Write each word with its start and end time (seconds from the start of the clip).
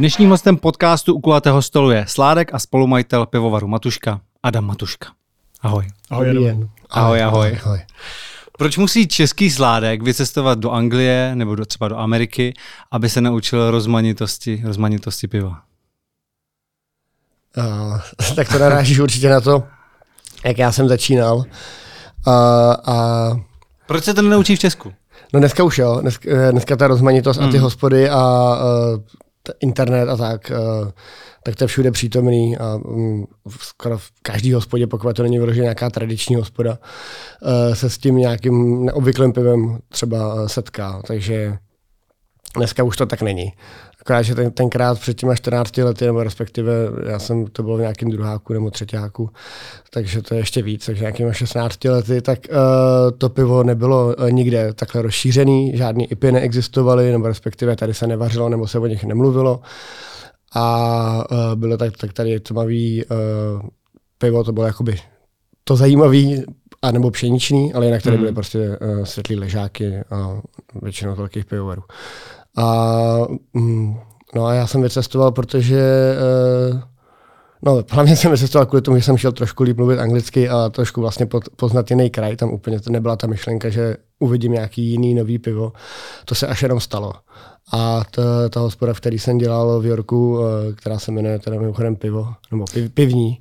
Dnešním 0.00 0.30
hostem 0.30 0.56
podcastu 0.56 1.14
u 1.14 1.20
kulatého 1.20 1.62
stolu 1.62 1.90
je 1.90 2.04
Sládek 2.08 2.54
a 2.54 2.58
spolumajitel 2.58 3.26
pivovaru 3.26 3.68
Matuška, 3.68 4.20
Adam 4.42 4.64
Matuška. 4.64 5.08
Ahoj. 5.60 5.86
Ahoj, 6.10 6.30
Adam. 6.30 6.44
den. 6.44 6.68
Ahoj, 6.90 7.22
ahoj. 7.22 7.58
ahoj. 7.64 7.78
Proč 8.58 8.76
musí 8.78 9.08
český 9.08 9.50
sládek 9.50 10.02
vycestovat 10.02 10.58
do 10.58 10.70
Anglie 10.70 11.30
nebo 11.34 11.54
do, 11.54 11.66
třeba 11.66 11.88
do 11.88 11.98
Ameriky, 11.98 12.54
aby 12.90 13.08
se 13.08 13.20
naučil 13.20 13.70
rozmanitosti, 13.70 14.62
rozmanitosti 14.64 15.28
piva? 15.28 15.62
Uh, 17.56 18.00
tak 18.34 18.48
to 18.48 18.58
narážíš 18.58 18.98
určitě 18.98 19.28
na 19.28 19.40
to, 19.40 19.62
jak 20.44 20.58
já 20.58 20.72
jsem 20.72 20.88
začínal. 20.88 21.36
Uh, 21.36 21.44
a 22.86 23.30
Proč 23.86 24.04
se 24.04 24.14
to 24.14 24.22
nenaučí 24.22 24.56
v 24.56 24.58
Česku? 24.58 24.92
no 25.32 25.40
dneska 25.40 25.64
už 25.64 25.78
jo, 25.78 25.98
dneska, 26.00 26.30
eh, 26.32 26.52
dneska 26.52 26.76
ta 26.76 26.86
rozmanitost 26.86 27.40
a 27.40 27.46
ty 27.46 27.52
Hmm. 27.56 27.62
hospody 27.62 28.10
a 28.10 28.54
uh, 28.54 29.00
internet 29.60 30.08
a 30.08 30.16
tak, 30.16 30.50
uh, 30.50 30.90
tak 31.42 31.56
to 31.56 31.64
je 31.64 31.68
všude 31.68 31.90
přítomný 31.90 32.58
a 32.58 32.74
um, 32.74 33.26
skoro 33.60 33.98
v 33.98 34.10
každý 34.22 34.52
hospodě, 34.52 34.86
pokud 34.86 35.16
to 35.16 35.22
není 35.22 35.38
vyloženě 35.38 35.62
nějaká 35.62 35.90
tradiční 35.90 36.36
hospoda, 36.36 36.78
uh, 37.42 37.74
se 37.74 37.90
s 37.90 37.98
tím 37.98 38.16
nějakým 38.16 38.84
neobvyklým 38.84 39.32
pivem 39.32 39.78
třeba 39.88 40.34
uh, 40.34 40.46
setká, 40.46 41.02
takže 41.06 41.58
dneska 42.56 42.82
už 42.82 42.96
to 42.96 43.06
tak 43.06 43.22
není. 43.22 43.52
Akorát, 44.00 44.22
že 44.22 44.34
ten, 44.34 44.50
tenkrát 44.50 45.00
před 45.00 45.14
těma 45.14 45.34
14 45.34 45.76
lety, 45.76 46.06
nebo 46.06 46.22
respektive 46.22 46.72
já 47.06 47.18
jsem 47.18 47.46
to 47.46 47.62
byl 47.62 47.76
v 47.76 47.80
nějakém 47.80 48.10
druháku 48.10 48.52
nebo 48.52 48.70
třetíku, 48.70 49.30
takže 49.90 50.22
to 50.22 50.34
je 50.34 50.40
ještě 50.40 50.62
víc, 50.62 50.86
takže 50.86 51.00
nějakými 51.00 51.34
16 51.34 51.84
lety, 51.84 52.22
tak 52.22 52.38
uh, 52.50 52.56
to 53.18 53.28
pivo 53.28 53.62
nebylo 53.62 54.14
uh, 54.18 54.30
nikde 54.30 54.72
takhle 54.72 55.02
rozšířený, 55.02 55.76
žádný 55.76 56.12
IPy 56.12 56.32
neexistovaly, 56.32 57.12
nebo 57.12 57.28
respektive 57.28 57.76
tady 57.76 57.94
se 57.94 58.06
nevařilo, 58.06 58.48
nebo 58.48 58.66
se 58.66 58.78
o 58.78 58.86
nich 58.86 59.04
nemluvilo. 59.04 59.60
A 60.54 61.24
uh, 61.30 61.60
bylo 61.60 61.76
tak, 61.76 61.96
tak 61.96 62.12
tady 62.12 62.40
tmavý 62.40 63.04
uh, 63.04 63.16
pivo, 64.18 64.44
to 64.44 64.52
bylo 64.52 64.66
jakoby 64.66 64.96
to 65.64 65.76
zajímavý, 65.76 66.44
a 66.82 66.90
nebo 66.90 67.10
pšeničný, 67.10 67.72
ale 67.72 67.86
jinak 67.86 68.02
tady 68.02 68.16
Hmm. 68.16 68.22
byly 68.24 68.34
prostě 68.34 68.58
uh, 68.58 69.04
světlý 69.04 69.36
ležáky 69.36 69.96
a 70.10 70.40
většinou 70.82 71.14
velkých 71.14 71.44
pivovarů. 71.44 71.82
A, 72.56 73.18
mm, 73.54 73.96
no 74.34 74.46
a 74.46 74.54
já 74.54 74.66
jsem 74.66 74.82
vycestoval, 74.82 75.32
protože 75.32 76.14
uh, 76.72 76.80
No, 77.62 77.82
hlavně 77.90 78.16
jsem 78.16 78.30
vycestoval 78.30 78.66
kvůli 78.66 78.82
tomu, 78.82 78.96
že 78.96 79.02
jsem 79.02 79.16
šel 79.16 79.32
trošku 79.32 79.62
líp 79.62 79.76
mluvit 79.76 79.98
anglicky 79.98 80.48
a 80.48 80.68
trošku 80.68 81.00
vlastně 81.00 81.26
poznat 81.56 81.90
jiný 81.90 82.10
kraj. 82.10 82.36
Tam 82.36 82.50
úplně 82.50 82.80
to 82.80 82.90
nebyla 82.90 83.16
ta 83.16 83.26
myšlenka, 83.26 83.68
že 83.68 83.96
uvidím 84.18 84.52
nějaký 84.52 84.82
jiný 84.82 85.14
nový 85.14 85.38
pivo. 85.38 85.72
To 86.24 86.34
se 86.34 86.46
až 86.46 86.62
jenom 86.62 86.80
stalo. 86.80 87.12
A 87.72 88.02
ta, 88.10 88.48
ta 88.48 88.60
hospoda, 88.60 88.94
v 88.94 89.00
který 89.00 89.18
jsem 89.18 89.38
dělal 89.38 89.80
v 89.80 89.86
Yorku, 89.86 90.38
eh, 90.40 90.72
která 90.72 90.98
se 90.98 91.12
jmenuje 91.12 91.38
teda 91.38 91.60
mimochodem 91.60 91.96
pivo, 91.96 92.26
nebo 92.50 92.64
piv, 92.72 92.92
pivní, 92.92 93.40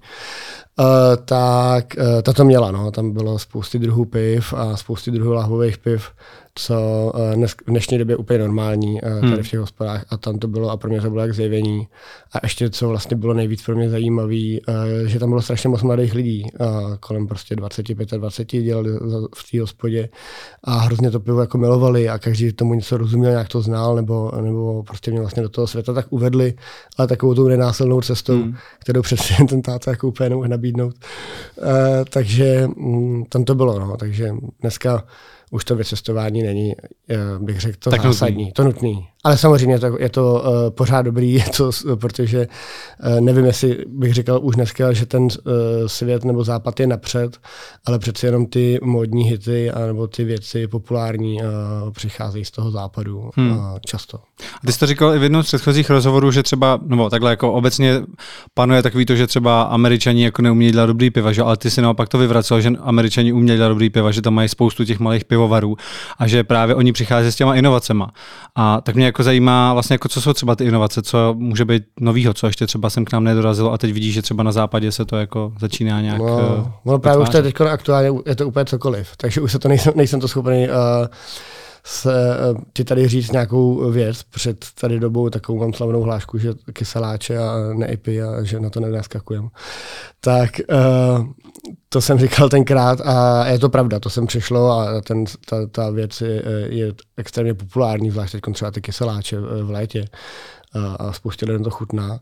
eh, 0.80 1.17
tak 1.25 1.97
eh, 1.97 2.22
ta 2.22 2.33
to 2.33 2.45
měla. 2.45 2.72
No. 2.72 2.91
Tam 2.91 3.11
bylo 3.11 3.39
spousty 3.39 3.80
druhů 3.80 4.05
piv 4.05 4.53
a 4.53 4.77
spousty 4.77 5.11
druhů 5.11 5.31
lahvových 5.31 5.77
piv, 5.77 6.09
co 6.55 7.11
eh, 7.16 7.35
dnes, 7.35 7.52
v 7.52 7.55
dnešní 7.67 7.97
době 7.97 8.13
je 8.13 8.17
úplně 8.17 8.39
normální 8.39 9.00
eh, 9.05 9.09
tady 9.19 9.27
Hmm. 9.27 9.44
v 9.44 9.50
těch 9.50 9.59
hospodách. 9.59 10.05
A 10.09 10.17
tam 10.17 10.39
to 10.39 10.47
bylo 10.47 10.69
a 10.69 10.77
pro 10.77 10.89
mě 10.89 11.02
to 11.02 11.09
bylo 11.09 11.22
jak 11.22 11.33
zjevení. 11.33 11.88
A 12.33 12.38
ještě, 12.44 12.69
co 12.69 12.89
vlastně 12.89 13.17
bylo 13.17 13.33
nejvíc 13.33 13.63
pro 13.63 13.75
mě 13.75 13.89
zajímavé, 13.89 14.35
že 15.05 15.19
tam 15.19 15.30
bylo 15.30 15.41
strašně 15.41 15.69
moc 15.69 15.81
mladých 15.83 16.13
lidí, 16.13 16.45
eh, 16.61 16.66
kolem 17.00 17.27
prostě 17.27 17.55
25 17.55 18.17
20 18.17 18.61
dělali 18.61 18.89
v 19.35 19.52
té 19.52 19.61
hospodě 19.61 20.09
a 20.63 20.77
hrozně 20.80 21.11
to 21.11 21.19
pivo 21.19 21.41
jako 21.41 21.57
milovali 21.57 22.09
a 22.09 22.19
každý 22.19 22.53
tomu 22.53 22.73
něco 22.73 22.97
rozuměl, 22.97 23.31
nějak 23.31 23.47
to 23.47 23.61
znal, 23.61 23.95
nebo, 23.95 24.31
nebo 24.41 24.84
prostě 24.84 25.12
mě 25.12 25.19
vlastně 25.19 25.44
do 25.44 25.50
toho 25.50 25.68
světa 25.68 25.94
tak 25.94 26.06
uvedli, 26.09 26.53
ale 26.97 27.07
takovou 27.07 27.35
tou 27.35 27.47
nenásilnou 27.47 28.01
cestou, 28.01 28.34
Hmm. 28.34 28.56
kterou 28.79 29.01
jen 29.39 29.47
ten 29.47 29.62
táta 29.62 29.91
jako 29.91 30.07
úplně 30.07 30.29
nemohl 30.29 30.47
nabídnout. 30.72 30.96
Uh, 31.57 32.06
takže 32.09 32.68
mm, 32.68 33.25
tam 33.30 33.44
to 33.44 33.56
bylo, 33.56 33.80
no, 33.80 33.97
takže 33.97 34.35
dneska 34.62 35.03
už 35.52 35.66
to 35.66 35.76
vycestování 35.76 36.44
není, 36.44 36.74
eh, 37.10 37.18
bych 37.40 37.60
řekl, 37.60 37.78
to 37.80 37.90
Tak 37.90 38.00
tak 38.00 38.06
nutný. 38.06 38.14
zásadní, 38.14 38.52
to 38.52 38.64
nutný. 38.64 39.08
Ale 39.24 39.38
samozřejmě 39.38 39.76
je 39.76 39.80
to, 39.80 39.98
je 40.00 40.10
to 40.10 40.34
uh, 40.34 40.70
pořád 40.76 41.02
dobrý, 41.02 41.34
je 41.34 41.46
to, 41.58 41.72
protože 41.96 42.48
uh, 43.16 43.22
nevím, 43.22 43.46
jestli 43.46 43.86
bych 43.88 44.14
říkal 44.14 44.40
už 44.44 44.56
dneska, 44.56 44.94
že 44.94 45.06
ten 45.06 45.24
uh, 45.24 45.30
svět 45.88 46.26
nebo 46.26 46.44
západ 46.44 46.80
je 46.80 46.88
napřed, 46.88 47.38
ale 47.86 48.00
přeci 48.00 48.26
jenom 48.26 48.46
ty 48.46 48.80
módní 48.84 49.24
hity 49.24 49.72
a 49.72 49.86
nebo 49.86 50.08
ty 50.08 50.24
věci 50.24 50.68
populární 50.68 51.38
uh, 51.42 51.48
přicházejí 51.92 52.46
z 52.46 52.52
toho 52.52 52.72
západu 52.72 53.30
Hmm. 53.36 53.50
uh, 53.58 53.64
často. 53.86 54.18
A 54.64 54.68
Ty 54.68 54.74
jsi 54.74 54.80
to 54.80 54.86
říkal 54.86 55.16
i 55.16 55.20
v 55.20 55.24
jednom 55.24 55.44
z 55.44 55.48
předchozích 55.48 55.90
rozhovorů, 55.90 56.31
že 56.31 56.44
třeba, 56.44 56.80
nebo 56.86 57.10
takhle 57.10 57.30
jako 57.31 57.54
obecně 57.54 58.02
panuje 58.54 58.84
takový 58.84 59.06
to, 59.06 59.16
že 59.16 59.28
třeba 59.28 59.62
američani 59.62 60.24
jako 60.24 60.42
neumějí 60.42 60.72
dělat 60.72 60.86
dobrý 60.86 61.10
piva, 61.10 61.31
že? 61.31 61.42
ale 61.42 61.58
ty 61.58 61.72
si 61.72 61.81
naopak 61.81 62.10
to 62.10 62.18
vyvracel, 62.18 62.62
že 62.62 62.70
američani 62.70 63.34
umějí 63.34 63.58
dělat 63.58 63.70
dobrý 63.70 63.90
piva, 63.90 64.12
že 64.12 64.22
tam 64.22 64.34
mají 64.34 64.50
spoustu 64.50 64.86
těch 64.86 65.00
malých 65.00 65.26
pivovarů 65.39 65.75
a 66.17 66.27
že 66.27 66.44
právě 66.44 66.75
oni 66.75 66.94
přichází 66.94 67.31
s 67.31 67.35
těma 67.35 67.55
inovacema. 67.55 68.11
A 68.55 68.81
tak 68.81 68.95
mě 68.95 69.05
jako 69.05 69.23
zajímá 69.23 69.73
vlastně, 69.73 69.94
jako 69.94 70.09
co 70.09 70.22
jsou 70.22 70.33
třeba 70.33 70.55
ty 70.55 70.66
inovace, 70.66 71.01
co 71.01 71.35
může 71.38 71.66
být 71.66 71.83
novýho, 72.00 72.33
co 72.33 72.47
ještě 72.47 72.67
třeba 72.67 72.89
sem 72.89 73.05
k 73.05 73.13
nám 73.13 73.23
nedorazilo 73.23 73.72
a 73.73 73.77
teď 73.77 73.94
vidíš, 73.94 74.13
že 74.13 74.22
třeba 74.22 74.44
na 74.44 74.51
západě 74.51 74.91
se 74.91 75.05
to 75.05 75.17
jako 75.17 75.53
začíná 75.59 76.01
nějak 76.01 76.19
No, 76.19 76.39
eh, 76.39 76.72
no 76.85 77.00
právě 77.00 77.23
už 77.23 77.29
to 77.29 77.38
je 77.38 77.44
teď 77.44 77.61
aktuálně, 77.61 78.09
je 78.25 78.35
to 78.35 78.47
úplně 78.47 78.66
cokoliv, 78.66 79.09
takže 79.17 79.41
už 79.41 79.51
se 79.51 79.59
to 79.59 79.67
nejsem, 79.67 79.94
nejsem 79.95 80.19
to 80.19 80.27
schopný 80.27 80.67
uh, 80.67 81.07
se, 81.83 82.38
uh, 82.53 82.61
ti 82.73 82.83
tady 82.83 83.07
říct 83.07 83.31
nějakou 83.31 83.91
věc. 83.91 84.23
Před 84.23 84.66
tady 84.81 85.00
dobou 85.00 85.29
takovou 85.29 85.59
mám 85.59 85.73
slavnou 85.73 86.01
hlášku, 86.01 86.38
že 86.38 86.53
kyseláče 86.73 87.38
a 87.38 87.73
neipy 87.73 88.21
a 88.21 88.44
že 88.44 88.59
na 88.59 88.69
to 88.69 88.79
nenaskakujem. 88.79 89.50
Tak 90.21 90.50
uh, 90.69 91.25
to 91.90 92.02
jsem 92.02 92.20
říkal 92.20 92.50
tenkrát 92.50 93.02
a 93.02 93.47
je 93.47 93.59
to 93.59 93.70
pravda, 93.70 94.00
to 94.00 94.09
jsem 94.09 94.28
přišlo 94.28 94.72
a 94.72 95.02
ten, 95.02 95.24
ta, 95.50 95.68
ta 95.68 95.90
věc 95.90 96.22
je, 96.22 96.44
je 96.70 96.94
extrémně 97.18 97.53
populární, 97.53 98.12
zvlášť 98.12 98.31
teď 98.31 98.42
třeba 98.53 98.72
ty 98.72 98.81
kyseláče 98.81 99.38
eh, 99.38 99.64
v 99.64 99.69
létě 99.69 100.06
a, 100.74 100.96
a 100.96 101.14
spoustě 101.14 101.46
lidem 101.46 101.64
to 101.64 101.69
chutná. 101.69 102.19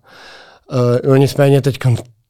Uh, 0.71 1.09
no 1.09 1.15
nicméně 1.15 1.61
teď 1.61 1.77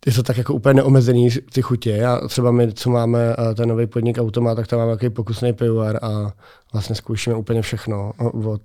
je 0.08 0.14
to 0.14 0.24
tak 0.24 0.38
jako 0.38 0.54
úplně 0.54 0.74
neomezený 0.74 1.30
ty 1.54 1.62
chutě. 1.62 2.06
A 2.06 2.28
třeba 2.28 2.52
my, 2.52 2.74
co 2.74 2.90
máme 2.90 3.36
eh, 3.38 3.56
ten 3.56 3.70
nový 3.70 3.88
podnik 3.88 4.18
Automat, 4.18 4.56
tak 4.56 4.68
tam 4.68 4.80
máme 4.80 4.92
takový 4.92 5.10
pokusný 5.10 5.54
pivovar 5.54 6.00
a 6.02 6.34
vlastně 6.74 6.96
zkoušíme 6.96 7.36
úplně 7.36 7.62
všechno 7.62 8.12
eh, 8.20 8.48
od 8.48 8.62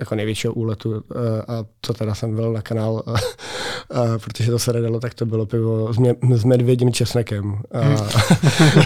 jako 0.00 0.14
největšího 0.14 0.52
úletu 0.52 0.94
eh, 0.94 1.42
a 1.48 1.64
co 1.82 1.94
teda 1.94 2.14
jsem 2.14 2.34
byl 2.34 2.52
na 2.52 2.62
kanál, 2.62 3.02
eh, 3.14 3.18
eh, 3.94 4.18
protože 4.18 4.50
to 4.50 4.58
se 4.58 4.72
nedalo, 4.72 5.00
tak 5.00 5.14
to 5.14 5.26
bylo 5.26 5.46
pivo 5.46 5.92
s, 5.92 5.98
mě, 5.98 6.14
s 6.34 6.44
medvědím 6.44 6.92
česnekem. 6.92 7.58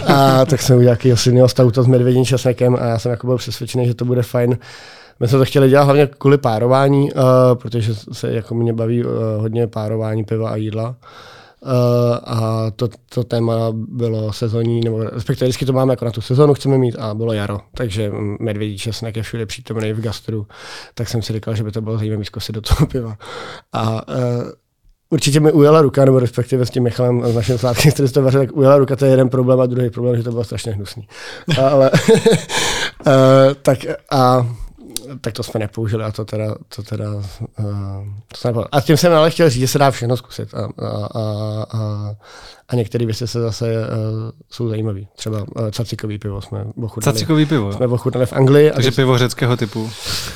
A, 0.07 0.13
a 0.41 0.45
tak 0.45 0.61
jsem 0.61 0.77
udělal 0.77 0.97
nějaký 1.03 1.21
silného 1.21 1.49
stauta 1.49 1.83
s 1.83 1.87
medvědím 1.87 2.25
česnekem 2.25 2.75
a 2.75 2.85
já 2.85 2.99
jsem 2.99 3.11
jako 3.11 3.27
byl 3.27 3.37
přesvědčený, 3.37 3.85
že 3.85 3.93
to 3.93 4.05
bude 4.05 4.23
fajn. 4.23 4.57
My 5.19 5.27
jsme 5.27 5.37
to 5.37 5.45
chtěli 5.45 5.69
dělat 5.69 5.83
hlavně 5.83 6.09
kvůli 6.17 6.37
párování, 6.37 7.13
uh, 7.13 7.21
protože 7.53 7.95
se 8.11 8.33
jako 8.33 8.55
mě 8.55 8.73
baví 8.73 9.05
uh, 9.05 9.11
hodně 9.37 9.67
párování 9.67 10.23
piva 10.23 10.49
a 10.49 10.55
jídla. 10.55 10.95
Uh, 11.65 12.17
a 12.23 12.71
to, 12.75 12.89
to 13.09 13.23
téma 13.23 13.55
bylo 13.71 14.33
sezónní, 14.33 14.81
nebo 14.81 15.03
respektive 15.03 15.47
vždycky 15.47 15.65
to 15.65 15.73
máme 15.73 15.93
jako 15.93 16.05
na 16.05 16.11
tu 16.11 16.21
sezonu 16.21 16.53
chceme 16.53 16.77
mít 16.77 16.95
a 16.95 17.13
bylo 17.13 17.33
jaro, 17.33 17.59
takže 17.73 18.11
medvědí 18.39 18.77
česnek 18.77 19.15
je 19.15 19.23
všude 19.23 19.45
přítomný 19.45 19.93
v 19.93 20.01
gastru, 20.01 20.47
tak 20.93 21.09
jsem 21.09 21.21
si 21.21 21.33
říkal, 21.33 21.55
že 21.55 21.63
by 21.63 21.71
to 21.71 21.81
bylo 21.81 21.97
zajímavé 21.97 22.25
zkusit 22.25 22.53
do 22.53 22.61
toho 22.61 22.85
piva. 22.85 23.17
A 23.73 24.09
uh, 24.09 24.15
určitě 25.09 25.39
mi 25.39 25.51
ujela 25.51 25.81
ruka, 25.81 26.05
nebo 26.05 26.19
respektive 26.19 26.65
s 26.65 26.69
tím 26.69 26.83
Michalem, 26.83 27.31
s 27.31 27.35
naším 27.35 27.57
sládkem, 27.57 27.91
který 27.91 28.09
to 28.11 28.21
vařil, 28.21 28.39
tak 28.39 28.57
ujela 28.57 28.77
ruka, 28.77 28.95
to 28.95 29.05
je 29.05 29.11
jeden 29.11 29.29
problém 29.29 29.61
a 29.61 29.65
druhý 29.65 29.89
problém, 29.89 30.17
že 30.17 30.23
to 30.23 30.31
bylo 30.31 30.43
strašně 30.43 30.71
hnusný. 30.71 31.07
Ale 31.61 31.91
uh, 31.91 33.13
tak 33.61 33.79
a 34.11 34.47
tak 35.21 35.33
to 35.33 35.43
jsme 35.43 35.59
nepoužili 35.59 36.03
a 36.03 36.11
to 36.11 36.25
teda, 36.25 36.55
to 36.75 36.83
teda 36.83 37.13
uh, 37.13 37.23
to 38.27 38.37
jsem 38.37 38.49
nepoužili. 38.49 38.69
A 38.71 38.81
tím 38.81 38.97
jsem 38.97 39.13
ale 39.13 39.31
chtěl 39.31 39.49
říct, 39.49 39.61
že 39.61 39.67
se 39.67 39.79
dá 39.79 39.91
všechno 39.91 40.17
zkusit 40.17 40.53
a, 40.53 40.69
a, 40.85 40.87
a, 41.05 41.65
a, 41.73 42.15
a 42.69 42.75
některé 42.75 43.05
věci 43.05 43.27
se 43.27 43.41
zase 43.41 43.65
uh, 43.65 44.31
jsou 44.49 44.69
zajímavé. 44.69 45.01
Třeba 45.15 45.37
uh, 45.39 45.69
cacikový 45.71 46.17
pivo 46.17 46.41
jsme 46.41 46.65
ochutnali. 46.83 47.13
Cacikový 47.13 47.45
pivo. 47.45 47.73
Jsme 47.73 47.87
ochutnali 47.87 48.25
v 48.25 48.33
Anglii. 48.33 48.71
Takže 48.71 48.89
a 48.89 48.91
pivo 48.91 49.17
řeckého 49.17 49.57
typu. 49.57 49.89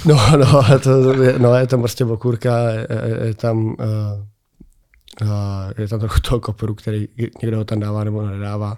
No, 0.06 0.22
no, 0.38 0.80
to, 0.80 0.90
no, 1.38 1.56
je 1.56 1.68
tam 1.68 1.80
prostě 1.80 2.06
okůrka, 2.06 2.70
je, 2.70 2.88
je, 3.06 3.28
je 3.28 3.34
tam 3.34 3.66
uh, 3.66 3.76
uh, 5.22 5.28
je 5.78 5.88
tam 5.88 6.00
trochu 6.00 6.20
toho 6.20 6.40
koporu, 6.40 6.76
který 6.76 7.08
někdo 7.42 7.58
ho 7.58 7.66
tam 7.66 7.80
dává 7.80 8.04
nebo 8.04 8.22
nedává. 8.22 8.78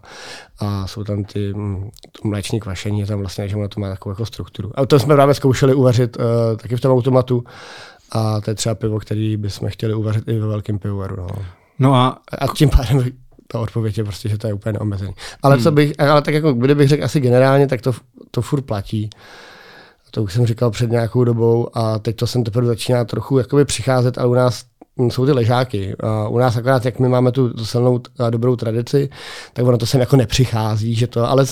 A 0.60 0.88
jsou 0.88 1.04
tam 1.04 1.24
ty 1.24 1.54
mm, 1.54 1.90
to 2.12 2.28
mléční 2.28 2.60
kvašení, 2.60 3.00
je 3.00 3.06
tam 3.06 3.20
vlastně, 3.20 3.50
že 3.50 3.56
ono 3.56 3.68
to 3.68 3.80
má 3.80 3.90
takovou 3.90 4.12
jako 4.12 4.26
strukturu. 4.26 4.72
A 4.76 4.86
to 4.86 5.00
jsme 5.00 5.16
právě 5.16 5.34
zkoušeli 5.34 5.74
uvařit 5.74 6.18
uh, 6.18 6.24
taky 6.58 6.76
v 6.76 6.82
tom 6.82 6.92
automatu. 6.92 7.44
A 8.12 8.42
to 8.42 8.52
je 8.52 8.56
třeba 8.56 8.76
pivo, 8.76 9.00
který 9.00 9.38
bychom 9.38 9.70
chtěli 9.70 9.94
uvařit 9.94 10.28
i 10.28 10.40
ve 10.40 10.48
velkém 10.48 10.80
pivovaru. 10.80 11.16
No. 11.16 11.28
No 11.80 11.96
a 11.96 12.20
A 12.38 12.48
tím 12.48 12.70
pádem 12.70 13.12
ta 13.48 13.60
odpověď 13.60 13.98
je 13.98 14.04
prostě, 14.04 14.30
že 14.30 14.38
to 14.38 14.48
je 14.48 14.54
úplně 14.54 14.74
neomezený. 14.74 15.14
Ale, 15.44 15.58
co 15.62 15.72
bych, 15.72 16.00
ale 16.00 16.22
tak 16.22 16.34
jako 16.34 16.54
kdybych 16.54 16.90
řekl 16.90 17.04
asi 17.04 17.20
generálně, 17.20 17.68
tak 17.68 17.82
to, 17.82 17.92
to 18.32 18.42
furt 18.42 18.62
platí. 18.62 19.10
To 20.12 20.24
už 20.24 20.34
jsem 20.34 20.46
říkal 20.46 20.72
před 20.72 20.92
nějakou 20.92 21.24
dobou 21.24 21.78
a 21.78 22.00
teď 22.00 22.16
to 22.16 22.28
jsem 22.28 22.44
teprve 22.44 22.68
začíná 22.68 23.06
trochu 23.06 23.38
jakoby 23.38 23.66
přicházet, 23.66 24.18
ale 24.18 24.28
u 24.28 24.34
nás 24.34 24.64
jsou 25.00 25.26
ty 25.26 25.32
ležáky. 25.32 25.96
U 26.30 26.38
nás 26.38 26.58
akorát, 26.58 26.86
jak 26.86 27.00
my 27.00 27.10
máme 27.10 27.32
tu, 27.32 27.66
silnou 27.66 28.02
a 28.20 28.30
dobrou 28.30 28.56
tradici, 28.56 29.10
tak 29.54 29.66
ono 29.66 29.78
to 29.78 29.86
sem 29.86 30.00
jako 30.00 30.16
nepřichází, 30.16 30.96
že 30.96 31.08
to, 31.08 31.30
ale 31.30 31.46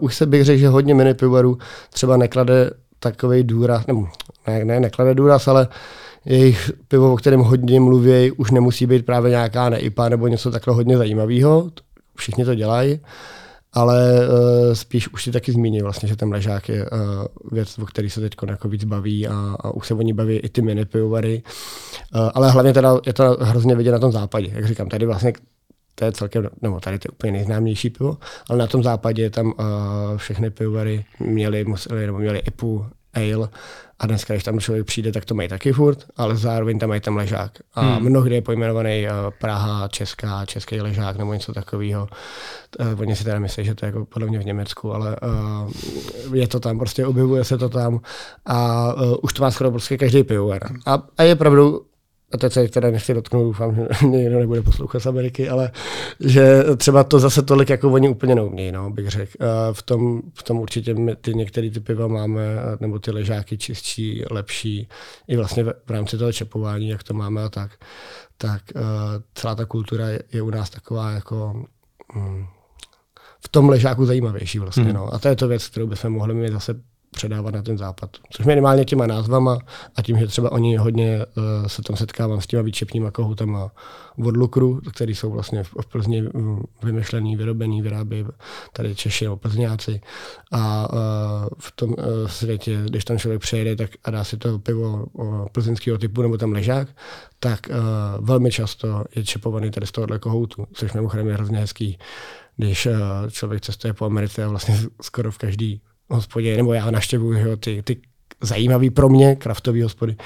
už 0.00 0.16
se 0.16 0.26
bych 0.26 0.44
řekl, 0.44 0.58
že 0.58 0.68
hodně 0.68 0.94
mini 0.94 1.14
pivovarů 1.14 1.58
třeba 1.92 2.16
neklade 2.16 2.70
takový 3.00 3.42
důraz, 3.42 3.86
nebo 3.86 4.08
ne, 4.46 4.64
ne, 4.64 4.80
neklade 4.80 5.14
důraz, 5.14 5.48
ale 5.48 5.68
jejich 6.24 6.70
pivo, 6.88 7.12
o 7.12 7.16
kterém 7.16 7.40
hodně 7.40 7.80
mluví, 7.80 8.30
už 8.30 8.50
nemusí 8.50 8.86
být 8.86 9.06
právě 9.06 9.30
nějaká 9.30 9.68
neipa 9.68 10.08
nebo 10.08 10.28
něco 10.28 10.50
takhle 10.50 10.74
hodně 10.74 10.98
zajímavého. 10.98 11.70
Všichni 12.16 12.44
to 12.44 12.54
dělají 12.54 13.00
ale 13.76 14.28
uh, 14.28 14.74
spíš 14.74 15.08
už 15.08 15.24
si 15.24 15.32
taky 15.32 15.52
zmínil 15.52 15.84
vlastně, 15.84 16.08
že 16.08 16.16
ten 16.16 16.32
ležák 16.32 16.68
je 16.68 16.90
uh, 16.90 16.98
věc, 17.52 17.78
o 17.78 17.86
který 17.86 18.10
se 18.10 18.20
teď 18.20 18.32
jako 18.48 18.68
víc 18.68 18.84
baví 18.84 19.28
a, 19.28 19.56
a 19.60 19.70
už 19.70 19.86
se 19.86 19.94
o 19.94 20.02
ní 20.02 20.12
baví 20.12 20.36
i 20.36 20.48
ty 20.48 20.62
mini 20.62 20.84
pivovary. 20.84 21.42
Uh, 22.14 22.30
ale 22.34 22.50
hlavně 22.50 22.72
teda 22.72 22.96
je 23.06 23.12
to 23.12 23.36
hrozně 23.40 23.74
vidět 23.74 23.92
na 23.92 23.98
tom 23.98 24.12
západě. 24.12 24.50
Jak 24.52 24.66
říkám, 24.66 24.88
tady 24.88 25.06
vlastně 25.06 25.32
to 25.94 26.04
je 26.04 26.12
celkem, 26.12 26.48
nebo 26.62 26.80
tady 26.80 26.98
to 26.98 27.08
je 27.08 27.10
úplně 27.10 27.32
nejznámější 27.32 27.90
pivo, 27.90 28.16
ale 28.48 28.58
na 28.58 28.66
tom 28.66 28.82
západě 28.82 29.30
tam 29.30 29.46
uh, 29.46 29.52
všechny 30.16 30.50
pivovary 30.50 31.04
měly, 31.20 31.64
museli, 31.64 32.06
nebo 32.06 32.18
měly 32.18 32.38
IPu, 32.38 32.86
ale 33.16 33.48
a 33.98 34.06
dneska, 34.06 34.34
když 34.34 34.44
tam 34.44 34.60
člověk 34.60 34.86
přijde, 34.86 35.12
tak 35.12 35.24
to 35.24 35.34
mají 35.34 35.48
taky 35.48 35.72
furt, 35.72 36.04
ale 36.16 36.36
zároveň 36.36 36.78
tam 36.78 36.88
mají 36.88 37.00
ten 37.00 37.14
ležák. 37.14 37.52
A 37.74 37.80
hmm. 37.80 38.02
mnohdy 38.02 38.34
je 38.34 38.42
pojmenovaný 38.42 39.06
uh, 39.06 39.30
Praha, 39.40 39.88
Česká, 39.88 40.46
Český 40.46 40.80
ležák 40.80 41.16
nebo 41.16 41.34
něco 41.34 41.52
takového. 41.52 42.08
Uh, 42.80 43.00
oni 43.00 43.16
si 43.16 43.24
teda 43.24 43.38
myslí, 43.38 43.64
že 43.64 43.74
to 43.74 43.86
je 43.86 43.88
jako 43.88 44.04
podle 44.04 44.28
mě 44.28 44.38
v 44.38 44.44
Německu, 44.44 44.92
ale 44.92 45.16
uh, 46.26 46.36
je 46.36 46.48
to 46.48 46.60
tam, 46.60 46.78
prostě 46.78 47.06
objevuje 47.06 47.44
se 47.44 47.58
to 47.58 47.68
tam 47.68 48.00
a 48.46 48.88
už 49.22 49.32
to 49.32 49.42
má 49.42 49.50
skoro 49.50 49.70
prostě 49.70 49.96
každý 49.98 50.24
pivovar. 50.24 50.62
A, 50.86 51.02
a 51.18 51.22
je 51.22 51.36
pravdou, 51.36 51.80
a 52.32 52.36
teď 52.36 52.52
se 52.52 52.68
teda 52.68 52.90
nechci 52.90 53.14
dotknout, 53.14 53.44
doufám, 53.44 53.74
že 53.74 53.88
mě 54.06 54.18
někdo 54.18 54.38
nebude 54.38 54.62
poslouchat 54.62 55.00
z 55.00 55.06
Ameriky, 55.06 55.48
ale 55.48 55.70
že 56.20 56.64
třeba 56.76 57.04
to 57.04 57.18
zase 57.18 57.42
tolik 57.42 57.70
jako 57.70 57.92
oni 57.92 58.08
úplně 58.08 58.34
neumějí, 58.34 58.72
no, 58.72 58.90
bych 58.90 59.08
řekl. 59.08 59.32
V 59.72 59.82
tom, 59.82 60.22
v 60.34 60.42
tom 60.42 60.58
určitě 60.58 60.94
my 60.94 61.16
ty 61.16 61.34
některé 61.34 61.70
ty 61.70 61.80
piva 61.80 62.06
máme, 62.06 62.42
nebo 62.80 62.98
ty 62.98 63.10
ležáky 63.10 63.58
čistší, 63.58 64.24
lepší, 64.30 64.88
i 65.28 65.36
vlastně 65.36 65.64
v, 65.64 65.74
v 65.86 65.90
rámci 65.90 66.18
toho 66.18 66.32
čepování, 66.32 66.88
jak 66.88 67.02
to 67.02 67.14
máme 67.14 67.44
a 67.44 67.48
tak, 67.48 67.70
tak 68.38 68.62
uh, 68.74 68.82
celá 69.34 69.54
ta 69.54 69.64
kultura 69.64 70.08
je, 70.08 70.22
je 70.32 70.42
u 70.42 70.50
nás 70.50 70.70
taková 70.70 71.10
jako 71.10 71.64
um, 72.16 72.46
v 73.40 73.48
tom 73.48 73.68
ležáku 73.68 74.06
zajímavější 74.06 74.58
vlastně. 74.58 74.84
Hmm. 74.84 74.94
No. 74.94 75.14
A 75.14 75.18
to 75.18 75.28
je 75.28 75.36
to 75.36 75.48
věc, 75.48 75.66
kterou 75.66 75.86
bychom 75.86 76.12
mohli 76.12 76.34
mít 76.34 76.52
zase 76.52 76.74
předávat 77.16 77.54
na 77.54 77.62
ten 77.62 77.78
západ. 77.78 78.10
Což 78.30 78.46
minimálně 78.46 78.84
těma 78.84 79.06
názvama 79.06 79.58
a 79.96 80.02
tím, 80.02 80.18
že 80.18 80.26
třeba 80.26 80.52
oni 80.52 80.76
hodně 80.76 81.26
uh, 81.26 81.66
se 81.66 81.82
tam 81.82 81.96
setkávám 81.96 82.40
s 82.40 82.46
těma 82.46 82.62
výčepníma 82.62 83.10
kohoutama 83.10 83.70
od 84.24 84.36
Lukru, 84.36 84.80
který 84.94 85.14
jsou 85.14 85.30
vlastně 85.30 85.64
v, 85.64 85.74
v 85.80 85.86
Plzni 85.86 86.22
um, 86.22 86.64
vymyšlený, 86.82 87.36
vyrobený, 87.36 87.82
vyrábí 87.82 88.24
tady 88.72 88.94
Češi 88.94 89.24
nebo 89.24 89.36
Plzňáci. 89.36 90.00
A 90.52 90.88
uh, 90.92 90.98
v 91.58 91.72
tom 91.72 91.90
uh, 91.90 91.96
světě, 92.26 92.82
když 92.84 93.04
tam 93.04 93.18
člověk 93.18 93.40
přejede 93.40 93.76
tak 93.76 93.90
a 94.04 94.10
dá 94.10 94.24
si 94.24 94.36
to 94.36 94.58
pivo 94.58 95.06
uh, 95.12 95.46
plzeňského 95.52 95.98
typu 95.98 96.22
nebo 96.22 96.38
tam 96.38 96.52
ležák, 96.52 96.88
tak 97.40 97.60
uh, 97.70 98.26
velmi 98.26 98.50
často 98.50 99.04
je 99.16 99.24
čepovaný 99.24 99.70
tady 99.70 99.86
z 99.86 99.92
tohohle 99.92 100.18
kohoutu, 100.18 100.66
což 100.72 100.92
mimochodem 100.92 101.26
je 101.28 101.34
hrozně 101.34 101.58
hezký 101.58 101.98
když 102.56 102.86
uh, 102.86 102.92
člověk 103.30 103.62
cestuje 103.62 103.92
po 103.92 104.04
Americe 104.04 104.44
a 104.44 104.48
vlastně 104.48 104.76
skoro 105.02 105.30
v 105.30 105.38
každý 105.38 105.80
hospodě, 106.08 106.56
nebo 106.56 106.72
já 106.72 106.90
naštěvuju 106.90 107.56
ty, 107.56 107.82
ty 107.82 107.96
zajímavý 108.42 108.90
pro 108.90 109.08
mě 109.08 109.36
kraftový 109.36 109.82
hospody. 109.82 110.16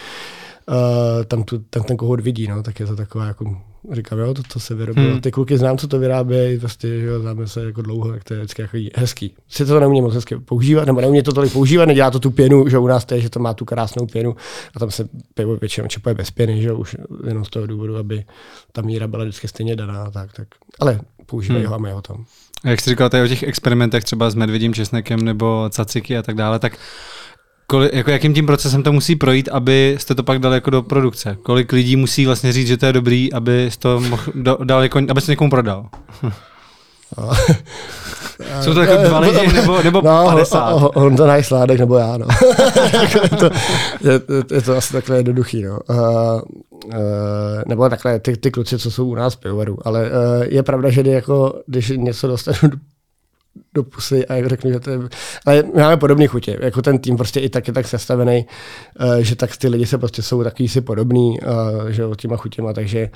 Uh, 0.68 1.24
tam, 1.24 1.42
tu, 1.42 1.58
tam 1.70 1.82
ten 1.82 1.96
kohout 1.96 2.20
vidí, 2.20 2.46
no, 2.46 2.62
tak 2.62 2.80
je 2.80 2.86
to 2.86 2.96
taková 2.96 3.26
jako, 3.26 3.56
říkám, 3.92 4.18
jo, 4.18 4.34
to, 4.34 4.42
to 4.42 4.60
se 4.60 4.74
vyrobilo. 4.74 5.10
Hmm. 5.10 5.20
Ty 5.20 5.30
kluky 5.30 5.58
znám, 5.58 5.78
co 5.78 5.88
to 5.88 5.98
vyrábějí, 5.98 6.58
prostě, 6.58 7.00
že 7.00 7.06
jo, 7.06 7.20
známe 7.20 7.48
se 7.48 7.64
jako 7.64 7.82
dlouho, 7.82 8.10
tak 8.10 8.24
to 8.24 8.34
je 8.34 8.40
vždycky 8.40 8.62
jako 8.62 8.76
hezký. 8.94 9.34
Si 9.48 9.66
to 9.66 9.80
neumí 9.80 10.02
moc 10.02 10.14
hezky 10.14 10.36
používat, 10.36 10.84
nebo 10.84 11.00
neumí 11.00 11.22
to 11.22 11.32
tolik 11.32 11.52
používat, 11.52 11.84
nedělá 11.84 12.10
to 12.10 12.18
tu 12.18 12.30
pěnu, 12.30 12.68
že 12.68 12.78
u 12.78 12.86
nás 12.86 13.04
to 13.04 13.14
je, 13.14 13.20
že 13.20 13.30
to 13.30 13.40
má 13.40 13.54
tu 13.54 13.64
krásnou 13.64 14.06
pěnu 14.06 14.36
a 14.76 14.78
tam 14.78 14.90
se 14.90 15.08
pivo 15.34 15.56
většinou 15.56 15.88
čepuje 15.88 16.14
bez 16.14 16.30
pěny, 16.30 16.62
že 16.62 16.72
už 16.72 16.96
jenom 17.26 17.44
z 17.44 17.50
toho 17.50 17.66
důvodu, 17.66 17.96
aby 17.96 18.24
ta 18.72 18.82
míra 18.82 19.08
byla 19.08 19.24
vždycky 19.24 19.48
stejně 19.48 19.76
daná, 19.76 20.10
tak, 20.10 20.32
tak. 20.32 20.48
Ale 20.80 21.00
používají 21.26 21.64
hmm. 21.64 21.70
ho 21.70 21.74
a 21.74 21.78
my 21.78 21.92
ho 21.92 22.02
tam. 22.02 22.24
A 22.64 22.68
jak 22.68 22.80
jsi 22.80 22.90
říkal 22.90 23.08
tady 23.08 23.24
o 23.24 23.28
těch 23.28 23.42
experimentech 23.42 24.04
třeba 24.04 24.30
s 24.30 24.34
medvědím 24.34 24.74
česnekem 24.74 25.20
nebo 25.20 25.68
caciky 25.70 26.18
a 26.18 26.22
tak 26.22 26.34
dále, 26.34 26.58
tak 26.58 26.78
Koli, 27.70 27.90
jako 27.92 28.10
jakým 28.10 28.34
tím 28.34 28.46
procesem 28.46 28.82
to 28.82 28.92
musí 28.92 29.16
projít, 29.16 29.48
aby 29.48 29.96
jste 29.98 30.14
to 30.14 30.22
pak 30.22 30.38
dali 30.38 30.54
jako 30.54 30.70
do 30.70 30.82
produkce? 30.82 31.36
Kolik 31.42 31.72
lidí 31.72 31.96
musí 31.96 32.26
vlastně 32.26 32.52
říct, 32.52 32.68
že 32.68 32.76
to 32.76 32.86
je 32.86 32.92
dobrý, 32.92 33.32
aby 33.32 33.70
to 33.78 34.00
mohl 34.00 34.22
do, 34.34 34.58
dal 34.64 34.82
jako, 34.82 35.00
aby 35.08 35.20
se 35.20 35.32
někomu 35.32 35.50
prodal? 35.50 35.88
No. 38.56 38.62
Jsou 38.62 38.74
to 38.74 38.80
jako 38.80 39.02
dva 39.08 39.18
lidi 39.18 39.52
nebo, 39.52 39.82
nebo 39.82 40.02
no, 40.04 40.24
50? 40.24 40.72
On 40.94 41.16
to 41.16 41.26
najsládek 41.26 41.80
nebo 41.80 41.96
já, 41.96 42.16
no. 42.16 42.26
je, 43.22 43.28
to, 43.28 43.44
je, 44.08 44.20
je, 44.54 44.62
to 44.62 44.76
asi 44.76 44.92
takhle 44.92 45.16
jednoduchý, 45.16 45.62
no. 45.62 45.78
Uh, 45.88 45.96
uh, 45.96 46.92
nebo 47.66 47.88
takhle 47.88 48.20
ty, 48.20 48.36
ty 48.36 48.50
kluci, 48.50 48.78
co 48.78 48.90
jsou 48.90 49.06
u 49.06 49.14
nás 49.14 49.36
pivovaru, 49.36 49.78
ale 49.84 50.02
uh, 50.02 50.44
je 50.48 50.62
pravda, 50.62 50.90
že 50.90 51.02
jako, 51.06 51.54
když 51.66 51.92
něco 51.96 52.28
dostanu 52.28 52.70
do 53.74 53.82
pusy 53.82 54.26
a 54.26 54.48
řeknu, 54.48 54.72
že 54.72 54.80
to 54.80 54.90
je... 54.90 54.98
Ale 55.46 55.62
máme 55.76 55.96
podobné 55.96 56.26
chutě, 56.26 56.58
jako 56.60 56.82
ten 56.82 56.98
tým 56.98 57.16
prostě 57.16 57.40
i 57.40 57.48
tak 57.48 57.68
je 57.68 57.74
tak 57.74 57.88
sestavený, 57.88 58.46
uh, 59.00 59.16
že 59.16 59.36
tak 59.36 59.56
ty 59.56 59.68
lidi 59.68 59.86
se 59.86 59.98
prostě 59.98 60.22
jsou 60.22 60.44
takový 60.44 60.68
si 60.68 60.80
podobný, 60.80 61.38
uh, 61.40 61.88
že 61.88 62.06
o 62.06 62.14
těma 62.14 62.36
chutěma, 62.36 62.72
takže 62.72 63.10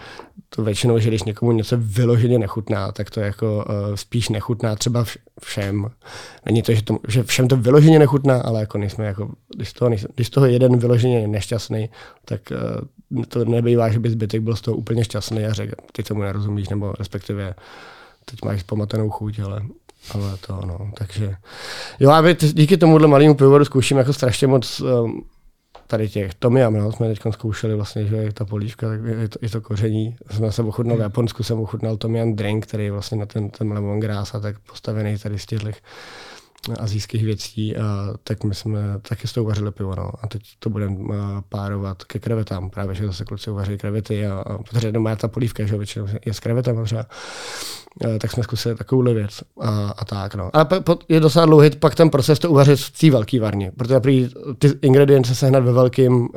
to 0.48 0.62
většinou, 0.62 0.98
že 0.98 1.08
když 1.08 1.22
někomu 1.22 1.52
něco 1.52 1.76
vyloženě 1.80 2.38
nechutná, 2.38 2.92
tak 2.92 3.10
to 3.10 3.20
jako 3.20 3.56
uh, 3.56 3.94
spíš 3.94 4.28
nechutná 4.28 4.76
třeba 4.76 5.04
všem. 5.42 5.90
Není 6.46 6.62
to, 6.62 6.74
že, 6.74 6.82
to, 6.82 6.98
že 7.08 7.22
všem 7.22 7.48
to 7.48 7.56
vyloženě 7.56 7.98
nechutná, 7.98 8.40
ale 8.40 8.60
jako 8.60 8.78
nejsme 8.78 9.04
jako, 9.04 9.30
když 9.56 9.72
toho, 9.72 9.90
když 10.14 10.30
toho 10.30 10.46
jeden 10.46 10.78
vyloženě 10.78 11.28
nešťastný, 11.28 11.90
tak 12.24 12.40
to 13.28 13.44
nebývá, 13.44 13.90
že 13.90 13.98
by 13.98 14.10
zbytek 14.10 14.42
byl 14.42 14.56
z 14.56 14.60
toho 14.60 14.76
úplně 14.76 15.04
šťastný 15.04 15.46
a 15.46 15.52
řekl, 15.52 15.74
ty 15.92 16.02
tomu 16.02 16.22
nerozumíš, 16.22 16.68
nebo 16.68 16.92
respektive 16.98 17.54
teď 18.24 18.38
máš 18.44 18.62
pomatenou 18.62 19.10
chuť, 19.10 19.38
ale 19.38 19.62
ale 20.10 20.36
to 20.46 20.60
no, 20.66 20.90
takže 20.94 21.36
jo 22.00 22.10
a 22.10 22.32
díky 22.32 22.76
tomuhle 22.76 23.08
malému 23.08 23.34
pivovaru 23.34 23.64
zkoušíme 23.64 24.00
jako 24.00 24.12
strašně 24.12 24.46
moc 24.46 24.80
um, 24.80 25.24
tady 25.86 26.08
těch 26.08 26.34
tomiam, 26.34 26.74
no, 26.74 26.92
jsme 26.92 27.08
teď 27.08 27.20
zkoušeli 27.30 27.74
vlastně, 27.74 28.06
že 28.06 28.16
je 28.16 28.32
ta 28.32 28.44
polívka, 28.44 28.88
tak 28.88 29.00
je 29.20 29.28
to, 29.28 29.38
je 29.42 29.50
to 29.50 29.60
koření. 29.60 30.16
Jsme 30.30 30.52
se 30.52 30.62
ochutnali 30.62 30.96
v 30.96 31.00
hmm. 31.00 31.04
Japonsku, 31.04 31.42
jsem 31.42 31.60
ochutnal 31.60 31.96
tomiam 31.96 32.34
drink, 32.34 32.66
který 32.66 32.84
je 32.84 32.92
vlastně 32.92 33.18
na 33.18 33.26
ten, 33.26 33.50
ten 33.50 33.72
lemongrass 33.72 34.34
a 34.34 34.40
tak 34.40 34.58
postavený 34.58 35.18
tady 35.18 35.38
z 35.38 35.46
těch 35.46 35.60
azijských 36.78 37.24
věcí, 37.24 37.76
a 37.76 38.14
tak 38.24 38.44
my 38.44 38.54
jsme 38.54 38.80
taky 39.08 39.28
s 39.28 39.32
tou 39.32 39.42
uvařili 39.42 39.70
pivo, 39.70 39.94
no. 39.94 40.10
A 40.22 40.28
teď 40.28 40.42
to 40.58 40.70
budeme 40.70 40.96
párovat 41.48 42.04
ke 42.04 42.18
krevetám, 42.18 42.70
právě, 42.70 42.94
že 42.94 43.06
zase 43.06 43.24
kluci 43.24 43.50
uvaří 43.50 43.78
krevety, 43.78 44.26
a, 44.26 44.34
a 44.34 44.58
protože 44.58 44.92
doma 44.92 45.16
ta 45.16 45.28
polívka, 45.28 45.66
že 45.66 45.76
většinou 45.76 46.06
je 46.26 46.34
s 46.34 46.40
krevetama 46.40 46.84
třeba, 46.84 47.06
tak 48.20 48.30
jsme 48.30 48.42
zkusili 48.42 48.74
takovouhle 48.74 49.14
věc 49.14 49.42
a, 49.60 49.94
a 49.98 50.04
tak, 50.04 50.34
no. 50.34 50.50
Po, 50.84 50.98
je 51.08 51.20
docela 51.20 51.46
dlouhý 51.46 51.70
pak 51.70 51.94
ten 51.94 52.10
proces 52.10 52.38
to 52.38 52.50
uvařit 52.50 52.80
v 52.80 53.00
té 53.00 53.10
velké 53.10 53.40
varně, 53.40 53.72
protože 53.76 54.00
prý 54.00 54.28
ty 54.58 54.70
ingredience 54.82 55.34
se 55.34 55.46
hned 55.46 55.60
ve 55.60 55.72
velkým, 55.72 56.14
uh, 56.14 56.28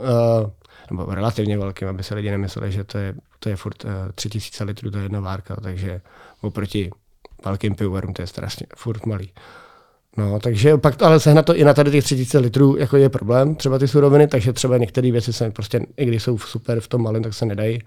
nebo 0.92 1.06
relativně 1.16 1.58
velkým, 1.58 1.88
aby 1.88 2.04
se 2.04 2.16
lidi 2.16 2.32
nemysleli, 2.32 2.72
že 2.72 2.84
to 2.84 2.98
je, 2.98 3.16
to 3.40 3.50
je 3.50 3.56
furt 3.56 3.84
uh, 3.84 3.92
3000 4.16 4.64
litrů, 4.64 4.92
to 4.92 4.98
je 4.98 5.04
jedna 5.04 5.20
várka, 5.20 5.56
takže 5.56 6.02
oproti 6.42 6.92
velkým 7.46 7.76
pivovarům 7.76 8.14
to 8.14 8.22
je 8.22 8.28
strašně 8.28 8.66
furt 8.76 9.06
malý. 9.06 9.32
No, 10.18 10.40
takže 10.40 10.78
pak, 10.78 11.02
ale 11.02 11.20
sehnat 11.20 11.46
to 11.46 11.56
i 11.56 11.64
na 11.64 11.74
tady 11.74 11.92
těch 11.92 12.04
30 12.04 12.40
litrů 12.40 12.78
jako 12.78 12.98
je 12.98 13.10
problém, 13.10 13.56
třeba 13.56 13.80
ty 13.80 13.88
suroviny, 13.88 14.28
takže 14.28 14.54
třeba 14.54 14.78
některé 14.78 15.12
věci 15.12 15.34
se 15.34 15.52
prostě, 15.52 15.80
i 15.98 16.06
když 16.06 16.24
jsou 16.24 16.38
super 16.38 16.80
v 16.80 16.88
tom 16.88 17.02
malém, 17.02 17.24
tak 17.24 17.34
se 17.34 17.46
nedají. 17.46 17.82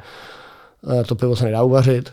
Eh, 1.01 1.05
to 1.05 1.15
pivo 1.15 1.37
se 1.37 1.45
nedá 1.45 1.63
uvařit. 1.63 2.13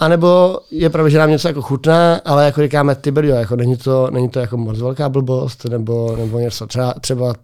A 0.00 0.08
nebo 0.08 0.58
je 0.70 0.90
pravda, 0.90 1.08
že 1.08 1.18
nám 1.18 1.30
něco 1.30 1.48
jako 1.48 1.62
chutná, 1.62 2.16
ale 2.24 2.44
jako 2.44 2.62
říkáme, 2.62 2.94
ty 2.94 3.10
brjo, 3.10 3.34
jako 3.34 3.56
není 3.56 3.76
to, 3.76 4.10
není 4.10 4.28
to 4.28 4.40
jako 4.40 4.56
moc 4.56 4.78
velká 4.78 5.08
blbost, 5.08 5.64
nebo, 5.64 6.16
nebo 6.16 6.38
něco, 6.38 6.66
třeba, 6.66 6.94
třeba 7.00 7.34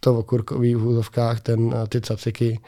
to 0.00 0.14
v 0.74 0.86
úzovkách, 0.86 1.40
ten, 1.40 1.74
ty 1.88 2.00
caciky, 2.00 2.60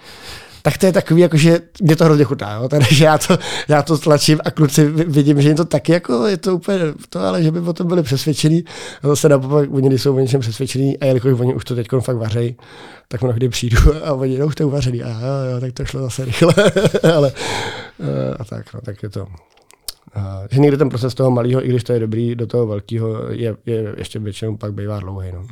tak 0.66 0.78
to 0.78 0.86
je 0.86 0.92
takový, 0.92 1.20
jako, 1.20 1.36
že 1.36 1.60
mě 1.82 1.96
to 1.96 2.04
hrozně 2.04 2.24
chutná. 2.24 2.52
Jo? 2.54 2.68
Takže 2.68 3.04
já 3.04 3.18
to, 3.18 3.38
já 3.68 3.82
to 3.82 3.98
tlačím 3.98 4.40
a 4.44 4.50
kluci 4.50 4.86
vidím, 4.86 5.42
že 5.42 5.48
je 5.48 5.54
to 5.54 5.64
taky 5.64 5.92
jako, 5.92 6.26
je 6.26 6.36
to 6.36 6.54
úplně 6.54 6.78
to, 7.08 7.20
ale 7.20 7.42
že 7.42 7.50
by 7.50 7.60
o 7.60 7.72
tom 7.72 7.86
byli 7.86 8.02
přesvědčení. 8.02 8.64
Zase 9.02 9.28
naopak, 9.28 9.68
oni 9.72 9.88
nejsou 9.88 10.16
o 10.16 10.18
něčem 10.18 10.40
přesvědčení 10.40 10.98
a 10.98 11.04
jelikož 11.04 11.40
oni 11.40 11.54
už 11.54 11.64
to 11.64 11.74
teď 11.74 11.88
fakt 12.00 12.16
vařejí, 12.16 12.56
tak 13.08 13.22
mnohdy 13.22 13.48
přijdu 13.48 13.76
a 14.04 14.12
oni, 14.12 14.38
no 14.38 14.46
už 14.46 14.54
to 14.54 14.66
uvařený. 14.66 15.02
A 15.02 15.08
jo, 15.08 15.54
jo, 15.54 15.60
tak 15.60 15.72
to 15.72 15.84
šlo 15.84 16.00
zase 16.00 16.24
rychle. 16.24 16.54
ale 17.16 17.32
eh, 18.00 18.34
a 18.38 18.44
tak, 18.44 18.74
no, 18.74 18.80
tak 18.80 19.02
je 19.02 19.08
to. 19.08 19.26
A, 20.14 20.42
že 20.50 20.60
někdy 20.60 20.76
ten 20.76 20.88
proces 20.88 21.14
toho 21.14 21.30
malého, 21.30 21.66
i 21.66 21.68
když 21.68 21.84
to 21.84 21.92
je 21.92 22.00
dobrý, 22.00 22.34
do 22.34 22.46
toho 22.46 22.66
velkého 22.66 23.30
je, 23.30 23.56
je 23.66 23.94
ještě 23.96 24.18
většinou 24.18 24.56
pak 24.56 24.74
bývá 24.74 25.00
dlouhý. 25.00 25.32
No. 25.32 25.46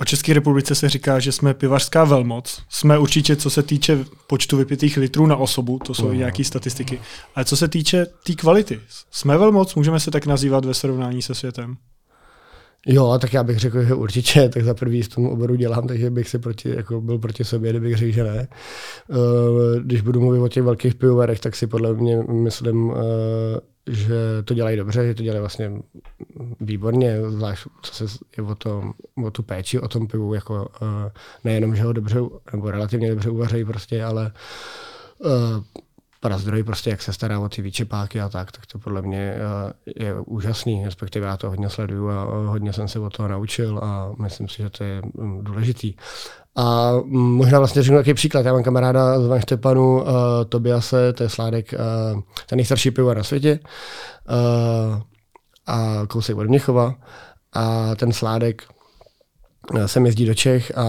O 0.00 0.04
České 0.04 0.34
republice 0.34 0.74
se 0.74 0.88
říká, 0.88 1.18
že 1.18 1.32
jsme 1.32 1.54
pivařská 1.54 2.04
velmoc. 2.04 2.62
Jsme 2.68 2.98
určitě, 2.98 3.36
co 3.36 3.50
se 3.50 3.62
týče 3.62 4.04
počtu 4.26 4.56
vypitých 4.56 4.96
litrů 4.96 5.26
na 5.26 5.36
osobu, 5.36 5.78
to 5.78 5.94
jsou 5.94 6.06
uh. 6.06 6.14
nějaké 6.14 6.44
statistiky. 6.44 7.00
Ale 7.34 7.44
co 7.44 7.56
se 7.56 7.68
týče 7.68 8.06
té 8.06 8.12
tý 8.24 8.36
kvality, 8.36 8.80
jsme 9.10 9.38
velmoc, 9.38 9.74
můžeme 9.74 10.00
se 10.00 10.10
tak 10.10 10.26
nazývat 10.26 10.64
ve 10.64 10.74
srovnání 10.74 11.22
se 11.22 11.34
světem? 11.34 11.76
Jo, 12.86 13.18
tak 13.20 13.32
já 13.32 13.42
bych 13.42 13.58
řekl, 13.58 13.82
že 13.82 13.94
určitě, 13.94 14.48
tak 14.48 14.64
za 14.64 14.74
prvý 14.74 15.02
v 15.02 15.08
tom 15.08 15.26
oboru 15.26 15.54
dělám, 15.54 15.86
takže 15.86 16.10
bych 16.10 16.28
si 16.28 16.38
proti, 16.38 16.70
jako 16.76 17.00
byl 17.00 17.18
proti 17.18 17.44
sobě, 17.44 17.70
kdybych 17.70 17.96
řekl, 17.96 18.12
že 18.12 18.24
ne. 18.24 18.48
Eh, 19.10 19.80
když 19.80 20.00
budu 20.00 20.20
mluvit 20.20 20.40
o 20.40 20.48
těch 20.48 20.62
velkých 20.62 20.94
pivovarech, 20.94 21.40
tak 21.40 21.56
si 21.56 21.66
podle 21.66 21.94
mě 21.94 22.16
myslím, 22.16 22.92
eh, 22.96 23.60
že 23.88 24.14
to 24.44 24.54
dělají 24.54 24.76
dobře, 24.76 25.06
že 25.06 25.14
to 25.14 25.22
dělají 25.22 25.40
vlastně 25.40 25.72
výborně, 26.60 27.30
zvlášť 27.30 27.66
co 27.82 28.08
se 28.08 28.18
je 28.36 28.42
o, 28.42 28.54
tom, 28.54 28.92
o 29.24 29.30
tu 29.30 29.42
péči, 29.42 29.80
o 29.80 29.88
tom 29.88 30.06
pivu, 30.06 30.34
jako 30.34 30.68
eh, 30.82 31.10
nejenom, 31.44 31.76
že 31.76 31.82
ho 31.82 31.92
dobře, 31.92 32.18
nebo 32.52 32.70
relativně 32.70 33.10
dobře 33.10 33.30
uvařejí 33.30 33.64
prostě, 33.64 34.04
ale 34.04 34.32
Prazdroj 36.20 36.62
prostě, 36.62 36.90
jak 36.90 37.02
se 37.02 37.12
stará 37.12 37.40
o 37.40 37.48
ty 37.48 37.62
výčepáky 37.62 38.20
a 38.20 38.28
tak, 38.28 38.52
tak 38.52 38.66
to 38.66 38.78
podle 38.78 39.02
mě 39.02 39.34
eh, 39.34 40.04
je 40.04 40.14
úžasný, 40.20 40.84
respektive 40.84 41.26
já 41.26 41.36
to 41.36 41.50
hodně 41.50 41.70
sleduju 41.70 42.10
a 42.10 42.24
hodně 42.24 42.72
jsem 42.72 42.88
se 42.88 42.98
o 42.98 43.10
toho 43.10 43.28
naučil 43.28 43.78
a 43.78 44.12
myslím 44.18 44.48
si, 44.48 44.56
že 44.56 44.70
to 44.70 44.84
je 44.84 45.02
mm, 45.14 45.44
důležitý. 45.44 45.94
A 46.58 46.92
možná 47.10 47.58
vlastně 47.58 47.82
řeknu 47.82 47.98
takový 47.98 48.14
příklad. 48.14 48.46
Já 48.46 48.52
mám 48.52 48.62
kamaráda 48.62 49.20
z 49.20 49.26
Van 49.26 49.40
Štepanu, 49.40 50.02
uh, 50.02 50.08
Tobiase, 50.48 51.12
to 51.12 51.22
je 51.22 51.28
sládek, 51.28 51.74
uh, 52.14 52.20
ten 52.46 52.56
nejstarší 52.56 52.90
pivovar 52.90 53.16
na 53.16 53.22
světě, 53.22 53.60
uh, 54.28 55.00
a 55.66 56.06
kousek 56.08 56.36
od 56.36 56.48
Měchova. 56.48 56.94
A 57.52 57.94
ten 57.94 58.12
sládek 58.12 58.62
sem 59.86 60.06
jezdí 60.06 60.26
do 60.26 60.34
Čech 60.34 60.78
a 60.78 60.84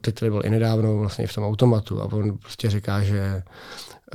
teď 0.00 0.14
tady 0.14 0.30
byl 0.30 0.42
i 0.44 0.50
nedávno 0.50 0.96
vlastně 0.96 1.26
v 1.26 1.34
tom 1.34 1.44
automatu 1.44 2.02
a 2.02 2.04
on 2.04 2.38
prostě 2.38 2.70
říká, 2.70 3.02
že 3.02 3.42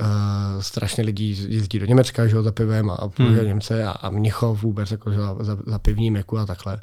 Uh, 0.00 0.62
strašně 0.62 1.04
lidí 1.04 1.46
jezdí 1.48 1.78
do 1.78 1.86
Německa 1.86 2.26
že, 2.26 2.42
za 2.42 2.52
pivem 2.52 2.90
a, 2.90 2.94
a 2.94 3.10
hmm. 3.18 3.46
Němce 3.46 3.84
a, 3.84 3.90
a 3.90 4.10
Mnichov 4.10 4.62
vůbec 4.62 4.90
jako 4.90 5.10
za, 5.10 5.36
za, 5.40 5.58
za 5.66 5.78
pivní 5.78 6.10
meku 6.10 6.38
a 6.38 6.46
takhle. 6.46 6.78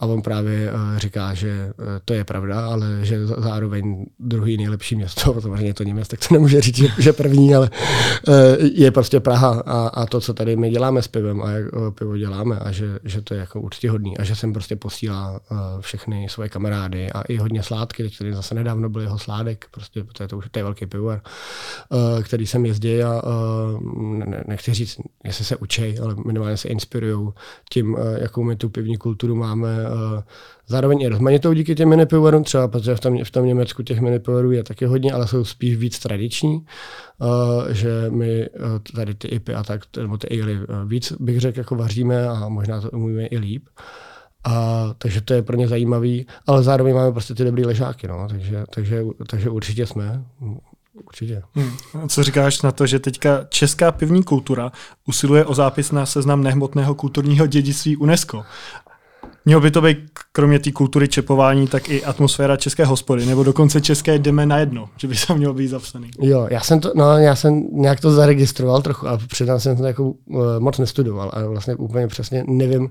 A 0.00 0.06
on 0.06 0.22
právě 0.22 0.72
uh, 0.72 0.98
říká, 0.98 1.34
že 1.34 1.72
uh, 1.78 1.84
to 2.04 2.14
je 2.14 2.24
pravda, 2.24 2.66
ale 2.66 2.86
že 3.02 3.26
zároveň 3.26 4.06
druhý 4.18 4.56
nejlepší 4.56 4.96
město, 4.96 5.40
samozřejmě 5.40 5.74
to 5.74 5.82
Němec, 5.82 6.08
tak 6.08 6.28
to 6.28 6.34
nemůže 6.34 6.60
říct, 6.60 6.76
že, 6.76 6.88
že 6.98 7.12
první, 7.12 7.54
ale 7.54 7.70
uh, 8.28 8.34
je 8.72 8.90
prostě 8.90 9.20
Praha 9.20 9.62
a, 9.66 9.88
a 9.88 10.06
to, 10.06 10.20
co 10.20 10.34
tady 10.34 10.56
my 10.56 10.70
děláme 10.70 11.02
s 11.02 11.08
pivem 11.08 11.42
a 11.42 11.50
jak 11.50 11.72
uh, 11.72 11.90
pivo 11.90 12.16
děláme 12.16 12.58
a 12.58 12.72
že, 12.72 12.98
že 13.04 13.22
to 13.22 13.34
je 13.34 13.40
jako 13.40 13.60
určitě 13.60 13.90
hodný 13.90 14.18
a 14.18 14.24
že 14.24 14.36
jsem 14.36 14.52
prostě 14.52 14.76
posílá 14.76 15.40
uh, 15.50 15.58
všechny 15.80 16.26
svoje 16.30 16.48
kamarády 16.48 17.12
a 17.12 17.22
i 17.22 17.36
hodně 17.36 17.62
sládky, 17.62 18.02
teď 18.02 18.18
tady 18.18 18.34
zase 18.34 18.54
nedávno 18.54 18.88
byl 18.88 19.02
jeho 19.02 19.18
sládek, 19.18 19.66
prostě 19.70 20.04
to 20.12 20.22
je, 20.22 20.28
to, 20.28 20.40
to 20.50 20.58
je 20.58 20.62
velký 20.62 20.86
pivovar, 20.86 21.20
uh, 21.88 22.22
který 22.22 22.46
jsem 22.46 22.57
jezdí 22.66 23.02
a 23.02 23.22
ne, 24.26 24.44
nechci 24.46 24.74
říct, 24.74 25.00
jestli 25.24 25.44
se 25.44 25.56
učej, 25.56 25.98
ale 26.02 26.14
minimálně 26.26 26.56
se 26.56 26.68
inspirují 26.68 27.28
tím, 27.72 27.96
jakou 28.20 28.42
my 28.42 28.56
tu 28.56 28.68
pivní 28.68 28.96
kulturu 28.96 29.34
máme. 29.34 29.76
Zároveň 30.66 31.00
i 31.00 31.08
rozmanitou 31.08 31.52
díky 31.52 31.74
těm 31.74 31.88
minipivovarům, 31.88 32.44
třeba 32.44 32.68
protože 32.68 32.94
v 32.94 33.00
tom, 33.00 33.24
v 33.24 33.30
tom 33.30 33.46
Německu 33.46 33.82
těch 33.82 34.00
minipivorů 34.00 34.52
je 34.52 34.62
taky 34.62 34.86
hodně, 34.86 35.12
ale 35.12 35.28
jsou 35.28 35.44
spíš 35.44 35.76
víc 35.76 35.98
tradiční, 35.98 36.66
že 37.68 37.90
my 38.10 38.48
tady 38.94 39.14
ty 39.14 39.28
IPy 39.28 39.54
a 39.54 39.62
tak, 39.62 39.80
nebo 39.96 40.18
ty 40.18 40.42
ale 40.42 40.60
víc 40.86 41.12
bych 41.20 41.40
řekl, 41.40 41.58
jako 41.58 41.74
vaříme 41.74 42.28
a 42.28 42.48
možná 42.48 42.80
to 42.80 42.90
umíme 42.90 43.26
i 43.26 43.38
líp. 43.38 43.64
A, 44.44 44.86
takže 44.98 45.20
to 45.20 45.34
je 45.34 45.42
pro 45.42 45.56
ně 45.56 45.68
zajímavý, 45.68 46.26
ale 46.46 46.62
zároveň 46.62 46.94
máme 46.94 47.12
prostě 47.12 47.34
ty 47.34 47.44
dobrý 47.44 47.64
ležáky, 47.64 48.08
no, 48.08 48.26
takže, 48.28 48.64
takže, 48.74 49.04
takže 49.26 49.50
určitě 49.50 49.86
jsme. 49.86 50.24
Určitě. 51.06 51.42
Hmm. 51.54 51.72
Co 52.08 52.22
říkáš 52.22 52.62
na 52.62 52.72
to, 52.72 52.86
že 52.86 52.98
teďka 52.98 53.44
česká 53.48 53.92
pivní 53.92 54.22
kultura 54.22 54.72
usiluje 55.06 55.44
o 55.44 55.54
zápis 55.54 55.92
na 55.92 56.06
seznam 56.06 56.42
nehmotného 56.42 56.94
kulturního 56.94 57.46
dědictví 57.46 57.96
UNESCO? 57.96 58.42
Mělo 59.44 59.60
by 59.60 59.70
to 59.70 59.82
být 59.82 59.98
kromě 60.32 60.58
té 60.58 60.72
kultury 60.72 61.08
čepování, 61.08 61.66
tak 61.66 61.88
i 61.88 62.04
atmosféra 62.04 62.56
české 62.56 62.84
hospody, 62.84 63.26
nebo 63.26 63.42
dokonce 63.42 63.80
české 63.80 64.18
jdeme 64.18 64.46
na 64.46 64.58
jedno, 64.58 64.88
že 64.96 65.08
by 65.08 65.16
se 65.16 65.34
mělo 65.34 65.54
být 65.54 65.68
zapsaný. 65.68 66.10
Jo, 66.20 66.46
já 66.50 66.60
jsem 66.60 66.80
to, 66.80 66.92
no, 66.94 67.18
já 67.18 67.36
jsem 67.36 67.68
nějak 67.72 68.00
to 68.00 68.10
zaregistroval 68.10 68.82
trochu, 68.82 69.08
ale 69.08 69.18
předtím 69.18 69.60
jsem 69.60 69.76
to 69.76 69.84
jako 69.84 70.04
uh, 70.04 70.14
moc 70.58 70.78
nestudoval 70.78 71.30
a 71.34 71.46
vlastně 71.46 71.74
úplně 71.74 72.06
přesně 72.06 72.44
nevím, 72.46 72.88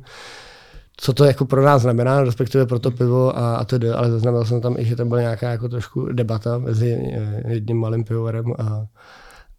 co 0.97 1.13
to 1.13 1.25
jako 1.25 1.45
pro 1.45 1.63
nás 1.63 1.81
znamená, 1.81 2.23
respektive 2.23 2.65
pro 2.65 2.79
to 2.79 2.91
pivo 2.91 3.37
a, 3.37 3.55
a 3.55 3.65
tedy, 3.65 3.89
ale 3.89 4.11
zaznamenal 4.11 4.45
jsem 4.45 4.61
tam 4.61 4.75
i, 4.79 4.85
že 4.85 4.95
tam 4.95 5.07
byla 5.07 5.21
nějaká 5.21 5.49
jako 5.49 5.69
trošku 5.69 6.05
debata 6.05 6.57
mezi 6.57 6.97
eh, 7.13 7.43
jedním 7.47 7.77
malým 7.79 8.03
pivovarem 8.03 8.53
a, 8.59 8.85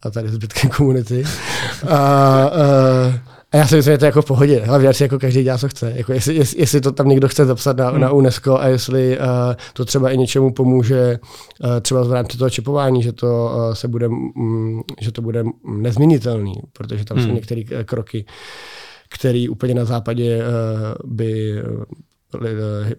a 0.02 0.10
tady 0.10 0.28
zbytkem 0.28 0.70
komunity. 0.70 1.24
A, 1.88 1.96
a, 1.96 2.48
a 3.52 3.56
já 3.56 3.66
si 3.66 3.76
myslím, 3.76 3.94
že 3.94 3.98
to 3.98 4.04
je 4.04 4.08
jako 4.08 4.22
v 4.22 4.26
pohodě. 4.26 4.62
Hlavně 4.66 4.94
si 4.94 5.02
jako 5.02 5.18
každý 5.18 5.42
dělá, 5.42 5.58
co 5.58 5.68
chce. 5.68 5.92
Jako 5.96 6.12
jestli, 6.12 6.34
jestli, 6.34 6.60
jestli, 6.60 6.80
to 6.80 6.92
tam 6.92 7.08
někdo 7.08 7.28
chce 7.28 7.44
zapsat 7.44 7.76
na, 7.76 7.88
hmm. 7.90 8.00
na 8.00 8.10
UNESCO 8.10 8.58
a 8.58 8.66
jestli 8.66 9.18
uh, 9.18 9.24
to 9.72 9.84
třeba 9.84 10.10
i 10.10 10.18
něčemu 10.18 10.52
pomůže, 10.52 11.18
uh, 11.64 11.80
třeba 11.80 12.04
v 12.04 12.12
rámci 12.12 12.38
toho 12.38 12.50
čipování, 12.50 13.02
že 13.02 13.12
to 13.12 13.52
uh, 13.54 13.74
se 13.74 13.88
bude, 13.88 14.08
um, 14.08 14.82
že 15.00 15.12
to 15.12 15.22
bude 15.22 15.44
nezměnitelný, 15.66 16.54
protože 16.72 17.04
tam 17.04 17.18
hmm. 17.18 17.26
jsou 17.26 17.32
některé 17.34 17.62
kroky, 17.84 18.24
který 19.08 19.48
úplně 19.48 19.74
na 19.74 19.84
západě 19.84 20.38
uh, 20.38 21.12
by 21.12 21.62
uh, 21.62 21.84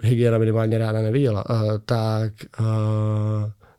hygiena 0.04 0.38
minimálně 0.38 0.78
ráda 0.78 1.02
neviděla, 1.02 1.50
uh, 1.50 1.78
tak, 1.86 2.34
uh, 2.60 2.66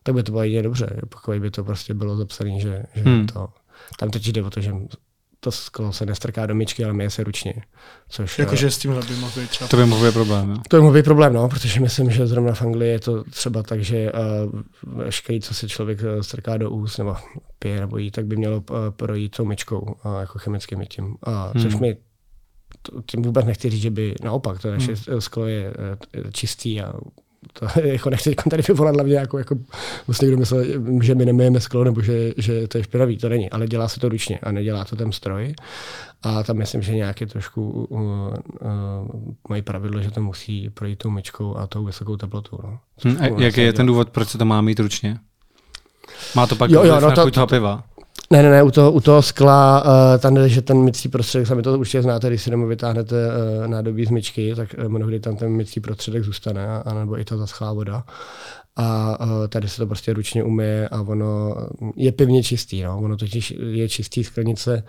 tak 0.03 0.15
by 0.15 0.23
to 0.23 0.33
bylo 0.33 0.43
jedině 0.43 0.63
dobře, 0.63 1.01
pokud 1.09 1.39
by 1.39 1.51
to 1.51 1.65
prostě 1.65 1.95
bylo 1.95 2.17
zapsané, 2.17 2.61
že, 2.61 2.83
že 2.95 3.03
hmm. 3.03 3.27
to, 3.27 3.49
tam 3.99 4.11
teď 4.11 4.27
jde 4.27 4.43
o 4.43 4.51
to, 4.51 4.61
že 4.61 4.73
to 5.41 5.51
sklo 5.51 5.93
se 5.93 6.07
nestrká 6.07 6.47
do 6.47 6.55
myčky, 6.55 6.85
ale 6.85 6.93
myje 6.93 7.11
se 7.11 7.25
ručně. 7.25 7.55
Což, 8.09 8.39
Jakože 8.39 8.71
s 8.71 8.79
tím 8.79 8.91
by 9.09 9.15
mohl 9.15 9.41
být 9.41 9.51
třeba. 9.51 9.69
To 9.69 9.77
by 9.77 9.87
mohl 9.87 10.07
být 10.07 10.13
problém. 10.13 10.49
No? 10.49 10.63
To 10.69 10.77
by 10.77 10.83
mohl 10.83 10.95
být 10.95 11.05
problém, 11.05 11.33
no, 11.33 11.49
protože 11.49 11.81
myslím, 11.81 12.11
že 12.11 12.27
zrovna 12.27 12.53
v 12.53 12.63
Anglii 12.63 12.91
je 12.91 13.01
to 13.01 13.25
třeba 13.25 13.63
tak, 13.63 13.81
že 13.81 14.13
uh, 14.13 14.61
veškerý, 15.05 15.41
co 15.41 15.55
se 15.55 15.69
člověk 15.69 15.99
strká 16.21 16.57
do 16.57 16.71
úst 16.71 16.99
nebo 16.99 17.17
pije 17.59 17.81
nebo 17.81 17.99
jí, 17.99 18.11
tak 18.11 18.27
by 18.27 18.37
mělo 18.37 18.57
uh, 18.57 18.77
projít 18.91 19.37
tou 19.37 19.45
myčkou, 19.45 19.81
uh, 19.81 20.21
jako 20.21 20.39
chemickým 20.39 20.79
mytím. 20.79 21.05
Uh, 21.05 21.63
což 21.63 21.75
hmm. 21.75 21.93
Mi 22.95 23.03
tím 23.07 23.23
vůbec 23.23 23.47
nechci 23.47 23.71
říct, 23.71 23.83
že 23.83 23.91
by 23.91 24.15
naopak, 24.23 24.63
to 24.63 24.71
naše 24.71 24.95
hmm. 25.09 25.21
sklo 25.21 25.47
je 25.47 25.73
čistý 26.33 26.81
a 26.81 26.93
to 27.53 27.81
jako 27.85 28.11
nechci 28.11 28.35
tady 28.51 28.63
vyvolat 28.69 28.95
hlavně 28.95 29.15
jako, 29.15 29.39
jako 29.39 29.57
vlastně 30.07 30.27
někdo 30.27 30.39
myslel, 30.39 30.65
že 31.03 31.15
my 31.15 31.25
nemijeme 31.25 31.61
sklo 31.61 31.85
nebo 31.85 32.03
že, 32.03 32.33
že 32.37 32.69
to 32.69 32.79
je 32.79 32.85
špinavý, 32.85 33.19
to 33.19 33.29
není, 33.29 33.51
ale 33.51 33.67
dělá 33.67 33.89
se 33.89 34.01
to 34.01 34.09
ručně 34.09 34.39
a 34.39 34.53
nedělá 34.53 34.85
to 34.85 34.97
ten 34.97 35.13
stroj. 35.13 35.55
A 36.23 36.43
tam 36.43 36.57
myslím, 36.57 36.83
že 36.83 36.95
nějaké 36.95 37.27
trošku 37.27 37.71
uh, 37.71 38.01
uh, 38.01 38.35
mají 39.49 39.63
pravidlo, 39.63 40.03
že 40.03 40.11
to 40.11 40.23
musí 40.23 40.71
projít 40.71 40.99
tou 40.99 41.11
myčkou 41.11 41.57
a 41.57 41.67
tou 41.67 41.85
vysokou 41.85 42.17
teplotou. 42.17 42.59
No. 42.63 42.79
Hmm, 43.05 43.17
a 43.21 43.41
jaký 43.41 43.61
je 43.61 43.73
ten 43.73 43.87
důvod, 43.87 44.11
proč 44.11 44.29
se 44.29 44.39
to 44.39 44.45
má 44.45 44.61
mít 44.61 44.81
ručně? 44.81 45.19
Má 46.35 46.47
to 46.47 46.57
pak 46.57 46.71
jo, 46.71 46.85
jo, 46.85 47.01
no 47.01 47.13
to, 47.13 47.31
toho 47.31 47.47
piva? 47.47 47.85
Ne, 48.33 48.43
ne, 48.43 48.51
ne, 48.51 48.63
u 48.63 48.71
toho, 48.71 48.93
u 48.93 49.01
toho 49.01 49.23
skla, 49.23 49.85
uh, 49.85 50.21
tam 50.21 50.35
jde, 50.35 50.49
že 50.49 50.63
ten 50.63 50.85
mycí 50.85 51.09
prostředek, 51.09 51.47
sami 51.47 51.63
to 51.63 51.79
určitě 51.79 52.03
znáte, 52.03 52.29
když 52.29 52.43
si 52.43 52.51
domů 52.51 52.67
vytáhnete 52.67 53.17
uh, 53.17 53.67
nádobí 53.67 54.07
z 54.07 54.11
myčky, 54.11 54.55
tak 54.57 54.75
uh, 54.79 54.89
mnohdy 54.89 55.21
tam 55.21 55.37
ten 55.37 55.49
mycí 55.49 55.81
prostředek 55.81 56.25
zůstane, 56.25 56.83
anebo 56.83 57.19
i 57.19 57.25
ta 57.25 57.37
zaschlá 57.37 57.73
voda. 57.73 58.05
A 58.77 59.21
uh, 59.21 59.47
tady 59.49 59.69
se 59.69 59.77
to 59.77 59.87
prostě 59.87 60.13
ručně 60.13 60.45
umyje 60.45 60.89
a 60.89 61.01
ono 61.01 61.55
je 61.97 62.13
pevně 62.13 62.43
čistý, 62.43 62.83
no. 62.83 62.99
ono 62.99 63.17
totiž 63.17 63.55
je 63.71 63.89
čistý 63.89 64.25
sklenice, 64.25 64.83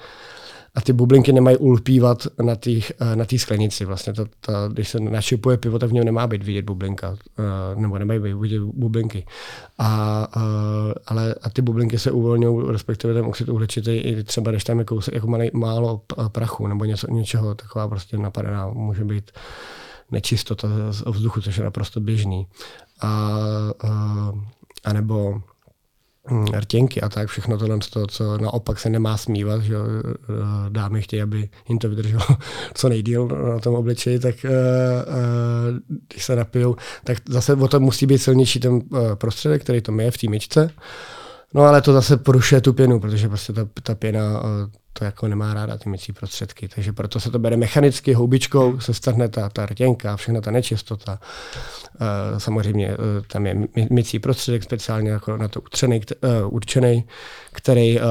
a 0.76 0.82
ty 0.82 0.94
bublinky 0.94 1.32
nemají 1.34 1.58
ulpívat 1.58 2.28
na 2.42 2.56
té 2.56 2.72
eh, 2.72 3.16
na 3.16 3.26
sklenici. 3.38 3.86
Vlastně 3.86 4.14
to, 4.14 4.26
to, 4.40 4.54
když 4.70 4.90
se 4.90 5.00
našipuje 5.00 5.58
pivo, 5.58 5.80
tak 5.80 5.90
v 5.90 5.94
něm 5.94 6.06
nemá 6.06 6.28
být 6.28 6.44
vidět 6.44 6.66
bublinka, 6.66 7.16
eh, 7.40 7.82
nebo 7.82 8.00
nemají 8.00 8.20
být 8.20 8.34
vidět 8.34 8.62
bublinky. 8.62 9.26
A, 9.78 10.28
eh, 10.38 10.94
ale, 11.06 11.36
a 11.42 11.50
ty 11.50 11.62
bublinky 11.62 12.00
se 12.00 12.12
uvolňují, 12.12 12.72
respektive 12.72 13.14
ten 13.14 13.26
oxid 13.26 13.50
uhličitý, 13.50 13.92
i 13.92 14.24
třeba 14.24 14.52
když 14.52 14.64
tam 14.64 14.80
je 14.80 14.86
kousek, 14.86 15.14
jako 15.14 15.28
malý, 15.28 15.50
málo 15.54 16.02
prachu 16.32 16.68
nebo 16.68 16.86
něco, 16.86 17.12
něčeho, 17.12 17.56
taková 17.56 17.88
prostě 17.88 18.18
napadená 18.18 18.68
může 18.68 19.04
být 19.04 19.32
nečistota 20.12 20.68
z 20.92 21.06
vzduchu, 21.06 21.42
což 21.42 21.58
je 21.58 21.64
naprosto 21.64 22.00
běžný. 22.00 22.48
A, 23.02 23.30
a, 23.84 24.32
a 24.84 24.94
nebo 24.94 25.42
rtěnky 26.56 27.02
a 27.02 27.10
tak, 27.10 27.28
všechno 27.28 27.58
tohle, 27.58 27.80
to, 27.90 28.08
co 28.08 28.38
naopak 28.38 28.80
se 28.80 28.90
nemá 28.90 29.18
smívat, 29.18 29.62
že 29.62 29.76
eh, 29.76 30.30
dámy 30.70 31.02
chtějí, 31.02 31.22
aby 31.22 31.50
jim 31.70 31.78
to 31.78 31.90
vydrželo 31.90 32.24
co 32.74 32.90
nejdíl 32.90 33.28
na 33.28 33.60
tom 33.60 33.76
obličeji, 33.76 34.20
tak 34.20 34.36
uh, 34.44 34.52
když 36.08 36.26
se 36.26 36.36
napijou, 36.36 36.76
tak 37.04 37.18
zase 37.30 37.54
o 37.54 37.68
tom 37.68 37.84
musí 37.84 38.06
být 38.06 38.18
silnější 38.18 38.60
ten 38.60 38.82
prostředek, 39.16 39.62
který 39.64 39.82
to 39.82 40.02
je 40.02 40.12
v 40.12 40.18
té 40.18 40.30
myčce. 40.30 40.72
No 41.54 41.62
ale 41.62 41.82
to 41.82 41.94
zase 41.94 42.18
porušuje 42.18 42.62
tu 42.62 42.74
pěnu, 42.74 43.00
protože 43.00 43.28
prostě 43.28 43.54
ta, 43.54 43.68
ta 43.84 43.96
pěna 43.96 44.42
to 44.94 45.06
jako 45.06 45.28
nemá 45.28 45.54
ráda 45.54 45.78
ty 45.78 45.90
mycí 45.90 46.14
prostředky. 46.14 46.68
Takže 46.68 46.94
proto 46.94 47.20
se 47.20 47.32
to 47.32 47.40
bere 47.40 47.58
mechanicky, 47.58 48.14
houbičkou, 48.14 48.80
se 48.80 48.94
strhne 48.94 49.30
ta, 49.30 49.50
ta 49.50 49.66
rtěnka, 49.66 50.18
všechna 50.18 50.42
ta 50.42 50.52
nečistota. 50.52 51.20
Uh, 52.02 52.38
samozřejmě 52.38 52.90
uh, 52.90 52.96
tam 53.28 53.46
je 53.46 53.56
mycí 53.90 54.20
prostředek 54.20 54.64
speciálně 54.64 55.10
jako 55.12 55.38
na 55.38 55.48
to 55.48 55.62
utřený, 55.62 56.02
uh, 56.24 56.54
určený, 56.56 57.08
který 57.52 58.00
uh, 58.00 58.06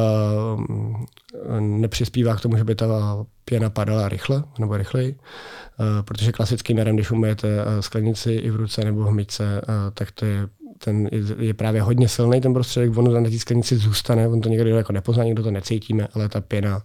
nepřispívá 1.61 2.37
k 2.37 2.41
tomu, 2.41 2.57
že 2.57 2.65
by 2.65 2.75
ta 2.75 2.87
pěna 3.45 3.71
padala 3.71 4.09
rychle 4.09 4.45
nebo 4.59 4.77
rychleji, 4.77 5.15
uh, 5.15 5.87
protože 6.03 6.33
klasickým 6.33 6.79
jarem, 6.79 6.97
když 6.97 7.11
umyjete 7.11 7.49
sklenici 7.81 8.33
i 8.33 8.51
v 8.51 8.57
ruce 8.57 8.85
nebo 8.85 9.05
v 9.05 9.13
myčce, 9.13 9.63
uh, 9.69 9.75
tak 9.95 10.11
to 10.11 10.25
je 10.25 10.49
ten 10.85 11.09
je 11.39 11.55
právě 11.55 11.83
hodně 11.83 12.09
silný 12.09 12.41
ten 12.41 12.55
prostředek, 12.55 12.99
on 12.99 13.23
na 13.23 13.31
té 13.31 13.39
sklenici 13.39 13.77
zůstane, 13.77 14.29
on 14.29 14.41
to 14.41 14.49
někdo 14.49 14.77
jako 14.77 14.93
nepozná, 14.93 15.25
někdo 15.25 15.43
to 15.43 15.51
necítíme, 15.51 16.09
ale 16.15 16.29
ta 16.29 16.41
pěna 16.41 16.83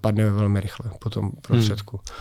padne 0.00 0.30
velmi 0.30 0.60
rychle 0.60 0.90
po 0.98 1.10
tom 1.10 1.30
prostředku. 1.42 1.96
Hmm. 1.96 2.16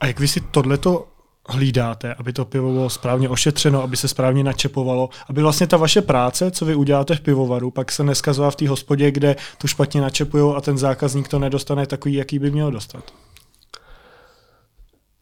A 0.00 0.06
jak 0.06 0.20
vy 0.20 0.28
si 0.28 0.40
tohleto 0.40 1.06
hlídáte, 1.48 2.14
aby 2.14 2.32
to 2.32 2.44
pivo 2.44 2.72
bylo 2.72 2.90
správně 2.90 3.28
ošetřeno, 3.28 3.82
aby 3.82 3.96
se 3.96 4.08
správně 4.08 4.44
načepovalo, 4.44 5.08
aby 5.28 5.42
vlastně 5.42 5.66
ta 5.66 5.76
vaše 5.76 6.02
práce, 6.02 6.50
co 6.50 6.64
vy 6.64 6.74
uděláte 6.74 7.16
v 7.16 7.20
pivovaru, 7.20 7.70
pak 7.70 7.92
se 7.92 8.04
neskazovala 8.04 8.50
v 8.50 8.56
té 8.56 8.68
hospodě, 8.68 9.10
kde 9.10 9.36
to 9.58 9.68
špatně 9.68 10.00
načepují 10.00 10.54
a 10.56 10.60
ten 10.60 10.78
zákazník 10.78 11.28
to 11.28 11.38
nedostane 11.38 11.86
takový, 11.86 12.14
jaký 12.14 12.38
by 12.38 12.50
měl 12.50 12.70
dostat? 12.70 13.04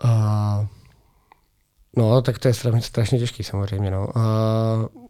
Uh, 0.04 0.66
no, 1.96 2.22
tak 2.22 2.38
to 2.38 2.48
je 2.48 2.54
strašně, 2.54 2.82
strašně 2.82 3.18
těžký 3.18 3.42
samozřejmě. 3.42 3.90
No. 3.90 4.08
Uh, 4.16 5.04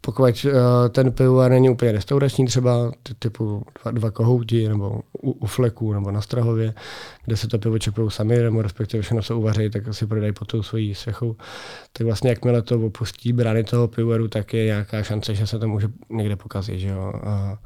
pokud 0.00 0.44
uh, 0.44 0.52
ten 0.90 1.12
pivovar 1.12 1.50
není 1.50 1.70
úplně 1.70 1.92
restaurační, 1.92 2.46
třeba 2.46 2.92
typu 3.18 3.62
dva, 3.82 3.90
dva 3.90 4.10
kohouti, 4.10 4.68
nebo 4.68 5.00
u, 5.22 5.30
u 5.30 5.46
fleku, 5.46 5.92
nebo 5.92 6.10
na 6.10 6.20
Strahově, 6.20 6.74
kde 7.24 7.36
se 7.36 7.48
to 7.48 7.58
pivo 7.58 7.78
čepují 7.78 8.10
sami, 8.10 8.38
nebo 8.38 8.62
respektive 8.62 9.02
všechno 9.02 9.22
se 9.22 9.34
uvaří, 9.34 9.70
tak 9.70 9.94
si 9.94 10.06
prodají 10.06 10.32
pod 10.32 10.48
tou 10.48 10.62
svojí 10.62 10.94
svěchou, 10.94 11.36
tak 11.92 12.06
vlastně 12.06 12.30
jakmile 12.30 12.62
to 12.62 12.80
opustí 12.80 13.32
brány 13.32 13.64
toho 13.64 13.88
pivovaru, 13.88 14.28
tak 14.28 14.54
je 14.54 14.64
nějaká 14.64 15.02
šance, 15.02 15.34
že 15.34 15.46
se 15.46 15.58
to 15.58 15.68
může 15.68 15.88
někde 16.10 16.36
pokazit. 16.36 16.80
Že 16.80 16.88
jo? 16.88 17.12
A, 17.24 17.58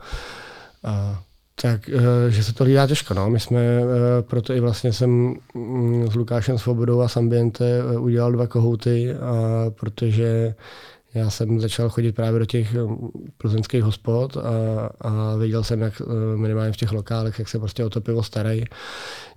a, 0.85 1.23
tak, 1.54 1.88
eh, 1.88 2.30
že 2.30 2.44
se 2.44 2.54
to 2.54 2.64
hlídá 2.64 2.87
těžko. 2.87 3.14
No. 3.14 3.30
My 3.30 3.40
jsme, 3.40 3.61
eh, 3.61 4.23
proto 4.23 4.52
i 4.52 4.61
vlastně 4.61 4.92
jsem 4.92 5.35
mm, 5.54 6.11
s 6.11 6.14
Lukášem 6.14 6.59
Svobodou 6.59 7.00
a 7.00 7.09
s 7.09 7.16
Ambiente 7.16 7.82
udělal 7.99 8.32
dva 8.32 8.47
kohouty, 8.47 9.14
protože 9.68 10.54
já 11.14 11.31
jsem 11.31 11.61
začal 11.61 11.88
chodit 11.88 12.12
právě 12.12 12.38
do 12.38 12.47
těch 12.47 12.75
um, 12.75 13.11
plzeňských 13.37 13.83
hospod 13.83 14.37
a, 14.37 14.40
a 15.00 15.37
viděl 15.37 15.64
jsem, 15.64 15.81
jak 15.81 16.00
uh, 16.00 16.12
minimálně 16.37 16.73
v 16.73 16.76
těch 16.76 16.92
lokálech, 16.92 17.38
jak 17.38 17.49
se 17.49 17.59
prostě 17.59 17.85
o 17.85 17.90
to 17.90 18.00
pivo 18.00 18.23
starají, 18.23 18.64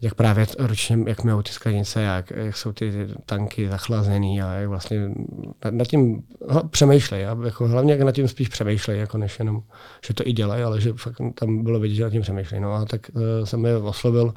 jak 0.01 0.13
právě 0.13 0.48
ročně, 0.60 0.98
jak 1.08 1.24
mějou 1.24 1.41
ty 1.41 1.51
sklenice, 1.51 2.01
jak, 2.01 2.32
jak 2.32 2.58
jsou 2.58 2.72
ty 2.72 3.08
tanky 3.25 3.70
zachlazený 3.70 4.41
a 4.41 4.53
jak 4.53 4.70
vlastně 4.70 5.10
nad, 5.65 5.74
nad 5.74 5.88
tím 5.88 6.24
přemýšlej. 6.70 7.22
Jako 7.44 7.67
hlavně 7.67 7.94
jak 7.94 8.01
nad 8.01 8.12
tím 8.12 8.27
spíš 8.27 8.48
přemýšlej, 8.48 9.00
jako 9.00 9.17
než 9.17 9.39
jenom, 9.39 9.63
že 10.08 10.13
to 10.13 10.27
i 10.27 10.34
dělají, 10.34 10.63
ale 10.63 10.82
že 10.82 10.94
fakt 10.94 11.22
tam 11.39 11.63
bylo 11.63 11.79
vidět, 11.79 11.96
že 11.96 12.03
nad 12.03 12.10
tím 12.10 12.22
přemýšlej. 12.22 12.60
No 12.60 12.74
a 12.74 12.86
tak 12.86 13.01
uh, 13.13 13.22
jsem 13.44 13.65
je 13.65 13.77
oslovil, 13.77 14.34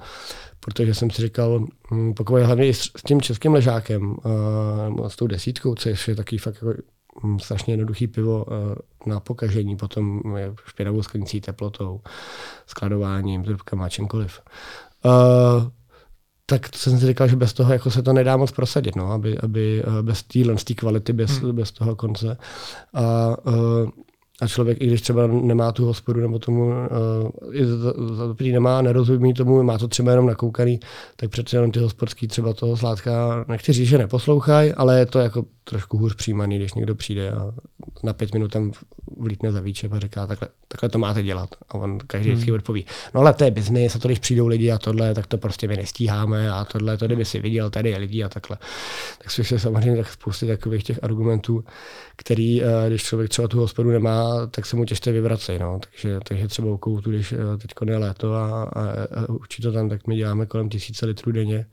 protože 0.61 0.95
jsem 0.95 1.11
si 1.11 1.23
říkal, 1.23 1.67
hm, 1.91 2.15
pokud 2.15 2.43
hlavně 2.43 2.67
i 2.67 2.75
s, 2.75 2.91
tím 3.07 3.21
českým 3.21 3.53
ležákem, 3.53 4.17
uh, 4.97 5.09
s 5.09 5.17
tou 5.17 5.27
desítkou, 5.27 5.75
což 5.75 6.09
je 6.09 6.15
taky 6.15 6.39
fakt 6.39 6.55
jako 6.55 6.75
Mm, 6.75 6.98
strašně 7.39 7.73
jednoduchý 7.73 8.07
pivo 8.07 8.47
eh, 8.49 8.75
na 9.11 9.21
pokažení, 9.21 9.77
potom 9.77 10.23
je 10.37 10.55
špinavou 10.67 11.03
sklenicí, 11.03 11.41
teplotou, 11.41 12.01
skladováním, 12.67 13.45
trubkama, 13.45 13.89
čímkoliv. 13.89 14.41
Uh, 15.05 15.13
tak 16.47 16.77
jsem 16.77 16.99
si 16.99 17.07
říkal, 17.07 17.29
že 17.29 17.37
bez 17.37 17.53
toho 17.53 17.73
jako 17.73 17.91
se 17.91 18.03
to 18.03 18.13
nedá 18.13 18.37
moc 18.37 18.53
prosadit, 18.53 18.97
no, 18.97 19.13
aby, 19.13 19.39
aby 19.39 19.83
eh, 19.83 20.03
bez 20.03 20.23
téhle 20.23 20.55
kvality, 20.77 21.13
bez, 21.13 21.31
hmm. 21.31 21.57
bez 21.57 21.73
toho 21.73 21.97
konce. 21.97 22.37
A 22.95 23.37
a 24.41 24.49
člověk, 24.49 24.81
i 24.81 24.87
když 24.87 25.01
třeba 25.01 25.27
nemá 25.27 25.73
tu 25.73 25.85
hospodu 25.85 26.21
nebo 26.21 26.39
tomu, 26.39 26.67
uh, 26.67 28.15
za 28.15 28.35
nemá, 28.53 28.83
nerozumí 28.83 29.35
tomu, 29.35 29.63
má 29.63 29.79
to 29.79 29.89
třeba 29.89 30.11
jenom 30.11 30.27
nakoukaný, 30.27 30.81
tak 31.17 31.31
přece 31.31 31.57
jenom 31.57 31.71
ty 31.71 31.79
hospodský 31.79 32.29
třeba 32.29 32.53
toho 32.53 32.77
sládka, 32.77 33.45
nechci 33.49 33.73
říct, 33.73 33.89
že 33.89 33.99
neposlouchají, 33.99 34.73
ale 34.73 34.99
je 34.99 35.07
to 35.07 35.19
jako 35.19 35.45
trošku 35.69 35.99
hůř 35.99 36.15
přijímaný, 36.15 36.57
když 36.57 36.75
někdo 36.75 36.95
přijde 36.95 37.31
a 37.31 37.53
na 38.03 38.13
pět 38.13 38.35
minut 38.35 38.53
tam 38.53 38.73
vlítne 39.17 39.53
za 39.53 39.61
výčep 39.61 39.93
a 39.93 39.99
říká, 39.99 40.27
takhle, 40.27 40.49
takhle 40.69 40.89
to 40.89 40.99
máte 40.99 41.23
dělat. 41.23 41.49
A 41.69 41.75
on 41.75 41.99
každý 41.99 42.31
vždycky 42.31 42.51
hmm. 42.51 42.59
odpoví, 42.59 42.87
no 43.15 43.21
ale 43.21 43.35
to 43.35 43.45
je 43.45 43.51
biznis, 43.51 43.97
a 43.97 43.99
to 43.99 44.09
když 44.09 44.19
přijdou 44.19 44.47
lidi 44.47 44.71
a 44.71 44.79
tohle, 44.79 45.15
tak 45.15 45.27
to 45.27 45.39
prostě 45.39 45.69
my 45.69 45.77
nestíháme 45.77 46.51
a 46.51 46.65
tohle, 46.65 46.97
to 46.97 47.07
kdyby 47.07 47.25
si 47.25 47.41
viděl, 47.41 47.71
tady 47.71 47.91
je 47.91 47.99
lidi 47.99 48.25
a 48.25 48.29
takhle. 48.29 48.59
Tak 49.19 49.31
slyšel 49.31 49.59
samozřejmě 49.59 49.97
tak 49.97 50.13
spousty 50.13 50.47
takových 50.47 50.85
těch 50.85 51.05
argumentů, 51.05 51.65
který, 52.17 52.63
eh, 52.63 52.67
když 52.89 53.03
člověk 53.03 53.31
třeba 53.31 53.49
tu 53.49 53.59
hospodu 53.59 53.91
nemá, 53.91 54.47
tak 54.47 54.67
se 54.67 54.77
mu 54.77 54.85
těžce 54.85 55.13
vyvrací. 55.13 55.59
No. 55.61 55.81
Takže, 55.91 56.19
takže 56.25 56.49
třeba 56.49 56.69
u 56.69 56.77
koutu, 56.77 57.11
když 57.11 57.33
eh, 57.33 57.37
teď 57.59 57.71
je 57.85 57.97
léto 57.97 58.35
a, 58.35 58.63
a, 58.63 58.83
a 58.91 59.29
učí 59.29 59.63
to 59.63 59.73
tam, 59.73 59.89
tak 59.89 60.07
my 60.07 60.17
děláme 60.17 60.47
kolem 60.47 60.69
tisíce 60.69 61.07
litrů 61.07 61.33
denně, 61.33 61.67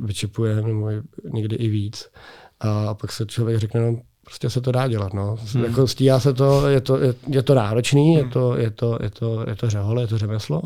vyčepujeme 0.00 0.62
nebo 0.62 0.90
někdy 1.24 1.56
i 1.56 1.68
víc. 1.68 2.10
A 2.62 2.94
pak 2.94 3.12
se 3.12 3.26
člověk 3.26 3.58
řekne, 3.58 3.80
no, 3.80 3.98
prostě 4.24 4.50
se 4.50 4.60
to 4.60 4.72
dá 4.72 4.88
dělat. 4.88 5.12
No. 5.12 5.36
Hmm. 5.54 5.64
Jako 5.64 5.86
stíhá 5.86 6.20
se 6.20 6.32
to, 6.32 6.68
je 6.68 6.80
to, 6.80 6.98
je, 6.98 7.14
je 7.28 7.42
to 7.42 7.54
náročný, 7.54 8.16
hmm. 8.16 8.24
je, 8.26 8.32
to, 8.32 8.56
je, 8.56 8.70
to, 8.70 8.98
je, 9.02 9.10
to, 9.10 9.44
je 9.48 9.56
to 9.56 9.70
řehole, 9.70 10.02
je 10.02 10.06
to 10.06 10.18
řemeslo, 10.18 10.62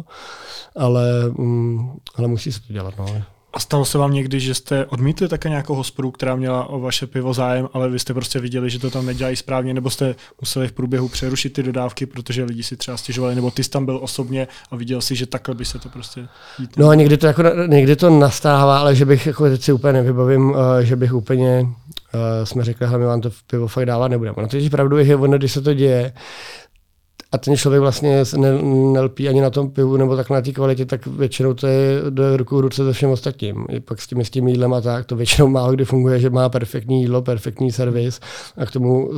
ale, 0.77 1.29
mm, 1.39 1.91
ale 2.15 2.29
musí 2.29 2.53
se 2.53 2.61
to 2.61 2.73
dělat. 2.73 2.95
No. 2.99 3.23
A 3.57 3.61
stalo 3.61 3.85
se 3.85 3.99
vám 3.99 4.12
někdy, 4.12 4.40
že 4.40 4.55
jste 4.55 4.87
odmítli 4.87 5.29
také 5.29 5.49
nějakou 5.49 5.75
hospodu, 5.75 6.11
která 6.11 6.37
měla 6.37 6.69
o 6.69 6.81
vaše 6.81 7.07
pivo 7.07 7.35
zájem, 7.35 7.69
ale 7.73 7.90
vy 7.90 7.99
jste 7.99 8.14
prostě 8.14 8.40
viděli, 8.40 8.71
že 8.71 8.79
to 8.79 8.90
tam 8.90 9.07
nedělají 9.07 9.37
správně, 9.37 9.75
nebo 9.75 9.90
jste 9.90 10.14
museli 10.40 10.69
v 10.69 10.73
průběhu 10.73 11.09
přerušit 11.09 11.53
ty 11.53 11.62
dodávky, 11.62 12.07
protože 12.07 12.45
lidi 12.45 12.62
si 12.62 12.77
třeba 12.77 12.97
stěžovali, 12.97 13.35
nebo 13.35 13.51
ty 13.51 13.64
jsi 13.64 13.71
tam 13.71 13.85
byl 13.85 13.99
osobně 14.03 14.49
a 14.71 14.77
viděl 14.77 15.01
si, 15.01 15.16
že 15.16 15.27
takhle 15.27 15.55
by 15.55 15.64
se 15.64 15.79
to 15.79 15.88
prostě 15.88 16.29
jít 16.59 16.77
No 16.77 16.88
a 16.88 16.95
někdy 16.95 17.16
to, 17.16 17.27
jako, 17.27 17.42
někdy 17.66 17.97
to 17.97 18.11
nastává, 18.11 18.79
ale 18.79 18.95
že 18.95 19.05
bych 19.05 19.27
jako 19.27 19.49
teď 19.49 19.62
si 19.62 19.73
úplně 19.73 19.92
nevybavím, 19.92 20.51
uh, 20.51 20.57
že 20.81 20.97
bych 20.97 21.14
úplně 21.14 21.61
uh, 21.61 22.21
jsme 22.45 22.64
řekli, 22.64 22.87
my 22.97 23.05
vám 23.05 23.21
to 23.21 23.31
pivo 23.47 23.69
fakt 23.69 23.87
dávat 23.87 24.09
nebudeme. 24.09 24.37
No 24.42 24.49
to 24.49 24.57
je 24.57 24.71
pravdu, 24.71 25.05
že 25.05 25.16
ono, 25.16 25.38
když 25.38 25.53
se 25.53 25.61
to 25.61 25.75
děje, 25.75 26.12
a 27.33 27.39
ten 27.39 27.57
člověk 27.57 27.81
vlastně 27.81 28.25
ne, 28.37 28.62
nelpí 28.93 29.29
ani 29.29 29.41
na 29.41 29.51
tom 29.51 29.71
pivu 29.71 29.97
nebo 29.97 30.17
tak 30.17 30.31
na 30.31 30.41
té 30.41 30.53
kvalitě, 30.53 30.87
tak 30.87 31.07
většinou 31.07 31.55
to 31.55 31.67
je 31.67 32.03
do 32.11 32.37
ruku 32.37 32.61
ruce 32.61 32.85
se 32.85 32.93
všem 32.93 33.11
ostatním. 33.11 33.67
I 33.69 33.81
pak 33.81 34.01
s 34.01 34.07
tím, 34.07 34.25
s 34.25 34.31
tím 34.31 34.49
jídlem 34.49 34.75
a 34.75 34.81
tak, 34.81 35.07
to 35.07 35.17
většinou 35.17 35.49
málo 35.49 35.73
kdy 35.73 35.85
funguje, 35.85 36.21
že 36.21 36.31
má 36.31 36.49
perfektní 36.49 37.01
jídlo, 37.01 37.23
perfektní 37.23 37.73
servis 37.73 38.21
a 38.57 38.67
k 38.67 38.71
tomu 38.71 39.11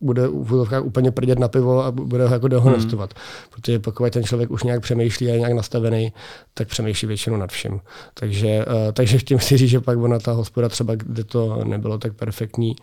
bude 0.00 0.28
v 0.28 0.80
úplně 0.82 1.10
prdět 1.10 1.38
na 1.38 1.48
pivo 1.48 1.84
a 1.84 1.92
bude 1.92 2.26
ho 2.26 2.34
jako 2.34 2.48
dehonestovat. 2.48 3.14
Hmm. 3.14 3.50
Protože 3.50 3.78
pokud 3.78 4.12
ten 4.12 4.24
člověk 4.24 4.50
už 4.50 4.62
nějak 4.62 4.82
přemýšlí 4.82 5.30
a 5.30 5.32
je 5.32 5.38
nějak 5.38 5.52
nastavený, 5.52 6.12
tak 6.54 6.68
přemýšlí 6.68 7.08
většinou 7.08 7.36
nad 7.36 7.50
vším. 7.50 7.80
Takže, 8.14 8.66
uh, 8.66 8.92
takže 8.92 9.18
tím 9.18 9.40
si 9.40 9.56
říct, 9.56 9.70
že 9.70 9.80
pak 9.80 9.98
ona 9.98 10.18
ta 10.18 10.32
hospoda 10.32 10.68
třeba, 10.68 10.94
kde 10.94 11.24
to 11.24 11.64
nebylo 11.64 11.98
tak 11.98 12.14
perfektní, 12.14 12.76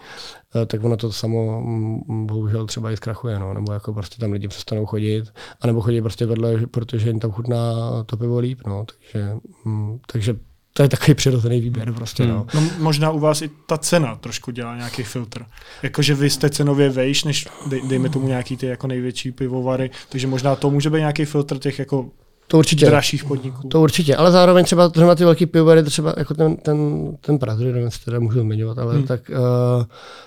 uh, 0.56 0.66
tak 0.66 0.84
ono 0.84 0.98
to 0.98 1.12
samo 1.12 1.60
um, 1.60 2.28
bohužel 2.28 2.66
třeba 2.66 2.92
i 2.92 2.98
zkrachuje, 2.98 3.40
no. 3.40 3.54
nebo 3.54 3.74
jako 3.74 3.94
prostě 3.94 4.20
tam 4.20 4.32
lidi 4.32 4.48
přestanou 4.48 4.86
chodit, 4.86 5.34
anebo 5.62 5.82
chodí 5.82 6.02
prostě 6.02 6.26
vedle, 6.26 6.68
protože 6.72 7.10
jim 7.10 7.20
tam 7.20 7.32
chutná 7.32 7.74
to 8.06 8.18
pivo 8.18 8.40
líp. 8.40 8.60
No. 8.68 8.86
Takže, 8.86 9.38
um, 9.66 10.00
takže 10.12 10.36
to 10.74 10.84
je 10.84 10.90
takový 10.90 11.14
přirozený 11.14 11.62
výběr 11.62 11.94
prostě. 11.94 12.24
Hmm. 12.24 12.34
No. 12.34 12.46
no. 12.54 12.62
možná 12.78 13.12
u 13.12 13.20
vás 13.20 13.42
i 13.42 13.50
ta 13.68 13.78
cena 13.78 14.16
trošku 14.16 14.52
dělá 14.52 14.76
nějaký 14.76 15.04
filtr. 15.04 15.46
Jakože 15.84 16.16
vy 16.16 16.30
jste 16.30 16.50
cenově 16.50 16.90
vejš, 16.90 17.24
než 17.24 17.48
dej, 17.68 17.82
dejme 17.88 18.10
tomu 18.10 18.28
nějaký 18.28 18.58
ty 18.58 18.66
jako 18.66 18.88
největší 18.88 19.32
pivovary, 19.32 19.92
takže 20.10 20.28
možná 20.28 20.56
to 20.56 20.70
může 20.70 20.90
být 20.90 21.00
nějaký 21.00 21.26
filtr 21.26 21.58
těch 21.58 21.80
jako 21.80 22.10
to 22.48 22.58
určitě. 22.58 22.86
dražších 22.86 23.26
podniků. 23.26 23.68
To 23.68 23.82
určitě, 23.82 24.16
ale 24.16 24.32
zároveň 24.32 24.66
třeba, 24.66 24.90
třeba 24.90 25.16
ty 25.16 25.24
velký 25.24 25.46
pivovary, 25.46 25.84
třeba 25.84 26.14
jako 26.18 26.34
ten, 26.34 26.56
ten, 26.56 26.78
ten 27.22 27.40
Prazdry, 27.40 27.68
nevím, 27.68 27.86
jestli 27.86 28.06
teda 28.06 28.20
můžu 28.20 28.40
zmiňovat, 28.42 28.78
ale 28.78 28.94
hmm. 28.94 29.04
tak 29.04 29.22
uh, 29.30 29.84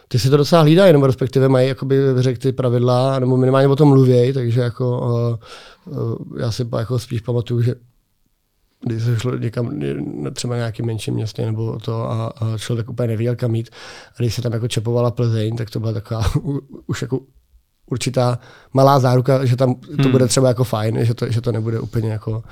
ty 0.08 0.18
si 0.18 0.30
to 0.30 0.36
docela 0.36 0.62
hlídají, 0.62 0.92
nebo 0.92 1.06
respektive 1.06 1.48
mají 1.48 1.68
jakoby, 1.68 1.96
řekl 2.16 2.40
ty 2.40 2.52
pravidla, 2.52 3.18
nebo 3.18 3.36
minimálně 3.36 3.68
o 3.68 3.76
tom 3.76 3.88
mluvějí, 3.88 4.32
takže 4.32 4.60
jako 4.60 5.00
uh, 5.86 5.98
uh, 5.98 6.38
já 6.40 6.52
si 6.52 6.66
jako 6.78 6.98
spíš 6.98 7.20
pamatuju, 7.20 7.62
že 7.62 7.74
když 8.80 9.02
se 9.02 9.18
šlo 9.18 9.36
někam, 9.36 9.80
třeba 10.32 10.56
nějaký 10.56 10.82
menší 10.82 11.10
městě 11.10 11.46
nebo 11.46 11.78
to 11.78 12.10
a, 12.10 12.26
a 12.26 12.58
člověk 12.58 12.90
úplně 12.90 13.08
nevěděl 13.08 13.36
kam 13.36 13.54
jít. 13.54 13.70
A 14.10 14.14
když 14.18 14.34
se 14.34 14.42
tam 14.42 14.52
jako 14.52 14.68
čepovala 14.68 15.10
Plzeň, 15.10 15.56
tak 15.56 15.70
to 15.70 15.80
byla 15.80 15.92
taková 15.92 16.24
už 16.86 17.02
jako 17.02 17.20
určitá 17.90 18.38
malá 18.72 19.00
záruka, 19.00 19.44
že 19.44 19.56
tam 19.56 19.74
to 19.74 20.02
hmm. 20.02 20.12
bude 20.12 20.26
třeba 20.26 20.48
jako 20.48 20.64
fajn, 20.64 21.04
že 21.04 21.14
to, 21.14 21.32
že 21.32 21.40
to 21.40 21.52
nebude 21.52 21.80
úplně 21.80 22.10
jako 22.10 22.42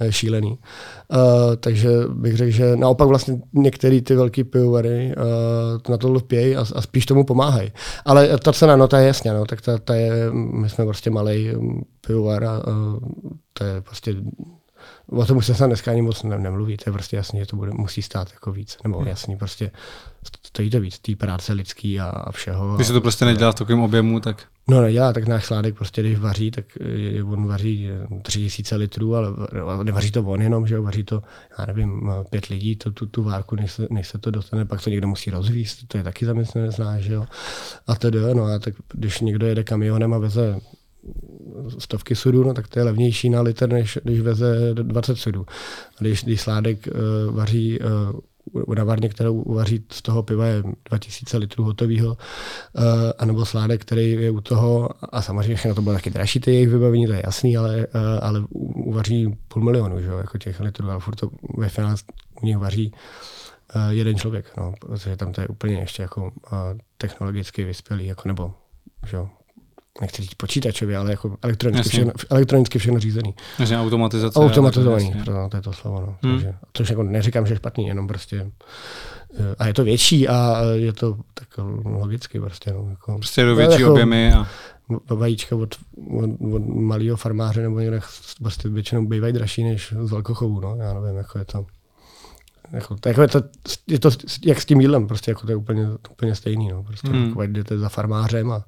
eh, 0.00 0.12
šílený. 0.12 0.50
Uh, 0.50 1.18
takže 1.60 1.88
bych 2.08 2.36
řekl, 2.36 2.50
že 2.50 2.76
naopak 2.76 3.08
vlastně 3.08 3.40
některé 3.52 4.00
ty 4.00 4.14
velké 4.14 4.44
pivovary 4.44 5.14
uh, 5.16 5.80
na 5.88 5.96
to 5.96 6.12
lpějí 6.12 6.56
a, 6.56 6.64
a 6.74 6.80
spíš 6.82 7.06
tomu 7.06 7.24
pomáhají. 7.24 7.72
Ale 8.04 8.38
ta 8.38 8.52
cena, 8.52 8.76
no 8.76 8.88
ta 8.88 8.98
je 8.98 9.06
jasně, 9.06 9.32
no, 9.32 9.46
tak 9.46 9.60
ta, 9.60 9.78
ta 9.78 9.94
je, 9.94 10.30
my 10.32 10.68
jsme 10.68 10.84
prostě 10.84 11.10
malý 11.10 11.50
pivovar 12.06 12.44
a 12.44 12.66
uh, 12.66 12.98
to 13.52 13.64
je 13.64 13.80
prostě 13.80 14.14
o 15.12 15.26
tom 15.26 15.36
už 15.36 15.46
se 15.46 15.66
dneska 15.66 15.90
ani 15.90 16.02
moc 16.02 16.22
ne, 16.22 16.38
nemluví, 16.38 16.76
to 16.76 16.90
je 16.90 16.92
prostě 16.92 17.16
jasný, 17.16 17.40
že 17.40 17.46
to 17.46 17.56
bude, 17.56 17.72
musí 17.74 18.02
stát 18.02 18.28
jako 18.32 18.52
víc, 18.52 18.78
nebo 18.84 18.98
hmm. 18.98 19.08
jasný, 19.08 19.36
prostě 19.36 19.70
stojí 20.46 20.70
to 20.70 20.80
víc, 20.80 20.98
té 20.98 21.16
práce 21.16 21.52
lidský 21.52 22.00
a, 22.00 22.04
a 22.04 22.32
všeho. 22.32 22.74
Když 22.74 22.86
se 22.86 22.92
to 22.92 23.00
prostě 23.00 23.24
nedělá 23.24 23.52
v 23.52 23.54
takovém 23.54 23.80
objemu, 23.80 24.20
tak... 24.20 24.42
No 24.68 24.82
nedělá, 24.82 25.12
tak 25.12 25.28
náš 25.28 25.44
sládek 25.44 25.74
prostě, 25.74 26.02
když 26.02 26.18
vaří, 26.18 26.50
tak 26.50 26.64
on 27.24 27.46
vaří 27.46 27.88
3000 28.22 28.76
litrů, 28.76 29.16
ale 29.16 29.30
nevaří 29.82 30.10
to 30.10 30.22
on 30.22 30.42
jenom, 30.42 30.66
že 30.66 30.80
vaří 30.80 31.04
to, 31.04 31.22
já 31.58 31.66
nevím, 31.66 32.10
pět 32.30 32.46
lidí, 32.46 32.76
to, 32.76 32.90
tu, 32.90 33.06
tu 33.06 33.22
várku, 33.22 33.56
než 33.56 33.72
se, 33.72 33.86
než 33.90 34.08
se 34.08 34.18
to 34.18 34.30
dostane, 34.30 34.64
pak 34.64 34.84
to 34.84 34.90
někdo 34.90 35.08
musí 35.08 35.30
rozvíst, 35.30 35.88
to 35.88 35.98
je 35.98 36.04
taky 36.04 36.26
zaměstnanec 36.26 36.76
znáš, 36.76 37.02
že 37.02 37.12
jo. 37.12 37.26
A 37.86 37.94
tedy, 37.94 38.18
no 38.34 38.44
a 38.44 38.58
tak 38.58 38.74
když 38.92 39.20
někdo 39.20 39.46
jede 39.46 39.64
kamionem 39.64 40.14
a 40.14 40.18
veze 40.18 40.60
stovky 41.78 42.14
sudů, 42.14 42.44
no 42.44 42.54
tak 42.54 42.68
to 42.68 42.78
je 42.78 42.84
levnější 42.84 43.30
na 43.30 43.40
litr, 43.40 43.68
než 43.68 43.98
když 44.02 44.20
veze 44.20 44.74
20 44.74 45.16
sudů. 45.16 45.46
Když, 45.98 46.24
když 46.24 46.40
sládek 46.40 46.86
uh, 46.86 47.34
vaří 47.34 47.78
uh, 47.80 48.74
na 48.74 48.84
varně, 48.84 49.08
kterou 49.08 49.42
uvaří 49.42 49.84
z 49.92 50.02
toho 50.02 50.22
piva 50.22 50.46
je 50.46 50.62
2000 50.90 51.38
litrů 51.38 51.64
hotového, 51.64 52.08
uh, 52.08 52.82
anebo 53.18 53.46
sládek, 53.46 53.80
který 53.80 54.12
je 54.12 54.30
u 54.30 54.40
toho, 54.40 54.90
a 55.02 55.22
samozřejmě 55.22 55.54
všechno 55.54 55.74
to 55.74 55.82
bylo 55.82 55.94
taky 55.94 56.10
dražší, 56.10 56.40
ty 56.40 56.54
jejich 56.54 56.68
vybavení, 56.68 57.06
to 57.06 57.12
je 57.12 57.22
jasný, 57.24 57.56
ale, 57.56 57.76
uh, 57.76 58.00
ale 58.20 58.44
uvaří 58.74 59.38
půl 59.48 59.62
milionu, 59.62 60.00
že, 60.00 60.08
jako 60.08 60.38
těch 60.38 60.60
litrů, 60.60 60.90
ale 60.90 61.00
furt 61.00 61.16
to 61.16 61.30
ve 61.58 61.68
finále 61.68 61.94
u 62.42 62.46
nich 62.46 62.58
vaří 62.58 62.92
uh, 63.76 63.90
jeden 63.90 64.16
člověk, 64.16 64.56
no, 64.56 64.74
protože 64.80 65.16
tam 65.16 65.32
to 65.32 65.40
je 65.40 65.48
úplně 65.48 65.74
ještě 65.74 66.02
jako 66.02 66.22
uh, 66.22 66.30
technologicky 66.98 67.64
vyspělý, 67.64 68.06
jako 68.06 68.28
nebo 68.28 68.54
že, 69.06 69.18
nechci 70.00 70.22
říct 70.22 70.34
počítačově, 70.34 70.96
ale 70.96 71.10
jako 71.10 71.36
elektronicky, 71.42 71.88
všechno, 71.88 72.12
elektronicky 72.30 72.78
všechno 72.78 73.00
řízený. 73.00 73.34
Jasně, 73.58 73.80
automatizace. 73.80 74.38
Automatizovaný, 74.38 75.12
to, 75.24 75.48
to 75.50 75.56
je 75.56 75.62
to 75.62 75.72
slovo. 75.72 76.00
No. 76.00 76.16
Hmm. 76.22 76.32
Takže, 76.32 76.54
což 76.72 76.90
jako 76.90 77.02
neříkám, 77.02 77.46
že 77.46 77.52
je 77.52 77.56
špatný, 77.56 77.86
jenom 77.86 78.08
prostě 78.08 78.50
eh, 79.40 79.54
a 79.58 79.66
je 79.66 79.74
to 79.74 79.84
větší 79.84 80.28
a 80.28 80.62
je 80.72 80.92
to 80.92 81.16
tak 81.34 81.48
logicky 81.84 82.40
prostě. 82.40 82.72
No, 82.72 82.86
jako, 82.90 83.14
prostě 83.14 83.44
do 83.44 83.56
větší 83.56 83.80
jako, 83.80 83.92
objemy. 83.92 84.32
A... 84.32 84.46
Vajíčka 85.14 85.56
od, 85.56 85.74
od, 86.18 86.30
od 86.54 86.66
malého 86.66 87.16
farmáře 87.16 87.62
nebo 87.62 87.80
někde 87.80 88.00
prostě 88.42 88.68
většinou 88.68 89.06
bývají 89.06 89.32
dražší 89.32 89.64
než 89.64 89.94
z 90.02 90.10
velkochovu, 90.10 90.60
no, 90.60 90.76
já 90.76 90.94
nevím, 90.94 91.16
jako 91.16 91.38
je 91.38 91.44
to. 91.44 91.66
Jako, 92.72 92.96
to, 92.96 93.08
jako 93.08 93.22
je, 93.22 93.28
to, 93.28 93.42
je 93.86 93.98
to 93.98 94.10
jak 94.44 94.60
s 94.60 94.64
tím 94.64 94.80
jídlem, 94.80 95.06
prostě 95.06 95.30
jako 95.30 95.46
to 95.46 95.52
je 95.52 95.56
úplně, 95.56 95.88
úplně 96.10 96.34
stejný. 96.34 96.68
No. 96.68 96.82
Prostě 96.82 97.08
hmm. 97.08 97.28
jako 97.28 97.42
jdete 97.42 97.78
za 97.78 97.88
farmářem 97.88 98.52
a 98.52 98.64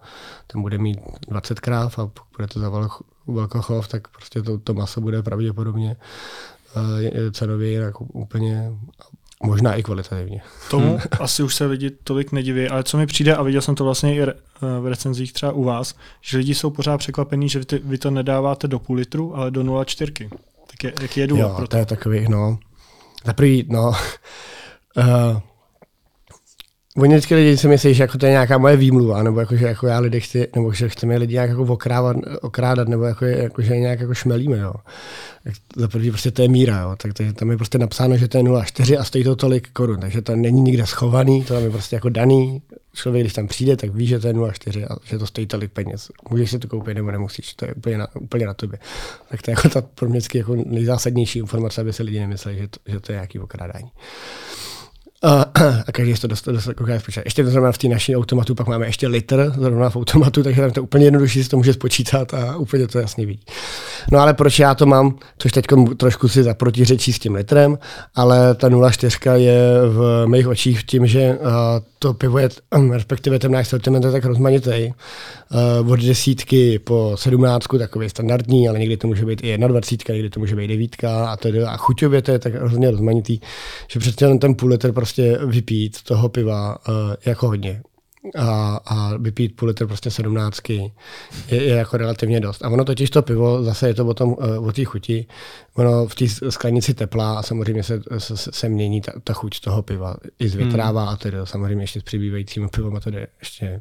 ten 0.46 0.62
bude 0.62 0.78
mít 0.78 0.98
20 1.28 1.60
kráv 1.60 1.98
a 1.98 2.06
pokud 2.06 2.36
budete 2.36 2.60
za 2.60 2.90
velkochov, 3.26 3.88
tak 3.88 4.08
prostě 4.08 4.42
to, 4.42 4.58
to 4.58 4.74
maso 4.74 5.00
bude 5.00 5.22
pravděpodobně 5.22 5.96
uh, 6.76 7.30
cenově 7.32 7.70
jinak 7.70 8.00
úplně 8.00 8.72
Možná 9.42 9.74
i 9.74 9.82
kvalitativně. 9.82 10.42
Tomu 10.70 10.90
hmm. 10.90 11.00
asi 11.20 11.42
už 11.42 11.54
se 11.54 11.66
lidi 11.66 11.90
tolik 11.90 12.32
nediví, 12.32 12.68
ale 12.68 12.84
co 12.84 12.98
mi 12.98 13.06
přijde, 13.06 13.36
a 13.36 13.42
viděl 13.42 13.60
jsem 13.60 13.74
to 13.74 13.84
vlastně 13.84 14.16
i 14.16 14.22
eh, 14.22 14.34
v 14.80 14.86
recenzích 14.86 15.32
třeba 15.32 15.52
u 15.52 15.64
vás, 15.64 15.94
že 16.20 16.38
lidi 16.38 16.54
jsou 16.54 16.70
pořád 16.70 16.98
překvapení, 16.98 17.48
že 17.48 17.60
vy 17.84 17.98
to 17.98 18.10
nedáváte 18.10 18.68
do 18.68 18.78
půl 18.78 18.96
litru, 18.96 19.36
ale 19.36 19.50
do 19.50 19.62
0,4. 19.62 20.28
Tak 20.66 20.84
je, 20.84 20.92
jaký 21.02 21.20
je 21.20 21.26
důvod 21.26 21.58
jo, 21.58 21.66
to 21.66 21.76
je 21.76 21.86
takový, 21.86 22.28
no, 22.28 22.58
za 23.24 23.32
prvý, 23.32 23.66
no, 23.68 23.88
uh, 23.88 25.40
Oni 26.98 27.14
vždycky 27.14 27.34
lidi 27.34 27.56
si 27.56 27.68
myslí, 27.68 27.94
že 27.94 28.02
jako 28.02 28.18
to 28.18 28.26
je 28.26 28.32
nějaká 28.32 28.58
moje 28.58 28.76
výmluva, 28.76 29.22
nebo 29.22 29.40
jako, 29.40 29.56
že 29.56 29.66
jako 29.66 29.86
já 29.86 29.98
lidi 29.98 30.20
chci, 30.20 30.48
nebo 30.56 30.72
že 30.72 30.88
chceme 30.88 31.16
lidi 31.16 31.34
nějak 31.34 31.50
jako 31.50 31.62
okrávat, 31.62 32.16
okrádat, 32.42 32.88
nebo 32.88 33.04
jako, 33.04 33.24
jako, 33.24 33.62
že 33.62 33.76
nějak 33.76 34.00
jako 34.00 34.14
šmelíme. 34.14 34.58
Jo. 34.58 34.72
Tak 35.44 35.54
za 35.76 35.88
první 35.88 36.10
prostě 36.10 36.30
to 36.30 36.42
je 36.42 36.48
míra, 36.48 36.80
jo. 36.80 36.96
Tak, 36.96 37.12
takže 37.12 37.32
tam 37.32 37.50
je 37.50 37.56
prostě 37.56 37.78
napsáno, 37.78 38.16
že 38.16 38.28
to 38.28 38.38
je 38.38 38.44
0,4 38.44 39.00
a 39.00 39.04
stojí 39.04 39.24
to 39.24 39.36
tolik 39.36 39.70
korun, 39.70 40.00
takže 40.00 40.22
to 40.22 40.36
není 40.36 40.60
nikde 40.60 40.86
schovaný, 40.86 41.44
to 41.44 41.54
tam 41.54 41.62
je 41.62 41.70
prostě 41.70 41.96
jako 41.96 42.08
daný. 42.08 42.62
Člověk, 42.94 43.22
když 43.22 43.32
tam 43.32 43.46
přijde, 43.46 43.76
tak 43.76 43.90
ví, 43.90 44.06
že 44.06 44.18
to 44.18 44.26
je 44.26 44.32
0,4 44.32 44.86
a 44.90 44.96
že 45.04 45.18
to 45.18 45.26
stojí 45.26 45.46
tolik 45.46 45.72
peněz. 45.72 46.10
Můžeš 46.30 46.50
si 46.50 46.58
to 46.58 46.68
koupit 46.68 46.94
nebo 46.94 47.10
nemusíš, 47.10 47.54
to 47.54 47.64
je 47.64 47.74
úplně 47.74 47.98
na, 47.98 48.08
úplně 48.16 48.46
na 48.46 48.54
tobě. 48.54 48.78
Tak 49.28 49.42
to 49.42 49.50
je 49.50 49.52
jako 49.52 49.68
ta 49.68 49.80
pro 49.82 50.08
mě 50.08 50.20
jako 50.34 50.56
nejzásadnější 50.66 51.38
informace, 51.38 51.80
aby 51.80 51.92
se 51.92 52.02
lidi 52.02 52.20
nemysleli, 52.20 52.58
že 52.58 52.68
to, 52.68 52.80
že 52.86 53.00
to 53.00 53.12
je 53.12 53.16
nějaký 53.16 53.38
okrádání. 53.38 53.90
A, 55.24 55.46
a 55.86 55.92
každý 55.92 56.14
to 56.14 56.26
dostal, 56.26 56.54
dostal 56.54 56.74
kolikrát 56.74 56.98
spočítat. 56.98 57.22
Ještě 57.24 57.46
zrovna 57.46 57.72
v 57.72 57.78
té 57.78 57.88
naší 57.88 58.16
automatu 58.16 58.54
pak 58.54 58.66
máme 58.66 58.86
ještě 58.86 59.08
litr 59.08 59.52
zrovna 59.58 59.90
v 59.90 59.96
automatu, 59.96 60.42
takže 60.42 60.60
tam 60.60 60.70
to 60.70 60.82
úplně 60.82 61.04
jednodušší 61.04 61.44
si 61.44 61.50
to 61.50 61.56
může 61.56 61.72
spočítat 61.72 62.34
a 62.34 62.56
úplně 62.56 62.88
to 62.88 62.98
jasně 62.98 63.26
vidí. 63.26 63.40
No 64.12 64.18
ale 64.18 64.34
proč 64.34 64.58
já 64.58 64.74
to 64.74 64.86
mám, 64.86 65.18
což 65.38 65.52
teď 65.52 65.64
trošku 65.96 66.28
si 66.28 66.42
zaprotiřečí 66.42 67.12
s 67.12 67.18
tím 67.18 67.34
litrem, 67.34 67.78
ale 68.14 68.54
ta 68.54 68.68
0,4 68.68 69.34
je 69.34 69.60
v 69.88 70.26
mých 70.26 70.48
očích 70.48 70.84
tím, 70.84 71.06
že 71.06 71.38
to 72.04 72.14
pivo 72.14 72.38
je, 72.38 72.48
respektive 72.92 73.38
ten 73.40 73.52
náš 73.52 73.68
sortiment 73.68 74.04
je 74.04 74.12
tak 74.12 74.24
rozmanitý. 74.24 74.92
Od 75.88 76.00
desítky 76.00 76.78
po 76.78 77.16
sedmnáctku 77.16 77.78
takový 77.78 78.08
standardní, 78.08 78.68
ale 78.68 78.78
někdy 78.78 78.96
to 78.96 79.08
může 79.08 79.24
být 79.24 79.40
i 79.42 79.58
21, 79.58 80.14
někdy 80.14 80.30
to 80.30 80.40
může 80.40 80.56
být 80.56 80.68
devítka 80.68 81.32
a 81.32 81.36
to 81.36 81.48
a 81.66 81.76
chuťově 81.76 82.22
to 82.22 82.30
je 82.30 82.38
tak 82.38 82.54
hrozně 82.54 82.90
rozmanitý, 82.90 83.40
že 83.88 84.00
přece 84.00 84.38
ten 84.38 84.54
půl 84.54 84.68
litr 84.68 84.92
prostě 84.92 85.38
vypít 85.46 86.02
toho 86.02 86.28
piva 86.28 86.76
jako 87.24 87.46
hodně 87.46 87.82
a, 88.38 88.80
a 88.86 89.16
vypít 89.16 89.56
půl 89.56 89.68
litr 89.68 89.86
prostě 89.86 90.10
sedmnáctky 90.10 90.92
je, 91.48 91.62
je, 91.62 91.74
jako 91.74 91.96
relativně 91.96 92.40
dost. 92.40 92.64
A 92.64 92.68
ono 92.68 92.84
totiž 92.84 93.10
to 93.10 93.22
pivo, 93.22 93.62
zase 93.62 93.88
je 93.88 93.94
to 93.94 94.06
o, 94.06 94.14
tom, 94.14 94.36
eh, 94.40 94.58
o 94.58 94.72
té 94.72 94.84
chuti, 94.84 95.26
ono 95.74 96.06
v 96.06 96.14
té 96.14 96.24
sklenici 96.28 96.94
teplá 96.94 97.38
a 97.38 97.42
samozřejmě 97.42 97.82
se, 97.82 98.02
se, 98.18 98.36
se 98.36 98.68
mění 98.68 99.00
ta, 99.00 99.12
ta 99.24 99.32
chuť 99.32 99.60
toho 99.60 99.82
piva. 99.82 100.16
I 100.38 100.48
zvětrává 100.48 101.02
hmm. 101.02 101.12
a 101.12 101.16
tedy 101.16 101.38
samozřejmě 101.44 101.82
ještě 101.82 102.00
s 102.00 102.02
přibývajícím 102.02 102.68
pivem 102.68 102.96
a 102.96 103.00
to 103.00 103.10
jde 103.10 103.26
ještě 103.40 103.80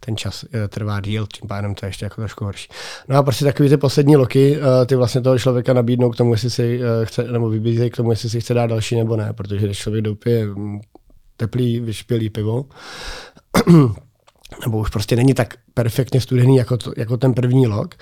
ten 0.00 0.16
čas 0.16 0.44
eh, 0.52 0.68
trvá 0.68 1.00
díl, 1.00 1.26
tím 1.26 1.48
pádem 1.48 1.74
to 1.74 1.86
je 1.86 1.88
ještě 1.88 2.04
jako 2.04 2.20
trošku 2.20 2.44
horší. 2.44 2.68
No 3.08 3.16
a 3.16 3.22
prostě 3.22 3.44
takový 3.44 3.68
ty 3.68 3.76
poslední 3.76 4.16
loky, 4.16 4.56
eh, 4.56 4.86
ty 4.86 4.96
vlastně 4.96 5.20
toho 5.20 5.38
člověka 5.38 5.72
nabídnou 5.72 6.10
k 6.10 6.16
tomu, 6.16 6.32
jestli 6.32 6.50
si 6.50 6.80
chce, 7.04 7.24
nebo 7.24 7.48
vybízejí 7.48 7.90
k 7.90 7.96
tomu, 7.96 8.10
jestli 8.10 8.30
si 8.30 8.40
chce 8.40 8.54
dát 8.54 8.66
další 8.66 8.96
nebo 8.96 9.16
ne, 9.16 9.32
protože 9.32 9.66
když 9.66 9.78
člověk 9.78 10.04
doupije 10.04 10.46
mm, 10.46 10.80
teplý, 11.36 11.80
vyšpělý 11.80 12.30
pivo, 12.30 12.64
nebo 14.64 14.78
už 14.78 14.90
prostě 14.90 15.16
není 15.16 15.34
tak 15.34 15.54
perfektně 15.74 16.20
studený 16.20 16.56
jako, 16.56 16.76
to, 16.76 16.92
jako 16.96 17.16
ten 17.16 17.34
první 17.34 17.66
log, 17.66 17.94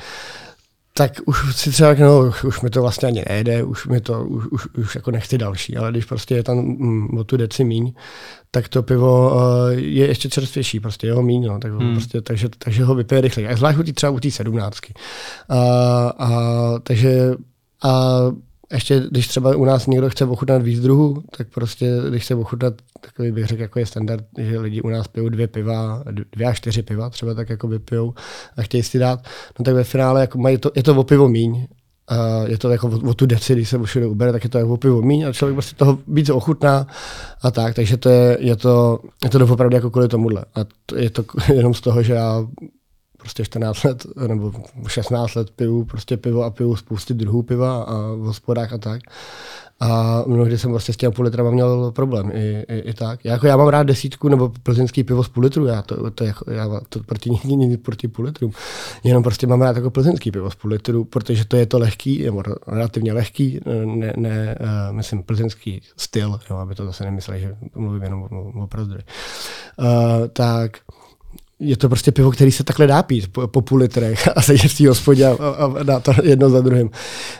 tak 0.94 1.12
už 1.26 1.56
si 1.56 1.70
třeba, 1.70 1.94
no, 1.94 2.32
už 2.44 2.60
mi 2.60 2.70
to 2.70 2.82
vlastně 2.82 3.08
ani 3.08 3.24
nejde, 3.28 3.62
už 3.62 3.86
mi 3.86 4.00
to, 4.00 4.24
už, 4.24 4.46
už, 4.46 4.66
už 4.66 4.94
jako 4.94 5.10
nechci 5.10 5.38
další, 5.38 5.76
ale 5.76 5.90
když 5.90 6.04
prostě 6.04 6.34
je 6.34 6.42
tam 6.42 6.58
mm, 6.58 7.18
o 7.18 7.24
tu 7.24 7.36
deci 7.36 7.64
míň, 7.64 7.92
tak 8.50 8.68
to 8.68 8.82
pivo 8.82 9.34
uh, 9.34 9.40
je 9.70 10.06
ještě 10.06 10.28
čerstvější, 10.28 10.80
prostě 10.80 11.06
jeho 11.06 11.22
míň, 11.22 11.46
no, 11.46 11.58
tak 11.58 11.72
hmm. 11.72 11.92
prostě, 11.92 12.20
takže, 12.20 12.48
takže 12.58 12.84
ho 12.84 12.94
vypije 12.94 13.20
rychleji. 13.20 13.48
A 13.48 13.56
zvlášť 13.56 13.78
u 13.78 13.82
tý, 13.82 13.92
třeba 13.92 14.10
u 14.10 14.20
té 14.20 14.30
sedmnáctky. 14.30 14.94
Uh, 15.50 15.56
a, 16.18 16.30
takže 16.82 17.34
a 17.82 18.20
ještě 18.72 19.02
když 19.10 19.28
třeba 19.28 19.56
u 19.56 19.64
nás 19.64 19.86
někdo 19.86 20.10
chce 20.10 20.24
ochutnat 20.24 20.62
víc 20.62 20.80
druhů, 20.80 21.22
tak 21.36 21.48
prostě 21.48 21.98
když 22.08 22.24
chce 22.24 22.34
ochutnat, 22.34 22.74
takový 23.00 23.32
bych 23.32 23.46
řekl, 23.46 23.62
jako 23.62 23.78
je 23.78 23.86
standard, 23.86 24.24
že 24.38 24.60
lidi 24.60 24.82
u 24.82 24.88
nás 24.88 25.08
pijou 25.08 25.28
dvě 25.28 25.46
piva, 25.46 26.02
dvě 26.36 26.46
až 26.46 26.56
čtyři 26.56 26.82
piva 26.82 27.10
třeba 27.10 27.34
tak 27.34 27.50
jako 27.50 27.68
vypijou 27.68 28.14
a 28.56 28.62
chtějí 28.62 28.82
si 28.82 28.98
dát, 28.98 29.20
no 29.58 29.64
tak 29.64 29.74
ve 29.74 29.84
finále 29.84 30.20
jako 30.20 30.38
mají 30.38 30.58
to, 30.58 30.70
je 30.76 30.82
to 30.82 30.94
o 30.94 31.04
pivo 31.04 31.28
míň, 31.28 31.66
a 32.08 32.44
je 32.46 32.58
to 32.58 32.70
jako 32.70 32.88
o, 32.88 33.10
o 33.10 33.14
tu 33.14 33.26
deci, 33.26 33.52
když 33.52 33.68
se 33.68 33.78
všude 33.82 34.06
ubere, 34.06 34.32
tak 34.32 34.44
je 34.44 34.50
to 34.50 34.58
jako 34.58 34.72
o 34.72 34.76
pivo 34.76 35.02
míň 35.02 35.26
a 35.26 35.32
člověk 35.32 35.54
prostě 35.54 35.76
toho 35.76 35.98
víc 36.08 36.30
ochutná 36.30 36.86
a 37.42 37.50
tak, 37.50 37.74
takže 37.74 37.96
to 37.96 38.08
je, 38.08 38.36
je 38.40 38.56
to, 38.56 38.98
je 39.24 39.30
to 39.30 39.46
opravdu 39.46 39.76
jako 39.76 39.90
kvůli 39.90 40.08
tomuhle. 40.08 40.44
A 40.54 40.60
to, 40.86 40.96
je 40.96 41.10
to 41.10 41.24
jenom 41.54 41.74
z 41.74 41.80
toho, 41.80 42.02
že 42.02 42.12
já 42.12 42.46
prostě 43.22 43.44
14 43.44 43.84
let 43.84 44.06
nebo 44.26 44.52
16 44.88 45.34
let 45.34 45.50
piju 45.50 45.84
prostě 45.84 46.16
pivo 46.16 46.42
a 46.42 46.50
piju 46.50 46.76
spousty 46.76 47.14
druhů 47.14 47.42
piva 47.42 47.82
a 47.82 47.94
v 47.94 48.18
hospodách 48.18 48.72
a 48.72 48.78
tak. 48.78 49.00
A 49.80 50.22
mnohdy 50.26 50.58
jsem 50.58 50.70
prostě 50.70 50.92
s 50.92 50.96
těmi 50.96 51.12
půl 51.14 51.24
litrama 51.24 51.50
měl 51.50 51.92
problém 51.92 52.30
i, 52.34 52.64
i, 52.68 52.78
i, 52.78 52.94
tak. 52.94 53.24
Já, 53.24 53.32
jako 53.32 53.46
já 53.46 53.56
mám 53.56 53.68
rád 53.68 53.82
desítku 53.82 54.28
nebo 54.28 54.52
plzeňský 54.62 55.04
pivo 55.04 55.24
z 55.24 55.28
půl 55.28 55.42
litru, 55.42 55.66
já 55.66 55.82
to, 55.82 56.10
to, 56.10 56.24
jako, 56.24 56.50
já 56.50 56.80
to 56.88 57.02
proti 57.02 57.30
ní 57.44 57.76
proti 57.76 58.08
půl 58.08 58.24
litru. 58.24 58.50
Jenom 59.04 59.22
prostě 59.22 59.46
mám 59.46 59.62
rád 59.62 59.76
jako 59.76 59.90
plzeňský 59.90 60.30
pivo 60.30 60.50
z 60.50 60.54
půl 60.54 60.70
litru, 60.70 61.04
protože 61.04 61.44
to 61.44 61.56
je 61.56 61.66
to 61.66 61.78
lehký, 61.78 62.24
nebo 62.24 62.42
relativně 62.66 63.12
lehký, 63.12 63.60
ne, 63.84 64.12
ne 64.16 64.58
uh, 64.60 64.96
myslím 64.96 65.22
plzeňský 65.22 65.82
styl, 65.96 66.40
jo, 66.50 66.56
aby 66.56 66.74
to 66.74 66.86
zase 66.86 67.04
nemysleli, 67.04 67.40
že 67.40 67.56
mluvím 67.74 68.02
jenom 68.02 68.22
o, 68.22 68.26
o, 68.26 68.64
o 68.64 68.68
Uh, 69.78 70.28
tak 70.32 70.78
je 71.62 71.76
to 71.76 71.88
prostě 71.88 72.12
pivo, 72.12 72.30
který 72.30 72.52
se 72.52 72.64
takhle 72.64 72.86
dá 72.86 73.02
pít 73.02 73.32
po, 73.32 73.48
po 73.48 73.60
půl 73.60 73.78
litrech 73.78 74.28
a 74.36 74.42
sedět 74.42 74.68
v 74.68 74.78
té 74.78 74.88
hospodě 74.88 75.26
a, 75.26 75.32
a, 75.32 75.82
dá 75.82 76.00
to 76.00 76.12
jedno 76.22 76.50
za 76.50 76.60
druhým. 76.60 76.90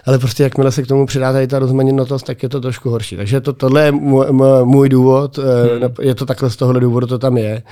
Ale 0.06 0.18
prostě 0.18 0.42
jakmile 0.42 0.72
se 0.72 0.82
k 0.82 0.86
tomu 0.86 1.06
přidá 1.06 1.32
tady 1.32 1.46
ta 1.46 1.58
rozmanitnost, 1.58 2.26
tak 2.26 2.42
je 2.42 2.48
to 2.48 2.60
trošku 2.60 2.90
horší. 2.90 3.16
Takže 3.16 3.40
to, 3.40 3.52
tohle 3.52 3.84
je 3.84 3.92
můj, 3.92 4.26
můj 4.64 4.88
důvod, 4.88 5.38
eh, 5.38 5.78
hmm. 5.78 5.94
je 6.00 6.14
to 6.14 6.26
takhle 6.26 6.50
z 6.50 6.56
tohohle 6.56 6.80
důvodu, 6.80 7.06
to 7.06 7.18
tam 7.18 7.36
je. 7.36 7.62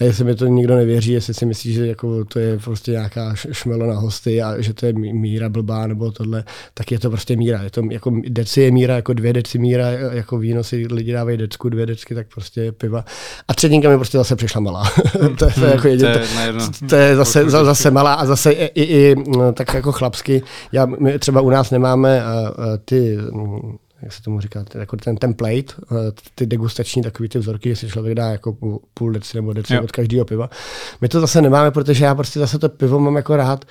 A 0.00 0.04
jestli 0.04 0.24
mi 0.24 0.34
to 0.34 0.46
nikdo 0.46 0.76
nevěří, 0.76 1.12
jestli 1.12 1.34
si 1.34 1.46
myslí, 1.46 1.72
že 1.72 1.86
jako 1.86 2.24
to 2.24 2.38
je 2.38 2.58
prostě 2.58 2.90
nějaká 2.90 3.34
šmelo 3.34 3.86
na 3.86 3.94
hosty 3.94 4.42
a 4.42 4.60
že 4.60 4.74
to 4.74 4.86
je 4.86 4.92
míra 4.92 5.48
blbá 5.48 5.86
nebo 5.86 6.10
tohle, 6.10 6.44
tak 6.74 6.92
je 6.92 6.98
to 6.98 7.10
prostě 7.10 7.36
míra. 7.36 7.62
Je 7.62 7.70
to 7.70 7.82
jako 7.90 8.12
deci 8.28 8.60
je 8.60 8.70
míra, 8.70 8.96
jako 8.96 9.12
dvě 9.12 9.32
deci 9.32 9.58
míra, 9.58 9.90
jako 9.90 10.38
víno 10.38 10.64
si 10.64 10.86
lidi 10.90 11.12
dávají 11.12 11.36
decku, 11.36 11.68
dvě 11.68 11.86
decky, 11.86 12.14
tak 12.14 12.26
prostě 12.34 12.72
piva. 12.72 13.04
A 13.48 13.54
třetínka 13.54 13.88
mi 13.88 13.96
prostě 13.96 14.18
zase 14.18 14.36
přišla 14.36 14.60
malá. 14.60 14.90
to, 15.38 15.44
je, 15.44 15.52
to 15.52 15.64
je 15.64 15.70
jako 15.70 15.99
Hmm. 15.99 15.99
To 16.00 16.40
je 16.40 16.46
jedno. 16.46 16.68
To 16.88 16.96
je 16.96 17.16
zase, 17.16 17.50
za- 17.50 17.64
zase 17.64 17.90
malá 17.90 18.14
a 18.14 18.26
zase 18.26 18.52
i, 18.52 18.64
i, 18.64 18.82
i 18.82 19.14
no, 19.28 19.52
tak 19.52 19.74
jako 19.74 19.92
chlapsky. 19.92 20.42
Já, 20.72 20.86
my 20.86 21.18
třeba 21.18 21.40
u 21.40 21.50
nás 21.50 21.70
nemáme 21.70 22.22
uh, 22.24 22.64
uh, 22.64 22.64
ty 22.84 23.18
mm, 23.32 23.76
jak 24.02 24.12
se 24.12 24.22
tomu 24.22 24.40
říká, 24.40 24.64
jako 24.74 24.96
ten 24.96 25.16
template, 25.16 25.74
uh, 25.90 25.98
ty 26.34 26.46
degustační 26.46 27.02
takový 27.02 27.28
ty 27.28 27.38
vzorky, 27.38 27.68
jestli 27.68 27.88
člověk 27.88 28.14
dá 28.14 28.30
jako 28.30 28.56
půl 28.94 29.12
deci 29.12 29.36
nebo 29.36 29.52
deci 29.52 29.78
od 29.78 29.92
každého 29.92 30.24
piva. 30.24 30.50
My 31.00 31.08
to 31.08 31.20
zase 31.20 31.42
nemáme, 31.42 31.70
protože 31.70 32.04
já 32.04 32.14
prostě 32.14 32.40
zase 32.40 32.58
to 32.58 32.68
pivo 32.68 32.98
mám 32.98 33.16
jako 33.16 33.36
rád, 33.36 33.64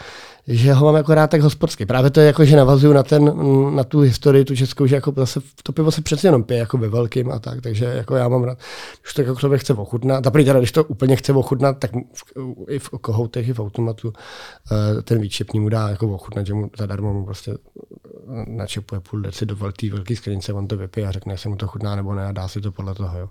že 0.47 0.73
ho 0.73 0.85
mám 0.85 0.95
jako 0.95 1.13
rád 1.13 1.29
tak 1.29 1.41
hospodsky. 1.41 1.85
Právě 1.85 2.11
to 2.11 2.19
je 2.19 2.27
jako, 2.27 2.45
že 2.45 2.57
navazuju 2.57 2.93
na, 2.93 3.03
ten, 3.03 3.33
na 3.75 3.83
tu 3.83 3.99
historii, 3.99 4.45
tu 4.45 4.55
českou, 4.55 4.85
že 4.85 4.95
jako 4.95 5.13
zase 5.15 5.41
to 5.63 5.71
pivo 5.71 5.91
se 5.91 6.01
přece 6.01 6.27
jenom 6.27 6.43
pije 6.43 6.59
jako 6.59 6.77
ve 6.77 6.89
velkým 6.89 7.31
a 7.31 7.39
tak, 7.39 7.61
takže 7.61 7.85
jako 7.85 8.15
já 8.15 8.27
mám 8.27 8.43
rád, 8.43 8.57
když 9.01 9.13
to 9.13 9.21
jako 9.21 9.35
člověk 9.35 9.61
chce 9.61 9.73
ochutnat, 9.73 10.27
a 10.27 10.31
teda, 10.31 10.59
když 10.59 10.71
to 10.71 10.83
úplně 10.83 11.15
chce 11.15 11.33
ochutnat, 11.33 11.77
tak 11.77 11.91
v, 12.13 12.23
i 12.67 12.79
v 12.79 12.89
kohoutech, 12.89 13.47
i 13.47 13.53
v 13.53 13.59
automatu 13.59 14.13
eh, 14.71 15.01
ten 15.01 15.21
výčepní 15.21 15.59
mu 15.59 15.69
dá 15.69 15.89
jako 15.89 16.07
ochutnat, 16.07 16.47
že 16.47 16.53
mu 16.53 16.69
zadarmo 16.77 17.13
mu 17.13 17.25
prostě 17.25 17.51
eh, 17.51 18.45
načepuje 18.47 19.01
půl 19.01 19.21
deci 19.21 19.45
do 19.45 19.55
velký, 19.55 19.89
velký 19.89 20.15
sklenice, 20.15 20.53
on 20.53 20.67
to 20.67 20.77
vypije 20.77 21.07
a 21.07 21.11
řekne, 21.11 21.33
jestli 21.33 21.49
mu 21.49 21.55
to 21.55 21.67
chutná 21.67 21.95
nebo 21.95 22.13
ne 22.13 22.25
a 22.25 22.31
dá 22.31 22.47
si 22.47 22.61
to 22.61 22.71
podle 22.71 22.95
toho. 22.95 23.19
Jo. 23.19 23.29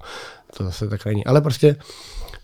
To 0.57 0.65
zase 0.65 0.89
tak 0.89 1.05
není. 1.05 1.27
Ale 1.27 1.41
prostě 1.41 1.77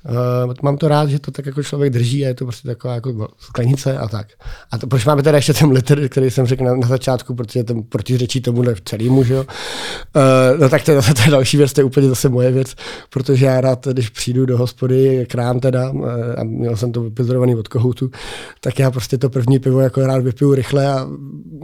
Uh, 0.08 0.54
mám 0.62 0.76
to 0.76 0.88
rád, 0.88 1.08
že 1.10 1.18
to 1.18 1.30
tak 1.30 1.46
jako 1.46 1.62
člověk 1.62 1.92
drží 1.92 2.24
a 2.24 2.28
je 2.28 2.34
to 2.34 2.44
prostě 2.44 2.68
taková 2.68 2.94
jako 2.94 3.28
sklenice 3.38 3.98
a 3.98 4.08
tak. 4.08 4.26
A 4.70 4.78
to, 4.78 4.86
proč 4.86 5.04
máme 5.04 5.22
teda 5.22 5.38
ještě 5.38 5.54
ten 5.54 5.70
litr, 5.70 6.08
který 6.08 6.30
jsem 6.30 6.46
řekl 6.46 6.64
na, 6.64 6.76
na 6.76 6.88
začátku, 6.88 7.34
protože 7.34 7.64
ten 7.64 7.82
protiřečí 7.82 8.40
tomuhle 8.40 8.74
celému, 8.84 9.24
že 9.24 9.34
jo. 9.34 9.40
Uh, 9.40 10.60
no 10.60 10.68
tak 10.68 10.84
to 10.84 10.90
je 10.90 11.00
zase 11.00 11.12
je 11.24 11.30
další 11.30 11.56
věc, 11.56 11.72
to 11.72 11.80
je 11.80 11.84
úplně 11.84 12.08
zase 12.08 12.28
moje 12.28 12.52
věc, 12.52 12.74
protože 13.10 13.46
já 13.46 13.60
rád, 13.60 13.86
když 13.86 14.08
přijdu 14.08 14.46
do 14.46 14.58
hospody, 14.58 15.26
k 15.30 15.34
nám 15.34 15.60
teda, 15.60 15.90
uh, 15.90 16.08
a 16.36 16.44
měl 16.44 16.76
jsem 16.76 16.92
to 16.92 17.02
vypizorovaný 17.02 17.54
od 17.54 17.68
kohoutu, 17.68 18.10
tak 18.60 18.78
já 18.78 18.90
prostě 18.90 19.18
to 19.18 19.30
první 19.30 19.58
pivo 19.58 19.80
jako 19.80 20.06
rád 20.06 20.22
vypiju 20.22 20.54
rychle 20.54 20.86
a 20.86 21.08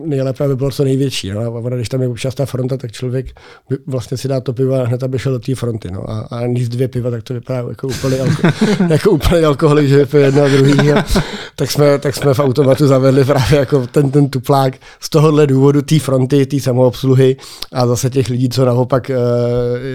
nejlépe, 0.06 0.44
aby 0.44 0.56
bylo 0.56 0.70
co 0.70 0.84
největší. 0.84 1.30
No. 1.30 1.56
A 1.56 1.68
když 1.68 1.88
tam 1.88 2.02
je 2.02 2.08
občas 2.08 2.34
ta 2.34 2.46
fronta, 2.46 2.76
tak 2.76 2.92
člověk 2.92 3.26
by- 3.68 3.78
vlastně 3.86 4.16
si 4.16 4.28
dá 4.28 4.40
to 4.40 4.52
pivo 4.52 4.74
a 4.74 4.84
hned 4.86 5.02
aby 5.02 5.18
šel 5.18 5.32
do 5.32 5.38
té 5.38 5.54
fronty. 5.54 5.90
No. 5.90 6.10
A, 6.10 6.20
a 6.20 6.46
níst 6.46 6.72
dvě 6.72 6.88
piva, 6.88 7.10
tak 7.10 7.22
to 7.22 7.34
vypadá 7.34 7.68
jako 7.68 7.88
úplně, 7.88 8.29
jako 8.88 9.10
úplně 9.10 9.46
alkoholik, 9.46 9.88
že 9.88 9.96
vypije 9.96 10.24
jedno 10.24 10.42
a 10.42 10.48
druhý. 10.48 10.92
A, 10.92 11.04
tak, 11.56 11.70
jsme, 11.70 11.98
tak 11.98 12.16
jsme 12.16 12.34
v 12.34 12.38
automatu 12.38 12.86
zavedli 12.86 13.24
právě 13.24 13.58
jako 13.58 13.86
ten, 13.86 14.10
ten 14.10 14.28
tuplák 14.28 14.76
z 15.00 15.08
tohohle 15.08 15.46
důvodu 15.46 15.82
té 15.82 15.98
fronty, 15.98 16.46
té 16.46 16.60
samoobsluhy 16.60 17.36
a 17.72 17.86
zase 17.86 18.10
těch 18.10 18.28
lidí, 18.28 18.48
co 18.48 18.64
naopak 18.64 19.10
eh, 19.10 19.14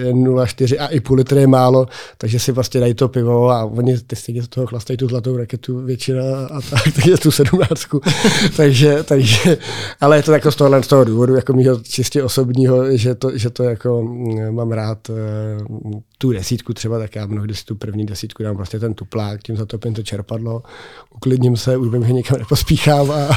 je 0.06 0.12
0,4 0.12 0.76
a 0.80 0.86
i 0.86 1.00
půl 1.00 1.16
litry 1.16 1.40
je 1.40 1.46
málo, 1.46 1.86
takže 2.18 2.38
si 2.38 2.52
prostě 2.52 2.80
dají 2.80 2.94
to 2.94 3.08
pivo 3.08 3.50
a 3.50 3.64
oni 3.64 3.98
ty 3.98 4.16
stejně 4.16 4.42
z 4.42 4.48
toho 4.48 4.66
chlastají 4.66 4.96
tu 4.96 5.08
zlatou 5.08 5.36
raketu 5.36 5.78
většina 5.78 6.22
a 6.50 6.60
tak, 6.70 6.82
takže 6.94 7.16
tu 7.16 7.30
sedmnáctku. 7.30 8.00
takže, 8.56 9.02
takže, 9.02 9.58
ale 10.00 10.16
je 10.16 10.22
to 10.22 10.32
jako 10.32 10.52
z 10.52 10.56
tohohle 10.56 10.82
z 10.82 10.86
toho 10.86 11.04
důvodu, 11.04 11.34
jako 11.34 11.52
mýho 11.52 11.80
čistě 11.80 12.22
osobního, 12.22 12.96
že 12.96 13.14
to, 13.14 13.38
že 13.38 13.50
to 13.50 13.62
jako 13.62 14.02
mm, 14.02 14.54
mám 14.54 14.72
rád 14.72 15.10
eh, 15.10 15.14
tu 16.18 16.32
desítku 16.32 16.72
třeba, 16.72 16.98
tak 16.98 17.16
já 17.16 17.26
mnohdy 17.26 17.54
si 17.54 17.64
tu 17.64 17.74
první 17.74 18.06
desítku 18.06 18.25
dám 18.40 18.56
prostě 18.56 18.78
ten 18.78 18.94
tuplák, 18.94 19.42
tím 19.42 19.56
zatopím 19.56 19.94
to 19.94 20.02
čerpadlo, 20.02 20.62
uklidním 21.14 21.56
se, 21.56 21.76
už 21.76 21.88
vím, 21.88 22.04
že 22.04 22.12
někam 22.12 22.38
nepospíchám 22.38 23.10
a, 23.10 23.14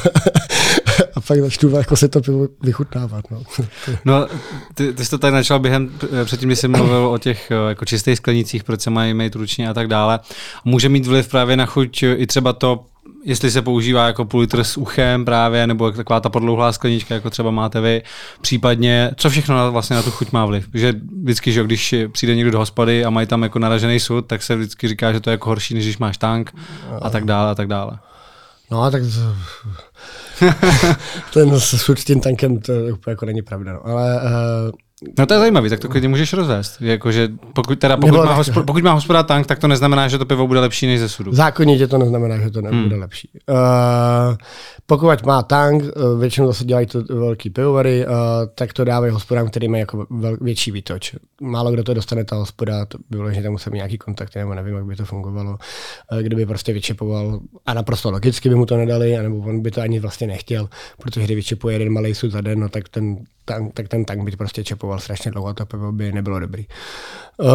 a 1.15 1.21
pak 1.27 1.39
začnu 1.39 1.69
jako 1.69 1.95
se 1.95 2.07
to 2.07 2.21
pivo 2.21 2.47
vychutnávat. 2.63 3.31
No. 3.31 3.43
No, 4.05 4.27
ty, 4.73 4.93
ty 4.93 5.05
jsi 5.05 5.11
to 5.11 5.17
tady 5.17 5.33
načal 5.33 5.59
během, 5.59 5.91
předtím, 6.25 6.49
když 6.49 6.59
jsi 6.59 6.67
mluvil 6.67 7.07
o 7.07 7.17
těch 7.17 7.51
eh, 7.51 7.69
jako 7.69 7.85
čistých 7.85 8.17
sklenicích, 8.17 8.63
proč 8.63 8.81
se 8.81 8.89
mají 8.89 9.13
mít 9.13 9.35
ručně 9.35 9.69
a 9.69 9.73
tak 9.73 9.87
dále. 9.87 10.19
Může 10.65 10.89
mít 10.89 11.07
vliv 11.07 11.27
právě 11.27 11.57
na 11.57 11.65
chuť 11.65 12.03
i 12.03 12.27
třeba 12.27 12.53
to, 12.53 12.85
jestli 13.23 13.51
se 13.51 13.61
používá 13.61 14.07
jako 14.07 14.25
půl 14.25 14.41
litr 14.41 14.63
s 14.63 14.77
uchem 14.77 15.25
právě, 15.25 15.67
nebo 15.67 15.85
jak 15.85 15.95
taková 15.95 16.19
ta 16.19 16.29
podlouhlá 16.29 16.71
sklenička, 16.71 17.13
jako 17.13 17.29
třeba 17.29 17.51
máte 17.51 17.81
vy, 17.81 18.01
případně, 18.41 19.11
co 19.15 19.29
všechno 19.29 19.55
na, 19.55 19.69
vlastně 19.69 19.95
na 19.95 20.03
tu 20.03 20.11
chuť 20.11 20.31
má 20.31 20.45
vliv. 20.45 20.67
Že 20.73 20.93
vždycky, 21.23 21.51
že 21.51 21.63
když 21.63 21.95
přijde 22.11 22.35
někdo 22.35 22.51
do 22.51 22.59
hospody 22.59 23.05
a 23.05 23.09
mají 23.09 23.27
tam 23.27 23.43
jako 23.43 23.59
naražený 23.59 23.99
sud, 23.99 24.27
tak 24.27 24.43
se 24.43 24.55
vždycky 24.55 24.87
říká, 24.87 25.13
že 25.13 25.19
to 25.19 25.29
je 25.29 25.31
jako 25.31 25.49
horší, 25.49 25.73
než 25.73 25.83
když 25.83 25.97
máš 25.97 26.17
tank 26.17 26.55
a 27.01 27.09
tak 27.09 27.25
dále 27.25 27.51
a 27.51 27.55
tak 27.55 27.67
dále. 27.67 27.99
No 28.71 28.83
a 28.83 28.91
tak 28.91 29.01
ten 31.33 31.59
s 31.59 31.89
s 31.89 32.03
tím 32.03 32.21
tankem 32.21 32.59
to 32.59 32.73
úplně 32.73 33.11
jako 33.11 33.25
není 33.25 33.41
pravda. 33.41 33.73
No. 33.73 33.87
Ale 33.87 34.15
uh, 34.15 34.29
No 35.17 35.25
to 35.25 35.33
je 35.33 35.39
zajímavý, 35.39 35.69
tak 35.69 35.79
to 35.79 35.89
klidně 35.89 36.09
můžeš 36.09 36.33
rozvést. 36.33 36.81
Jako, 36.81 37.11
že 37.11 37.29
pokud, 37.53 37.79
teda, 37.79 37.97
pokud, 37.97 38.11
Nebo 38.11 38.25
má 38.25 38.33
hospoda, 38.33 38.65
pokud 38.65 38.83
má 38.83 38.91
hospoda 38.91 39.23
tank, 39.23 39.47
tak 39.47 39.59
to 39.59 39.67
neznamená, 39.67 40.07
že 40.07 40.17
to 40.17 40.25
pivo 40.25 40.47
bude 40.47 40.59
lepší 40.59 40.87
než 40.87 40.99
ze 40.99 41.09
sudu. 41.09 41.33
zákonitě 41.33 41.87
to 41.87 41.97
neznamená, 41.97 42.37
že 42.37 42.49
to 42.49 42.61
nebude 42.61 42.95
hmm. 42.95 43.01
lepší. 43.01 43.29
Uh, 43.49 43.55
pokud 44.85 45.25
má 45.25 45.43
tank, 45.43 45.83
uh, 45.83 46.19
většinou 46.19 46.47
zase 46.47 46.65
dělají 46.65 46.87
to 46.87 47.03
velký 47.03 47.49
pivovary, 47.49 48.05
uh, 48.05 48.13
tak 48.55 48.73
to 48.73 48.83
dávají 48.83 49.13
hospodám, 49.13 49.47
který 49.47 49.67
mají 49.67 49.79
jako 49.79 50.05
vel, 50.09 50.37
větší 50.41 50.71
výtoč. 50.71 51.15
Málo 51.41 51.71
kdo 51.71 51.83
to 51.83 51.93
dostane, 51.93 52.25
ta 52.25 52.35
hospoda, 52.35 52.85
to 52.85 52.97
by 52.97 53.17
bylo, 53.17 53.33
že 53.33 53.41
tam 53.41 53.51
musí 53.51 53.69
mít 53.69 53.77
nějaký 53.77 53.97
kontakty, 53.97 54.39
nebo 54.39 54.53
nevím, 54.53 54.75
jak 54.75 54.85
by 54.85 54.95
to 54.95 55.05
fungovalo. 55.05 55.57
Uh, 56.11 56.19
kdyby 56.19 56.45
prostě 56.45 56.73
vyčipoval, 56.73 57.39
a 57.65 57.73
naprosto 57.73 58.11
logicky 58.11 58.49
by 58.49 58.55
mu 58.55 58.65
to 58.65 58.77
nedali, 58.77 59.17
anebo 59.17 59.37
on 59.37 59.61
by 59.61 59.71
to 59.71 59.81
ani 59.81 59.99
vlastně 59.99 60.27
nechtěl, 60.27 60.69
protože 61.01 61.25
když 61.25 61.35
vyčipuje 61.35 61.75
jeden 61.75 61.93
malý 61.93 62.15
sud 62.15 62.31
za 62.31 62.41
den, 62.41 62.59
no, 62.59 62.69
tak 62.69 62.89
ten 62.89 63.17
tank, 63.49 63.73
tak 63.73 63.87
ten 63.87 64.05
tank 64.05 64.23
by 64.23 64.31
prostě 64.31 64.63
čepoval 64.63 64.99
strašně 64.99 65.31
dlouho, 65.31 65.53
to 65.53 65.65
pivo 65.65 65.91
by 65.91 66.11
nebylo 66.11 66.39
dobrý. 66.39 66.65
Uh, 67.37 67.47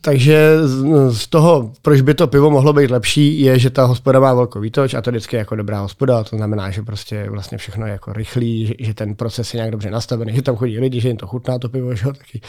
takže 0.00 0.68
z, 0.68 0.84
z 1.18 1.26
toho, 1.26 1.72
proč 1.82 2.00
by 2.00 2.14
to 2.14 2.26
pivo 2.26 2.50
mohlo 2.50 2.72
být 2.72 2.90
lepší, 2.90 3.40
je, 3.40 3.58
že 3.58 3.70
ta 3.70 3.84
hospoda 3.84 4.20
má 4.20 4.34
velkou 4.34 4.60
výtoč 4.60 4.94
a 4.94 5.02
to 5.02 5.10
vždycky 5.10 5.36
je 5.36 5.38
jako 5.38 5.56
dobrá 5.56 5.80
hospoda, 5.80 6.24
to 6.24 6.36
znamená, 6.36 6.70
že 6.70 6.82
prostě 6.82 7.30
vlastně 7.30 7.58
všechno 7.58 7.86
je 7.86 7.92
jako 7.92 8.12
rychlý, 8.12 8.66
že, 8.66 8.74
že 8.78 8.94
ten 8.94 9.14
proces 9.14 9.54
je 9.54 9.58
nějak 9.58 9.70
dobře 9.70 9.90
nastavený, 9.90 10.34
že 10.34 10.42
tam 10.42 10.56
chodí 10.56 10.78
lidi, 10.78 11.00
že 11.00 11.08
jim 11.08 11.16
to 11.16 11.26
chutná 11.26 11.58
to 11.58 11.68
pivo, 11.68 11.94
že 11.94 12.06
jo, 12.06 12.12
taky. 12.12 12.40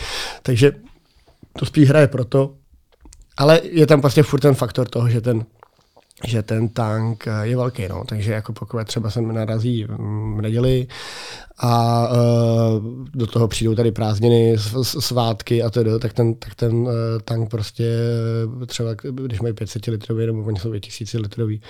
Takže 0.42 0.72
to 1.60 1.66
spíš 1.66 1.90
hraje 1.90 2.08
proto, 2.08 2.54
ale 3.38 3.62
je 3.64 3.88
tam 3.88 4.02
prostě 4.02 4.24
furt 4.24 4.40
ten 4.40 4.54
faktor 4.54 4.88
toho, 4.88 5.10
že 5.10 5.22
ten 5.22 5.46
že 6.24 6.44
ten 6.44 6.70
tank 6.70 7.28
eh, 7.28 7.48
je 7.48 7.58
velký, 7.58 7.88
no. 7.88 8.04
takže 8.06 8.32
jako 8.32 8.54
pokud 8.54 8.88
třeba 8.88 9.10
sem 9.10 9.34
narazí 9.34 9.84
v 9.84 10.42
neděli 10.42 10.88
a 11.58 12.08
uh, 12.10 13.08
do 13.14 13.28
toho 13.28 13.48
přijdou 13.48 13.76
tady 13.76 13.92
prázdniny, 13.92 14.56
svátky 14.84 15.64
a 15.64 15.70
to, 15.70 16.00
tak 16.00 16.14
ten, 16.14 16.34
tak 16.34 16.56
ten 16.56 16.76
uh, 16.76 16.92
tank 17.26 17.50
prostě 17.50 17.98
třeba, 18.66 18.94
když 18.94 19.42
mají 19.42 19.54
500 19.54 19.86
litrový, 19.86 20.26
nebo 20.26 20.44
oni 20.44 20.60
jsou 20.60 20.74
i 20.74 20.80
1000 20.80 21.14
litrový, 21.14 21.62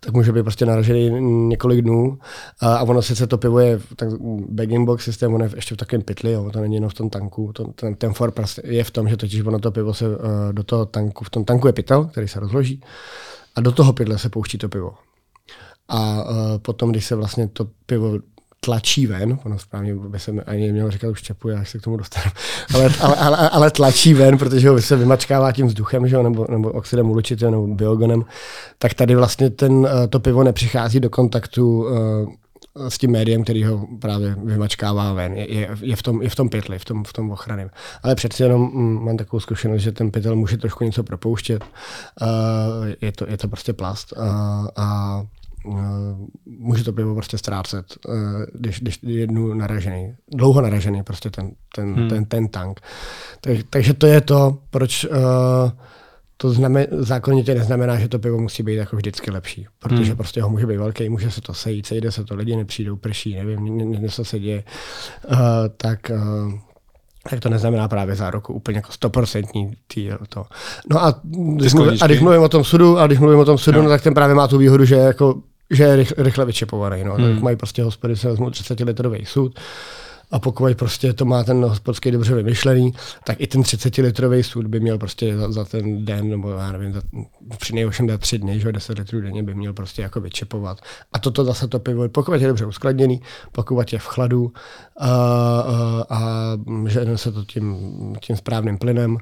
tak 0.00 0.14
může 0.14 0.32
být 0.32 0.42
prostě 0.42 0.66
naražený 0.66 1.10
několik 1.48 1.82
dnů. 1.82 2.18
A, 2.60 2.76
a 2.76 2.82
ono 2.82 3.02
sice 3.02 3.26
to 3.26 3.38
pivo 3.38 3.58
je 3.58 3.80
tak 3.96 4.08
bag 4.48 4.68
box 4.68 5.04
systém, 5.04 5.34
ono 5.34 5.44
je 5.44 5.50
ještě 5.54 5.74
v 5.74 5.78
takovém 5.78 6.02
pytli, 6.02 6.32
jo, 6.32 6.50
to 6.52 6.60
není 6.60 6.74
jenom 6.74 6.90
v 6.90 6.94
tom 6.94 7.10
tanku, 7.10 7.52
to, 7.52 7.64
ten, 7.64 7.94
ten 7.94 8.12
for 8.12 8.30
prostě 8.30 8.62
je 8.64 8.84
v 8.84 8.90
tom, 8.90 9.08
že 9.08 9.16
totiž 9.16 9.44
ono 9.44 9.58
to 9.58 9.70
pivo 9.70 9.94
se 9.94 10.08
uh, 10.08 10.14
do 10.52 10.62
toho 10.62 10.86
tanku, 10.86 11.24
v 11.24 11.30
tom 11.30 11.44
tanku 11.44 11.66
je 11.66 11.72
pytel, 11.72 12.04
který 12.04 12.28
se 12.28 12.40
rozloží 12.40 12.80
a 13.56 13.60
do 13.60 13.72
toho 13.72 13.92
pytle 13.92 14.18
se 14.18 14.28
pouští 14.28 14.58
to 14.58 14.68
pivo. 14.68 14.94
A 15.88 16.24
uh, 16.24 16.58
potom, 16.62 16.90
když 16.90 17.04
se 17.04 17.14
vlastně 17.14 17.48
to 17.48 17.66
pivo 17.86 18.18
tlačí 18.60 19.06
ven, 19.06 19.38
ono 19.44 19.58
správně 19.58 19.94
by 19.94 20.18
se 20.18 20.32
ani 20.46 20.72
mělo 20.72 20.90
říkat 20.90 21.08
už 21.08 21.22
čepu, 21.22 21.48
já 21.48 21.64
se 21.64 21.78
k 21.78 21.82
tomu 21.82 21.96
dostanu, 21.96 22.30
ale, 22.74 22.90
ale, 23.00 23.16
ale, 23.16 23.48
ale, 23.48 23.70
tlačí 23.70 24.14
ven, 24.14 24.38
protože 24.38 24.68
ho 24.68 24.82
se 24.82 24.96
vymačkává 24.96 25.52
tím 25.52 25.66
vzduchem, 25.66 26.08
že 26.08 26.16
jo, 26.16 26.22
nebo, 26.22 26.46
nebo 26.50 26.72
oxidem 26.72 27.10
uhličitého, 27.10 27.50
nebo 27.50 27.66
biogonem, 27.66 28.24
tak 28.78 28.94
tady 28.94 29.14
vlastně 29.14 29.50
ten, 29.50 29.88
eh, 29.90 30.08
to 30.08 30.20
pivo 30.20 30.44
nepřichází 30.44 31.00
do 31.00 31.10
kontaktu 31.10 31.84
uh, 31.84 31.90
s 32.88 32.98
tím 32.98 33.10
médiem, 33.10 33.44
který 33.44 33.64
ho 33.64 33.86
právě 34.00 34.36
vymačkává 34.44 35.12
ven. 35.12 35.32
Je, 35.32 35.54
je, 35.54 35.68
je, 35.80 35.96
v, 35.96 36.02
tom, 36.02 36.22
je 36.22 36.28
v 36.28 36.34
tom 36.34 36.48
pytli, 36.48 36.78
v 36.78 36.84
tom, 36.84 37.04
v 37.04 37.12
tom 37.12 37.30
ochranném. 37.30 37.70
Ale 38.02 38.14
přeci 38.14 38.42
jenom 38.42 38.62
mm, 38.62 39.04
mám 39.04 39.16
takovou 39.16 39.40
zkušenost, 39.40 39.82
že 39.82 39.92
ten 39.92 40.10
pytel 40.10 40.36
může 40.36 40.56
trošku 40.56 40.84
něco 40.84 41.02
propouštět. 41.02 41.64
Uh, 42.22 42.28
je, 43.00 43.12
to, 43.12 43.26
je 43.28 43.36
to 43.36 43.48
prostě 43.48 43.72
plast. 43.72 44.12
Uh, 44.16 44.22
a 44.76 45.22
uh, 45.64 45.74
může 46.46 46.84
to 46.84 46.92
pivo 46.92 47.14
prostě 47.14 47.38
ztrácet, 47.38 47.86
uh, 48.08 48.14
když, 48.54 48.80
když 48.80 48.98
je 49.02 49.20
jednu 49.20 49.54
naražený. 49.54 50.14
Dlouho 50.34 50.60
naražený 50.60 51.02
prostě 51.02 51.30
ten, 51.30 51.50
ten, 51.74 51.94
hmm. 51.94 52.08
ten, 52.08 52.24
ten 52.24 52.48
tank. 52.48 52.80
Tak, 53.40 53.56
takže 53.70 53.94
to 53.94 54.06
je 54.06 54.20
to, 54.20 54.58
proč 54.70 55.04
uh, 55.04 55.70
to 56.40 56.50
znamená, 56.50 56.86
zákonitě 56.90 57.54
neznamená, 57.54 57.98
že 57.98 58.08
to 58.08 58.18
pivo 58.18 58.38
musí 58.38 58.62
být 58.62 58.74
jako 58.74 58.96
vždycky 58.96 59.30
lepší, 59.30 59.66
protože 59.78 60.10
hmm. 60.10 60.16
prostě 60.16 60.42
ho 60.42 60.48
může 60.48 60.66
být 60.66 60.76
velký, 60.76 61.08
může 61.08 61.30
se 61.30 61.40
to 61.40 61.54
sejít, 61.54 61.86
sejde 61.86 62.12
se 62.12 62.24
to, 62.24 62.34
lidi 62.34 62.56
nepřijdou, 62.56 62.96
prší, 62.96 63.34
nevím, 63.34 63.64
něco 64.02 64.24
se 64.24 64.38
děje, 64.38 64.64
uh, 65.30 65.38
tak 65.76 66.10
uh, 66.10 66.52
tak 67.30 67.40
to 67.40 67.48
neznamená 67.48 67.88
právě 67.88 68.14
záruku 68.14 68.52
úplně 68.52 68.78
jako 68.78 68.92
stoprocentní 68.92 69.72
to. 70.28 70.44
No 70.90 71.04
a 71.04 71.20
když, 71.56 71.74
mluvím, 71.74 71.98
a 72.00 72.06
když 72.06 72.20
mluvím 72.20 72.42
o 72.42 72.48
tom 72.48 72.64
sudu, 72.64 72.98
a 72.98 73.06
když 73.06 73.18
mluvím 73.18 73.38
o 73.38 73.44
tom 73.44 73.58
sudu, 73.58 73.78
no. 73.78 73.82
no 73.82 73.88
tak 73.88 74.02
ten 74.02 74.14
právě 74.14 74.34
má 74.34 74.48
tu 74.48 74.58
výhodu, 74.58 74.84
že 74.84 74.94
jako 74.94 75.34
že 75.70 75.84
je 75.84 75.96
rychle, 75.96 76.24
rychle 76.24 76.44
vyčepovaný. 76.44 77.04
No. 77.04 77.14
Hmm. 77.14 77.34
Tak 77.34 77.42
mají 77.42 77.56
prostě 77.56 77.82
hospody, 77.82 78.16
se 78.16 78.28
vezmou 78.28 78.50
30 78.50 78.80
litrový 78.80 79.26
sud, 79.26 79.60
a 80.30 80.38
pokud 80.38 80.76
prostě 80.76 81.12
to 81.12 81.24
má 81.24 81.44
ten 81.44 81.64
hospodský 81.64 82.10
dobře 82.10 82.34
vymyšlený, 82.34 82.92
tak 83.24 83.40
i 83.40 83.46
ten 83.46 83.60
30-litrový 83.60 84.42
sud 84.42 84.66
by 84.66 84.80
měl 84.80 84.98
prostě 84.98 85.36
za, 85.36 85.52
za, 85.52 85.64
ten 85.64 86.04
den, 86.04 86.30
nebo 86.30 86.50
já 86.50 86.72
nevím, 86.72 86.92
za, 86.92 87.02
při 87.58 87.74
nejhorším 87.74 88.06
dá 88.06 88.18
tři 88.18 88.38
dny, 88.38 88.60
že 88.60 88.72
10 88.72 88.98
litrů 88.98 89.20
denně 89.20 89.42
by 89.42 89.54
měl 89.54 89.72
prostě 89.72 90.02
jako 90.02 90.20
vyčepovat. 90.20 90.78
A 91.12 91.18
toto 91.18 91.44
zase 91.44 91.68
to 91.68 91.78
pivo, 91.78 92.08
pokud 92.08 92.32
je 92.32 92.48
dobře 92.48 92.66
uskladněný, 92.66 93.22
pokud 93.52 93.92
je 93.92 93.98
v 93.98 94.06
chladu 94.06 94.52
a, 94.96 95.10
a, 95.10 96.04
a 96.10 96.56
že 96.86 97.18
se 97.18 97.32
to 97.32 97.44
tím, 97.44 97.76
tím 98.20 98.36
správným 98.36 98.78
plynem, 98.78 99.18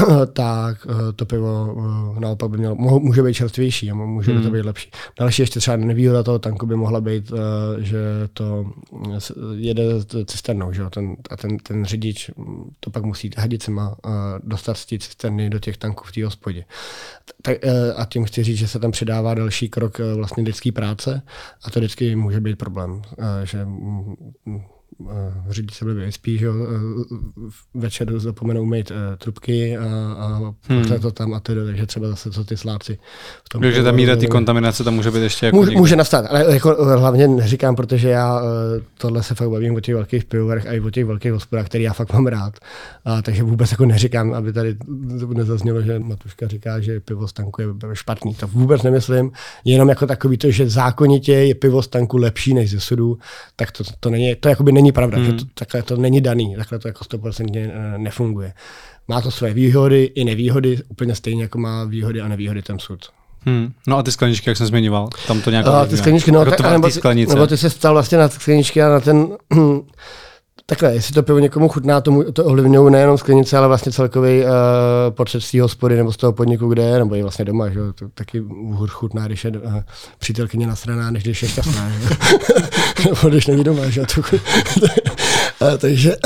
tak 0.32 0.86
eh, 0.90 1.12
to 1.12 1.26
pivo 1.26 1.76
eh, 2.16 2.20
naopak 2.20 2.50
by 2.50 2.58
mělo, 2.58 2.74
může 2.76 3.22
být 3.22 3.34
čerstvější 3.34 3.90
a 3.90 3.94
může 3.94 4.32
by 4.32 4.38
to 4.38 4.44
hmm. 4.44 4.52
být 4.52 4.66
lepší. 4.66 4.90
Další 5.18 5.42
ještě 5.42 5.60
třeba 5.60 5.76
nevýhoda 5.76 6.22
toho 6.22 6.38
tanku 6.38 6.66
by 6.66 6.76
mohla 6.76 7.00
být, 7.00 7.32
eh, 7.32 7.82
že 7.82 7.98
to 8.32 8.72
jede 9.54 9.82
cisternou, 10.24 10.72
že? 10.72 10.82
Ten, 10.90 11.16
a 11.30 11.36
ten, 11.36 11.58
ten 11.58 11.84
řidič 11.84 12.30
to 12.80 12.90
pak 12.90 13.04
musí 13.04 13.30
hadicema 13.36 13.96
dostat 14.44 14.74
z 14.74 14.86
té 14.86 14.98
cisterny 14.98 15.50
do 15.50 15.58
těch 15.58 15.76
tanků 15.76 16.04
v 16.06 16.12
té 16.12 16.24
hospodě. 16.24 16.64
Tak, 17.42 17.56
a 17.96 18.04
tím 18.04 18.24
chci 18.24 18.44
říct, 18.44 18.58
že 18.58 18.68
se 18.68 18.78
tam 18.78 18.90
přidává 18.90 19.34
další 19.34 19.68
krok 19.68 19.98
vlastně 20.16 20.42
lidské 20.42 20.72
práce 20.72 21.22
a 21.64 21.70
to 21.70 21.80
vždycky 21.80 22.16
může 22.16 22.40
být 22.40 22.58
problém, 22.58 23.02
že 23.44 23.66
řidič 25.48 25.74
se 25.74 25.84
blbě 25.84 26.06
vyspí, 26.06 26.38
že 26.38 26.46
jo, 26.46 26.54
večer 27.74 28.18
zapomenou 28.18 28.64
mít 28.64 28.90
uh, 28.90 28.96
trubky 29.18 29.76
a, 29.76 29.84
a 30.18 30.54
hmm. 30.68 30.84
to 31.00 31.10
tam 31.10 31.34
a 31.34 31.40
tedy, 31.40 31.64
takže 31.64 31.86
třeba 31.86 32.08
zase 32.08 32.30
co 32.30 32.44
ty. 32.44 32.54
V 32.54 33.48
tom 33.48 33.62
takže 33.62 33.82
ta 33.82 33.92
míra 33.92 34.16
ty 34.16 34.26
kontaminace 34.26 34.84
tam 34.84 34.94
může 34.94 35.10
být 35.10 35.22
ještě 35.22 35.46
jako 35.46 35.56
může, 35.56 35.70
může 35.70 35.96
nastat, 35.96 36.26
ale 36.28 36.54
jako 36.54 36.84
hlavně 36.98 37.28
neříkám, 37.28 37.76
protože 37.76 38.08
já 38.08 38.40
uh, 38.40 38.48
tohle 38.98 39.22
se 39.22 39.34
fakt 39.34 39.50
bavím 39.50 39.74
o 39.74 39.80
těch 39.80 39.94
velkých 39.94 40.24
pivovarech 40.24 40.66
a 40.66 40.72
i 40.72 40.80
o 40.80 40.90
těch 40.90 41.04
velkých 41.04 41.32
hospodách, 41.32 41.66
který 41.66 41.84
já 41.84 41.92
fakt 41.92 42.12
mám 42.12 42.26
rád. 42.26 42.54
A, 43.04 43.22
takže 43.22 43.42
vůbec 43.42 43.70
jako 43.70 43.86
neříkám, 43.86 44.34
aby 44.34 44.52
tady 44.52 44.76
nezaznělo, 45.34 45.82
že 45.82 45.98
Matuška 45.98 46.48
říká, 46.48 46.80
že 46.80 47.00
pivo 47.00 47.28
stanku 47.28 47.62
je 47.62 47.68
špatný. 47.92 48.34
To 48.34 48.46
vůbec 48.46 48.82
nemyslím. 48.82 49.32
Jenom 49.64 49.88
jako 49.88 50.06
takový 50.06 50.36
to, 50.36 50.50
že 50.50 50.68
zákonitě 50.68 51.32
je 51.32 51.54
pivo 51.54 51.82
stanku 51.82 52.16
lepší 52.16 52.54
než 52.54 52.70
ze 52.70 52.80
sudu, 52.80 53.18
tak 53.56 53.72
to, 53.72 53.84
to 54.00 54.10
není, 54.10 54.34
to 54.34 54.48
jakoby 54.48 54.72
není 54.72 54.79
pravda, 54.92 55.18
hmm. 55.18 55.26
že 55.26 55.32
to, 55.32 55.44
takhle 55.54 55.82
to 55.82 55.96
není 55.96 56.20
daný, 56.20 56.54
takhle 56.56 56.78
to 56.78 56.88
jako 56.88 57.04
100% 57.04 57.56
eh, 57.56 57.98
nefunguje. 57.98 58.52
Má 59.08 59.20
to 59.20 59.30
své 59.30 59.54
výhody 59.54 60.04
i 60.04 60.24
nevýhody, 60.24 60.78
úplně 60.88 61.14
stejně 61.14 61.42
jako 61.42 61.58
má 61.58 61.84
výhody 61.84 62.20
a 62.20 62.28
nevýhody 62.28 62.62
ten 62.62 62.78
sud. 62.78 63.00
Hmm. 63.46 63.72
No 63.86 63.96
a 63.96 64.02
ty 64.02 64.12
skleničky, 64.12 64.50
jak 64.50 64.56
jsem 64.56 64.66
zmiňoval, 64.66 65.08
tam 65.26 65.40
to 65.40 65.50
nějak... 65.50 65.66
A 65.66 65.86
ty 65.86 65.96
skleničky, 65.96 66.32
no, 66.32 66.40
jako 66.40 66.62
tak, 66.62 66.72
nebo, 66.72 66.88
ty, 66.90 67.26
nebo 67.26 67.46
ty 67.46 67.56
se 67.56 67.70
stal 67.70 67.92
vlastně 67.92 68.18
na 68.18 68.28
skleničky 68.28 68.82
a 68.82 68.88
na 68.88 69.00
ten 69.00 69.28
Takhle, 70.70 70.94
jestli 70.94 71.14
to 71.14 71.22
pivo 71.22 71.38
někomu 71.38 71.68
chutná, 71.68 72.00
tomu 72.00 72.32
to 72.32 72.44
ovlivňují 72.44 72.92
nejenom 72.92 73.18
sklenice, 73.18 73.56
ale 73.58 73.68
vlastně 73.68 73.92
celkový 73.92 74.42
uh, 74.42 74.48
pocit 75.10 75.40
z 75.40 75.54
hospody 75.54 75.96
nebo 75.96 76.12
z 76.12 76.16
toho 76.16 76.32
podniku, 76.32 76.68
kde 76.68 76.82
je, 76.82 76.98
nebo 76.98 77.14
i 77.14 77.22
vlastně 77.22 77.44
doma. 77.44 77.68
Že? 77.68 77.78
To 77.94 78.08
taky 78.14 78.38
hůř 78.48 78.90
chutná, 78.90 79.26
když 79.26 79.44
je 79.44 79.50
uh, 79.50 79.74
přítelkyně 80.18 80.66
nasraná, 80.66 81.10
než 81.10 81.22
když 81.22 81.42
je 81.42 81.48
šťastná. 81.48 81.92
nebo 83.04 83.28
když 83.28 83.46
není 83.46 83.64
doma. 83.64 83.88
Že? 83.88 84.02
To, 84.14 84.20
uh, 84.20 85.76
takže, 85.78 86.16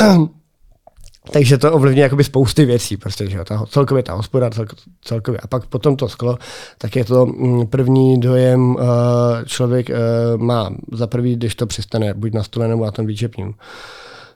takže 1.32 1.58
to 1.58 1.72
ovlivní 1.72 2.00
jakoby 2.00 2.24
spousty 2.24 2.64
věcí, 2.64 2.96
prostě, 2.96 3.30
že 3.30 3.44
ta, 3.44 3.64
celkově 3.66 4.02
ta 4.02 4.12
hospoda, 4.12 4.50
cel, 4.50 4.66
celkově. 5.02 5.40
A 5.40 5.46
pak 5.46 5.66
potom 5.66 5.96
to 5.96 6.08
sklo, 6.08 6.38
tak 6.78 6.96
je 6.96 7.04
to 7.04 7.26
mm, 7.26 7.66
první 7.66 8.20
dojem, 8.20 8.76
člověk 9.46 9.90
má 10.36 10.70
za 10.92 11.06
prvý, 11.06 11.36
když 11.36 11.54
to 11.54 11.66
přistane, 11.66 12.14
buď 12.14 12.32
na 12.32 12.42
stole 12.42 12.68
nebo 12.68 12.84
na 12.84 12.90
tom 12.90 13.06
výčepním. 13.06 13.54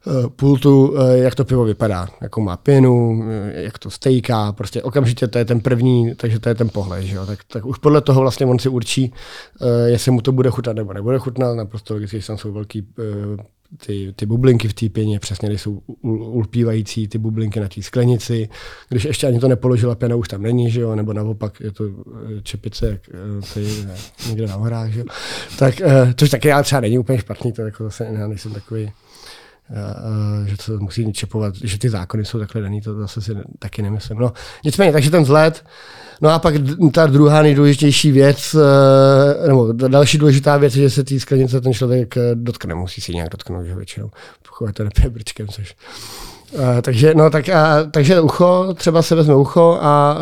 Eh, 0.07 0.29
pultu, 0.37 0.95
eh, 0.99 1.19
jak 1.19 1.35
to 1.35 1.45
pivo 1.45 1.65
vypadá, 1.65 2.09
jakou 2.21 2.41
má 2.41 2.57
pěnu, 2.57 3.25
eh, 3.29 3.63
jak 3.63 3.79
to 3.79 3.91
stejká, 3.91 4.53
prostě 4.53 4.83
okamžitě 4.83 5.29
to 5.29 5.39
je 5.39 5.45
ten 5.45 5.61
první, 5.61 6.15
takže 6.15 6.41
to 6.41 6.49
je 6.49 6.55
ten 6.55 6.69
pohled, 6.69 7.05
že 7.05 7.17
jo? 7.17 7.27
Tak, 7.27 7.39
tak 7.53 7.67
už 7.67 7.79
podle 7.79 8.01
toho 8.01 8.21
vlastně 8.21 8.47
on 8.47 8.59
si 8.59 8.69
určí, 8.69 9.13
jestli 9.87 10.11
mu 10.11 10.21
to 10.21 10.33
bude 10.33 10.51
chutnat 10.51 10.77
nebo 10.77 10.93
nebude 10.93 11.19
chutnat, 11.19 11.57
naprosto 11.57 11.95
logicky, 11.95 12.21
tam 12.21 12.39
jsou 12.39 12.53
velký 12.53 12.89
ty, 13.87 14.13
ty 14.17 14.27
bublinky 14.27 14.69
v 14.69 14.75
té 14.75 14.89
pěně, 14.89 15.19
přesně 15.19 15.49
když 15.49 15.63
jsou 15.63 15.83
ulpívající 16.03 17.09
ty 17.09 17.19
bublinky 17.19 17.61
na 17.61 17.69
té 17.69 17.83
sklenici. 17.83 18.49
Když 18.89 19.05
ještě 19.05 19.27
ani 19.27 19.41
to 19.41 19.49
nepoložila 19.49 19.95
pěna, 19.95 20.17
už 20.17 20.29
tam 20.29 20.43
není, 20.43 20.71
že 20.71 20.81
jo? 20.81 20.95
nebo 20.95 21.13
naopak 21.13 21.61
je 21.61 21.73
to 21.73 21.85
čepice, 22.43 22.89
jak 22.89 23.01
tady 23.55 23.67
někde 24.29 24.47
na 24.47 24.55
horách, 24.55 24.93
že 24.93 25.01
jo? 25.01 25.07
Tak, 25.59 25.75
což 26.17 26.31
taky 26.31 26.49
já 26.49 26.63
třeba 26.63 26.81
není 26.81 26.99
úplně 26.99 27.19
špatný, 27.19 27.53
to 27.53 27.63
jako 27.63 27.85
zase 27.85 28.09
já 28.13 28.27
nejsem 28.27 28.53
takový 28.53 28.91
že 30.47 30.57
to 30.57 30.79
musí 30.79 31.13
čepovat, 31.13 31.55
že 31.65 31.79
ty 31.79 31.89
zákony 31.89 32.25
jsou 32.25 32.39
takhle 32.39 32.63
daný, 32.63 32.81
to 32.81 32.95
zase 32.95 33.21
si 33.21 33.35
taky 33.59 33.83
nemyslím. 33.83 34.19
No, 34.19 34.33
nicméně, 34.65 34.93
takže 34.93 35.11
ten 35.11 35.23
vzhled, 35.23 35.65
no 36.21 36.31
a 36.31 36.39
pak 36.39 36.55
ta 36.93 37.07
druhá 37.07 37.43
nejdůležitější 37.43 38.13
věc, 38.13 38.57
eh, 39.45 39.49
nebo 39.49 39.73
další 39.73 40.19
důležitá 40.19 40.57
věc, 40.57 40.73
že 40.73 40.91
se 40.91 41.05
té 41.05 41.21
sklenice 41.21 41.61
ten 41.61 41.73
člověk 41.73 42.17
eh, 42.17 42.31
dotkne, 42.35 42.75
musí 42.75 43.01
si 43.01 43.15
nějak 43.15 43.29
dotknout, 43.31 43.65
že 43.67 43.75
většinou, 43.75 44.11
pokud 44.49 44.75
to 44.75 44.85
nepije 44.85 45.11
brčkem, 45.11 45.49
což 45.49 45.75
Uh, 46.53 46.81
takže, 46.83 47.15
no, 47.15 47.31
tak, 47.31 47.49
a, 47.49 47.85
takže 47.91 48.21
ucho, 48.21 48.75
třeba 48.75 49.03
se 49.03 49.15
vezme 49.15 49.35
ucho 49.35 49.79
a 49.81 50.15
uh, 50.15 50.21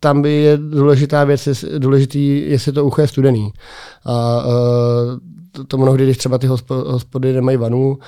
tam 0.00 0.22
by 0.22 0.32
je 0.32 0.56
důležitá 0.56 1.24
věc, 1.24 1.48
důležitý, 1.78 2.50
jestli 2.50 2.72
to 2.72 2.84
ucho 2.84 3.00
je 3.00 3.08
studený. 3.08 3.52
A 4.04 4.44
uh, 4.46 4.52
to, 5.54 5.64
to 5.64 5.78
mnohdy, 5.78 6.04
když 6.04 6.18
třeba 6.18 6.38
ty 6.38 6.46
hospody 6.68 7.32
nemají 7.32 7.56
vanu, 7.56 7.98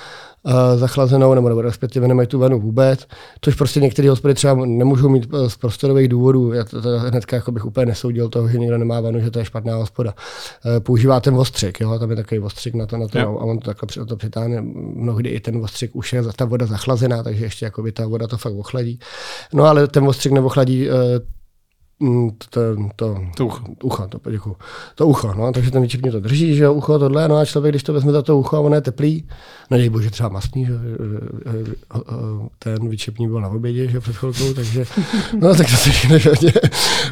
uh, 0.43 0.53
zachlazenou, 0.77 1.35
nebo, 1.35 1.49
nebo 1.49 1.63
respektive 1.63 2.09
nemají 2.09 2.29
tu 2.29 2.39
vanu 2.39 2.61
vůbec, 2.61 3.07
což 3.41 3.55
prostě 3.55 3.81
některé 3.81 4.11
hospody 4.11 4.35
třeba 4.35 4.55
nemůžou 4.55 5.09
mít 5.09 5.29
eh, 5.35 5.51
z 5.51 5.57
prostorových 5.57 6.09
důvodů. 6.09 6.53
Já 6.53 6.65
to, 6.65 6.83
to 6.83 6.99
hnedka 6.99 7.37
jako 7.37 7.53
bych 7.53 7.65
úplně 7.65 7.87
nesoudil 7.87 8.29
toho, 8.29 8.49
že 8.49 8.59
někdo 8.59 8.79
nemá 8.79 9.01
vanu, 9.01 9.21
že 9.21 9.31
to 9.31 9.39
je 9.39 9.45
špatná 9.45 9.77
hospoda. 9.77 10.15
Uh, 10.65 10.81
používá 10.81 11.21
ten 11.21 11.35
ostřik, 11.35 11.81
jo, 11.81 11.99
tam 11.99 12.11
je 12.11 12.17
takový 12.17 12.41
ostřik 12.41 12.75
na 12.75 12.87
to, 12.87 12.97
na 12.97 13.09
to 13.09 13.19
a 13.19 13.29
on 13.29 13.59
to 13.59 13.75
takhle 13.75 14.07
to 14.07 14.17
přitáhne. 14.17 14.61
Mnohdy 14.95 15.29
i 15.29 15.41
ten 15.41 15.65
ostřik 15.65 15.97
už 15.97 16.13
je 16.13 16.23
ta 16.37 16.45
voda 16.45 16.67
zachlazená, 16.67 17.23
takže 17.23 17.45
ještě 17.45 17.65
jako 17.65 17.83
by 17.83 17.93
ta 17.93 18.07
voda 18.07 18.27
to 18.27 18.37
fakt 18.37 18.55
ochladí. 18.55 18.99
No 19.53 19.65
ale 19.65 19.87
ten 19.87 20.09
ostřik 20.09 20.33
neochladí 20.33 20.89
uh, 20.89 20.95
Mm, 20.95 21.36
to, 22.51 22.61
to, 22.97 23.17
to 23.37 23.47
ucho. 23.47 23.65
ucho 23.83 24.09
to, 24.09 24.31
děkuju. 24.31 24.57
to 24.95 25.07
ucho, 25.07 25.35
no, 25.35 25.53
takže 25.53 25.71
ten 25.71 25.83
výčepní 25.83 26.11
to 26.11 26.21
drží, 26.21 26.57
že 26.57 26.65
jo, 26.65 26.73
ucho, 26.75 26.99
tohle, 26.99 27.29
no 27.29 27.37
a 27.37 27.45
člověk, 27.45 27.73
když 27.73 27.83
to 27.83 27.93
vezme 27.93 28.13
za 28.13 28.23
to 28.23 28.39
ucho 28.39 28.57
a 28.57 28.61
ono 28.61 28.75
je 28.75 28.81
teplý, 28.81 29.29
no 29.71 29.77
dej 29.77 29.89
bože 29.89 30.11
třeba 30.11 30.29
mastný, 30.29 30.65
že 30.65 30.73
ten 32.59 32.89
výčepní 32.89 33.29
byl 33.29 33.41
na 33.41 33.49
obědě, 33.49 33.89
že 33.89 34.01
před 34.01 34.17
chvilkou, 34.17 34.55
takže, 34.55 34.85
no 35.41 35.55
tak 35.55 35.67
to 35.71 35.77
se 35.77 35.91
že, 36.19 36.31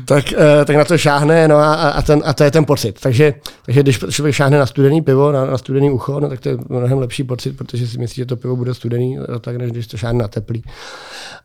tak, 0.05 0.33
eh, 0.33 0.65
tak 0.65 0.77
na 0.77 0.85
to 0.85 0.99
šáhne, 0.99 1.49
no 1.49 1.57
a, 1.57 1.75
a, 1.75 2.03
ten, 2.03 2.23
a 2.25 2.33
to 2.33 2.45
je 2.45 2.51
ten 2.51 2.65
pocit. 2.65 3.01
Takže, 3.01 3.35
takže 3.65 3.83
když 3.83 3.99
člověk 4.11 4.35
šáhne 4.35 4.59
na 4.59 4.67
studený 4.67 5.03
pivo, 5.03 5.33
na, 5.33 5.47
na 5.47 5.59
studený 5.59 5.91
ucho, 5.91 6.21
no 6.21 6.29
tak 6.29 6.41
to 6.41 6.49
je 6.49 6.59
mnohem 6.69 6.99
lepší 6.99 7.25
pocit, 7.25 7.57
protože 7.57 7.87
si 7.87 7.99
myslí, 7.99 8.15
že 8.21 8.27
to 8.27 8.37
pivo 8.37 8.57
bude 8.57 8.75
studený, 8.75 9.19
tak 9.41 9.57
než 9.57 9.71
když 9.71 9.87
to 9.87 9.97
šáhne 9.97 10.19
na 10.19 10.29
teplý. 10.29 10.65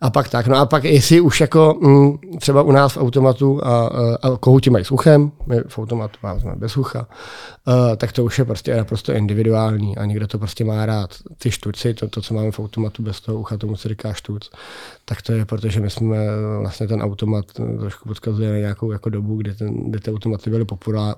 A 0.02 0.10
pak 0.10 0.30
tak, 0.30 0.48
no 0.48 0.56
a 0.56 0.66
pak 0.66 0.84
jestli 0.84 1.22
už 1.22 1.42
jako 1.42 1.78
m, 1.82 1.90
mm, 1.90 2.18
třeba 2.40 2.62
u 2.64 2.72
nás 2.72 2.94
v 2.94 2.98
automatu 2.98 3.66
a, 3.66 3.88
a 4.22 4.38
kohouti 4.40 4.70
mají 4.70 4.86
s 4.86 4.92
uchem, 4.92 5.32
my 5.46 5.60
v 5.68 5.80
automatu 5.80 6.18
máme 6.24 6.40
bez 6.56 6.78
ucha, 6.78 7.08
a, 7.66 7.96
tak 7.96 8.12
to 8.12 8.26
už 8.26 8.40
je 8.40 8.46
prostě 8.46 8.76
naprosto 8.76 9.14
individuální 9.14 9.98
a 9.98 10.06
někdo 10.06 10.28
to 10.28 10.38
prostě 10.38 10.64
má 10.66 10.86
rád. 10.86 11.16
Ty 11.38 11.52
štuci, 11.52 11.94
to, 11.94 12.08
to 12.08 12.22
co 12.22 12.34
máme 12.34 12.52
v 12.52 12.60
automatu 12.60 13.04
bez 13.04 13.22
toho 13.22 13.40
ucha, 13.40 13.58
tomu 13.58 13.76
se 13.76 13.90
říká 13.90 14.14
štuc, 14.14 14.50
tak 15.10 15.22
to 15.22 15.34
je, 15.34 15.46
protože 15.46 15.80
my 15.80 15.90
jsme 15.90 16.18
vlastně 16.60 16.88
ten 16.88 17.02
automat 17.02 17.46
trošku 17.80 18.08
podkazuje 18.08 18.60
nějakou 18.60 18.92
jako 18.92 19.10
dobu, 19.10 19.38
kdy, 19.38 19.56
ten, 19.56 19.92
kdy 19.92 20.00
ty 20.00 20.12
automaty 20.12 20.50
byly 20.50 20.66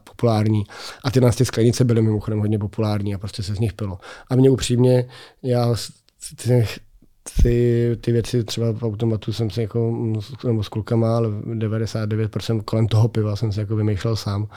populární 0.04 0.63
a 1.04 1.12
ty 1.12 1.21
nás 1.21 1.35
ty 1.35 1.46
sklenice 1.46 1.83
byly 1.83 2.02
mimochodem 2.02 2.39
hodně 2.39 2.60
populární 2.60 3.15
a 3.15 3.17
prostě 3.17 3.44
se 3.44 3.56
z 3.56 3.60
nich 3.60 3.73
pilo. 3.73 3.98
A 4.29 4.35
mě 4.35 4.50
upřímně, 4.50 5.06
já 5.44 5.75
ty, 7.44 7.98
ty 8.02 8.12
věci 8.12 8.44
třeba 8.44 8.73
v 8.73 8.83
automatu 8.83 9.33
jsem 9.33 9.50
si 9.50 9.62
jako, 9.62 9.98
nebo 10.46 10.63
s 10.63 10.69
klukama, 10.69 11.17
ale 11.17 11.29
99% 11.29 12.62
kolem 12.62 12.87
toho 12.87 13.08
piva 13.08 13.35
jsem 13.35 13.52
si 13.52 13.60
jako 13.60 13.75
vymýšlel 13.75 14.15
sám. 14.15 14.48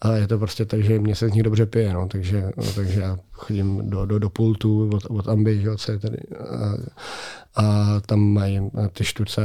A 0.00 0.12
je 0.12 0.26
to 0.26 0.38
prostě 0.38 0.64
tak, 0.64 0.82
že 0.82 0.98
mě 0.98 1.14
se 1.14 1.28
z 1.28 1.32
nich 1.32 1.42
dobře 1.42 1.66
pije, 1.66 1.92
no, 1.92 2.08
takže, 2.08 2.50
no, 2.56 2.64
takže 2.74 3.00
já 3.00 3.18
chodím 3.32 3.90
do, 3.90 4.06
do, 4.06 4.18
do 4.18 4.30
pultu 4.30 4.90
od, 4.94 5.06
od 5.08 5.28
Ambi, 5.28 5.60
že, 5.60 5.76
co 5.76 5.92
je 5.92 5.98
tady. 5.98 6.18
A, 6.38 6.74
a 7.56 8.00
tam 8.06 8.20
mají 8.20 8.60
ty 8.92 9.04
štuce, 9.04 9.42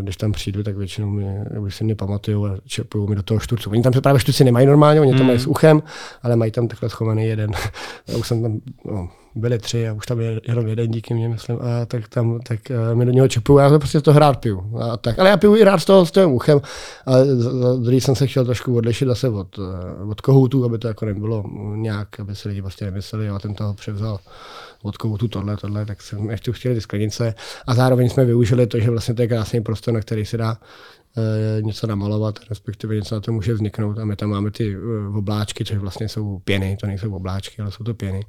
když 0.00 0.16
tam 0.16 0.32
přijdu, 0.32 0.62
tak 0.62 0.76
většinou 0.76 1.10
mi, 1.10 1.26
už 1.58 1.76
si 1.76 1.84
nepamatuju 1.84 2.46
a 2.46 2.56
čepují 2.66 3.08
mi 3.08 3.16
do 3.16 3.22
toho 3.22 3.40
štucu. 3.40 3.70
Oni 3.70 3.82
tam 3.82 3.92
právě 3.92 4.20
štuci 4.20 4.44
nemají 4.44 4.66
normálně, 4.66 5.00
oni 5.00 5.14
to 5.14 5.24
mají 5.24 5.38
s 5.38 5.46
mm. 5.46 5.50
uchem, 5.50 5.82
ale 6.22 6.36
mají 6.36 6.52
tam 6.52 6.68
takhle 6.68 6.88
schovaný 6.88 7.26
jeden. 7.26 7.50
a 8.14 8.16
už 8.16 8.28
jsem 8.28 8.42
tam, 8.42 8.60
no, 8.84 9.08
byli 9.38 9.58
tři 9.58 9.88
a 9.88 9.92
už 9.92 10.06
tam 10.06 10.20
je 10.20 10.40
jenom 10.48 10.66
jeden 10.66 10.90
díky 10.90 11.14
mě, 11.14 11.28
myslím, 11.28 11.58
a 11.60 11.86
tak 11.86 12.08
tam, 12.08 12.40
tak 12.40 12.60
uh, 12.70 12.98
mi 12.98 13.06
do 13.06 13.12
něho 13.12 13.28
čepuju, 13.28 13.58
já 13.58 13.70
to 13.70 13.78
prostě 13.78 14.00
to 14.00 14.12
hrát 14.12 14.40
piju. 14.40 14.78
A 14.80 14.96
tak. 14.96 15.18
Ale 15.18 15.28
já 15.28 15.36
piju 15.36 15.56
i 15.56 15.64
rád 15.64 15.78
z 15.78 15.84
toho 15.84 16.06
s 16.06 16.10
tím 16.10 16.32
uchem, 16.32 16.60
ale 17.06 17.26
druhý 17.82 18.00
jsem 18.00 18.14
se 18.14 18.26
chtěl 18.26 18.44
trošku 18.44 18.76
odlišit 18.76 19.08
zase 19.08 19.28
od, 19.28 19.58
uh, 19.58 20.10
od 20.10 20.20
kohoutů, 20.20 20.64
aby 20.64 20.78
to 20.78 20.88
jako 20.88 21.04
nebylo 21.04 21.44
nějak, 21.74 22.20
aby 22.20 22.36
si 22.36 22.48
lidi 22.48 22.62
prostě 22.62 22.84
nemysleli, 22.84 23.26
jo, 23.26 23.38
ten 23.38 23.54
toho 23.54 23.74
převzal 23.74 24.18
od 24.82 24.96
kohoutu 24.96 25.28
tohle, 25.28 25.56
tohle, 25.56 25.86
tak 25.86 26.02
jsem 26.02 26.30
ještě 26.30 26.52
chtěli 26.52 26.74
ty 26.74 26.80
sklenice 26.80 27.34
a 27.66 27.74
zároveň 27.74 28.08
jsme 28.08 28.24
využili 28.24 28.66
to, 28.66 28.80
že 28.80 28.90
vlastně 28.90 29.14
to 29.14 29.22
je 29.22 29.28
krásný 29.28 29.60
prostor, 29.60 29.94
na 29.94 30.00
který 30.00 30.24
se 30.24 30.36
dá 30.36 30.56
uh, 31.16 31.66
něco 31.66 31.86
namalovat, 31.86 32.38
respektive 32.50 32.94
něco 32.96 33.14
na 33.14 33.20
to 33.20 33.32
může 33.32 33.54
vzniknout. 33.54 33.98
A 33.98 34.04
my 34.04 34.16
tam 34.16 34.30
máme 34.30 34.50
ty 34.50 34.76
obláčky, 35.14 35.64
což 35.64 35.78
vlastně 35.78 36.08
jsou 36.08 36.38
pěny, 36.38 36.76
to 36.80 36.86
nejsou 36.86 37.14
obláčky, 37.14 37.62
ale 37.62 37.70
jsou 37.70 37.84
to 37.84 37.94
pěny. 37.94 38.22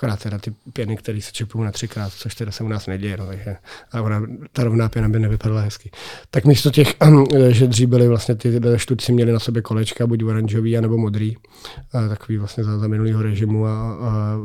Akorát 0.00 0.22
teda 0.22 0.38
ty 0.38 0.54
pěny, 0.72 0.96
které 0.96 1.20
se 1.20 1.32
čepují 1.32 1.64
na 1.64 1.72
třikrát, 1.72 2.12
což 2.12 2.34
teda 2.34 2.52
se 2.52 2.64
u 2.64 2.68
nás 2.68 2.86
neděje, 2.86 3.16
no, 3.16 3.26
takže 3.26 3.56
a 3.92 4.02
ona, 4.02 4.22
ta 4.52 4.64
rovná 4.64 4.88
pěna 4.88 5.08
by 5.08 5.20
nevypadala 5.20 5.60
hezky. 5.60 5.90
Tak 6.30 6.44
místo 6.44 6.70
těch, 6.70 6.94
že 7.48 7.66
dřív 7.66 7.88
byly 7.88 8.08
vlastně 8.08 8.34
ty 8.34 8.60
štuci 8.76 9.12
měli 9.12 9.32
na 9.32 9.38
sobě 9.38 9.62
kolečka, 9.62 10.06
buď 10.06 10.24
oranžový, 10.24 10.78
anebo 10.78 10.98
modrý, 10.98 11.36
a 11.92 12.08
takový 12.08 12.38
vlastně 12.38 12.64
za, 12.64 12.78
za 12.78 12.88
minulého 12.88 13.22
režimu 13.22 13.66
a, 13.66 13.92
a, 13.92 14.38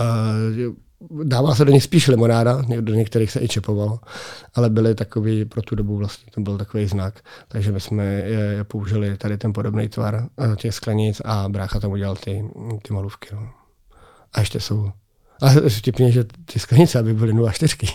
a 0.00 0.32
dává 1.24 1.54
se 1.54 1.64
do 1.64 1.72
nich 1.72 1.82
spíš 1.82 2.08
limonáda, 2.08 2.62
do 2.80 2.94
některých 2.94 3.30
se 3.30 3.40
i 3.40 3.48
čepovalo, 3.48 4.00
ale 4.54 4.70
byly 4.70 4.94
takový, 4.94 5.44
pro 5.44 5.62
tu 5.62 5.74
dobu 5.74 5.96
vlastně 5.96 6.32
to 6.34 6.40
byl 6.40 6.58
takový 6.58 6.86
znak, 6.86 7.20
takže 7.48 7.72
my 7.72 7.80
jsme 7.80 8.04
je, 8.04 8.64
použili 8.64 9.16
tady 9.16 9.38
ten 9.38 9.52
podobný 9.52 9.88
tvar 9.88 10.28
těch 10.56 10.74
sklenic 10.74 11.20
a 11.24 11.48
brácha 11.48 11.80
tam 11.80 11.90
udělal 11.90 12.16
ty, 12.16 12.44
ty 12.82 12.94
malůvky. 12.94 13.28
No. 13.32 13.48
A 14.32 14.40
ještě 14.40 14.60
jsou 14.60 14.90
a 15.42 15.68
vtipně, 15.68 16.12
že 16.12 16.24
ty 16.24 16.58
sklenice, 16.58 16.98
aby 16.98 17.14
byly 17.14 17.32
0,4, 17.32 17.88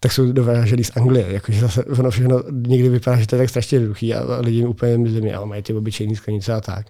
tak 0.00 0.12
jsou 0.12 0.32
dovážený 0.32 0.84
z 0.84 0.96
Anglie. 0.96 1.32
Jakože 1.32 1.60
zase 1.60 1.84
ono 1.84 2.10
všechno 2.10 2.42
někdy 2.52 2.88
vypadá, 2.88 3.16
že 3.16 3.26
to 3.26 3.34
je 3.34 3.38
tak 3.38 3.48
strašně 3.48 3.76
jednoduchý 3.76 4.14
a 4.14 4.40
lidi 4.40 4.66
úplně 4.66 5.10
že 5.10 5.34
ale 5.34 5.46
mají 5.46 5.62
ty 5.62 5.74
obyčejné 5.74 6.16
sklenice 6.16 6.52
a 6.52 6.60
tak. 6.60 6.86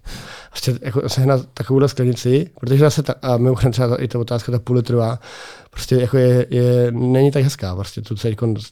Prostě 0.50 0.74
jako 0.82 1.08
sehnat 1.08 1.48
takovouhle 1.54 1.88
sklenici, 1.88 2.50
protože 2.60 2.78
zase 2.78 3.02
ta, 3.02 3.14
a 3.22 3.36
mimochodem 3.36 3.72
třeba 3.72 4.02
i 4.02 4.08
ta 4.08 4.18
otázka, 4.18 4.52
ta 4.52 4.58
půl 4.58 4.76
litrová, 4.76 5.18
prostě 5.70 5.96
jako 5.96 6.16
je, 6.16 6.46
je, 6.50 6.92
není 6.92 7.30
tak 7.30 7.44
hezká. 7.44 7.74
Prostě 7.74 8.02
tu 8.02 8.14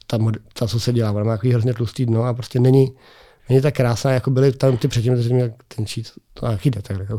ta, 0.06 0.18
ta, 0.52 0.66
co 0.66 0.80
se 0.80 0.92
dělá, 0.92 1.12
ona 1.12 1.24
má 1.24 1.32
takový 1.32 1.52
hrozně 1.52 1.74
tlustý 1.74 2.06
dno 2.06 2.24
a 2.24 2.34
prostě 2.34 2.60
není, 2.60 2.92
není 3.48 3.60
tak 3.60 3.74
krásná, 3.74 4.10
jako 4.10 4.30
byly 4.30 4.52
tam 4.52 4.76
ty 4.76 4.88
předtím, 4.88 5.12
kteří 5.12 5.34
měli 5.34 5.52
ten 5.76 5.86
čít, 5.86 6.08
to 6.34 6.46
nějaký 6.46 6.70
detail. 6.70 7.00
Jako. 7.00 7.18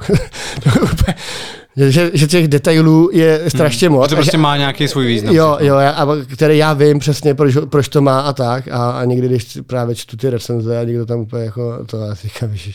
že, 1.77 2.11
že 2.13 2.27
těch 2.27 2.47
detailů 2.47 3.09
je 3.13 3.49
strašně 3.49 3.87
hmm. 3.87 3.97
moc. 3.97 4.09
To 4.09 4.15
prostě 4.15 4.37
má 4.37 4.57
nějaký 4.57 4.87
svůj 4.87 5.07
význam. 5.07 5.35
Jo, 5.35 5.57
jo, 5.59 5.75
a 5.75 6.07
který 6.33 6.57
já 6.57 6.73
vím 6.73 6.99
přesně, 6.99 7.33
proč, 7.33 7.57
proč 7.69 7.87
to 7.87 8.01
má 8.01 8.19
a 8.19 8.33
tak. 8.33 8.67
A, 8.67 8.91
a 8.91 9.05
někdy, 9.05 9.27
když 9.27 9.57
právě 9.67 9.95
čtu 9.95 10.17
ty 10.17 10.29
recenze 10.29 10.79
a 10.79 10.83
někdo 10.83 11.05
tam 11.05 11.19
úplně 11.19 11.43
jako, 11.43 11.85
to 11.85 11.97
já 11.97 12.13
říkám, 12.13 12.55
že 12.55 12.71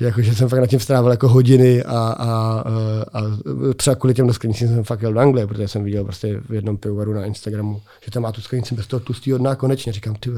jako, 0.00 0.22
že 0.22 0.34
jsem 0.34 0.48
fakt 0.48 0.60
na 0.60 0.66
tím 0.66 0.80
strávil 0.80 1.10
jako 1.10 1.28
hodiny 1.28 1.82
a, 1.82 1.98
a, 1.98 2.64
a 3.12 3.22
třeba 3.76 3.96
kvůli 3.96 4.14
těm 4.14 4.32
sklenicím 4.32 4.68
jsem 4.68 4.84
fakt 4.84 5.02
jel 5.02 5.12
do 5.12 5.20
Anglie, 5.20 5.46
protože 5.46 5.68
jsem 5.68 5.84
viděl 5.84 6.04
prostě 6.04 6.40
v 6.48 6.54
jednom 6.54 6.76
pivovaru 6.76 7.12
na 7.12 7.24
Instagramu, 7.24 7.82
že 8.04 8.10
tam 8.10 8.22
má 8.22 8.32
tu 8.32 8.40
sklenici 8.40 8.74
bez 8.74 8.86
toho 8.86 9.00
tlustého 9.00 9.38
dna 9.38 9.54
konečně. 9.54 9.92
Říkám, 9.92 10.14
ty, 10.14 10.30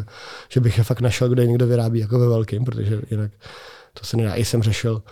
že 0.48 0.60
bych 0.60 0.78
je 0.78 0.84
fakt 0.84 1.00
našel, 1.00 1.28
kde 1.28 1.46
někdo 1.46 1.66
vyrábí 1.66 2.00
jako 2.00 2.18
ve 2.18 2.28
velkým, 2.28 2.64
protože 2.64 3.00
jinak 3.10 3.30
to 4.00 4.06
se 4.06 4.16
nedá. 4.16 4.34
I 4.34 4.44
jsem 4.44 4.62
řešil 4.62 5.02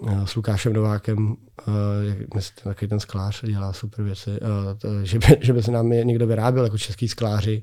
uh, 0.00 0.24
s 0.24 0.34
Lukášem 0.34 0.72
Novákem, 0.72 1.36
uh, 1.66 2.40
takový 2.64 2.88
ten 2.88 3.00
sklář 3.00 3.44
dělá 3.44 3.72
super 3.72 4.04
věci, 4.04 4.30
uh, 4.30 4.38
to, 4.78 5.04
že, 5.04 5.18
by, 5.18 5.38
že 5.40 5.52
by 5.52 5.62
se 5.62 5.70
nám 5.70 5.90
někdo 5.90 6.26
vyráběl 6.26 6.64
jako 6.64 6.78
český 6.78 7.08
skláři, 7.08 7.62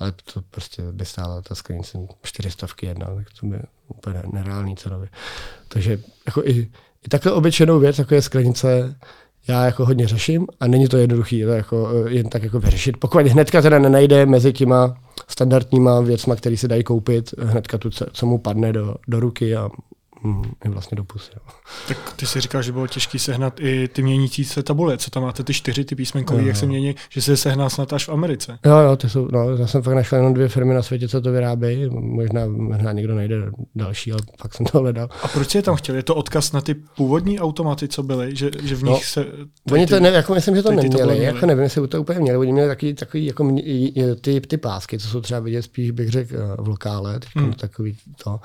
ale 0.00 0.12
to 0.32 0.42
prostě 0.50 0.82
by 0.92 1.04
stála 1.04 1.42
ta 1.42 1.54
sklenice 1.54 1.98
400 2.22 2.66
jedna, 2.82 3.06
tak 3.06 3.26
to 3.40 3.46
by 3.46 3.58
úplně 3.88 4.22
nereální 4.32 4.76
cenově. 4.76 5.08
Takže 5.68 6.00
jako 6.26 6.42
i, 6.44 6.70
i 7.06 7.08
takhle 7.08 7.32
obyčejnou 7.32 7.78
věc, 7.78 7.98
jako 7.98 8.14
je 8.14 8.22
sklenice, 8.22 8.96
já 9.48 9.64
jako 9.64 9.86
hodně 9.86 10.08
řeším 10.08 10.46
a 10.60 10.66
není 10.66 10.88
to 10.88 10.96
jednoduché 10.96 11.36
to 11.44 11.52
jako, 11.52 11.90
jen 12.08 12.28
tak 12.28 12.42
jako 12.42 12.60
vyřešit. 12.60 12.96
Pokud 12.96 13.26
hnedka 13.26 13.62
teda 13.62 13.78
nenajde 13.78 14.26
mezi 14.26 14.52
těma 14.52 14.96
standardníma 15.28 16.00
věcma, 16.00 16.36
které 16.36 16.56
se 16.56 16.68
dají 16.68 16.84
koupit, 16.84 17.34
hnedka 17.38 17.78
tu, 17.78 17.90
co 18.12 18.26
mu 18.26 18.38
padne 18.38 18.72
do, 18.72 18.94
do 19.08 19.20
ruky 19.20 19.56
a 19.56 19.68
i 20.64 20.68
vlastně 20.68 20.96
do 20.96 21.04
pusy. 21.04 21.30
Jo. 21.34 21.42
Tak 21.88 22.12
ty 22.16 22.26
si 22.26 22.40
říkal, 22.40 22.62
že 22.62 22.72
bylo 22.72 22.86
těžké 22.86 23.18
sehnat 23.18 23.60
i 23.60 23.88
ty 23.88 24.02
měnící 24.02 24.44
se 24.44 24.62
tabule. 24.62 24.98
Co 24.98 25.10
tam 25.10 25.22
máte 25.22 25.44
ty 25.44 25.54
čtyři, 25.54 25.84
ty 25.84 25.94
písmenkové, 25.94 26.42
jak 26.42 26.56
se 26.56 26.66
mění, 26.66 26.94
že 27.10 27.22
se 27.22 27.36
sehnal 27.36 27.70
snad 27.70 27.92
až 27.92 28.08
v 28.08 28.12
Americe. 28.12 28.58
Jo, 28.66 28.78
jo, 28.78 28.96
ty 28.96 29.10
jsou, 29.10 29.28
no, 29.32 29.56
já 29.56 29.66
jsem 29.66 29.82
fakt 29.82 29.94
našel 29.94 30.18
jenom 30.18 30.34
dvě 30.34 30.48
firmy 30.48 30.74
na 30.74 30.82
světě, 30.82 31.08
co 31.08 31.20
to 31.20 31.32
vyrábějí. 31.32 31.90
Možná, 31.90 32.46
možná 32.46 32.92
někdo 32.92 33.14
najde 33.14 33.36
další, 33.74 34.12
ale 34.12 34.20
pak 34.42 34.54
jsem 34.54 34.66
to 34.66 34.78
hledal. 34.78 35.08
A 35.22 35.28
proč 35.28 35.54
je 35.54 35.62
tam 35.62 35.76
chtěl? 35.76 35.96
Je 35.96 36.02
to 36.02 36.14
odkaz 36.14 36.52
na 36.52 36.60
ty 36.60 36.74
původní 36.74 37.40
automaty, 37.40 37.88
co 37.88 38.02
byly, 38.02 38.36
že, 38.36 38.50
že 38.62 38.74
v 38.74 38.82
nich 38.82 38.92
no, 38.92 39.00
se... 39.02 39.26
Oni 39.72 39.86
to, 39.86 40.00
ne, 40.00 40.08
jako 40.08 40.34
myslím, 40.34 40.56
že 40.56 40.62
to 40.62 40.70
neměli, 40.70 40.88
to 40.90 41.04
měli. 41.04 41.24
jako 41.24 41.46
nevím, 41.46 41.64
jestli 41.64 41.88
to 41.88 42.00
úplně 42.00 42.20
měli. 42.20 42.38
Oni 42.38 42.52
měli 42.52 42.68
takový, 42.68 42.94
takový 42.94 43.26
jako 43.26 43.56
ty, 44.20 44.40
ty 44.40 44.56
pásky, 44.56 44.98
co 44.98 45.08
jsou 45.08 45.20
třeba 45.20 45.40
vidět 45.40 45.62
spíš, 45.62 45.90
bych 45.90 46.08
řekl, 46.08 46.36
v 46.58 46.68
lokále, 46.68 47.20
hmm. 47.36 47.52
takový 47.52 47.96
to. 48.24 48.40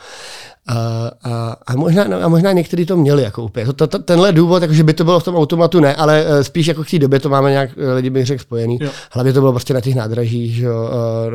A, 0.68 1.12
a, 1.24 1.58
a, 1.68 1.76
možná, 1.76 2.04
no, 2.04 2.24
a 2.24 2.28
možná 2.28 2.52
někteří 2.52 2.86
to 2.86 2.98
měli 2.98 3.24
jako 3.24 3.44
úplně. 3.44 3.66
To, 3.66 3.88
to, 3.88 4.00
tenhle 4.00 4.32
důvod, 4.32 4.62
jako, 4.62 4.74
že 4.74 4.84
by 4.84 4.94
to 4.94 5.04
bylo 5.04 5.20
v 5.20 5.24
tom 5.24 5.36
automatu, 5.36 5.80
ne, 5.80 5.96
ale 5.96 6.26
uh, 6.26 6.40
spíš 6.42 6.68
jako 6.68 6.84
v 6.84 6.90
té 6.90 7.00
době 7.00 7.20
to 7.20 7.30
máme 7.30 7.52
nějak, 7.52 7.70
uh, 7.78 7.84
lidi 7.96 8.10
bych 8.10 8.26
řekl, 8.26 8.42
spojený. 8.42 8.78
Jo. 8.82 8.90
Hlavně 9.12 9.34
to 9.34 9.40
bylo 9.40 9.52
prostě 9.52 9.74
na 9.74 9.82
těch 9.82 9.96
nádražích, 9.96 10.56
že, 10.56 10.70
uh, 10.70 10.76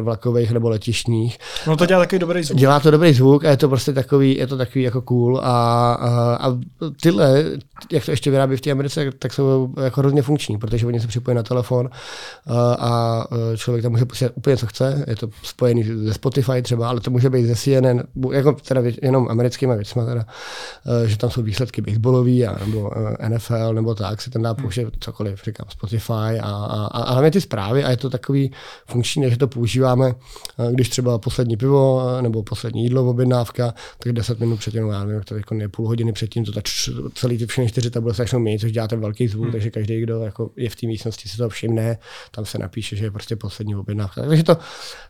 vlakových 0.00 0.52
nebo 0.52 0.68
letišních. 0.68 1.38
No 1.66 1.76
to 1.76 1.86
dělá 1.86 2.00
takový 2.00 2.18
dobrý 2.18 2.42
zvuk. 2.42 2.58
Dělá 2.58 2.80
to 2.80 2.90
dobrý 2.90 3.12
zvuk 3.12 3.44
a 3.44 3.50
je 3.50 3.56
to 3.56 3.68
prostě 3.68 3.92
takový, 3.92 4.38
je 4.38 4.46
to 4.46 4.56
takový 4.56 4.82
jako 4.82 5.02
cool 5.02 5.38
a, 5.38 5.92
a, 5.92 6.34
a 6.48 6.58
tyhle, 7.02 7.44
jak 7.92 8.04
to 8.04 8.10
ještě 8.10 8.30
vyrábí 8.30 8.56
v 8.56 8.60
té 8.60 8.70
Americe, 8.70 9.12
tak 9.18 9.32
jsou 9.32 9.68
jako 9.82 10.00
hrozně 10.00 10.22
funkční, 10.22 10.58
protože 10.58 10.86
oni 10.86 11.00
se 11.00 11.06
připojí 11.06 11.34
na 11.34 11.42
telefon 11.42 11.86
uh, 11.86 12.56
a 12.78 13.24
člověk 13.56 13.82
tam 13.82 13.92
může 13.92 14.04
posílat 14.04 14.32
úplně 14.36 14.56
co 14.56 14.66
chce, 14.66 15.04
je 15.06 15.16
to 15.16 15.28
spojený 15.42 15.84
ze 15.84 16.14
Spotify 16.14 16.62
třeba, 16.62 16.88
ale 16.88 17.00
to 17.00 17.10
může 17.10 17.30
být 17.30 17.46
ze 17.46 17.54
CNN, 17.54 18.02
jako 18.32 18.52
teda 18.52 18.82
jenom 19.02 19.26
americkými 19.30 19.74
věcmi, 19.74 20.02
teda, 20.18 21.06
že 21.06 21.16
tam 21.18 21.30
jsou 21.30 21.42
výsledky 21.42 21.82
baseballový 21.82 22.46
a, 22.46 22.58
nebo 22.66 22.90
eh, 23.20 23.28
NFL 23.28 23.74
nebo 23.74 23.94
tak, 23.94 24.22
si 24.22 24.30
tam 24.30 24.42
dá 24.42 24.50
hmm. 24.50 24.62
použít 24.62 24.86
cokoliv, 25.00 25.42
říkám 25.44 25.66
Spotify 25.70 26.12
a, 26.12 26.50
a, 26.50 26.86
a 26.86 27.12
hlavně 27.12 27.30
ty 27.30 27.40
zprávy 27.40 27.84
a 27.84 27.90
je 27.90 27.96
to 27.96 28.10
takový 28.10 28.52
funkční, 28.86 29.30
že 29.30 29.36
to 29.36 29.48
používáme, 29.48 30.14
eh, 30.58 30.72
když 30.72 30.88
třeba 30.88 31.18
poslední 31.18 31.56
pivo 31.56 32.02
eh, 32.18 32.22
nebo 32.22 32.42
poslední 32.42 32.82
jídlo, 32.82 33.10
objednávka, 33.10 33.74
tak 33.98 34.12
10 34.12 34.40
minut 34.40 34.56
předtím, 34.56 34.88
já 34.88 35.04
nevím, 35.04 35.22
to 35.22 35.36
jako 35.36 35.56
půl 35.70 35.86
hodiny 35.86 36.12
předtím, 36.12 36.44
to 36.44 36.52
tač, 36.52 36.88
celý 37.14 37.38
ty 37.38 37.46
všechny 37.46 37.68
čtyři 37.68 37.90
tabule 37.90 38.14
se 38.14 38.22
začnou 38.22 38.38
měnit, 38.38 38.58
což 38.58 38.72
dělá 38.72 38.88
ten 38.88 39.00
velký 39.00 39.28
zvuk, 39.28 39.44
hmm. 39.44 39.52
takže 39.52 39.70
každý, 39.70 40.00
kdo 40.00 40.22
jako 40.22 40.50
je 40.56 40.70
v 40.70 40.76
té 40.76 40.86
místnosti, 40.86 41.28
si 41.28 41.36
to 41.36 41.48
všimne, 41.48 41.98
tam 42.30 42.44
se 42.44 42.58
napíše, 42.58 42.96
že 42.96 43.04
je 43.04 43.10
prostě 43.10 43.36
poslední 43.36 43.76
objednávka. 43.76 44.22
Takže 44.22 44.44
to, 44.44 44.56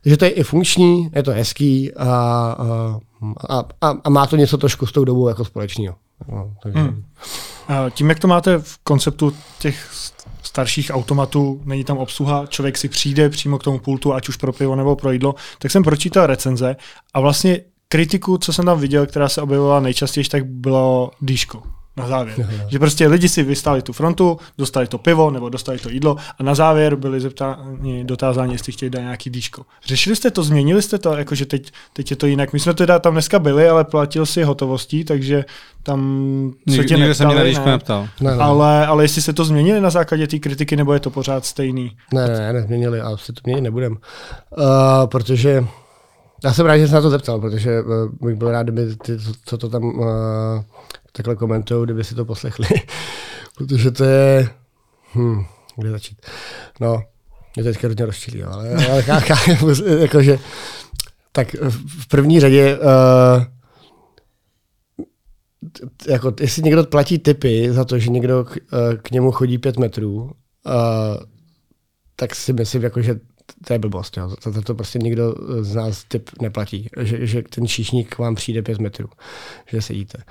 takže 0.02 0.16
to 0.16 0.24
je 0.24 0.30
i 0.30 0.42
funkční, 0.42 1.10
je 1.14 1.22
to 1.22 1.30
hezký 1.30 1.94
a, 1.94 2.08
a 2.58 2.98
a, 3.48 3.64
a, 3.80 3.94
a 4.04 4.10
má 4.10 4.26
to 4.26 4.36
něco 4.36 4.58
trošku 4.58 4.86
s 4.86 4.92
tou 4.92 5.04
dobou 5.04 5.28
jako 5.28 5.44
společného. 5.44 5.96
No, 6.28 6.54
takže... 6.62 6.78
hmm. 6.78 7.04
A 7.68 7.90
tím, 7.90 8.08
jak 8.08 8.18
to 8.18 8.28
máte 8.28 8.58
v 8.58 8.78
konceptu 8.78 9.32
těch 9.58 9.90
starších 10.42 10.90
automatů, 10.94 11.60
není 11.64 11.84
tam 11.84 11.98
obsluha, 11.98 12.46
člověk 12.46 12.78
si 12.78 12.88
přijde 12.88 13.28
přímo 13.28 13.58
k 13.58 13.64
tomu 13.64 13.78
pultu, 13.78 14.14
ať 14.14 14.28
už 14.28 14.36
pro 14.36 14.52
pivo 14.52 14.76
nebo 14.76 14.96
pro 14.96 15.10
jídlo, 15.12 15.34
tak 15.58 15.70
jsem 15.70 15.82
pročítal 15.82 16.26
recenze 16.26 16.76
a 17.14 17.20
vlastně 17.20 17.60
kritiku, 17.88 18.38
co 18.38 18.52
jsem 18.52 18.64
tam 18.64 18.80
viděl, 18.80 19.06
která 19.06 19.28
se 19.28 19.42
objevovala 19.42 19.80
nejčastěji, 19.80 20.24
tak 20.24 20.46
bylo 20.46 21.10
dýško. 21.20 21.62
Na 21.98 22.06
závěr. 22.08 22.48
že 22.68 22.78
prostě 22.78 23.08
lidi 23.08 23.28
si 23.28 23.42
vystáli 23.42 23.82
tu 23.82 23.92
frontu, 23.92 24.38
dostali 24.58 24.86
to 24.86 24.98
pivo 24.98 25.30
nebo 25.30 25.48
dostali 25.48 25.78
to 25.78 25.90
jídlo 25.90 26.16
a 26.38 26.42
na 26.42 26.54
závěr 26.54 26.96
byli 26.96 27.20
zeptáni, 27.20 28.04
dotázáni, 28.04 28.54
jestli 28.54 28.72
chtějí 28.72 28.90
dát 28.90 29.00
nějaký 29.00 29.30
dýško. 29.30 29.62
Řešili 29.86 30.16
jste 30.16 30.30
to, 30.30 30.42
změnili 30.42 30.82
jste 30.82 30.98
to, 30.98 31.16
jakože 31.16 31.46
teď, 31.46 31.72
teď 31.92 32.10
je 32.10 32.16
to 32.16 32.26
jinak. 32.26 32.52
My 32.52 32.60
jsme 32.60 32.74
teda 32.74 32.98
tam 32.98 33.12
dneska 33.12 33.38
byli, 33.38 33.68
ale 33.68 33.84
platil 33.84 34.26
si 34.26 34.42
hotovostí, 34.42 35.04
takže 35.04 35.44
tam 35.82 36.52
se 36.70 36.84
tě 36.84 36.96
neptali, 36.96 37.14
se 37.14 37.26
mě 37.26 37.34
na 37.34 37.42
ne. 37.42 37.48
dýško 37.48 37.68
neptal. 37.68 38.08
Ne, 38.20 38.30
ne. 38.30 38.42
Ale, 38.42 38.86
ale 38.86 39.04
jestli 39.04 39.22
se 39.22 39.32
to 39.32 39.44
změnili 39.44 39.80
na 39.80 39.90
základě 39.90 40.26
té 40.26 40.38
kritiky, 40.38 40.76
nebo 40.76 40.92
je 40.92 41.00
to 41.00 41.10
pořád 41.10 41.44
stejný? 41.44 41.96
Ne, 42.14 42.28
ne, 42.28 42.52
nezměnili 42.52 43.00
a 43.00 43.08
asi 43.08 43.32
to 43.32 43.40
měnit 43.44 43.60
nebudem. 43.60 43.92
Uh, 43.92 45.06
protože 45.06 45.64
já 46.44 46.52
jsem 46.52 46.66
rád, 46.66 46.78
že 46.78 46.88
jsem 46.88 46.94
na 46.94 47.00
to 47.00 47.10
zeptal, 47.10 47.40
protože 47.40 47.80
uh, 47.80 48.28
bych 48.28 48.36
byl 48.36 48.50
rád, 48.50 48.62
kdyby 48.62 48.96
ty, 48.96 49.18
co, 49.18 49.32
co 49.44 49.58
to 49.58 49.68
tam 49.68 49.84
uh, 49.84 50.06
takhle 51.12 51.36
komentují, 51.36 51.84
kdyby 51.84 52.04
si 52.04 52.14
to 52.14 52.24
poslechli. 52.24 52.66
protože 53.56 53.90
to 53.90 54.04
je... 54.04 54.48
Hm, 55.14 55.44
kde 55.76 55.90
začít? 55.90 56.26
No, 56.80 57.02
mě 57.56 57.64
to 57.64 57.70
teďka 57.70 57.88
hodně 57.88 58.06
rozčilí, 58.06 58.42
ale, 58.42 58.86
ale 58.86 59.02
ká, 59.02 59.20
ká, 59.20 59.36
jakože, 60.00 60.38
tak 61.32 61.54
v 62.00 62.08
první 62.08 62.40
řadě 62.40 62.78
uh, 62.78 63.44
jako, 66.08 66.34
jestli 66.40 66.62
někdo 66.62 66.84
platí 66.84 67.18
typy 67.18 67.72
za 67.72 67.84
to, 67.84 67.98
že 67.98 68.10
někdo 68.10 68.44
k, 68.44 68.56
eh, 68.56 68.96
k 68.96 69.10
němu 69.10 69.30
chodí 69.30 69.58
pět 69.58 69.76
metrů, 69.76 70.22
uh, 70.22 70.30
tak 72.16 72.34
si 72.34 72.52
myslím, 72.52 72.82
jako, 72.82 73.02
že 73.02 73.20
to 73.66 73.72
je 73.72 73.78
blbost. 73.78 74.16
Jo. 74.16 74.28
Za 74.28 74.52
to, 74.52 74.62
to 74.62 74.74
prostě 74.74 74.98
nikdo 74.98 75.34
z 75.60 75.74
nás 75.74 76.04
typ 76.04 76.30
neplatí, 76.42 76.88
že, 77.00 77.26
že 77.26 77.42
ten 77.42 77.66
číšník 77.66 78.14
k 78.14 78.18
vám 78.18 78.34
přijde 78.34 78.62
pět 78.62 78.78
metrů, 78.78 79.08
že 79.66 79.82
sedíte. 79.82 80.22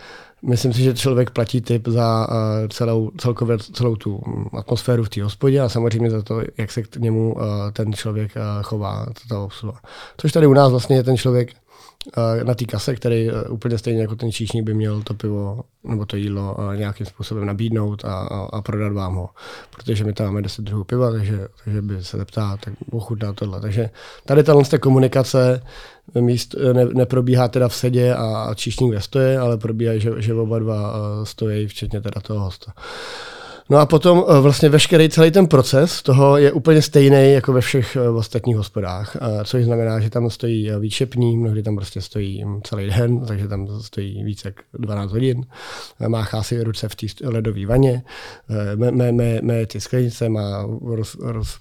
Myslím 0.42 0.74
si, 0.74 0.82
že 0.82 0.94
člověk 0.94 1.30
platí 1.30 1.62
typ 1.62 1.88
za 1.88 2.28
uh, 2.30 2.36
celou, 2.68 3.12
celkově 3.18 3.58
celou 3.58 3.96
tu 3.96 4.22
atmosféru 4.54 5.04
v 5.04 5.10
té 5.10 5.24
hospodě 5.24 5.62
a 5.62 5.70
samozřejmě 5.70 6.10
za 6.10 6.22
to, 6.22 6.42
jak 6.58 6.72
se 6.72 6.84
k 6.84 6.96
němu 6.96 7.34
uh, 7.34 7.42
ten 7.74 7.94
člověk 7.94 8.32
uh, 8.36 8.64
chová, 8.64 9.06
ta 9.30 9.40
obsluha. 9.40 9.82
Což 10.18 10.32
tady 10.32 10.48
u 10.48 10.54
nás 10.54 10.72
vlastně 10.72 10.96
je 10.96 11.04
ten 11.04 11.18
člověk, 11.18 11.54
na 12.44 12.56
té 12.56 12.66
kase, 12.66 12.96
který 12.96 13.30
úplně 13.50 13.78
stejně 13.78 14.02
jako 14.02 14.16
ten 14.16 14.32
číšník 14.32 14.64
by 14.64 14.74
měl 14.74 15.02
to 15.02 15.14
pivo 15.14 15.64
nebo 15.84 16.06
to 16.06 16.16
jídlo 16.16 16.58
nějakým 16.76 17.06
způsobem 17.06 17.46
nabídnout 17.46 18.06
a, 18.06 18.14
a, 18.14 18.48
a 18.54 18.62
prodat 18.62 18.94
vám 18.94 19.16
ho. 19.16 19.30
Protože 19.76 20.04
my 20.04 20.14
tam 20.14 20.28
máme 20.28 20.42
10 20.42 20.62
druhů 20.62 20.84
piva, 20.84 21.12
takže, 21.12 21.48
takže 21.64 21.82
by 21.82 22.04
se 22.04 22.18
zeptá, 22.18 22.58
tak 22.58 22.74
ochutná 22.92 23.34
tohle. 23.34 23.62
Takže 23.62 23.90
tady 24.26 24.44
tahle 24.44 24.64
komunikace 24.82 25.62
míst 26.20 26.56
ne, 26.74 26.86
neprobíhá 26.86 27.48
teda 27.48 27.68
v 27.68 27.76
sedě 27.76 28.16
a 28.16 28.54
číšník 28.56 28.94
ve 28.94 29.02
stoje, 29.02 29.40
ale 29.40 29.58
probíhá, 29.58 29.98
že, 29.98 30.12
že 30.18 30.34
oba 30.34 30.60
dva 30.60 30.94
stojí, 31.24 31.68
včetně 31.68 32.02
teda 32.02 32.22
toho 32.22 32.40
hosta. 32.40 32.74
No 33.70 33.78
a 33.78 33.86
potom 33.86 34.24
eh, 34.28 34.40
vlastně 34.40 34.70
veškerý 34.70 35.10
celý 35.10 35.32
ten 35.32 35.48
proces 35.48 36.02
toho 36.02 36.38
je 36.38 36.52
úplně 36.52 36.82
stejný 36.82 37.34
jako 37.34 37.54
ve 37.54 37.62
všech 37.62 37.96
eh, 37.96 38.10
ostatních 38.10 38.58
hospodách, 38.58 39.16
eh, 39.16 39.44
což 39.44 39.64
znamená, 39.64 40.00
že 40.00 40.10
tam 40.10 40.30
stojí 40.30 40.72
výčepní, 40.80 41.38
mnohdy 41.38 41.64
tam 41.64 41.76
prostě 41.76 42.02
stojí 42.02 42.46
celý 42.64 42.90
den, 42.90 43.26
takže 43.26 43.48
tam 43.48 43.68
stojí 43.82 44.24
více 44.24 44.48
jak 44.48 44.56
12 44.74 45.12
hodin, 45.12 45.46
máchá 46.08 46.44
si 46.44 46.64
ruce 46.64 46.90
v 46.90 46.96
té 46.96 47.06
ledové 47.24 47.66
vaně, 47.66 48.04
mé, 48.76 49.12
mé, 49.12 49.42
mé 49.42 49.66
ty 49.66 49.82
sklenice 49.82 50.30
má 50.30 50.68
roz, 50.96 51.16
roz, 51.20 51.58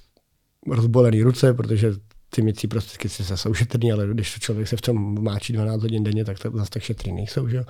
rozbolený 0.71 1.23
ruce, 1.23 1.55
protože 1.55 1.93
ty 2.31 2.43
mycí 2.43 2.69
prostředky 2.69 3.09
se 3.09 3.37
jsou 3.37 3.55
šetrný, 3.55 3.93
ale 3.93 4.07
když 4.07 4.39
člověk 4.39 4.69
se 4.69 4.77
v 4.77 4.81
tom 4.81 5.25
máčí 5.25 5.53
12 5.53 5.83
hodin 5.83 6.05
denně, 6.05 6.25
tak 6.25 6.39
to 6.39 6.51
zase 6.55 6.71
tak 6.71 6.83
šetrný 6.83 7.13
nejsou. 7.13 7.49
Že? 7.49 7.65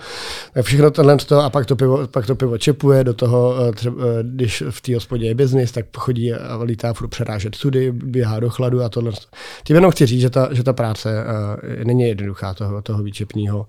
Tak 0.54 0.64
všechno 0.64 0.90
tohle 0.90 1.16
to, 1.16 1.40
a 1.40 1.50
pak 1.50 1.66
to, 1.66 1.76
pivo, 1.76 2.06
pak 2.06 2.26
to 2.26 2.34
pivo 2.34 2.58
čepuje 2.58 3.04
do 3.04 3.14
toho, 3.14 3.56
eh, 3.68 3.72
třeba, 3.72 3.96
eh, 4.02 4.22
když 4.22 4.62
v 4.70 4.80
té 4.80 4.94
hospodě 4.94 5.26
je 5.26 5.34
biznis, 5.34 5.72
tak 5.72 5.86
chodí 5.96 6.34
a 6.34 6.62
lítá 6.62 6.92
furt 6.92 7.08
přerážet 7.08 7.54
sudy, 7.54 7.92
běhá 7.92 8.40
do 8.40 8.50
chladu 8.50 8.82
a 8.82 8.88
tohle. 8.88 9.12
Tím 9.64 9.76
jenom 9.76 9.90
chci 9.90 10.06
říct, 10.06 10.20
že 10.20 10.30
ta, 10.30 10.48
že 10.52 10.62
ta 10.62 10.72
práce 10.72 11.24
uh, 11.24 11.84
není 11.84 12.02
jednoduchá 12.02 12.54
toho, 12.54 12.82
toho 12.82 13.02
výčepního 13.02 13.66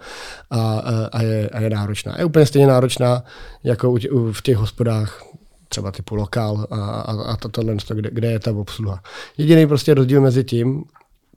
a, 0.49 0.79
a, 1.11 1.21
je, 1.21 1.49
a 1.49 1.59
je 1.59 1.69
náročná. 1.69 2.15
Je 2.17 2.25
úplně 2.25 2.45
stejně 2.45 2.67
náročná 2.67 3.23
jako 3.63 3.91
u, 3.91 3.97
u, 4.11 4.31
v 4.33 4.41
těch 4.41 4.57
hospodách 4.57 5.23
třeba 5.70 5.91
typu 5.91 6.15
lokál 6.15 6.68
a, 6.72 6.76
a, 6.76 7.24
a 7.24 7.38
to, 7.38 7.49
tohle, 7.49 7.76
kde, 7.93 8.09
kde 8.13 8.32
je 8.32 8.39
ta 8.39 8.51
obsluha. 8.51 9.03
Jediný 9.38 9.68
prostě 9.68 9.93
rozdíl 9.93 10.22
mezi 10.22 10.43
tím, 10.43 10.84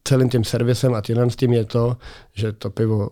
celým 0.04 0.28
tím 0.28 0.44
servisem 0.44 0.94
a 0.94 1.00
tímhle 1.00 1.30
s 1.30 1.36
tím 1.36 1.52
je 1.52 1.64
to, 1.64 1.96
že 2.32 2.52
to 2.52 2.70
pivo 2.70 3.10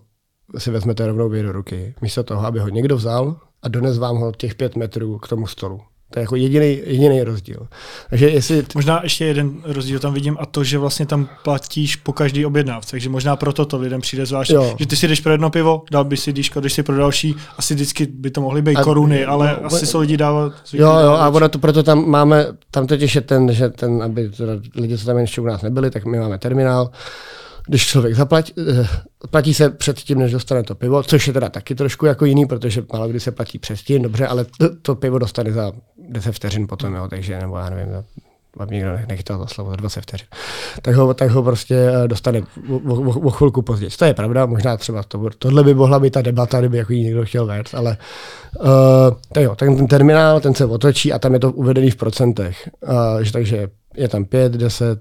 si 0.59 0.71
vezmete 0.71 1.07
rovnou 1.07 1.29
vy 1.29 1.43
do 1.43 1.53
ruky. 1.53 1.95
Místo 2.01 2.25
toho, 2.25 2.47
aby 2.47 2.59
ho 2.59 2.69
někdo 2.69 2.97
vzal 2.97 3.41
a 3.62 3.69
dones 3.69 3.99
vám 3.99 4.16
ho 4.16 4.33
těch 4.33 4.55
pět 4.55 4.77
metrů 4.77 5.19
k 5.19 5.29
tomu 5.29 5.47
stolu. 5.47 5.81
To 6.11 6.19
je 6.19 6.23
jako 6.23 6.37
jediný, 6.37 6.81
jediný 6.85 7.23
rozdíl. 7.23 7.69
Takže 8.11 8.29
jestli... 8.29 8.65
Možná 8.75 9.01
ještě 9.03 9.25
jeden 9.25 9.53
rozdíl 9.65 9.99
tam 9.99 10.15
vidím 10.15 10.37
a 10.41 10.47
to, 10.47 10.65
že 10.65 10.79
vlastně 10.79 11.07
tam 11.07 11.29
platíš 11.45 11.97
po 11.97 12.13
každý 12.13 12.47
objednávce, 12.47 12.91
takže 12.91 13.09
možná 13.09 13.37
proto 13.37 13.65
to 13.65 13.79
lidem 13.79 14.01
přijde 14.01 14.27
zvlášť, 14.27 14.51
jo. 14.51 14.75
že 14.79 14.87
ty 14.87 14.97
si 14.97 15.09
jdeš 15.09 15.21
pro 15.21 15.33
jedno 15.33 15.51
pivo, 15.51 15.85
dal 15.91 16.05
by 16.05 16.17
si 16.17 16.33
díško, 16.33 16.61
když 16.61 16.73
si 16.73 16.83
pro 16.83 16.97
další, 16.97 17.37
asi 17.59 17.75
vždycky 17.75 18.07
by 18.07 18.31
to 18.31 18.41
mohly 18.41 18.63
být 18.63 18.77
a, 18.77 18.83
koruny, 18.83 19.25
ale 19.25 19.57
no, 19.63 19.67
asi 19.67 19.87
se 19.87 19.99
lidi 19.99 20.17
dávat. 20.17 20.53
Jo, 20.73 20.99
jo, 20.99 21.11
a 21.11 21.29
ono 21.29 21.49
to, 21.49 21.59
proto 21.59 21.83
tam 21.83 22.09
máme, 22.11 22.47
tam 22.71 22.87
totiž 22.87 23.15
je 23.15 23.21
ten, 23.21 23.53
že 23.53 23.69
ten, 23.69 24.03
aby 24.03 24.29
teda 24.29 24.53
lidi, 24.77 24.99
co 24.99 25.07
tam 25.07 25.19
ještě 25.19 25.41
u 25.41 25.45
nás 25.45 25.63
nebyli, 25.63 25.91
tak 25.91 26.05
my 26.05 26.19
máme 26.19 26.39
terminál, 26.39 26.91
když 27.69 27.87
člověk 27.87 28.14
zaplatí, 28.14 28.53
eh, 28.59 28.89
platí 29.31 29.55
se 29.55 29.71
předtím, 29.71 30.19
než 30.19 30.33
dostane 30.33 30.62
to 30.62 30.75
pivo, 30.75 31.03
což 31.03 31.27
je 31.27 31.33
teda 31.33 31.49
taky 31.49 31.75
trošku 31.75 32.07
jako 32.07 32.25
jiný, 32.25 32.47
protože 32.47 32.85
málo 32.93 33.09
kdy 33.09 33.21
se 33.21 33.33
platí 33.33 33.59
předtím, 33.59 34.03
dobře, 34.03 34.27
ale 34.27 34.47
to, 34.59 34.77
to 34.83 34.95
pivo 34.95 35.19
dostane 35.19 35.53
za 35.53 35.73
10 36.09 36.33
vteřin 36.33 36.66
potom, 36.66 36.95
jo, 36.95 37.09
takže, 37.11 37.39
nebo 37.39 37.59
já 37.59 37.71
nevím, 37.71 38.05
vám 38.57 38.71
někdo 38.71 38.91
nechytal 39.09 39.39
za 39.39 39.47
slovo, 39.47 39.71
za 39.71 39.77
20 39.77 40.01
vteřin. 40.01 40.27
Tak 40.83 40.95
ho, 40.95 41.14
tak 41.14 41.31
ho 41.31 41.43
prostě 41.43 41.75
eh, 41.75 42.09
dostane 42.09 42.43
o, 42.71 42.95
o, 42.95 43.31
chvilku 43.31 43.62
později. 43.62 43.91
To 43.99 44.05
je 44.05 44.14
pravda, 44.14 44.47
možná 44.47 44.77
třeba 44.77 45.03
to, 45.03 45.31
tohle 45.39 45.64
by 45.64 45.75
mohla 45.75 46.01
být 46.01 46.11
ta 46.12 46.23
debata, 46.23 46.61
kdyby 46.61 46.79
jako 46.79 46.93
ji 46.93 47.03
někdo 47.03 47.25
chtěl 47.25 47.47
vést, 47.47 47.75
ale 47.75 47.97
uh, 48.61 48.66
tak 49.33 49.45
jo, 49.45 49.55
ten, 49.55 49.77
ten 49.77 49.87
terminál, 49.87 50.41
ten 50.41 50.55
se 50.55 50.64
otočí 50.64 51.12
a 51.12 51.19
tam 51.19 51.35
je 51.35 51.41
to 51.41 51.53
uvedený 51.53 51.91
v 51.91 51.97
procentech. 51.97 52.71
Uh, 52.81 53.23
že, 53.23 53.33
takže 53.33 53.69
je 53.97 54.09
tam 54.09 54.25
5, 54.25 54.53
10, 54.53 55.01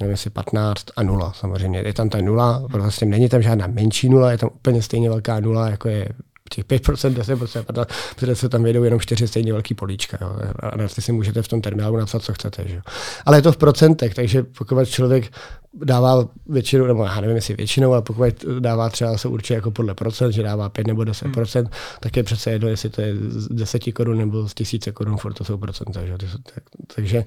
nevím, 0.00 0.10
jestli 0.10 0.30
15 0.30 0.84
a 0.96 1.02
0 1.02 1.32
samozřejmě. 1.32 1.82
Je 1.86 1.92
tam 1.92 2.08
ta 2.08 2.18
nula, 2.20 2.62
prostě 2.72 3.06
není 3.06 3.28
tam 3.28 3.42
žádná 3.42 3.66
menší 3.66 4.08
nula, 4.08 4.30
je 4.30 4.38
tam 4.38 4.50
úplně 4.54 4.82
stejně 4.82 5.08
velká 5.08 5.40
nula, 5.40 5.68
jako 5.68 5.88
je 5.88 6.08
těch 6.54 6.64
5%, 6.64 7.14
10%, 7.14 7.64
15%, 7.64 7.86
protože 8.14 8.34
se 8.34 8.48
tam 8.48 8.62
vědou 8.62 8.84
jenom 8.84 9.00
čtyři 9.00 9.28
stejně 9.28 9.52
velký 9.52 9.74
políčka. 9.74 10.18
Jo. 10.20 10.36
A 10.60 10.76
na 10.76 10.88
si 10.88 11.12
můžete 11.12 11.42
v 11.42 11.48
tom 11.48 11.60
terminálu 11.60 11.96
napsat, 11.96 12.22
co 12.22 12.34
chcete. 12.34 12.64
Že? 12.66 12.80
Ale 13.26 13.38
je 13.38 13.42
to 13.42 13.52
v 13.52 13.56
procentech, 13.56 14.14
takže 14.14 14.42
pokud 14.42 14.88
člověk 14.88 15.32
dává 15.74 16.28
většinu, 16.46 16.86
nebo 16.86 17.04
já 17.04 17.20
nevím, 17.20 17.36
jestli 17.36 17.54
většinou, 17.54 17.92
ale 17.92 18.02
pokud 18.02 18.44
dává 18.58 18.88
třeba 18.88 19.18
se 19.18 19.28
určitě 19.28 19.54
jako 19.54 19.70
podle 19.70 19.94
procent, 19.94 20.32
že 20.32 20.42
dává 20.42 20.68
5 20.68 20.86
nebo 20.86 21.04
10 21.04 21.32
procent, 21.32 21.64
hmm. 21.64 21.72
tak 22.00 22.16
je 22.16 22.22
přece 22.22 22.50
jedno, 22.50 22.68
jestli 22.68 22.90
to 22.90 23.00
je 23.00 23.14
z 23.28 23.48
10 23.48 23.92
korun 23.92 24.18
nebo 24.18 24.48
z 24.48 24.54
tisíce 24.54 24.92
korun, 24.92 25.16
furt 25.16 25.34
to 25.34 25.44
jsou 25.44 25.56
procenta. 25.56 26.06
Že? 26.06 26.16
Tak, 26.54 26.64
takže, 26.94 27.24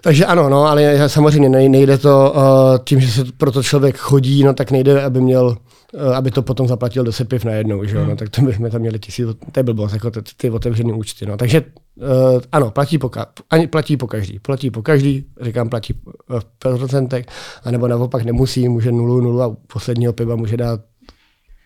takže 0.00 0.26
ano, 0.26 0.48
no, 0.48 0.64
ale 0.64 1.08
samozřejmě 1.08 1.48
nejde 1.48 1.98
to 1.98 2.34
uh, 2.36 2.42
tím, 2.84 3.00
že 3.00 3.08
se 3.08 3.24
pro 3.36 3.52
to 3.52 3.62
člověk 3.62 3.96
chodí, 3.96 4.44
no 4.44 4.54
tak 4.54 4.70
nejde, 4.70 5.02
aby 5.02 5.20
měl 5.20 5.56
Eh, 5.56 5.75
aby 6.14 6.30
to 6.30 6.42
potom 6.42 6.68
zaplatil 6.68 7.04
do 7.04 7.12
piv 7.28 7.44
najednou, 7.44 7.84
že 7.84 7.96
jo? 7.96 8.00
Hmm. 8.00 8.10
No, 8.10 8.16
tak 8.16 8.28
to 8.28 8.42
bychom 8.42 8.70
tam 8.70 8.80
měli 8.80 8.98
tisíc, 8.98 9.26
to 9.52 9.60
je 9.60 9.64
blbost, 9.64 9.92
jako 9.92 10.10
ty, 10.10 10.20
ty 10.36 10.50
otevřené 10.50 10.92
účty. 10.92 11.26
No. 11.26 11.36
Takže 11.36 11.62
uh, 11.96 12.40
ano, 12.52 12.70
platí 12.70 12.98
po, 12.98 13.10
ani 13.50 13.66
platí 13.66 13.96
po 13.96 14.06
každý. 14.06 14.38
Platí 14.38 14.70
po 14.70 14.82
každý, 14.82 15.24
říkám, 15.40 15.68
platí 15.68 15.94
v 16.28 16.44
procentech, 16.58 17.26
anebo 17.64 17.88
naopak 17.88 18.24
nemusí, 18.24 18.68
může 18.68 18.92
nulu, 18.92 19.20
nulu 19.20 19.42
a 19.42 19.56
posledního 19.72 20.12
piva 20.12 20.36
může 20.36 20.56
dát 20.56 20.80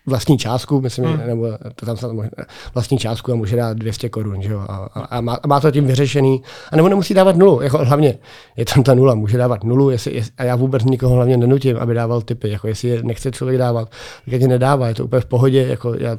vlastní 0.07 0.38
částku, 0.38 0.80
myslím, 0.80 1.05
hmm. 1.05 1.26
nebo 1.26 1.48
to 1.74 1.86
tam 1.86 1.96
snad 1.96 2.12
možná, 2.12 2.30
vlastní 2.74 2.98
částku 2.98 3.32
a 3.32 3.34
může 3.34 3.57
dát 3.57 3.76
200 3.76 4.09
korun, 4.09 4.42
že 4.42 4.53
jo, 4.53 4.59
a, 4.68 4.76
a, 4.94 5.20
má, 5.20 5.34
a, 5.34 5.46
má, 5.46 5.61
to 5.61 5.70
tím 5.70 5.86
vyřešený, 5.86 6.42
a 6.72 6.76
nebo 6.76 6.88
nemusí 6.88 7.14
dávat 7.14 7.36
nulu, 7.36 7.61
jako 7.61 7.78
hlavně 7.78 8.18
je 8.57 8.64
tam 8.64 8.82
ta 8.82 8.94
nula, 8.94 9.14
může 9.14 9.38
dávat 9.38 9.64
nulu, 9.64 9.90
jestli, 9.90 10.14
jestli, 10.14 10.32
a 10.38 10.44
já 10.44 10.57
vůbec 10.57 10.84
nikoho 10.84 11.14
hlavně 11.14 11.36
nenutím, 11.36 11.76
aby 11.76 11.94
dával 11.94 12.22
typy, 12.22 12.51
jako 12.51 12.68
jestli 12.68 12.88
je 12.88 13.03
nechce 13.03 13.30
člověk 13.30 13.59
dávat, 13.59 13.90
tak 14.30 14.40
je 14.40 14.48
nedává, 14.48 14.88
je 14.88 14.94
to 14.94 15.05
úplně 15.05 15.20
v 15.20 15.26
pohodě, 15.26 15.66
jako 15.68 15.94
já, 15.98 16.18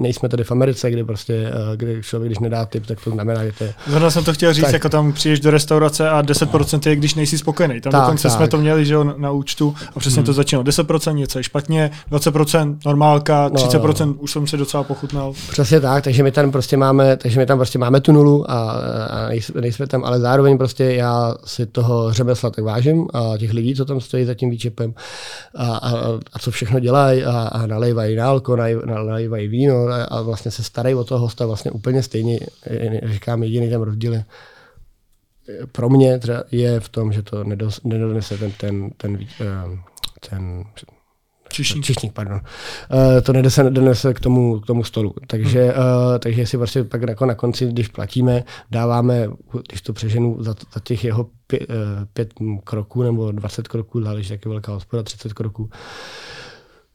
nejsme 0.00 0.28
tady 0.28 0.44
v 0.44 0.52
Americe, 0.52 0.90
kde 0.90 1.04
prostě, 1.04 1.34
eh, 1.34 1.76
kde 1.76 2.02
člověk, 2.02 2.28
když 2.28 2.38
nedá 2.38 2.66
typ, 2.66 2.86
tak 2.86 3.04
to 3.04 3.10
znamená, 3.10 3.44
že 3.44 3.52
to 3.52 3.64
je... 3.64 3.74
Zrovna 3.86 4.10
jsem 4.10 4.24
to 4.24 4.32
chtěl 4.32 4.52
říct, 4.52 4.64
tak, 4.64 4.72
jako 4.72 4.88
tam 4.88 5.12
přijdeš 5.12 5.40
do 5.40 5.50
restaurace 5.50 6.10
a 6.10 6.22
10% 6.22 6.90
je, 6.90 6.96
když 6.96 7.14
nejsi 7.14 7.38
spokojený. 7.38 7.80
Tam 7.80 7.90
tak, 7.90 8.00
dokonce 8.00 8.28
tak. 8.28 8.36
jsme 8.36 8.48
to 8.48 8.58
měli, 8.58 8.86
že 8.86 8.94
jo, 8.94 9.04
na 9.04 9.30
účtu 9.30 9.74
a 9.96 10.00
přesně 10.00 10.20
hmm. 10.20 10.26
to 10.26 10.32
začínalo. 10.32 10.64
10% 10.64 11.14
něco 11.14 11.38
je 11.38 11.42
špatně, 11.42 11.90
20% 12.10 12.76
normálně 12.86 13.13
minerálka, 13.14 13.48
30% 13.48 14.06
no, 14.06 14.12
už 14.12 14.32
jsem 14.32 14.46
si 14.46 14.56
docela 14.56 14.82
pochutnal. 14.82 15.32
Přesně 15.50 15.80
tak, 15.80 16.04
takže 16.04 16.22
my 16.22 16.32
tam 16.32 16.52
prostě 16.52 16.76
máme, 16.76 17.16
takže 17.16 17.40
my 17.40 17.46
tam 17.46 17.58
prostě 17.58 17.78
máme 17.78 18.00
tu 18.00 18.12
nulu 18.12 18.50
a, 18.50 18.70
a 19.10 19.28
nejsme 19.60 19.86
tam, 19.86 20.04
ale 20.04 20.20
zároveň 20.20 20.58
prostě 20.58 20.84
já 20.84 21.34
si 21.44 21.66
toho 21.66 22.12
řemesla 22.12 22.50
tak 22.50 22.64
vážím 22.64 23.08
a 23.14 23.38
těch 23.38 23.52
lidí, 23.52 23.74
co 23.74 23.84
tam 23.84 24.00
stojí 24.00 24.24
za 24.24 24.34
tím 24.34 24.50
výčepem 24.50 24.94
a, 25.54 25.76
a, 25.76 25.90
a 26.32 26.38
co 26.38 26.50
všechno 26.50 26.80
dělají 26.80 27.24
a, 27.24 27.32
a 27.32 27.66
nalejvají 27.66 28.16
nálko, 28.16 28.56
nalejvají 28.86 29.48
víno 29.48 29.86
a, 29.86 30.04
a 30.04 30.22
vlastně 30.22 30.50
se 30.50 30.62
starají 30.62 30.94
o 30.94 31.04
toho 31.04 31.20
hosta 31.20 31.46
vlastně 31.46 31.70
úplně 31.70 32.02
stejně, 32.02 32.40
říkám, 33.04 33.42
jediný 33.42 33.70
ten 33.70 33.82
rozdíl 33.82 34.14
je, 34.14 34.24
pro 35.72 35.88
mě 35.88 36.20
je 36.52 36.80
v 36.80 36.88
tom, 36.88 37.12
že 37.12 37.22
to 37.22 37.44
nedonese 37.84 38.38
ten, 38.38 38.52
ten, 38.52 38.90
ten, 38.96 39.18
ten, 40.30 40.64
ten 40.80 40.94
Čišník. 41.54 41.84
Čišník, 41.84 42.12
pardon. 42.12 42.40
Uh, 42.40 43.20
to 43.22 43.32
nedese, 43.32 43.70
donese 43.70 44.14
k 44.14 44.20
tomu, 44.20 44.60
k 44.60 44.66
tomu 44.66 44.84
stolu. 44.84 45.14
Takže, 45.26 45.62
hmm. 45.62 45.70
uh, 45.70 46.18
takže 46.18 46.46
si 46.46 46.56
prostě 46.56 46.84
pak 46.84 47.02
jako 47.02 47.26
na 47.26 47.34
konci, 47.34 47.66
když 47.66 47.88
platíme, 47.88 48.44
dáváme, 48.70 49.28
když 49.68 49.82
to 49.82 49.92
přeženu 49.92 50.42
za, 50.42 50.54
za 50.74 50.80
těch 50.84 51.04
jeho 51.04 51.28
pět, 51.46 51.62
uh, 51.70 51.76
pět 52.12 52.32
kroků 52.64 53.02
nebo 53.02 53.32
20 53.32 53.68
kroků, 53.68 54.02
záleží, 54.02 54.32
jak 54.32 54.44
je 54.44 54.48
velká 54.48 54.72
hospoda, 54.72 55.02
30 55.02 55.32
kroků, 55.32 55.70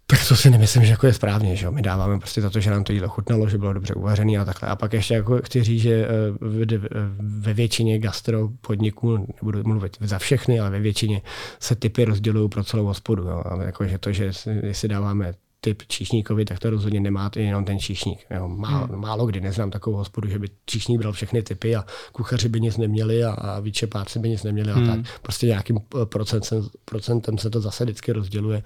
tak 0.10 0.28
to 0.28 0.36
si 0.36 0.50
nemyslím, 0.50 0.86
že 0.86 0.92
jako 0.92 1.08
je 1.08 1.14
správně, 1.14 1.56
že 1.56 1.66
jo? 1.66 1.72
My 1.72 1.82
dáváme 1.82 2.20
prostě 2.20 2.42
za 2.42 2.50
to, 2.50 2.60
že 2.60 2.72
nám 2.72 2.84
to 2.84 2.94
jídlo 2.94 3.10
chutnalo, 3.10 3.50
že 3.50 3.58
bylo 3.58 3.74
dobře 3.74 3.94
uvařené 3.94 4.38
a 4.38 4.46
takhle. 4.46 4.70
A 4.70 4.76
pak 4.76 4.94
ještě 4.94 5.14
jako 5.14 5.42
chci 5.42 5.64
říct, 5.64 5.82
že 5.82 5.94
eh, 5.94 6.08
ve 7.20 7.54
většině 7.54 8.00
gastro 8.00 8.50
podniků, 8.62 9.18
nebudu 9.18 9.64
mluvit 9.64 9.98
za 10.02 10.20
všechny, 10.20 10.60
ale 10.60 10.70
ve 10.70 10.80
většině 10.80 11.22
se 11.60 11.76
typy 11.76 12.06
rozdělují 12.06 12.50
pro 12.50 12.64
celou 12.64 12.86
hospodu. 12.86 13.24
Jo? 13.24 13.44
A 13.46 13.64
jako, 13.64 13.88
že 13.88 13.98
to, 13.98 14.12
že 14.12 14.32
si 14.72 14.88
dáváme 14.88 15.34
typ 15.62 15.84
číšníkovi, 15.88 16.46
tak 16.46 16.60
to 16.60 16.70
rozhodně 16.70 17.00
nemá 17.00 17.32
jenom 17.36 17.66
ten 17.66 17.80
číšník. 17.80 18.26
Jo, 18.36 18.48
málo, 18.48 18.88
hmm. 18.88 19.02
málo 19.02 19.26
kdy 19.26 19.42
neznám 19.42 19.72
takovou 19.72 19.98
hospodu, 19.98 20.30
že 20.30 20.40
by 20.40 20.48
číšník 20.66 21.00
bral 21.00 21.14
všechny 21.14 21.44
typy 21.44 21.76
a 21.76 21.86
kuchaři 22.12 22.50
by 22.50 22.62
nic 22.62 22.78
neměli 22.78 23.24
a, 23.24 23.32
a 23.32 23.60
výčepáci 23.60 24.20
by 24.20 24.30
nic 24.30 24.44
neměli 24.44 24.72
hmm. 24.72 24.90
a 24.90 24.96
tak. 24.96 25.06
Prostě 25.22 25.48
nějakým 25.48 25.78
eh, 25.78 26.06
procentem, 26.06 26.68
procentem 26.86 27.38
se 27.38 27.50
to 27.50 27.62
zase 27.62 27.84
vždycky 27.84 28.12
rozděluje. 28.12 28.64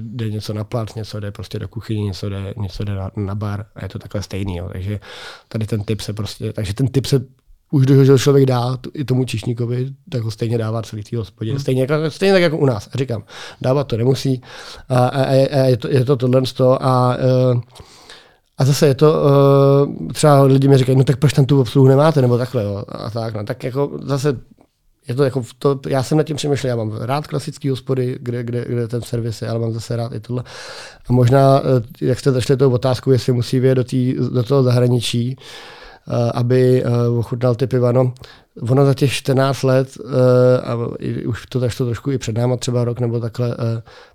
Jde 0.00 0.30
něco 0.30 0.52
na 0.52 0.64
plac, 0.64 0.94
něco 0.94 1.20
jde 1.20 1.32
prostě 1.32 1.58
do 1.58 1.68
kuchyně, 1.68 2.02
něco 2.02 2.28
jde, 2.28 2.54
něco 2.56 2.84
jde 2.84 2.94
na, 2.94 3.10
na 3.16 3.34
bar 3.34 3.66
a 3.74 3.84
je 3.84 3.88
to 3.88 3.98
takhle 3.98 4.22
stejný. 4.22 4.56
Jo. 4.56 4.68
Takže 4.72 5.00
tady 5.48 5.66
ten 5.66 5.84
typ 5.84 6.00
se 6.00 6.12
prostě, 6.12 6.52
takže 6.52 6.74
ten 6.74 6.88
typ 6.88 7.06
se 7.06 7.26
už 7.70 7.86
když 7.86 8.08
ho 8.08 8.18
člověk 8.18 8.46
dá 8.46 8.78
i 8.94 9.04
tomu 9.04 9.24
čišníkovi, 9.24 9.88
tak 10.10 10.22
ho 10.22 10.30
stejně 10.30 10.58
dává 10.58 10.82
celý 10.82 11.02
té 11.02 11.16
hospodě. 11.16 11.50
Hmm. 11.50 11.60
Stejně, 11.60 11.80
jako, 11.82 11.94
stejně 12.10 12.32
tak 12.32 12.42
jako 12.42 12.58
u 12.58 12.66
nás. 12.66 12.88
A 12.94 12.98
říkám, 12.98 13.22
dávat 13.60 13.84
to 13.84 13.96
nemusí. 13.96 14.42
A, 14.88 15.06
a, 15.06 15.22
a, 15.24 15.32
je, 15.64 15.76
to, 15.76 15.88
je 15.88 16.04
to 16.04 16.16
tohle 16.16 16.42
a, 16.80 17.16
uh, 17.52 17.60
a 18.58 18.64
zase 18.64 18.86
je 18.86 18.94
to, 18.94 19.12
uh, 19.12 20.12
třeba 20.12 20.42
lidi 20.42 20.68
mi 20.68 20.78
říkají, 20.78 20.98
no 20.98 21.04
tak 21.04 21.16
proč 21.16 21.32
tam 21.32 21.44
tu 21.44 21.60
obsluhu 21.60 21.88
nemáte, 21.88 22.22
nebo 22.22 22.38
takhle, 22.38 22.64
jo. 22.64 22.84
A 22.88 23.10
tak, 23.10 23.34
no, 23.34 23.44
tak 23.44 23.64
jako 23.64 23.90
zase 24.02 24.36
je 25.08 25.14
to 25.14 25.24
jako 25.24 25.42
to, 25.58 25.80
já 25.88 26.02
jsem 26.02 26.18
nad 26.18 26.24
tím 26.24 26.36
přemýšlel, 26.36 26.70
já 26.70 26.76
mám 26.76 26.96
rád 27.00 27.26
klasický 27.26 27.68
hospody, 27.68 28.18
kde, 28.20 28.42
kde, 28.42 28.64
kde 28.68 28.88
ten 28.88 29.02
servis 29.02 29.42
je, 29.42 29.48
ale 29.48 29.58
mám 29.58 29.72
zase 29.72 29.96
rád 29.96 30.12
i 30.12 30.20
tohle. 30.20 30.44
A 31.08 31.12
možná, 31.12 31.60
eh, 31.60 32.06
jak 32.06 32.20
jste 32.20 32.32
zašli 32.32 32.56
tou 32.56 32.70
otázku, 32.70 33.10
jestli 33.10 33.32
musí 33.32 33.60
vyjet 33.60 33.76
do, 33.76 33.84
tý, 33.84 34.14
do 34.32 34.42
toho 34.42 34.62
zahraničí, 34.62 35.36
uh, 35.36 35.42
Eh, 35.42 35.77
aby 36.34 36.82
eh, 36.84 37.08
ochutnal 37.08 37.54
ty 37.54 37.66
piva. 37.66 37.92
No, 37.92 38.12
ono 38.68 38.86
za 38.86 38.94
těch 38.94 39.12
14 39.12 39.62
let, 39.62 39.88
eh, 40.00 40.60
a 40.60 40.76
už 41.26 41.46
to 41.46 41.60
tak 41.60 41.74
to 41.76 41.84
trošku 41.84 42.10
i 42.10 42.18
před 42.18 42.38
náma 42.38 42.56
třeba 42.56 42.84
rok 42.84 43.00
nebo 43.00 43.20
takhle, 43.20 43.56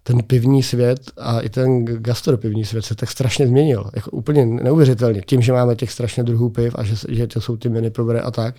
ten 0.03 0.23
pivní 0.23 0.63
svět 0.63 0.99
a 1.17 1.39
i 1.39 1.49
ten 1.49 1.85
gastropivní 1.85 2.65
svět 2.65 2.85
se 2.85 2.95
tak 2.95 3.11
strašně 3.11 3.47
změnil. 3.47 3.89
Jako 3.95 4.11
úplně 4.11 4.45
neuvěřitelně. 4.45 5.21
Tím, 5.21 5.41
že 5.41 5.53
máme 5.53 5.75
těch 5.75 5.91
strašně 5.91 6.23
druhů 6.23 6.49
piv 6.49 6.75
a 6.75 6.83
že, 6.83 6.95
že 7.09 7.27
to 7.27 7.41
jsou 7.41 7.57
ty 7.57 7.69
mini 7.69 7.89
probere 7.89 8.19
a 8.19 8.31
tak, 8.31 8.55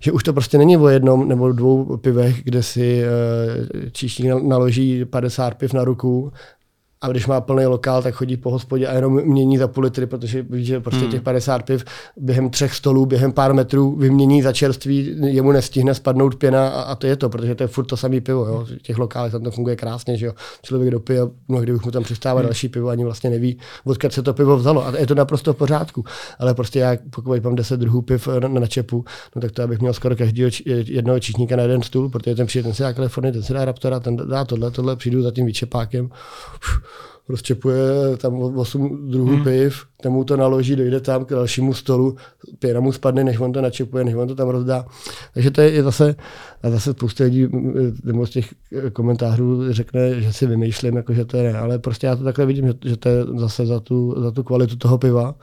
že 0.00 0.12
už 0.12 0.22
to 0.22 0.32
prostě 0.32 0.58
není 0.58 0.76
o 0.76 0.88
jednom 0.88 1.28
nebo 1.28 1.52
dvou 1.52 1.96
pivech, 1.96 2.44
kde 2.44 2.62
si 2.62 3.04
číšník 3.92 4.32
naloží 4.42 5.04
50 5.04 5.54
piv 5.54 5.72
na 5.72 5.84
ruku 5.84 6.32
a 7.02 7.08
když 7.08 7.26
má 7.26 7.40
plný 7.40 7.66
lokál, 7.66 8.02
tak 8.02 8.14
chodí 8.14 8.36
po 8.36 8.50
hospodě 8.50 8.86
a 8.86 8.94
jenom 8.94 9.22
mění 9.24 9.58
za 9.58 9.68
půl 9.68 9.84
litry, 9.84 10.06
protože 10.06 10.42
ví, 10.42 10.64
že 10.64 10.80
prostě 10.80 11.00
hmm. 11.00 11.10
těch 11.10 11.22
50 11.22 11.62
piv 11.62 11.84
během 12.16 12.50
třech 12.50 12.74
stolů, 12.74 13.06
během 13.06 13.32
pár 13.32 13.54
metrů 13.54 13.96
vymění 13.96 14.42
za 14.42 14.52
čerství, 14.52 15.16
jemu 15.24 15.52
nestihne 15.52 15.94
spadnout 15.94 16.34
pěna 16.34 16.68
a, 16.68 16.82
a 16.82 16.94
to 16.94 17.06
je 17.06 17.16
to, 17.16 17.28
protože 17.28 17.54
to 17.54 17.62
je 17.62 17.66
furt 17.66 17.84
to 17.84 17.96
samé 17.96 18.20
pivo. 18.20 18.46
Jo. 18.46 18.66
V 18.78 18.82
těch 18.82 18.98
lokálech 18.98 19.32
tam 19.32 19.42
to 19.42 19.50
funguje 19.50 19.76
krásně, 19.76 20.16
že 20.16 20.26
jo. 20.26 20.32
Člověk 20.62 20.90
dopije 20.90 21.20
a 21.20 21.30
mnohdy 21.48 21.72
už 21.72 21.84
mu 21.84 21.90
tam 21.90 22.02
přistává 22.02 22.40
hmm. 22.40 22.46
další 22.46 22.68
pivo, 22.68 22.88
ani 22.88 23.04
vlastně 23.04 23.30
neví, 23.30 23.58
odkud 23.84 24.12
se 24.12 24.22
to 24.22 24.34
pivo 24.34 24.56
vzalo. 24.56 24.86
A 24.86 24.98
je 24.98 25.06
to 25.06 25.14
naprosto 25.14 25.52
v 25.52 25.56
pořádku. 25.56 26.04
Ale 26.38 26.54
prostě 26.54 26.78
já, 26.78 26.96
pokud 27.10 27.44
mám 27.44 27.54
10 27.54 27.80
druhů 27.80 28.02
piv 28.02 28.28
na, 28.40 28.48
na 28.48 28.66
čepu, 28.66 29.04
no 29.36 29.42
tak 29.42 29.52
to 29.52 29.62
abych 29.62 29.80
měl 29.80 29.92
skoro 29.92 30.16
každého 30.16 30.50
jednoho 30.66 31.20
číšníka 31.20 31.56
na 31.56 31.62
jeden 31.62 31.82
stůl, 31.82 32.08
protože 32.08 32.34
ten 32.34 32.46
přijde, 32.46 32.62
ten 32.62 32.74
si 32.74 32.82
dá 32.82 32.92
Kalifornii, 32.92 33.32
ten 33.32 33.42
si 33.42 33.52
dá 33.52 33.64
Raptora, 33.64 34.00
ten 34.00 34.16
dá 34.16 34.44
tohle, 34.44 34.70
tohle, 34.70 34.96
přijdu 34.96 35.22
za 35.22 35.30
tím 35.30 35.46
výčepákem. 35.46 36.04
Uf 36.04 36.91
rozčepuje 37.28 38.16
tam 38.16 38.34
8 38.34 39.10
druhů 39.10 39.34
hmm. 39.34 39.44
piv, 39.44 39.84
ten 40.00 40.12
mu 40.12 40.24
to 40.24 40.36
naloží, 40.36 40.76
dojde 40.76 41.00
tam 41.00 41.24
k 41.24 41.30
dalšímu 41.30 41.74
stolu, 41.74 42.16
pěna 42.58 42.80
mu 42.80 42.92
spadne, 42.92 43.24
než 43.24 43.40
on 43.40 43.52
to 43.52 43.60
načepuje, 43.60 44.04
než 44.04 44.14
on 44.14 44.28
to 44.28 44.34
tam 44.34 44.48
rozdá. 44.48 44.84
Takže 45.34 45.50
to 45.50 45.60
je 45.60 45.82
zase, 45.82 46.14
a 46.62 46.70
zase 46.70 46.92
spousta 46.92 47.24
lidí 47.24 47.48
z 48.24 48.30
těch 48.30 48.54
komentářů 48.92 49.72
řekne, 49.72 50.20
že 50.20 50.32
si 50.32 50.46
vymýšlím, 50.46 50.96
jako, 50.96 51.14
že 51.14 51.24
to 51.24 51.36
je 51.36 51.52
ne, 51.52 51.58
ale 51.58 51.78
prostě 51.78 52.06
já 52.06 52.16
to 52.16 52.24
takhle 52.24 52.46
vidím, 52.46 52.66
že, 52.66 52.74
že 52.84 52.96
to 52.96 53.08
je 53.08 53.24
zase 53.36 53.66
za 53.66 53.80
tu, 53.80 54.14
za 54.18 54.30
tu 54.30 54.42
kvalitu 54.42 54.76
toho 54.76 54.98
piva. 54.98 55.34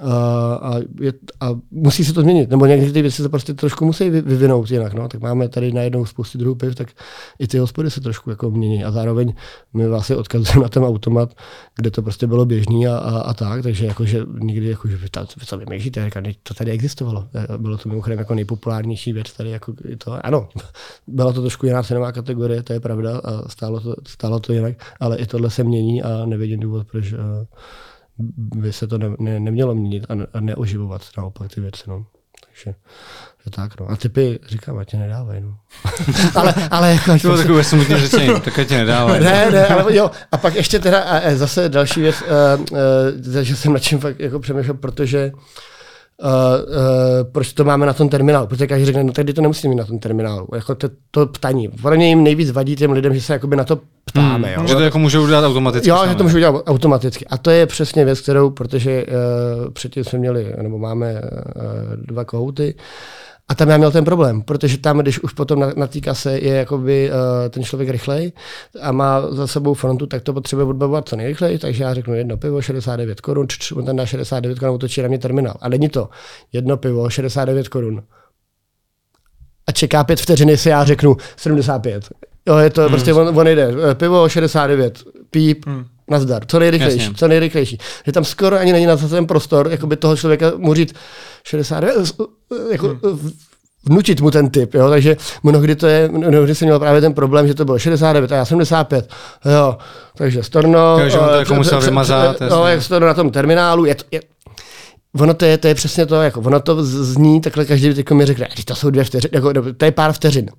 A, 0.00 0.14
a, 0.54 0.78
je, 1.00 1.12
a 1.40 1.50
musí 1.70 2.04
se 2.04 2.12
to 2.12 2.20
změnit, 2.20 2.50
nebo 2.50 2.66
některé 2.66 2.92
ty 2.92 3.02
věci 3.02 3.22
se 3.22 3.28
prostě 3.28 3.54
trošku 3.54 3.84
musí 3.84 4.10
vyvinout 4.10 4.70
jinak. 4.70 4.94
No. 4.94 5.08
Tak 5.08 5.20
máme 5.20 5.48
tady 5.48 5.72
najednou 5.72 6.06
spoustu 6.06 6.38
druhů 6.38 6.54
piv, 6.54 6.74
tak 6.74 6.88
i 7.38 7.46
ty 7.46 7.58
hospody 7.58 7.90
se 7.90 8.00
trošku 8.00 8.30
jako 8.30 8.50
mění. 8.50 8.84
A 8.84 8.90
zároveň 8.90 9.34
my 9.74 9.88
vlastně 9.88 10.16
odkazujeme 10.16 10.62
na 10.62 10.68
ten 10.68 10.84
automat, 10.84 11.34
kde 11.76 11.90
to 11.90 12.02
prostě 12.02 12.26
bylo 12.26 12.44
běžný 12.44 12.86
a, 12.86 12.96
a, 12.96 13.18
a 13.18 13.34
tak, 13.34 13.62
takže 13.62 13.86
jakože 13.86 14.20
nikdy, 14.38 14.68
jako, 14.68 14.88
že 14.88 14.98
tam, 15.10 15.26
co 15.46 15.58
vymýšlíte, 15.58 16.10
to 16.42 16.54
tady 16.54 16.70
existovalo. 16.70 17.28
Bylo 17.56 17.78
to 17.78 17.88
mimochodem 17.88 18.18
jako 18.18 18.34
nejpopulárnější 18.34 19.12
věc 19.12 19.32
tady. 19.32 19.50
Jako 19.50 19.74
to, 19.98 20.26
ano, 20.26 20.48
byla 21.06 21.32
to 21.32 21.40
trošku 21.40 21.66
jiná 21.66 21.82
cenová 21.82 22.12
kategorie, 22.12 22.62
to 22.62 22.72
je 22.72 22.80
pravda 22.80 23.18
a 23.18 23.48
stálo 23.48 23.80
to, 23.80 23.94
stálo 24.06 24.40
to 24.40 24.52
jinak, 24.52 24.76
ale 25.00 25.16
i 25.16 25.26
tohle 25.26 25.50
se 25.50 25.64
mění 25.64 26.02
a 26.02 26.26
nevidím 26.26 26.60
důvod, 26.60 26.86
proč 26.90 27.12
uh, 27.12 27.18
by 28.36 28.72
se 28.72 28.86
to 28.86 28.98
ne, 28.98 29.06
ne, 29.18 29.40
nemělo 29.40 29.74
měnit 29.74 30.06
a, 30.08 30.14
a 30.32 30.40
neoživovat 30.40 31.02
naopak 31.18 31.54
ty 31.54 31.60
věci. 31.60 31.82
No. 31.86 32.06
Takže 32.46 32.74
je 33.46 33.50
tak, 33.50 33.80
no. 33.80 33.90
A 33.90 33.96
typy, 33.96 34.38
říkám, 34.46 34.78
ať 34.78 34.90
tě 34.90 34.96
nedávají, 34.96 35.40
no. 35.40 35.56
ale, 36.34 36.54
ale 36.70 36.92
jako... 36.92 37.12
To 37.12 37.18
bylo 37.18 37.36
takové 37.36 37.64
smutné 37.64 37.98
řečení, 38.06 38.40
tak 38.40 38.58
ať 38.58 38.68
tě 38.68 38.76
nedávají. 38.76 39.24
ne, 39.24 39.50
ne, 39.50 39.66
ale 39.66 39.96
jo. 39.96 40.10
A 40.32 40.36
pak 40.36 40.54
ještě 40.54 40.78
teda 40.78 41.00
a 41.00 41.34
zase 41.34 41.68
další 41.68 42.00
věc, 42.00 42.22
uh, 42.22 42.60
uh, 42.60 43.42
že 43.42 43.56
jsem 43.56 43.72
nad 43.72 43.78
čím 43.78 43.98
fakt 43.98 44.20
jako 44.20 44.38
přemýšlel, 44.38 44.76
protože 44.76 45.32
Uh, 45.34 45.40
uh, 46.20 46.30
proč 47.32 47.52
to 47.52 47.64
máme 47.64 47.86
na 47.86 47.92
tom 47.92 48.08
terminálu. 48.08 48.46
Protože 48.46 48.66
každý 48.66 48.84
řekne, 48.84 49.04
no 49.04 49.12
tady 49.12 49.32
to 49.32 49.42
nemusíme 49.42 49.70
mít 49.70 49.78
na 49.78 49.84
tom 49.84 49.98
terminálu. 49.98 50.48
Jako 50.54 50.74
to, 50.74 50.88
to 51.10 51.26
ptaní. 51.26 51.68
Podle 51.68 51.96
mě 51.96 52.08
jim 52.08 52.22
nejvíc 52.22 52.50
vadí 52.50 52.76
těm 52.76 52.92
lidem, 52.92 53.14
že 53.14 53.20
se 53.20 53.32
jakoby 53.32 53.56
na 53.56 53.64
to 53.64 53.78
ptáme. 54.04 54.48
Hmm, 54.48 54.62
jo. 54.62 54.68
Že 54.68 54.74
to 54.74 54.80
jako 54.80 54.98
můžou 54.98 55.22
udělat 55.22 55.44
automaticky. 55.48 55.88
Jo, 55.88 55.98
že 56.08 56.14
to 56.14 56.22
můžou 56.22 56.36
udělat 56.36 56.62
automaticky. 56.66 57.26
A 57.26 57.38
to 57.38 57.50
je 57.50 57.66
přesně 57.66 58.04
věc, 58.04 58.20
kterou, 58.20 58.50
protože 58.50 59.06
uh, 59.06 59.70
předtím 59.70 60.04
jsme 60.04 60.18
měli, 60.18 60.54
nebo 60.62 60.78
máme 60.78 61.12
uh, 61.12 61.20
dva 61.96 62.24
kohouty, 62.24 62.74
a 63.52 63.54
tam 63.54 63.68
já 63.68 63.76
měl 63.76 63.90
ten 63.90 64.04
problém, 64.04 64.42
protože 64.42 64.78
tam, 64.78 64.98
když 64.98 65.20
už 65.20 65.32
potom 65.32 65.60
na, 65.60 65.72
na 65.76 65.86
té 65.86 66.00
kase 66.00 66.38
je 66.38 66.54
jakoby 66.54 67.10
uh, 67.10 67.48
ten 67.50 67.64
člověk 67.64 67.90
rychlej 67.90 68.32
a 68.80 68.92
má 68.92 69.30
za 69.30 69.46
sebou 69.46 69.74
frontu, 69.74 70.06
tak 70.06 70.22
to 70.22 70.32
potřebuje 70.32 70.66
odbavovat 70.66 71.08
co 71.08 71.16
nejrychleji, 71.16 71.58
takže 71.58 71.84
já 71.84 71.94
řeknu 71.94 72.14
jedno 72.14 72.36
pivo 72.36 72.62
69 72.62 73.20
korun, 73.20 73.46
on 73.74 73.84
tam 73.84 73.96
dá 73.96 74.06
69 74.06 74.58
korun, 74.58 74.74
otočí 74.74 75.02
na 75.02 75.08
mě 75.08 75.18
terminál. 75.18 75.54
A 75.60 75.68
není 75.68 75.88
to 75.88 76.08
jedno 76.52 76.76
pivo 76.76 77.10
69 77.10 77.68
korun. 77.68 78.02
A 79.66 79.72
čeká 79.72 80.04
pět 80.04 80.20
vteřin, 80.20 80.48
jestli 80.48 80.70
já 80.70 80.84
řeknu 80.84 81.16
75. 81.36 82.08
Jo, 82.48 82.56
je 82.56 82.70
to 82.70 82.80
hmm. 82.80 82.90
prostě, 82.90 83.14
on, 83.14 83.38
on 83.38 83.46
jde, 83.46 83.68
eh, 83.90 83.94
pivo 83.94 84.28
69, 84.28 85.02
píp, 85.30 85.66
hmm 85.66 85.84
nazdar, 86.12 86.42
co 86.46 86.58
nejrychlejší, 86.58 86.98
Jasně. 86.98 87.14
co 87.14 87.28
nejrychlejší. 87.28 87.78
Že 88.06 88.12
tam 88.12 88.24
skoro 88.24 88.58
ani 88.58 88.72
není 88.72 88.86
na 88.86 88.96
ten 88.96 89.26
prostor, 89.26 89.68
jako 89.70 89.86
by 89.86 89.96
toho 89.96 90.16
člověka 90.16 90.52
mu 90.56 90.74
říct 90.74 90.94
60, 91.44 91.84
jako 92.70 92.88
hmm. 92.88 93.30
vnučit 93.88 94.20
mu 94.20 94.30
ten 94.30 94.50
typ, 94.50 94.74
jo, 94.74 94.90
takže 94.90 95.16
mnohdy 95.42 95.76
to 95.76 95.86
je, 95.86 96.08
mnohdy 96.08 96.54
jsem 96.54 96.66
měl 96.66 96.78
právě 96.78 97.00
ten 97.00 97.14
problém, 97.14 97.46
že 97.46 97.54
to 97.54 97.64
bylo 97.64 97.78
69 97.78 98.32
a 98.32 98.36
já 98.36 98.44
75, 98.44 99.10
jo, 99.44 99.76
takže 100.16 100.42
Storno, 100.42 100.96
takže 100.98 101.18
on 101.18 101.28
to 101.28 101.34
jako 101.34 101.54
musel 101.54 101.80
vymazat. 101.80 102.40
No, 102.50 102.66
jak 102.66 102.82
Storno 102.82 103.06
na 103.06 103.14
tom 103.14 103.30
terminálu, 103.30 103.84
je 103.84 103.94
to, 103.94 104.04
je, 104.10 104.20
Ono 105.20 105.34
to 105.34 105.44
je, 105.44 105.58
to 105.58 105.68
je 105.68 105.74
přesně 105.74 106.06
to, 106.06 106.14
jako 106.14 106.40
ono 106.40 106.60
to 106.60 106.84
zní, 106.84 107.40
takhle 107.40 107.64
každý 107.64 107.94
teď 107.94 108.10
mi 108.10 108.26
řekne, 108.26 108.48
to 108.64 108.74
jsou 108.74 108.90
dvě 108.90 109.04
vteřiny, 109.04 109.30
jako, 109.32 109.52
to 109.76 109.84
je 109.84 109.92
pár 109.92 110.12
vteřin. 110.12 110.50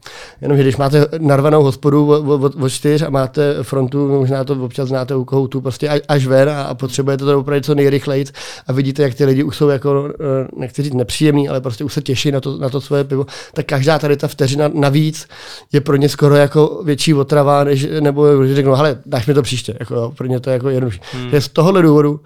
Jenom, 0.42 0.58
že 0.58 0.64
když 0.64 0.78
máte 0.78 1.08
narvanou 1.20 1.64
hospodu 1.64 2.08
od, 2.28 2.72
čtyř 2.72 3.02
a 3.02 3.10
máte 3.10 3.64
frontu, 3.64 4.08
možná 4.08 4.44
to 4.44 4.54
občas 4.54 4.90
znáte 4.90 5.16
u 5.16 5.26
kohoutu, 5.26 5.62
prostě 5.62 5.90
až 6.08 6.26
ven 6.26 6.50
a, 6.50 6.64
a 6.64 6.74
potřebujete 6.74 7.26
to 7.26 7.40
opravdu 7.40 7.64
co 7.64 7.76
nejrychleji 7.76 8.26
a 8.68 8.74
vidíte, 8.74 9.04
jak 9.04 9.14
ty 9.14 9.26
lidi 9.26 9.44
už 9.44 9.58
jsou 9.58 9.70
jako, 9.70 10.10
eh, 10.20 10.48
nechci 10.58 10.84
říct 10.84 10.94
nepříjemný, 10.94 11.50
ale 11.50 11.62
prostě 11.62 11.84
už 11.84 11.94
se 11.94 12.02
těší 12.02 12.32
na 12.32 12.42
to, 12.42 12.58
na 12.58 12.70
to 12.70 12.82
svoje 12.82 13.04
pivo, 13.04 13.26
tak 13.54 13.66
každá 13.66 14.00
tady 14.00 14.18
ta 14.18 14.28
vteřina 14.28 14.70
navíc 14.74 15.28
je 15.72 15.82
pro 15.82 15.96
ně 15.96 16.10
skoro 16.10 16.36
jako 16.36 16.82
větší 16.86 17.14
otrava, 17.14 17.64
než, 17.64 17.88
nebo 18.00 18.46
že 18.46 18.56
řeknou, 18.56 18.74
hele, 18.74 18.98
dáš 19.06 19.28
mi 19.28 19.34
to 19.34 19.42
příště, 19.42 19.78
jako, 19.80 19.96
jo, 19.96 20.14
pro 20.18 20.28
ně 20.28 20.40
to 20.40 20.50
je 20.50 20.54
jako 20.54 20.70
jednodušší. 20.70 21.02
Hmm. 21.14 21.42
Z 21.42 21.48
tohohle 21.50 21.82
důvodu 21.82 22.20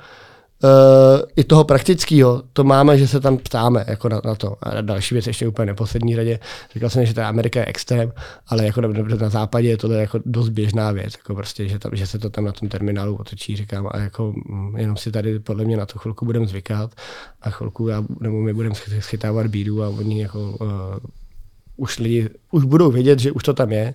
Uh, 0.64 1.22
i 1.36 1.44
toho 1.44 1.64
praktického, 1.64 2.44
to 2.54 2.64
máme, 2.64 2.98
že 2.98 3.08
se 3.08 3.20
tam 3.20 3.38
ptáme 3.38 3.86
jako 3.88 4.10
na, 4.10 4.22
na 4.26 4.36
to. 4.36 4.56
A 4.64 4.82
další 4.82 5.16
věc 5.16 5.28
ještě 5.28 5.48
úplně 5.48 5.66
neposlední 5.66 6.16
řadě. 6.16 6.40
Říkal 6.74 6.90
jsem, 6.90 7.06
že 7.06 7.14
ta 7.14 7.28
Amerika 7.28 7.60
je 7.60 7.66
extrém, 7.66 8.14
ale 8.48 8.66
jako 8.66 8.82
na, 8.82 8.90
na 9.22 9.30
západě 9.30 9.70
je 9.70 9.78
to 9.78 9.92
jako 9.92 10.20
dost 10.26 10.50
běžná 10.50 10.92
věc, 10.92 11.14
jako 11.18 11.36
prostě, 11.36 11.68
že, 11.68 11.80
tam, 11.80 11.92
že 11.96 12.08
se 12.08 12.20
to 12.20 12.30
tam 12.30 12.46
na 12.46 12.52
tom 12.52 12.70
terminálu 12.70 13.16
otočí, 13.16 13.56
říkám, 13.56 13.90
a 13.92 13.98
jako 14.00 14.34
mm, 14.46 14.78
jenom 14.78 14.98
si 14.98 15.12
tady 15.12 15.40
podle 15.40 15.66
mě 15.66 15.78
na 15.78 15.86
to 15.86 16.00
chvilku 16.00 16.26
budeme 16.26 16.48
zvykat 16.48 16.92
a 17.42 17.50
chvilku 17.50 17.88
já, 17.88 18.04
nebo 18.20 18.42
my 18.42 18.54
budeme 18.54 18.76
schytávat 19.00 19.48
bídu 19.48 19.84
a 19.84 19.90
oni 19.90 20.22
jako 20.22 20.58
uh, 20.62 20.68
už 21.78 22.00
lidi 22.00 22.30
už 22.52 22.64
budou 22.64 22.92
vědět, 22.92 23.20
že 23.20 23.32
už 23.32 23.44
to 23.44 23.54
tam 23.54 23.72
je 23.72 23.94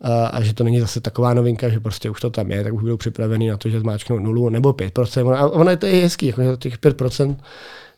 a, 0.00 0.26
a 0.26 0.42
že 0.42 0.54
to 0.54 0.64
není 0.64 0.80
zase 0.80 1.00
taková 1.00 1.34
novinka, 1.34 1.68
že 1.68 1.80
prostě 1.80 2.10
už 2.10 2.20
to 2.20 2.30
tam 2.30 2.50
je, 2.50 2.64
tak 2.64 2.74
už 2.74 2.82
budou 2.82 2.96
připraveni 2.96 3.50
na 3.50 3.56
to, 3.56 3.68
že 3.68 3.80
zmáčknou 3.80 4.18
nulu 4.18 4.48
nebo 4.48 4.72
5%. 4.72 5.34
A 5.34 5.48
ono 5.48 5.70
je 5.70 5.76
to 5.76 5.86
i 5.86 6.00
hezký, 6.00 6.26
jako, 6.26 6.56
těch 6.56 6.78
5%, 6.78 7.36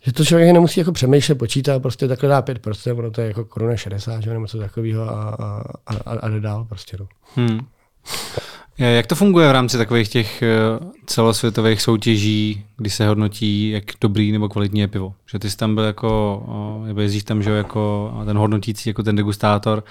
že 0.01 0.13
to 0.13 0.25
člověk 0.25 0.53
nemusí 0.53 0.81
jako 0.81 0.93
přemýšlet, 0.93 1.35
počítat, 1.35 1.83
prostě 1.83 2.09
takhle 2.09 2.29
dá 2.29 2.43
5%, 2.43 2.99
ono 2.99 3.11
to 3.11 3.21
je 3.21 3.27
jako 3.27 3.45
koruna 3.45 3.77
60, 3.77 4.21
že, 4.21 4.31
nebo 4.31 4.43
něco 4.43 4.59
takového 4.59 5.03
a, 5.03 5.29
a, 5.31 5.63
a, 5.87 6.13
a 6.13 6.29
jde 6.29 6.41
dál 6.41 6.65
prostě. 6.65 6.97
No. 7.01 7.09
Hmm. 7.35 7.59
Jak 8.79 9.07
to 9.07 9.15
funguje 9.15 9.49
v 9.49 9.53
rámci 9.53 9.79
takových 9.79 10.09
těch 10.09 10.43
eh, 10.43 10.49
celosvětových 11.07 11.83
soutěží, 11.83 12.65
kdy 12.77 12.91
se 12.91 13.09
hodnotí, 13.09 13.71
jak 13.71 13.85
dobrý 14.01 14.33
nebo 14.33 14.49
kvalitní 14.49 14.81
je 14.81 14.89
pivo? 14.89 15.15
Že 15.33 15.39
ty 15.39 15.51
jsi 15.51 15.57
tam 15.57 15.75
byl 15.75 15.85
jako, 15.85 16.43
nebo 16.87 17.01
jezdíš 17.01 17.25
tam, 17.25 17.43
že 17.43 17.51
jako 17.51 18.13
ten 18.25 18.39
hodnotící, 18.39 18.91
jako 18.91 19.03
ten 19.03 19.17
degustátor, 19.17 19.85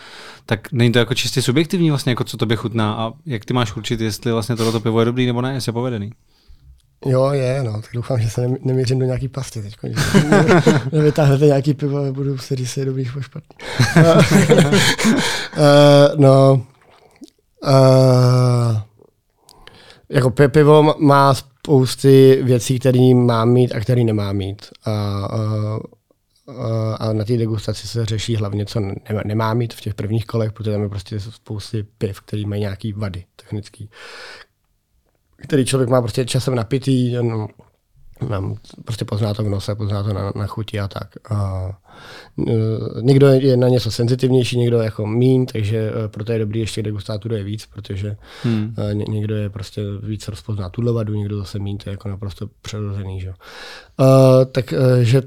tak 0.45 0.71
není 0.71 0.91
to 0.91 0.99
jako 0.99 1.13
čistě 1.13 1.41
subjektivní 1.41 1.89
vlastně, 1.89 2.11
jako 2.11 2.23
co 2.23 2.37
tobě 2.37 2.57
chutná 2.57 2.93
a 2.93 3.13
jak 3.25 3.45
ty 3.45 3.53
máš 3.53 3.75
určit, 3.75 4.01
jestli 4.01 4.31
vlastně 4.31 4.55
tohle 4.55 4.79
pivo 4.79 4.99
je 4.99 5.05
dobrý 5.05 5.25
nebo 5.25 5.41
ne, 5.41 5.53
jestli 5.53 5.69
je 5.69 5.73
povedený? 5.73 6.11
Jo, 7.05 7.29
je, 7.31 7.63
no, 7.63 7.73
tak 7.81 7.91
doufám, 7.93 8.19
že 8.19 8.29
se 8.29 8.47
neměřím 8.61 8.99
do 8.99 9.05
nějaký 9.05 9.27
pasty 9.27 9.61
teď. 9.61 9.75
Nevytáhnete 10.91 11.45
nějaký 11.45 11.73
pivo 11.73 11.97
a 11.97 12.11
budu 12.11 12.37
se 12.37 12.55
říct, 12.55 12.77
je 12.77 12.85
dobrý 12.85 13.05
nebo 13.05 13.21
špatný. 13.21 13.57
no, 16.17 16.65
Uh, 17.63 18.81
jako 20.09 20.29
pivo 20.29 20.95
má 20.99 21.33
spousty 21.33 22.39
věcí, 22.43 22.79
které 22.79 23.13
má 23.13 23.45
mít 23.45 23.75
a 23.75 23.79
které 23.79 24.03
nemá 24.03 24.33
mít. 24.33 24.65
A, 24.85 25.27
uh, 25.35 25.79
a 26.99 27.13
na 27.13 27.25
té 27.25 27.37
degustaci 27.37 27.87
se 27.87 28.05
řeší 28.05 28.35
hlavně, 28.35 28.65
co 28.65 28.79
nemá, 28.79 29.21
nemá 29.25 29.53
mít 29.53 29.73
v 29.73 29.81
těch 29.81 29.93
prvních 29.93 30.25
kolech, 30.25 30.53
protože 30.53 30.71
tam 30.71 30.81
je 30.81 30.89
prostě 30.89 31.19
spousty 31.19 31.85
piv, 31.97 32.21
který 32.21 32.45
mají 32.45 32.61
nějaký 32.61 32.93
vady 32.93 33.25
technický, 33.35 33.89
který 35.37 35.65
člověk 35.65 35.89
má 35.89 36.01
prostě 36.01 36.25
časem 36.25 36.55
napitý, 36.55 37.15
no, 37.21 37.47
nám 38.29 38.55
prostě 38.85 39.05
pozná 39.05 39.33
to 39.33 39.43
v 39.43 39.49
nose, 39.49 39.75
pozná 39.75 40.03
to 40.03 40.13
na, 40.13 40.31
na 40.35 40.47
chuti 40.47 40.79
a 40.79 40.87
tak. 40.87 41.15
A, 41.29 41.69
e, 42.47 42.53
někdo 43.01 43.27
je 43.27 43.57
na 43.57 43.67
něco 43.67 43.91
senzitivnější, 43.91 44.57
někdo 44.57 44.77
jako 44.81 45.07
mín, 45.07 45.45
takže 45.45 45.91
e, 46.05 46.07
proto 46.07 46.31
je 46.31 46.39
dobrý 46.39 46.59
ještě 46.59 46.83
degustátorů 46.83 47.35
je 47.35 47.43
víc, 47.43 47.65
protože 47.65 48.17
hmm. 48.43 48.75
E, 48.77 48.93
ně, 48.93 49.05
někdo 49.09 49.35
je 49.35 49.49
prostě 49.49 49.81
víc 50.03 50.27
rozpozná 50.27 50.69
tuhle 50.69 50.91
vadu, 50.91 51.13
někdo 51.13 51.37
zase 51.37 51.59
mín, 51.59 51.77
to 51.77 51.89
je 51.89 51.91
jako 51.91 52.09
naprosto 52.09 52.49
přirozený. 52.61 53.21
Že? 53.21 53.29
Uh, 53.29 54.05
takže 54.51 55.21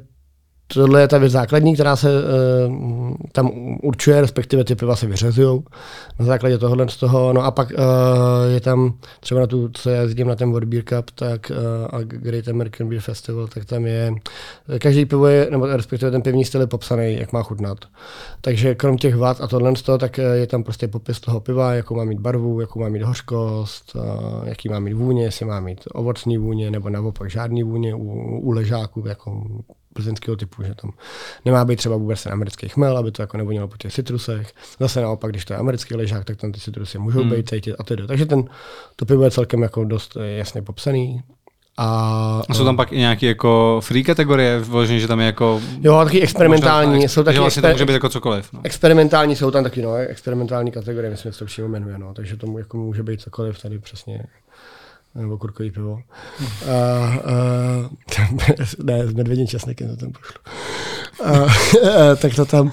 tohle 0.74 1.00
je 1.00 1.08
ta 1.08 1.18
věc 1.18 1.32
základní, 1.32 1.74
která 1.74 1.96
se 1.96 2.08
uh, 2.08 3.14
tam 3.32 3.50
určuje, 3.82 4.20
respektive 4.20 4.64
ty 4.64 4.74
piva 4.74 4.96
se 4.96 5.06
vyřazují 5.06 5.62
na 6.18 6.24
základě 6.24 6.58
tohohle 6.58 6.88
z 6.88 6.96
toho. 6.96 7.32
No 7.32 7.44
a 7.44 7.50
pak 7.50 7.70
uh, 7.70 7.76
je 8.54 8.60
tam 8.60 8.94
třeba 9.20 9.40
na 9.40 9.46
tu, 9.46 9.68
co 9.72 9.90
já 9.90 10.02
jezdím 10.02 10.28
na 10.28 10.36
ten 10.36 10.50
World 10.50 10.68
Beer 10.68 10.82
Cup, 10.84 11.10
tak 11.14 11.50
uh, 11.50 11.56
a 11.90 12.02
Great 12.02 12.48
American 12.48 12.88
Beer 12.88 13.00
Festival, 13.00 13.46
tak 13.46 13.64
tam 13.64 13.86
je, 13.86 14.14
každý 14.78 15.04
pivo 15.06 15.26
je, 15.26 15.48
nebo 15.50 15.66
respektive 15.66 16.10
ten 16.10 16.22
pivní 16.22 16.44
styl 16.44 16.60
je 16.60 16.66
popsaný, 16.66 17.16
jak 17.20 17.32
má 17.32 17.42
chutnat. 17.42 17.78
Takže 18.40 18.74
krom 18.74 18.96
těch 18.98 19.16
vat 19.16 19.40
a 19.40 19.46
tohle 19.46 19.76
z 19.76 19.82
toho, 19.82 19.98
tak 19.98 20.18
je 20.18 20.46
tam 20.46 20.62
prostě 20.62 20.88
popis 20.88 21.20
toho 21.20 21.40
piva, 21.40 21.74
jakou 21.74 21.96
má 21.96 22.04
mít 22.04 22.20
barvu, 22.20 22.60
jakou 22.60 22.80
má 22.80 22.88
mít 22.88 23.02
hořkost, 23.02 23.94
uh, 23.94 24.02
jaký 24.48 24.68
má 24.68 24.78
mít 24.78 24.94
vůně, 24.94 25.24
jestli 25.24 25.46
má 25.46 25.60
mít 25.60 25.80
ovocný 25.92 26.38
vůně, 26.38 26.70
nebo 26.70 26.90
naopak 26.90 27.30
žádný 27.30 27.62
vůně 27.62 27.94
u, 27.94 28.38
u 28.40 28.50
ležáků, 28.50 29.04
jako 29.06 29.42
plzeňského 29.94 30.36
typu, 30.36 30.62
že 30.62 30.74
tam 30.74 30.90
nemá 31.44 31.64
být 31.64 31.76
třeba 31.76 31.96
vůbec 31.96 32.22
ten 32.22 32.32
americký 32.32 32.68
chmel, 32.68 32.98
aby 32.98 33.12
to 33.12 33.22
jako 33.22 33.36
nevonilo 33.36 33.68
po 33.68 33.76
těch 33.76 33.92
citrusech. 33.92 34.52
Zase 34.80 35.00
naopak, 35.00 35.30
když 35.30 35.44
to 35.44 35.52
je 35.52 35.58
americký 35.58 35.94
ležák, 35.94 36.24
tak 36.24 36.36
tam 36.36 36.52
ty 36.52 36.60
citrusy 36.60 36.98
můžou 36.98 37.20
hmm. 37.20 37.30
být 37.30 37.48
cítit 37.48 37.74
a 37.78 37.82
tedy. 37.84 38.06
Takže 38.06 38.26
ten, 38.26 38.44
to 38.96 39.06
pivo 39.06 39.24
je 39.24 39.30
celkem 39.30 39.62
jako 39.62 39.84
dost 39.84 40.16
eh, 40.16 40.26
jasně 40.26 40.62
popsaný. 40.62 41.22
A, 41.76 42.42
a 42.48 42.54
jsou 42.54 42.64
tam 42.64 42.76
pak 42.76 42.92
i 42.92 42.98
nějaké 42.98 43.26
jako 43.26 43.80
free 43.84 44.04
kategorie, 44.04 44.58
vloženě, 44.58 45.00
že 45.00 45.08
tam 45.08 45.20
je 45.20 45.26
jako... 45.26 45.60
Jo, 45.80 46.04
taky 46.04 46.22
experimentální, 46.22 46.92
možná, 46.92 47.08
jsou 47.08 47.22
taky... 47.22 47.38
Vlastně 47.38 47.62
exper- 47.62 47.66
to 47.68 47.72
může 47.72 47.86
být 47.86 47.92
jako 47.92 48.08
cokoliv. 48.08 48.52
No. 48.52 48.60
Experimentální 48.64 49.36
jsou 49.36 49.50
tam 49.50 49.64
taky, 49.64 49.82
no, 49.82 49.94
experimentální 49.94 50.72
kategorie, 50.72 51.10
myslím, 51.10 51.32
že 51.32 51.38
to 51.38 51.44
přímo 51.44 51.68
jmenuje, 51.68 51.98
no, 51.98 52.14
takže 52.14 52.36
to 52.36 52.58
jako 52.58 52.76
může 52.76 53.02
být 53.02 53.20
cokoliv 53.20 53.62
tady 53.62 53.78
přesně 53.78 54.26
nebo 55.14 55.38
kurkový 55.38 55.70
pivo. 55.70 55.98
A, 56.66 56.74
a, 56.74 57.44
ne, 58.82 59.06
s 59.06 59.12
medvědím 59.12 59.46
česnekem 59.46 59.88
to 59.88 59.96
tam 59.96 60.12
pošlo. 60.12 60.40
A, 61.24 61.30
a, 61.30 62.16
tak 62.16 62.34
to 62.34 62.44
tam, 62.44 62.72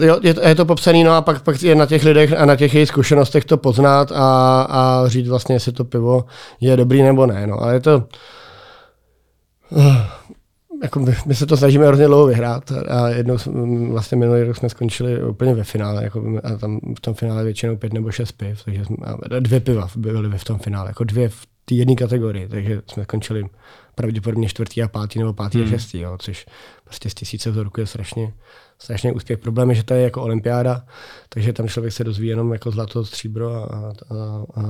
Jo, 0.00 0.20
je, 0.22 0.34
to, 0.34 0.48
je 0.48 0.54
to 0.54 0.64
popsaný, 0.64 1.04
no 1.04 1.12
a 1.12 1.22
pak, 1.22 1.42
pak 1.42 1.62
je 1.62 1.74
na 1.74 1.86
těch 1.86 2.04
lidech 2.04 2.32
a 2.32 2.44
na 2.44 2.56
těch 2.56 2.74
jejich 2.74 2.88
zkušenostech 2.88 3.44
to 3.44 3.56
poznat 3.56 4.12
a, 4.12 4.62
a 4.62 5.08
říct 5.08 5.28
vlastně, 5.28 5.54
jestli 5.54 5.72
to 5.72 5.84
pivo 5.84 6.24
je 6.60 6.76
dobrý 6.76 7.02
nebo 7.02 7.26
ne. 7.26 7.46
No. 7.46 7.64
A 7.64 7.72
je 7.72 7.80
to 7.80 8.04
jako 10.82 11.00
my, 11.00 11.16
my, 11.26 11.34
se 11.34 11.46
to 11.46 11.56
snažíme 11.56 11.86
hrozně 11.86 12.06
dlouho 12.06 12.26
vyhrát 12.26 12.72
a 12.72 13.08
jednou 13.08 13.36
vlastně 13.90 14.18
minulý 14.18 14.42
rok 14.42 14.56
jsme 14.56 14.68
skončili 14.68 15.24
úplně 15.24 15.54
ve 15.54 15.64
finále, 15.64 16.04
jako 16.04 16.40
a 16.44 16.56
tam 16.56 16.80
v 16.96 17.00
tom 17.00 17.14
finále 17.14 17.44
většinou 17.44 17.76
pět 17.76 17.92
nebo 17.92 18.10
šest 18.10 18.32
piv, 18.32 18.64
takže 18.64 18.84
jsme, 18.84 18.96
dvě 19.40 19.60
piva 19.60 19.88
byly 19.96 20.38
v 20.38 20.44
tom 20.44 20.58
finále, 20.58 20.90
jako 20.90 21.04
dvě 21.04 21.28
v 21.28 21.46
té 21.64 21.74
jedné 21.74 21.94
kategorii, 21.94 22.48
takže 22.48 22.82
jsme 22.86 23.04
skončili 23.04 23.44
pravděpodobně 23.94 24.48
čtvrtý 24.48 24.82
a 24.82 24.88
pátý 24.88 25.18
nebo 25.18 25.32
pátý 25.32 25.58
hmm. 25.58 25.66
a 25.66 25.70
šestý, 25.70 26.00
jo, 26.00 26.16
což 26.18 26.46
prostě 26.84 27.10
z 27.10 27.14
tisíce 27.14 27.50
vzorků 27.50 27.80
je 27.80 27.86
strašně, 27.86 28.32
strašně 28.82 29.12
úspěch. 29.12 29.38
Problém 29.38 29.70
je, 29.70 29.76
že 29.76 29.84
to 29.84 29.94
je 29.94 30.02
jako 30.02 30.22
olympiáda, 30.22 30.82
takže 31.28 31.52
tam 31.52 31.68
člověk 31.68 31.92
se 31.92 32.04
dozví 32.04 32.26
jenom 32.26 32.52
jako 32.52 32.70
zlato, 32.70 33.04
stříbro 33.04 33.54
a, 33.54 33.64
a, 33.64 33.92
a, 34.10 34.22
a 34.56 34.62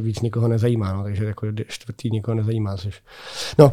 víc 0.00 0.20
nikoho 0.20 0.48
nezajímá, 0.48 0.92
no, 0.92 1.02
takže 1.02 1.24
jako 1.24 1.46
čtvrtý 1.68 2.10
nikoho 2.10 2.34
nezajímá. 2.34 2.76
Což... 2.76 3.02
No, 3.58 3.72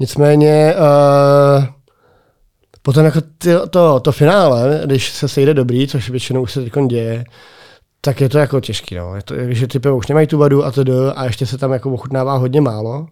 nicméně 0.00 0.74
uh, 0.74 1.64
potom 2.82 3.04
jako 3.04 3.20
ty, 3.38 3.50
to, 3.70 4.00
to 4.00 4.12
finále, 4.12 4.82
když 4.84 5.12
se 5.12 5.28
sejde 5.28 5.54
dobrý, 5.54 5.88
což 5.88 6.10
většinou 6.10 6.42
už 6.42 6.52
se 6.52 6.62
teď 6.62 6.72
děje, 6.86 7.24
tak 8.00 8.20
je 8.20 8.28
to 8.28 8.38
jako 8.38 8.60
těžký, 8.60 8.94
no. 8.94 9.16
Je 9.16 9.22
to, 9.22 9.34
že 9.48 9.66
ty 9.66 9.78
pivo 9.78 9.96
už 9.96 10.06
nemají 10.06 10.26
tu 10.26 10.38
vadu 10.38 10.64
a 10.64 10.70
to 10.70 11.18
a 11.18 11.24
ještě 11.24 11.46
se 11.46 11.58
tam 11.58 11.72
jako 11.72 11.90
ochutnává 11.90 12.36
hodně 12.36 12.60
málo. 12.60 13.06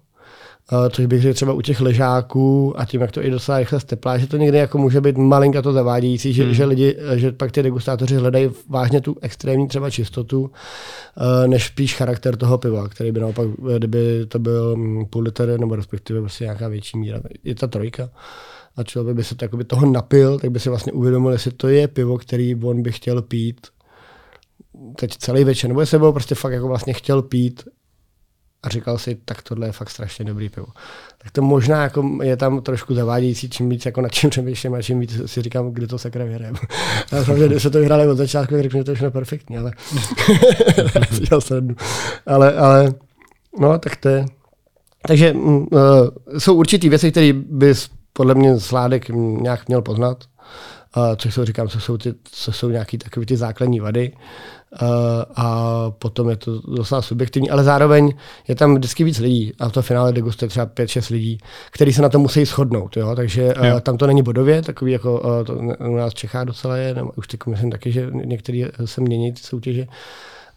Uh, 0.72 0.88
což 0.88 1.06
bych 1.06 1.22
řekl 1.22 1.34
třeba 1.34 1.52
u 1.52 1.60
těch 1.60 1.80
ležáků 1.80 2.74
a 2.80 2.84
tím, 2.84 3.00
jak 3.00 3.12
to 3.12 3.24
i 3.24 3.30
docela 3.30 3.58
rychle 3.58 3.80
steplá, 3.80 4.18
že 4.18 4.26
to 4.26 4.36
někdy 4.36 4.58
jako 4.58 4.78
může 4.78 5.00
být 5.00 5.16
malinka 5.16 5.62
to 5.62 5.72
zavádějící, 5.72 6.32
že, 6.32 6.44
hmm. 6.44 6.54
že 6.54 6.64
lidi, 6.64 6.96
že 7.14 7.32
pak 7.32 7.52
ty 7.52 7.62
degustátoři 7.62 8.16
hledají 8.16 8.50
vážně 8.68 9.00
tu 9.00 9.16
extrémní 9.20 9.68
třeba 9.68 9.90
čistotu, 9.90 10.40
uh, 10.40 10.50
než 11.46 11.66
spíš 11.66 11.94
charakter 11.94 12.36
toho 12.36 12.58
piva, 12.58 12.88
který 12.88 13.12
by 13.12 13.20
naopak, 13.20 13.48
kdyby 13.76 14.26
to 14.28 14.38
byl 14.38 14.76
mm, 14.76 15.06
půl 15.06 15.22
litr 15.22 15.60
nebo 15.60 15.76
respektive 15.76 16.20
prostě 16.20 16.44
nějaká 16.44 16.68
větší 16.68 16.98
míra, 16.98 17.20
je 17.44 17.54
ta 17.54 17.66
trojka 17.66 18.10
a 18.76 18.82
člověk 18.82 19.16
by 19.16 19.24
se 19.24 19.34
to, 19.34 19.56
by 19.56 19.64
toho 19.64 19.86
napil, 19.86 20.38
tak 20.38 20.50
by 20.50 20.60
si 20.60 20.68
vlastně 20.68 20.92
uvědomil, 20.92 21.32
jestli 21.32 21.50
to 21.50 21.68
je 21.68 21.88
pivo, 21.88 22.18
který 22.18 22.54
on 22.54 22.82
by 22.82 22.92
chtěl 22.92 23.22
pít 23.22 23.66
teď 24.96 25.16
celý 25.16 25.44
večer, 25.44 25.68
nebo 25.68 25.80
jestli 25.80 25.98
byl 25.98 26.12
prostě 26.12 26.34
fakt 26.34 26.52
jako 26.52 26.68
vlastně 26.68 26.92
chtěl 26.92 27.22
pít 27.22 27.62
a 28.62 28.68
říkal 28.68 28.98
si, 28.98 29.18
tak 29.24 29.42
tohle 29.42 29.66
je 29.66 29.72
fakt 29.72 29.90
strašně 29.90 30.24
dobrý 30.24 30.48
pivo. 30.48 30.66
Tak 31.18 31.32
to 31.32 31.42
možná 31.42 31.82
jako 31.82 32.18
je 32.22 32.36
tam 32.36 32.61
trošku 32.62 32.94
zavádějící, 32.94 33.50
čím 33.50 33.68
víc 33.68 33.86
jako 33.86 34.00
nad 34.00 34.12
čím 34.12 34.30
přemýšlím 34.30 34.74
a 34.74 34.82
čím 34.82 35.00
víc 35.00 35.20
si 35.26 35.42
říkám, 35.42 35.70
kdy 35.70 35.86
to 35.86 35.98
sakra 35.98 36.24
vyhrajem. 36.24 36.54
Já 37.12 37.24
samozřejmě, 37.24 37.48
když 37.48 37.62
se 37.62 37.70
to 37.70 37.78
vyhráli 37.78 38.09
od 38.09 38.16
začátku, 38.16 38.54
tak 38.54 38.62
řeknu, 38.62 38.80
že 38.80 38.84
to 38.84 39.04
je 39.04 39.11
perfektní, 39.11 39.59
ale, 39.59 39.72
ale, 42.26 42.52
ale 42.54 42.94
no, 43.61 43.78
tak 43.78 43.96
to 43.96 44.09
je, 44.09 44.26
takže 45.09 45.32
uh, 45.32 45.68
jsou 46.38 46.54
určitý 46.54 46.88
věci, 46.88 47.11
které 47.11 47.32
bys 47.32 47.90
podle 48.12 48.34
mě 48.34 48.61
Sládek 48.61 49.09
nějak 49.09 49.68
měl 49.68 49.82
poznat, 49.82 50.24
což 51.16 51.34
jsou, 51.34 51.45
říkám, 51.45 51.68
co 51.68 51.80
jsou, 51.80 51.99
ty, 51.99 52.14
co 52.22 52.53
jsou 52.53 52.68
nějaké 52.68 52.99
takové 52.99 53.26
ty 53.26 53.36
základní 53.36 53.80
vady. 53.80 54.12
A 55.36 55.86
potom 55.99 56.28
je 56.28 56.36
to 56.36 56.61
docela 56.61 57.03
subjektivní, 57.03 57.51
ale 57.51 57.64
zároveň 57.64 58.14
je 58.49 58.55
tam 58.55 58.74
vždycky 58.74 59.05
víc 59.05 59.18
lidí 59.18 59.53
a 59.59 59.68
v 59.68 59.72
to 59.72 59.82
finále 59.82 60.12
degustuje 60.12 60.49
třeba 60.49 60.66
5-6 60.66 61.12
lidí, 61.12 61.39
kteří 61.70 61.93
se 61.93 62.03
na 62.03 62.09
to 62.09 62.18
musí 62.18 62.45
shodnout. 62.45 62.97
Jo? 62.97 63.16
Takže 63.16 63.43
jo. 63.43 63.80
tam 63.80 63.97
to 63.97 64.07
není 64.07 64.22
bodově, 64.22 64.62
takový 64.62 64.93
jako 64.93 65.45
to 65.45 65.55
u 65.89 65.97
nás 65.97 66.12
v 66.12 66.16
Čechách 66.16 66.47
docela 66.47 66.76
je, 66.76 66.95
nebo 66.95 67.11
už 67.16 67.28
teď 67.28 67.41
myslím 67.47 67.70
taky, 67.70 67.93
že 67.93 68.11
některý 68.12 68.64
se 68.84 69.01
mění 69.01 69.32
ty 69.32 69.41
soutěže. 69.43 69.86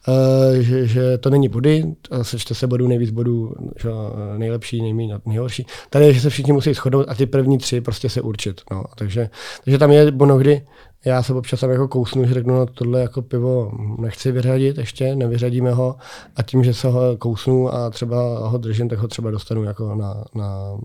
Uh, 0.07 0.61
že, 0.61 0.87
že 0.87 1.17
to 1.17 1.29
není 1.29 1.49
body, 1.49 1.95
sečte 2.21 2.55
se 2.55 2.67
bodů 2.67 2.87
nejvíc 2.87 3.11
bodů, 3.11 3.53
že 3.79 3.89
nejlepší, 4.37 4.81
nejméně, 4.81 5.15
nejhorší. 5.25 5.65
Tady 5.89 6.05
je, 6.05 6.13
že 6.13 6.21
se 6.21 6.29
všichni 6.29 6.53
musí 6.53 6.73
shodnout 6.73 7.05
a 7.09 7.15
ty 7.15 7.25
první 7.25 7.57
tři 7.57 7.81
prostě 7.81 8.09
se 8.09 8.21
určit. 8.21 8.61
No. 8.71 8.83
Takže, 8.95 9.29
takže 9.63 9.77
tam 9.77 9.91
je 9.91 10.11
kdy 10.37 10.61
já 11.05 11.23
se 11.23 11.33
občas 11.33 11.61
jako 11.61 11.87
kousnu, 11.87 12.25
že 12.25 12.33
řeknu, 12.33 12.53
no 12.55 12.65
tohle 12.65 13.01
jako 13.01 13.21
pivo 13.21 13.71
nechci 13.99 14.31
vyřadit 14.31 14.77
ještě, 14.77 15.15
nevyřadíme 15.15 15.71
ho 15.71 15.95
a 16.35 16.43
tím, 16.43 16.63
že 16.63 16.73
se 16.73 16.87
ho 16.87 17.17
kousnu 17.17 17.73
a 17.73 17.89
třeba 17.89 18.47
ho 18.47 18.57
držím, 18.57 18.89
tak 18.89 18.99
ho 18.99 19.07
třeba 19.07 19.31
dostanu 19.31 19.63
jako 19.63 19.95
na, 19.95 20.23
na 20.35 20.77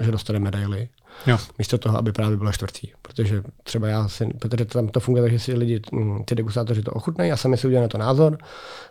že 0.00 0.12
dostane 0.12 0.38
medaily. 0.38 0.88
Jo. 1.26 1.38
Místo 1.58 1.78
toho, 1.78 1.98
aby 1.98 2.12
právě 2.12 2.36
byla 2.36 2.52
čtvrtý. 2.52 2.88
Protože 3.02 3.42
třeba 3.62 3.88
já 3.88 4.08
si, 4.08 4.26
protože 4.38 4.64
tam 4.64 4.88
to 4.88 5.00
funguje 5.00 5.22
tak, 5.22 5.32
že 5.32 5.38
si 5.38 5.54
lidi, 5.54 5.80
mm, 5.92 6.24
ty 6.24 6.34
degustátoři 6.34 6.82
to 6.82 6.90
ochutnají 6.90 7.32
a 7.32 7.36
sami 7.36 7.56
si 7.56 7.66
udělají 7.66 7.84
na 7.84 7.88
to 7.88 7.98
názor, 7.98 8.38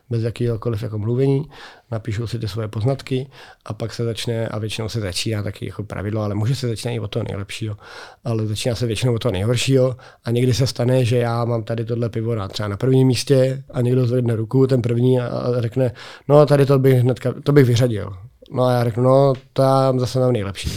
bez 0.10 0.24
jakýkoliv 0.24 0.84
jako 0.84 0.98
mluvení, 0.98 1.50
napíšou 1.92 2.28
si 2.28 2.40
ty 2.40 2.48
svoje 2.48 2.68
poznatky 2.68 3.28
a 3.66 3.74
pak 3.74 3.94
se 3.94 4.04
začne, 4.04 4.48
a 4.48 4.60
většinou 4.60 4.90
se 4.90 5.00
začíná 5.00 5.44
taky 5.44 5.66
jako 5.66 5.84
pravidlo, 5.84 6.22
ale 6.22 6.36
může 6.36 6.56
se 6.56 6.68
začínat 6.68 6.94
i 6.94 7.00
od 7.00 7.08
toho 7.08 7.26
nejlepšího, 7.28 7.78
ale 8.24 8.48
začíná 8.48 8.76
se 8.76 8.86
většinou 8.86 9.16
od 9.16 9.22
toho 9.22 9.32
nejhoršího 9.32 9.96
a 10.26 10.32
někdy 10.32 10.54
se 10.54 10.68
stane, 10.68 11.06
že 11.06 11.18
já 11.18 11.46
mám 11.46 11.64
tady 11.64 11.86
tohle 11.86 12.10
pivo 12.10 12.36
na 12.36 12.48
třeba 12.48 12.70
na 12.70 12.78
prvním 12.78 13.08
místě 13.08 13.64
a 13.72 13.82
někdo 13.82 14.08
zvedne 14.08 14.36
ruku, 14.36 14.68
ten 14.68 14.82
první 14.82 15.20
a 15.20 15.30
řekne, 15.60 15.92
no 16.28 16.46
tady 16.46 16.66
to 16.66 16.80
bych 16.80 17.00
hnedka, 17.00 17.34
to 17.44 17.52
bych 17.52 17.66
vyřadil. 17.66 18.18
No 18.52 18.64
a 18.64 18.72
já 18.72 18.84
řeknu, 18.84 19.04
no 19.04 19.34
tam 19.54 20.00
zase 20.00 20.20
mám 20.20 20.34
nejlepší. 20.34 20.72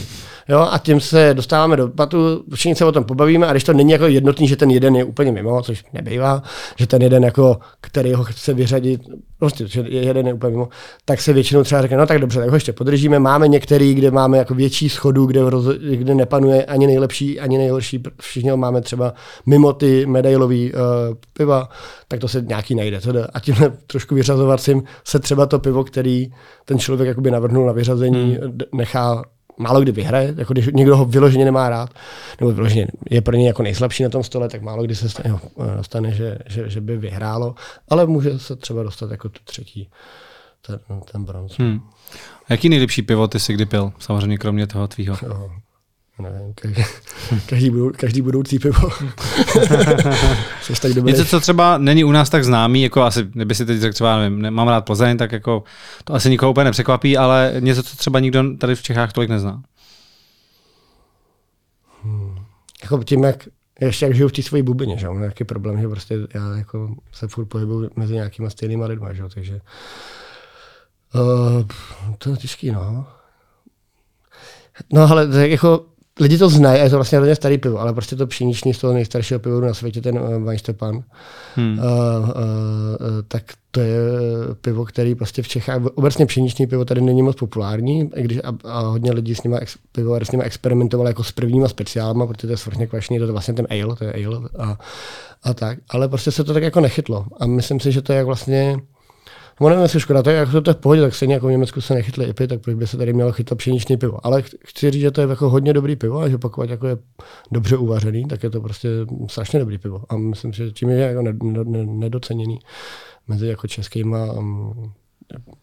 Jo, 0.51 0.67
a 0.71 0.77
tím 0.77 0.99
se 0.99 1.33
dostáváme 1.33 1.77
do 1.77 1.87
patu, 1.87 2.43
všichni 2.53 2.75
se 2.75 2.85
o 2.85 2.91
tom 2.91 3.03
pobavíme 3.03 3.47
a 3.47 3.51
když 3.51 3.63
to 3.63 3.73
není 3.73 3.91
jako 3.91 4.07
jednotný, 4.07 4.47
že 4.47 4.55
ten 4.55 4.71
jeden 4.71 4.95
je 4.95 5.03
úplně 5.03 5.31
mimo, 5.31 5.61
což 5.61 5.83
nebývá, 5.93 6.43
že 6.77 6.87
ten 6.87 7.01
jeden 7.01 7.23
jako, 7.23 7.59
který 7.81 8.13
ho 8.13 8.23
chce 8.23 8.53
vyřadit, 8.53 9.01
prostě, 9.39 9.67
že 9.67 9.83
jeden 9.87 10.27
je 10.27 10.33
úplně 10.33 10.51
mimo, 10.51 10.69
tak 11.05 11.21
se 11.21 11.33
většinou 11.33 11.63
třeba 11.63 11.81
řekne, 11.81 11.97
no 11.97 12.05
tak 12.05 12.19
dobře, 12.19 12.39
tak 12.39 12.49
ho 12.49 12.55
ještě 12.55 12.73
podržíme. 12.73 13.19
Máme 13.19 13.47
některý, 13.47 13.93
kde 13.93 14.11
máme 14.11 14.37
jako 14.37 14.55
větší 14.55 14.89
schodu, 14.89 15.25
kde, 15.25 15.49
roz, 15.49 15.65
kde 15.91 16.15
nepanuje 16.15 16.65
ani 16.65 16.87
nejlepší, 16.87 17.39
ani 17.39 17.57
nejhorší, 17.57 18.03
všichni 18.21 18.49
ho 18.49 18.57
máme 18.57 18.81
třeba 18.81 19.13
mimo 19.45 19.73
ty 19.73 20.05
medailový 20.05 20.73
uh, 20.73 20.79
piva, 21.33 21.69
tak 22.07 22.19
to 22.19 22.27
se 22.27 22.41
nějaký 22.41 22.75
najde. 22.75 22.99
A 23.33 23.39
tímhle 23.39 23.71
trošku 23.87 24.15
vyřazovacím 24.15 24.83
se 25.03 25.19
třeba 25.19 25.45
to 25.45 25.59
pivo, 25.59 25.83
který 25.83 26.31
ten 26.65 26.79
člověk 26.79 27.07
jakoby 27.07 27.31
navrhnul 27.31 27.65
na 27.65 27.73
vyřazení, 27.73 28.37
hmm. 28.41 28.57
nechá 28.73 29.23
málo 29.57 29.81
kdy 29.81 29.91
vyhraje, 29.91 30.33
jako 30.37 30.53
když 30.53 30.69
někdo 30.73 30.97
ho 30.97 31.05
vyloženě 31.05 31.45
nemá 31.45 31.69
rád, 31.69 31.89
nebo 32.39 32.51
vyloženě 32.51 32.87
je 33.09 33.21
pro 33.21 33.35
něj 33.35 33.47
jako 33.47 33.63
nejslabší 33.63 34.03
na 34.03 34.09
tom 34.09 34.23
stole, 34.23 34.49
tak 34.49 34.61
málo 34.61 34.83
kdy 34.83 34.95
se 34.95 35.09
stane, 35.09 35.39
stane 35.81 36.11
že, 36.11 36.37
že, 36.49 36.69
že, 36.69 36.81
by 36.81 36.97
vyhrálo, 36.97 37.55
ale 37.89 38.05
může 38.05 38.39
se 38.39 38.55
třeba 38.55 38.83
dostat 38.83 39.11
jako 39.11 39.29
tu 39.29 39.39
třetí, 39.43 39.89
ten, 40.61 40.79
ten 41.11 41.23
bronz. 41.23 41.59
Hmm. 41.59 41.79
Jaký 42.49 42.69
nejlepší 42.69 43.01
pivo 43.01 43.27
ty 43.27 43.39
jsi 43.39 43.53
kdy 43.53 43.65
pil? 43.65 43.93
Samozřejmě 43.99 44.37
kromě 44.37 44.67
toho 44.67 44.87
tvýho. 44.87 45.17
No, 45.27 45.51
nevím, 46.21 46.53
každý, 46.53 46.83
každý, 47.49 47.69
budou, 47.69 47.91
každý 47.97 48.21
budoucí 48.21 48.59
pivo. 48.59 48.89
Něco, 51.03 51.25
co 51.25 51.39
třeba 51.39 51.77
není 51.77 52.03
u 52.03 52.11
nás 52.11 52.29
tak 52.29 52.45
známý, 52.45 52.83
jako 52.83 53.01
asi, 53.01 53.23
kdyby 53.23 53.55
si 53.55 53.65
teď 53.65 53.79
řekl 53.79 53.93
třeba, 53.93 54.17
nevím, 54.17 54.51
mám 54.51 54.67
rád 54.67 54.85
Plzeň, 54.85 55.17
tak 55.17 55.31
jako 55.31 55.63
to 56.03 56.13
asi 56.13 56.29
nikoho 56.29 56.51
úplně 56.51 56.65
nepřekvapí, 56.65 57.17
ale 57.17 57.53
něco, 57.59 57.83
co 57.83 57.95
třeba 57.97 58.19
nikdo 58.19 58.57
tady 58.57 58.75
v 58.75 58.81
Čechách 58.81 59.13
tolik 59.13 59.29
nezná. 59.29 59.61
Hmm. 62.03 62.35
Jako 62.83 63.03
tím, 63.03 63.23
jak 63.23 63.47
ještě 63.81 64.05
jak 64.05 64.15
žiju 64.15 64.29
v 64.29 64.31
té 64.31 64.41
své 64.41 64.63
bublině, 64.63 64.97
že 64.97 65.07
mám 65.07 65.19
nějaký 65.19 65.43
problém, 65.43 65.81
že 65.81 65.87
prostě 65.87 66.15
já 66.33 66.57
jako 66.57 66.95
se 67.11 67.27
furt 67.27 67.45
pohybuju 67.45 67.89
mezi 67.95 68.13
nějakýma 68.13 68.49
stejnýma 68.49 68.85
lidma, 68.85 69.13
že 69.13 69.23
takže 69.33 69.61
uh, 71.13 71.63
to 72.17 72.29
je 72.29 72.37
těžký, 72.37 72.71
no. 72.71 73.07
No 74.93 75.11
ale 75.11 75.47
jako 75.47 75.85
lidi 76.19 76.37
to 76.37 76.49
znají, 76.49 76.81
a 76.81 76.83
je 76.83 76.89
to 76.89 76.95
vlastně 76.95 77.17
hodně 77.17 77.35
starý 77.35 77.57
pivo, 77.57 77.79
ale 77.79 77.93
prostě 77.93 78.15
to 78.15 78.27
pšeniční 78.27 78.73
z 78.73 78.77
toho 78.77 78.93
nejstaršího 78.93 79.39
pivovaru 79.39 79.67
na 79.67 79.73
světě, 79.73 80.01
ten 80.01 80.19
uh, 80.19 80.43
Weinstepan, 80.43 81.03
hmm. 81.55 81.79
uh, 81.79 81.85
uh, 81.85 82.29
uh, 82.29 82.37
tak 83.27 83.43
to 83.71 83.79
je 83.79 83.95
pivo, 84.61 84.85
který 84.85 85.15
prostě 85.15 85.41
v 85.41 85.47
Čechách, 85.47 85.81
obecně 85.95 86.25
pšeniční 86.25 86.67
pivo 86.67 86.85
tady 86.85 87.01
není 87.01 87.21
moc 87.21 87.35
populární, 87.35 88.09
i 88.15 88.23
když 88.23 88.37
a, 88.43 88.57
a 88.63 88.79
hodně 88.79 89.11
lidí 89.11 89.35
s 89.35 89.43
nimi 89.43 89.57
ex, 89.57 89.77
pivovar 89.91 90.25
s 90.25 90.31
nimi 90.31 90.43
experimentovalo 90.43 91.07
jako 91.07 91.23
s 91.23 91.31
prvníma 91.31 91.67
speciálma, 91.67 92.27
protože 92.27 92.47
to 92.47 92.53
je 92.53 92.57
svrchně 92.57 92.87
kvašný, 92.87 93.19
to 93.19 93.25
je 93.25 93.31
vlastně 93.31 93.53
ten 93.53 93.67
ale, 93.69 93.95
to 93.95 94.03
je 94.03 94.25
ale 94.25 94.49
a, 94.59 94.77
a 95.43 95.53
tak, 95.53 95.79
ale 95.89 96.07
prostě 96.07 96.31
se 96.31 96.43
to 96.43 96.53
tak 96.53 96.63
jako 96.63 96.79
nechytlo 96.79 97.25
a 97.39 97.45
myslím 97.47 97.79
si, 97.79 97.91
že 97.91 98.01
to 98.01 98.13
je 98.13 98.23
vlastně 98.23 98.77
No 99.61 99.69
nevím, 99.69 99.83
jestli 99.83 99.99
škoda, 99.99 100.23
to 100.23 100.29
je, 100.29 100.35
jako 100.35 100.61
to 100.61 100.69
je 100.69 100.73
v 100.73 100.77
pohodě, 100.77 101.01
tak 101.01 101.15
stejně 101.15 101.33
jako 101.33 101.47
v 101.47 101.51
Německu 101.51 101.81
se 101.81 101.93
nechytli 101.93 102.25
IPy, 102.25 102.47
tak 102.47 102.61
proč 102.61 102.75
by 102.75 102.87
se 102.87 102.97
tady 102.97 103.13
mělo 103.13 103.31
chytat 103.31 103.57
pšeniční 103.57 103.97
pivo. 103.97 104.25
Ale 104.25 104.41
chci 104.65 104.91
říct, 104.91 105.01
že 105.01 105.11
to 105.11 105.21
je 105.21 105.27
jako 105.27 105.49
hodně 105.49 105.73
dobrý 105.73 105.95
pivo 105.95 106.19
a 106.19 106.29
že 106.29 106.37
pokud 106.37 106.69
jako 106.69 106.87
je 106.87 106.97
dobře 107.51 107.77
uvařený, 107.77 108.25
tak 108.25 108.43
je 108.43 108.49
to 108.49 108.61
prostě 108.61 108.89
strašně 109.27 109.59
dobrý 109.59 109.77
pivo. 109.77 110.03
A 110.09 110.17
myslím, 110.17 110.53
že 110.53 110.71
tím 110.71 110.89
je 110.89 110.97
jako 110.97 111.21
nedoceněný 111.85 112.59
mezi 113.27 113.47
jako 113.47 113.67
českýma 113.67 114.31
um, 114.31 114.93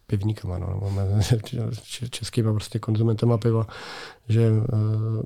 pivníkama, 0.06 0.58
no, 0.58 0.66
nebo 0.66 0.90
českýma 2.10 2.52
prostě 2.52 2.78
konzumentama 2.78 3.38
piva, 3.38 3.66
že 4.28 4.50
uh, 4.50 4.58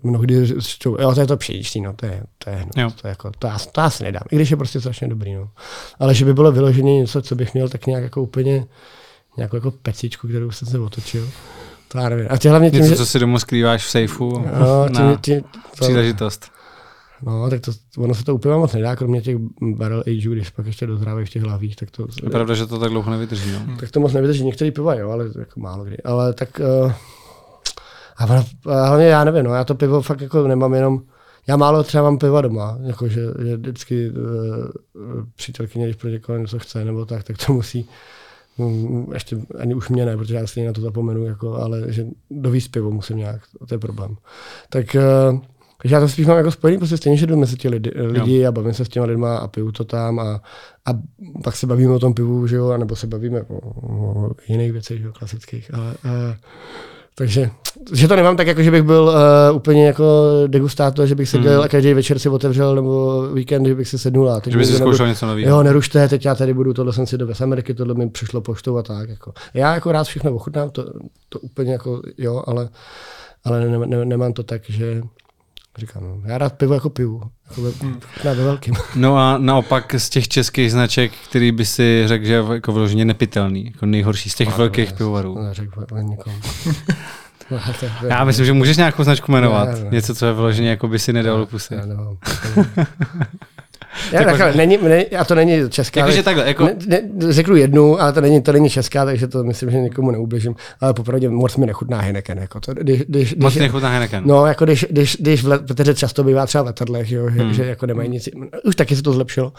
mnohdy 0.02 0.46
říčou, 0.46 0.96
jo, 1.00 1.14
to 1.14 1.20
je 1.20 1.26
to 1.26 1.36
pšeničný, 1.36 1.80
no, 1.80 1.92
to 1.92 2.06
je, 2.06 2.22
to 2.38 2.50
je, 2.50 2.66
no, 2.76 2.90
to, 2.90 3.06
je 3.06 3.08
jako, 3.08 3.30
to, 3.38 3.46
já, 3.46 3.58
to 3.72 3.80
já 3.80 3.90
si 3.90 4.04
nedám, 4.04 4.22
i 4.30 4.36
když 4.36 4.50
je 4.50 4.56
prostě 4.56 4.80
strašně 4.80 5.08
dobrý, 5.08 5.34
no. 5.34 5.50
Ale 5.98 6.14
že 6.14 6.24
by 6.24 6.34
bylo 6.34 6.52
vyloženě 6.52 6.98
něco, 6.98 7.22
co 7.22 7.34
bych 7.34 7.54
měl 7.54 7.68
tak 7.68 7.86
nějak 7.86 8.02
jako 8.02 8.22
úplně, 8.22 8.66
nějakou 9.36 9.56
jako 9.56 9.70
pecičku, 9.70 10.28
kterou 10.28 10.50
jsem 10.50 10.68
se 10.68 10.78
otočil, 10.78 11.28
to 11.88 11.98
já 11.98 12.08
nevím. 12.08 12.26
A 12.30 12.36
tě 12.36 12.50
hlavně 12.50 12.70
tím, 12.70 12.80
Něco, 12.80 12.90
že... 12.90 12.96
co 12.96 13.06
si 13.06 13.18
domů 13.18 13.38
skrýváš 13.38 13.84
v 13.84 13.90
sejfu 13.90 14.38
no, 14.38 14.88
tím, 14.88 15.06
na 15.06 15.16
tím, 15.16 15.42
to, 15.42 15.84
příležitost. 15.84 16.50
No, 17.22 17.50
tak 17.50 17.60
to, 17.60 17.72
ono 17.98 18.14
se 18.14 18.24
to 18.24 18.34
úplně 18.34 18.54
moc 18.54 18.72
nedá, 18.72 18.96
kromě 18.96 19.22
těch 19.22 19.36
barrel 19.60 20.04
ageů, 20.06 20.32
když 20.32 20.50
pak 20.50 20.66
ještě 20.66 20.86
dozrávají 20.86 21.26
v 21.26 21.30
těch 21.30 21.42
hlavích, 21.42 21.76
tak 21.76 21.90
to... 21.90 22.06
Je 22.22 22.30
pravda, 22.30 22.54
že 22.54 22.66
to 22.66 22.78
tak 22.78 22.90
dlouho 22.90 23.10
nevydrží, 23.10 23.52
no. 23.52 23.76
Tak 23.80 23.90
to 23.90 24.00
moc 24.00 24.12
nevydrží, 24.12 24.44
některý 24.44 24.70
piva, 24.70 24.94
jo, 24.94 25.10
ale 25.10 25.24
jako 25.38 25.60
málo 25.60 25.84
kdy. 25.84 25.96
Ale 26.02 26.34
tak... 26.34 26.60
Uh, 26.84 26.92
a, 28.16 28.24
hlavně 28.88 29.06
já 29.06 29.24
nevím, 29.24 29.44
no, 29.44 29.54
já 29.54 29.64
to 29.64 29.74
pivo 29.74 30.02
fakt 30.02 30.20
jako 30.20 30.48
nemám 30.48 30.74
jenom... 30.74 31.02
Já 31.46 31.56
málo 31.56 31.82
třeba 31.82 32.02
mám 32.02 32.18
piva 32.18 32.40
doma, 32.40 32.78
jako 32.82 33.08
že, 33.08 33.26
vždycky 33.56 34.10
uh, 34.10 34.16
přítelkyně, 35.36 35.84
když 35.84 35.96
pro 35.96 36.10
někoho 36.10 36.38
něco 36.38 36.58
chce 36.58 36.84
nebo 36.84 37.04
tak, 37.04 37.24
tak 37.24 37.36
to 37.46 37.52
musí 37.52 37.88
um, 38.56 39.10
ještě 39.12 39.36
ani 39.58 39.74
už 39.74 39.88
mě 39.88 40.06
ne, 40.06 40.16
protože 40.16 40.34
já 40.34 40.46
stejně 40.46 40.66
na 40.66 40.72
to 40.72 40.80
zapomenu, 40.80 41.24
jako, 41.24 41.54
ale 41.54 41.92
že 41.92 42.06
dovíst 42.30 42.72
pivo 42.72 42.90
musím 42.90 43.16
nějak, 43.16 43.40
to 43.68 43.74
je 43.74 43.78
problém. 43.78 44.16
Tak 44.68 44.96
uh, 45.32 45.40
takže 45.82 45.94
já 45.94 46.00
to 46.00 46.08
spíš 46.08 46.26
mám 46.26 46.36
jako 46.36 46.50
spojený, 46.50 46.78
prostě 46.78 46.96
stejně, 46.96 47.16
že 47.16 47.26
jdu 47.26 47.36
mezi 47.36 47.56
ty 47.56 47.68
lidi, 47.68 47.90
lidi 47.94 48.46
a 48.46 48.52
bavím 48.52 48.74
se 48.74 48.84
s 48.84 48.88
těma 48.88 49.06
lidma 49.06 49.36
a 49.36 49.48
piju 49.48 49.72
to 49.72 49.84
tam 49.84 50.18
a, 50.18 50.40
a 50.86 50.90
pak 51.44 51.56
se 51.56 51.66
bavíme 51.66 51.92
o 51.92 51.98
tom 51.98 52.14
pivu, 52.14 52.46
že 52.46 52.56
jo, 52.56 52.78
nebo 52.78 52.96
se 52.96 53.06
bavíme 53.06 53.42
o, 53.42 53.58
o 54.26 54.30
jiných 54.48 54.72
věcech, 54.72 54.98
že 54.98 55.06
jo, 55.06 55.12
klasických. 55.12 55.74
Ale, 55.74 55.94
a, 56.04 56.36
takže, 57.14 57.50
že 57.92 58.08
to 58.08 58.16
nemám 58.16 58.36
tak, 58.36 58.46
jako 58.46 58.62
že 58.62 58.70
bych 58.70 58.82
byl 58.82 59.02
uh, 59.50 59.56
úplně 59.56 59.86
jako 59.86 60.04
degustátor, 60.46 61.06
že 61.06 61.14
bych 61.14 61.28
se 61.28 61.38
dělal 61.38 61.56
hmm. 61.56 61.64
a 61.64 61.68
každý 61.68 61.94
večer 61.94 62.18
si 62.18 62.28
otevřel, 62.28 62.74
nebo 62.74 63.22
víkend, 63.34 63.66
že 63.66 63.74
bych 63.74 63.88
si 63.88 63.98
sednul 63.98 64.30
a 64.30 64.40
teď 64.40 64.52
že 64.52 64.58
by 64.58 64.66
si 64.66 64.76
zkoušel 64.76 65.06
něco 65.06 65.26
nového. 65.26 65.50
Jo, 65.50 65.62
nerušte, 65.62 66.08
teď 66.08 66.24
já 66.24 66.34
tady 66.34 66.54
budu, 66.54 66.74
tohle 66.74 66.92
jsem 66.92 67.06
si 67.06 67.18
do 67.18 67.34
z 67.34 67.40
Ameriky, 67.40 67.74
tohle 67.74 67.94
mi 67.94 68.10
přišlo 68.10 68.40
poštou 68.40 68.76
a 68.76 68.82
tak. 68.82 69.08
Jako. 69.08 69.32
Já 69.54 69.74
jako 69.74 69.92
rád 69.92 70.04
všechno 70.04 70.34
ochutnám, 70.34 70.70
to, 70.70 70.84
to 71.28 71.38
úplně 71.38 71.72
jako 71.72 72.02
jo, 72.18 72.42
ale, 72.46 72.68
ale 73.44 73.68
ne, 73.68 73.86
ne, 73.86 74.04
nemám 74.04 74.32
to 74.32 74.42
tak, 74.42 74.62
že 74.68 75.02
Říkám, 75.78 76.02
no, 76.02 76.22
já 76.24 76.38
rád 76.38 76.52
pivo 76.52 76.74
jako 76.74 76.90
pivu. 76.90 77.22
Jako 77.48 77.62
ve, 77.62 77.70
hmm. 77.70 78.00
ve 78.24 78.34
velkým. 78.34 78.74
No 78.96 79.16
a 79.16 79.38
naopak 79.38 79.94
z 79.98 80.08
těch 80.08 80.28
českých 80.28 80.72
značek, 80.72 81.12
který 81.28 81.52
by 81.52 81.66
si 81.66 82.02
řekl, 82.06 82.24
že 82.24 82.32
je 82.32 82.44
jako 82.52 82.72
vyloženě 82.72 83.04
nepitelný, 83.04 83.66
jako 83.66 83.86
nejhorší 83.86 84.30
z 84.30 84.34
těch 84.34 84.48
no, 84.48 84.56
velkých 84.56 84.90
no, 84.90 84.96
pivovarů. 84.96 85.42
Neřekl 85.42 85.86
nikomu. 86.02 86.36
Já 88.08 88.24
myslím, 88.24 88.46
že 88.46 88.52
můžeš 88.52 88.76
nějakou 88.76 89.04
značku 89.04 89.32
jmenovat. 89.32 89.68
Ne, 89.68 89.84
ne, 89.84 89.90
Něco, 89.90 90.14
co 90.14 90.26
je 90.26 90.32
vyloženě, 90.32 90.70
jako 90.70 90.88
by 90.88 90.98
si 90.98 91.12
nedal 91.12 91.46
pusy. 91.46 91.74
Já, 94.12 94.24
takhle, 94.24 94.52
není, 94.54 94.78
ne, 94.82 95.04
a 95.04 95.24
to 95.24 95.34
není 95.34 95.70
česká. 95.70 96.00
Jakože 96.00 96.22
takhle, 96.22 96.46
jako... 96.46 96.64
Ne, 96.64 96.76
ne, 96.86 97.00
řeknu 97.32 97.56
jednu, 97.56 98.00
ale 98.02 98.12
to 98.12 98.20
není, 98.20 98.42
to 98.42 98.52
není 98.52 98.70
česká, 98.70 99.04
takže 99.04 99.26
to 99.28 99.44
myslím, 99.44 99.70
že 99.70 99.80
nikomu 99.80 100.10
neubližím. 100.10 100.54
Ale 100.80 100.94
popravdě 100.94 101.28
moc 101.28 101.56
mi 101.56 101.66
nechutná 101.66 102.00
Heineken. 102.00 102.38
Jako 102.38 102.60
to, 102.60 102.74
když, 102.74 103.00
když, 103.08 103.34
Moc 103.36 103.52
když, 103.52 103.62
nechutná 103.62 103.88
Heineken. 103.88 104.22
No, 104.26 104.46
jako 104.46 104.64
když, 104.64 104.86
když, 104.90 105.16
když 105.20 105.42
v 105.42 105.48
let, 105.48 105.62
protože 105.66 105.94
často 105.94 106.24
bývá 106.24 106.46
třeba 106.46 106.62
v 106.62 106.66
letadlech, 106.66 107.10
jo, 107.12 107.30
že, 107.30 107.42
Hmm. 107.42 107.54
že, 107.54 107.64
jako 107.66 107.86
nemají 107.86 108.08
nic, 108.08 108.28
už 108.64 108.76
taky 108.76 108.96
se 108.96 109.02
to 109.02 109.12
zlepšilo, 109.12 109.52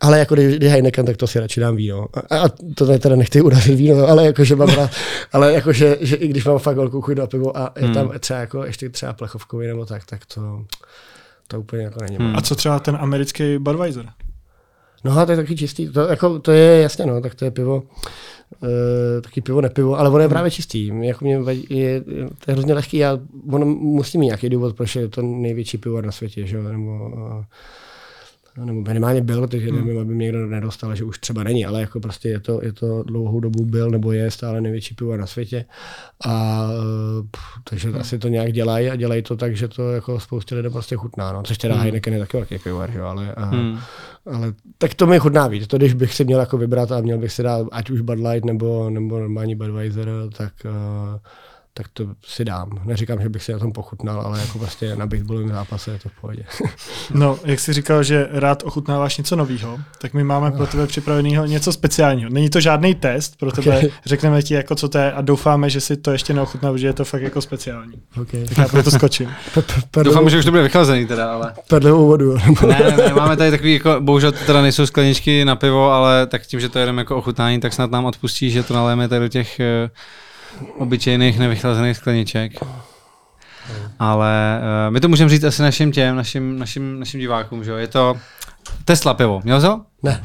ale 0.00 0.18
jako 0.18 0.34
když, 0.34 0.56
když 0.56 0.70
Heineken, 0.72 1.06
tak 1.06 1.16
to 1.16 1.26
si 1.26 1.40
radši 1.40 1.60
dám 1.60 1.76
víno. 1.76 2.06
A, 2.30 2.38
a 2.38 2.48
to 2.74 2.86
tady 2.86 2.98
teda 2.98 3.16
nechci 3.16 3.40
urazit 3.40 3.74
víno, 3.78 4.08
ale 4.08 4.26
jakože 4.26 4.56
mám 4.56 4.68
rád, 4.68 4.90
ale 5.32 5.52
jakože, 5.52 5.96
že 6.00 6.16
i 6.16 6.28
když 6.28 6.44
mám 6.44 6.58
fakt 6.58 6.76
velkou 6.76 7.00
chuť 7.00 7.16
na 7.16 7.26
pivo 7.26 7.58
a 7.58 7.72
je 7.76 7.84
Hmm. 7.84 7.94
tam 7.94 8.12
třeba 8.20 8.40
jako 8.40 8.64
ještě 8.64 8.88
třeba 8.88 9.12
plechovkový 9.12 9.66
nebo 9.66 9.84
tak, 9.86 10.02
tak 10.06 10.20
to, 10.34 10.40
to 11.48 11.60
úplně 11.60 11.82
jako 11.82 11.98
není. 12.02 12.16
Hmm. 12.16 12.36
A 12.36 12.40
co 12.40 12.54
třeba 12.54 12.78
ten 12.78 12.96
americký 13.00 13.58
Budweiser? 13.58 14.06
No 15.04 15.18
a 15.18 15.26
to 15.26 15.32
je 15.32 15.36
taky 15.36 15.56
čistý, 15.56 15.88
to, 15.88 16.00
jako, 16.00 16.38
to 16.38 16.52
je 16.52 16.82
jasně, 16.82 17.06
no, 17.06 17.20
tak 17.20 17.34
to 17.34 17.44
je 17.44 17.50
pivo, 17.50 17.82
Uh, 18.60 19.20
taky 19.20 19.40
pivo, 19.40 19.60
nepivo, 19.60 19.98
ale 19.98 20.10
ono 20.10 20.18
je 20.18 20.28
právě 20.28 20.50
čistý. 20.50 20.92
Jako 21.00 21.24
mě 21.24 21.38
vadí, 21.38 21.66
je, 21.70 22.00
to 22.00 22.50
je 22.50 22.52
hrozně 22.52 22.74
lehký 22.74 23.04
a 23.04 23.18
ono 23.50 23.66
musí 23.66 24.18
mít 24.18 24.26
nějaký 24.26 24.48
důvod, 24.48 24.76
proč 24.76 24.96
je 24.96 25.08
to 25.08 25.22
největší 25.22 25.78
pivo 25.78 26.02
na 26.02 26.12
světě, 26.12 26.46
že? 26.46 26.56
jo, 26.56 26.62
nebo, 26.62 27.10
uh, 27.14 27.44
nebo 28.64 28.80
minimálně 28.80 29.20
byl, 29.20 29.48
takže 29.48 29.72
nevím, 29.72 29.98
aby 29.98 30.14
mě 30.14 30.24
někdo 30.24 30.46
nedostal, 30.46 30.94
že 30.94 31.04
už 31.04 31.18
třeba 31.18 31.42
není, 31.42 31.66
ale 31.66 31.80
jako 31.80 32.00
prostě 32.00 32.28
je 32.28 32.40
to, 32.40 32.60
je 32.62 32.72
to 32.72 33.02
dlouhou 33.02 33.40
dobu 33.40 33.64
byl 33.64 33.90
nebo 33.90 34.12
je 34.12 34.30
stále 34.30 34.60
největší 34.60 34.94
pivo 34.94 35.16
na 35.16 35.26
světě. 35.26 35.64
A 36.24 36.64
uh, 36.68 37.26
pff, 37.30 37.42
takže 37.64 37.92
asi 37.92 38.18
to 38.18 38.28
nějak 38.28 38.52
dělají 38.52 38.90
a 38.90 38.96
dělají 38.96 39.22
to 39.22 39.36
tak, 39.36 39.56
že 39.56 39.68
to 39.68 39.92
jako 39.92 40.20
spoustě 40.20 40.54
lidem 40.54 40.72
prostě 40.72 40.96
chutná. 40.96 41.32
No. 41.32 41.42
Což 41.42 41.58
teda 41.58 41.76
Heineken 41.76 42.12
je 42.12 42.18
taky 42.18 42.36
velký 42.36 42.58
pivovar, 42.58 42.90
jo, 42.90 43.04
ale, 43.04 43.34
uh, 43.38 43.44
Hmm. 43.44 43.78
ale 44.26 44.52
tak 44.78 44.94
to 44.94 45.06
mi 45.06 45.18
chutná 45.18 45.46
víc. 45.46 45.66
To, 45.66 45.76
když 45.76 45.94
bych 45.94 46.14
si 46.14 46.24
měl 46.24 46.40
jako 46.40 46.58
vybrat 46.58 46.92
a 46.92 47.00
měl 47.00 47.18
bych 47.18 47.32
si 47.32 47.42
dát 47.42 47.66
ať 47.72 47.90
už 47.90 48.00
Bud 48.00 48.18
Light 48.18 48.44
nebo, 48.44 48.90
nebo 48.90 49.18
normální 49.20 49.54
Budweiser, 49.54 50.08
tak, 50.36 50.52
uh, 50.64 51.18
tak 51.78 51.86
to 51.92 52.04
si 52.26 52.44
dám. 52.44 52.70
Neříkám, 52.84 53.22
že 53.22 53.28
bych 53.28 53.42
si 53.42 53.52
na 53.52 53.58
tom 53.58 53.72
pochutnal, 53.72 54.20
ale 54.20 54.40
jako 54.40 54.58
prostě 54.58 54.96
na 54.96 55.06
baseballovém 55.06 55.48
zápase 55.48 55.90
je 55.90 55.98
to 55.98 56.08
v 56.08 56.12
pohodě. 56.20 56.42
No, 57.14 57.38
jak 57.44 57.60
jsi 57.60 57.72
říkal, 57.72 58.02
že 58.02 58.28
rád 58.30 58.62
ochutnáváš 58.62 59.18
něco 59.18 59.36
nového, 59.36 59.78
tak 60.00 60.14
my 60.14 60.24
máme 60.24 60.50
pro 60.52 60.66
tebe 60.66 60.86
připraveného 60.86 61.46
něco 61.46 61.72
speciálního. 61.72 62.30
Není 62.30 62.50
to 62.50 62.60
žádný 62.60 62.94
test 62.94 63.38
pro 63.38 63.52
tebe, 63.52 63.76
Okay. 63.78 63.90
řekneme 64.06 64.42
ti, 64.42 64.54
jako 64.54 64.74
co 64.74 64.88
to 64.88 64.98
je 64.98 65.12
a 65.12 65.20
doufáme, 65.20 65.70
že 65.70 65.80
si 65.80 65.96
to 65.96 66.12
ještě 66.12 66.34
neochutnal, 66.34 66.72
protože 66.72 66.86
je 66.86 66.92
to 66.92 67.04
fakt 67.04 67.22
jako 67.22 67.42
speciální. 67.42 67.92
okay. 68.22 68.44
Tak 68.48 68.58
já 68.58 68.68
proto 68.68 68.90
skočím. 68.90 69.30
Doufám, 70.02 70.30
že 70.30 70.38
už 70.38 70.44
to 70.44 70.50
bude 70.50 70.62
vychlazený 70.62 71.06
teda, 71.06 71.32
ale... 71.32 71.52
Perlivou 71.68 72.06
vodu. 72.06 72.36
nebo- 72.46 72.66
Ne, 72.66 72.94
ne, 72.96 73.14
máme 73.14 73.36
tady 73.36 73.50
takový, 73.50 73.74
jako, 73.74 73.96
bohužel 74.00 74.32
to 74.32 74.38
teda 74.46 74.62
nejsou 74.62 74.86
skleničky 74.86 75.44
na 75.44 75.56
pivo, 75.56 75.90
ale 75.92 76.26
tak 76.26 76.46
tím, 76.46 76.60
že 76.60 76.68
to 76.68 76.78
jedeme 76.78 77.00
jako 77.00 77.16
ochutnání, 77.16 77.60
tak 77.60 77.72
snad 77.72 77.90
nám 77.90 78.04
odpustí, 78.04 78.50
že 78.50 78.62
to 78.62 78.74
naléme 78.74 79.08
tady 79.08 79.20
do 79.20 79.28
těch 79.28 79.60
uh, 79.84 79.90
obyčejných 80.78 81.38
nevychlazených 81.38 81.96
skleniček. 81.96 82.52
Ale 83.98 84.60
uh, 84.60 84.94
my 84.94 85.00
to 85.00 85.08
můžeme 85.08 85.30
říct 85.30 85.44
asi 85.44 85.62
našim 85.62 85.92
těm, 85.92 86.16
našim, 86.16 86.58
našim, 86.58 87.00
našim 87.00 87.20
divákům, 87.20 87.64
že 87.64 87.70
jo, 87.70 87.76
je 87.76 87.86
to 87.86 88.16
Tesla 88.84 89.14
pivo, 89.14 89.40
měl 89.44 89.60
ho? 89.60 89.80
Ne. 90.02 90.20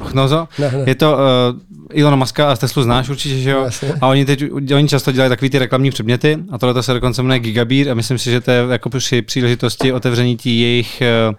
Ne, 0.58 0.70
ne. 0.72 0.84
Je 0.86 0.94
to 0.94 1.12
uh, 1.12 2.00
Elon 2.00 2.18
Muska 2.18 2.52
a 2.52 2.56
Teslu 2.56 2.82
znáš 2.82 3.08
určitě, 3.08 3.38
že 3.38 3.50
jo? 3.50 3.64
Jasně. 3.64 3.92
A 4.00 4.06
oni 4.08 4.24
teď, 4.24 4.42
oni 4.52 4.88
často 4.88 5.12
dělají 5.12 5.28
takový 5.28 5.50
ty 5.50 5.58
reklamní 5.58 5.90
předměty 5.90 6.38
a 6.50 6.58
tohle 6.58 6.82
se 6.82 6.92
dokonce 6.92 7.22
jmenuje 7.22 7.40
Gigabír 7.40 7.90
a 7.90 7.94
myslím 7.94 8.18
si, 8.18 8.30
že 8.30 8.40
to 8.40 8.50
je 8.50 8.64
jako 8.70 8.90
při 8.90 9.22
příležitosti 9.22 9.92
otevření 9.92 10.36
tí 10.36 10.60
jejich, 10.60 11.02
uh, 11.28 11.34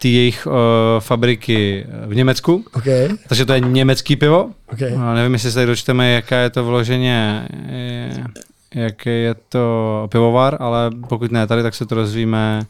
tí 0.00 0.14
jejich 0.14 0.46
uh, 0.46 0.52
fabriky 0.98 1.86
v 2.06 2.14
Německu. 2.14 2.64
Okay. 2.72 3.08
Takže 3.28 3.44
to 3.44 3.52
je 3.52 3.60
německý 3.60 4.16
pivo. 4.16 4.50
Okay. 4.72 4.96
A 4.96 5.14
nevím, 5.14 5.32
jestli 5.32 5.50
se 5.50 5.54
tady 5.54 5.66
dočteme, 5.66 6.10
jaká 6.10 6.36
je 6.36 6.50
to 6.50 6.64
vloženě, 6.64 7.48
eh, 7.68 8.24
jaký 8.74 9.10
je 9.10 9.34
to 9.48 10.08
pivovar, 10.12 10.56
ale 10.60 10.90
pokud 11.08 11.32
ne 11.32 11.46
tady, 11.46 11.62
tak 11.62 11.74
se 11.74 11.86
to 11.86 11.94
rozvíme 11.94 12.62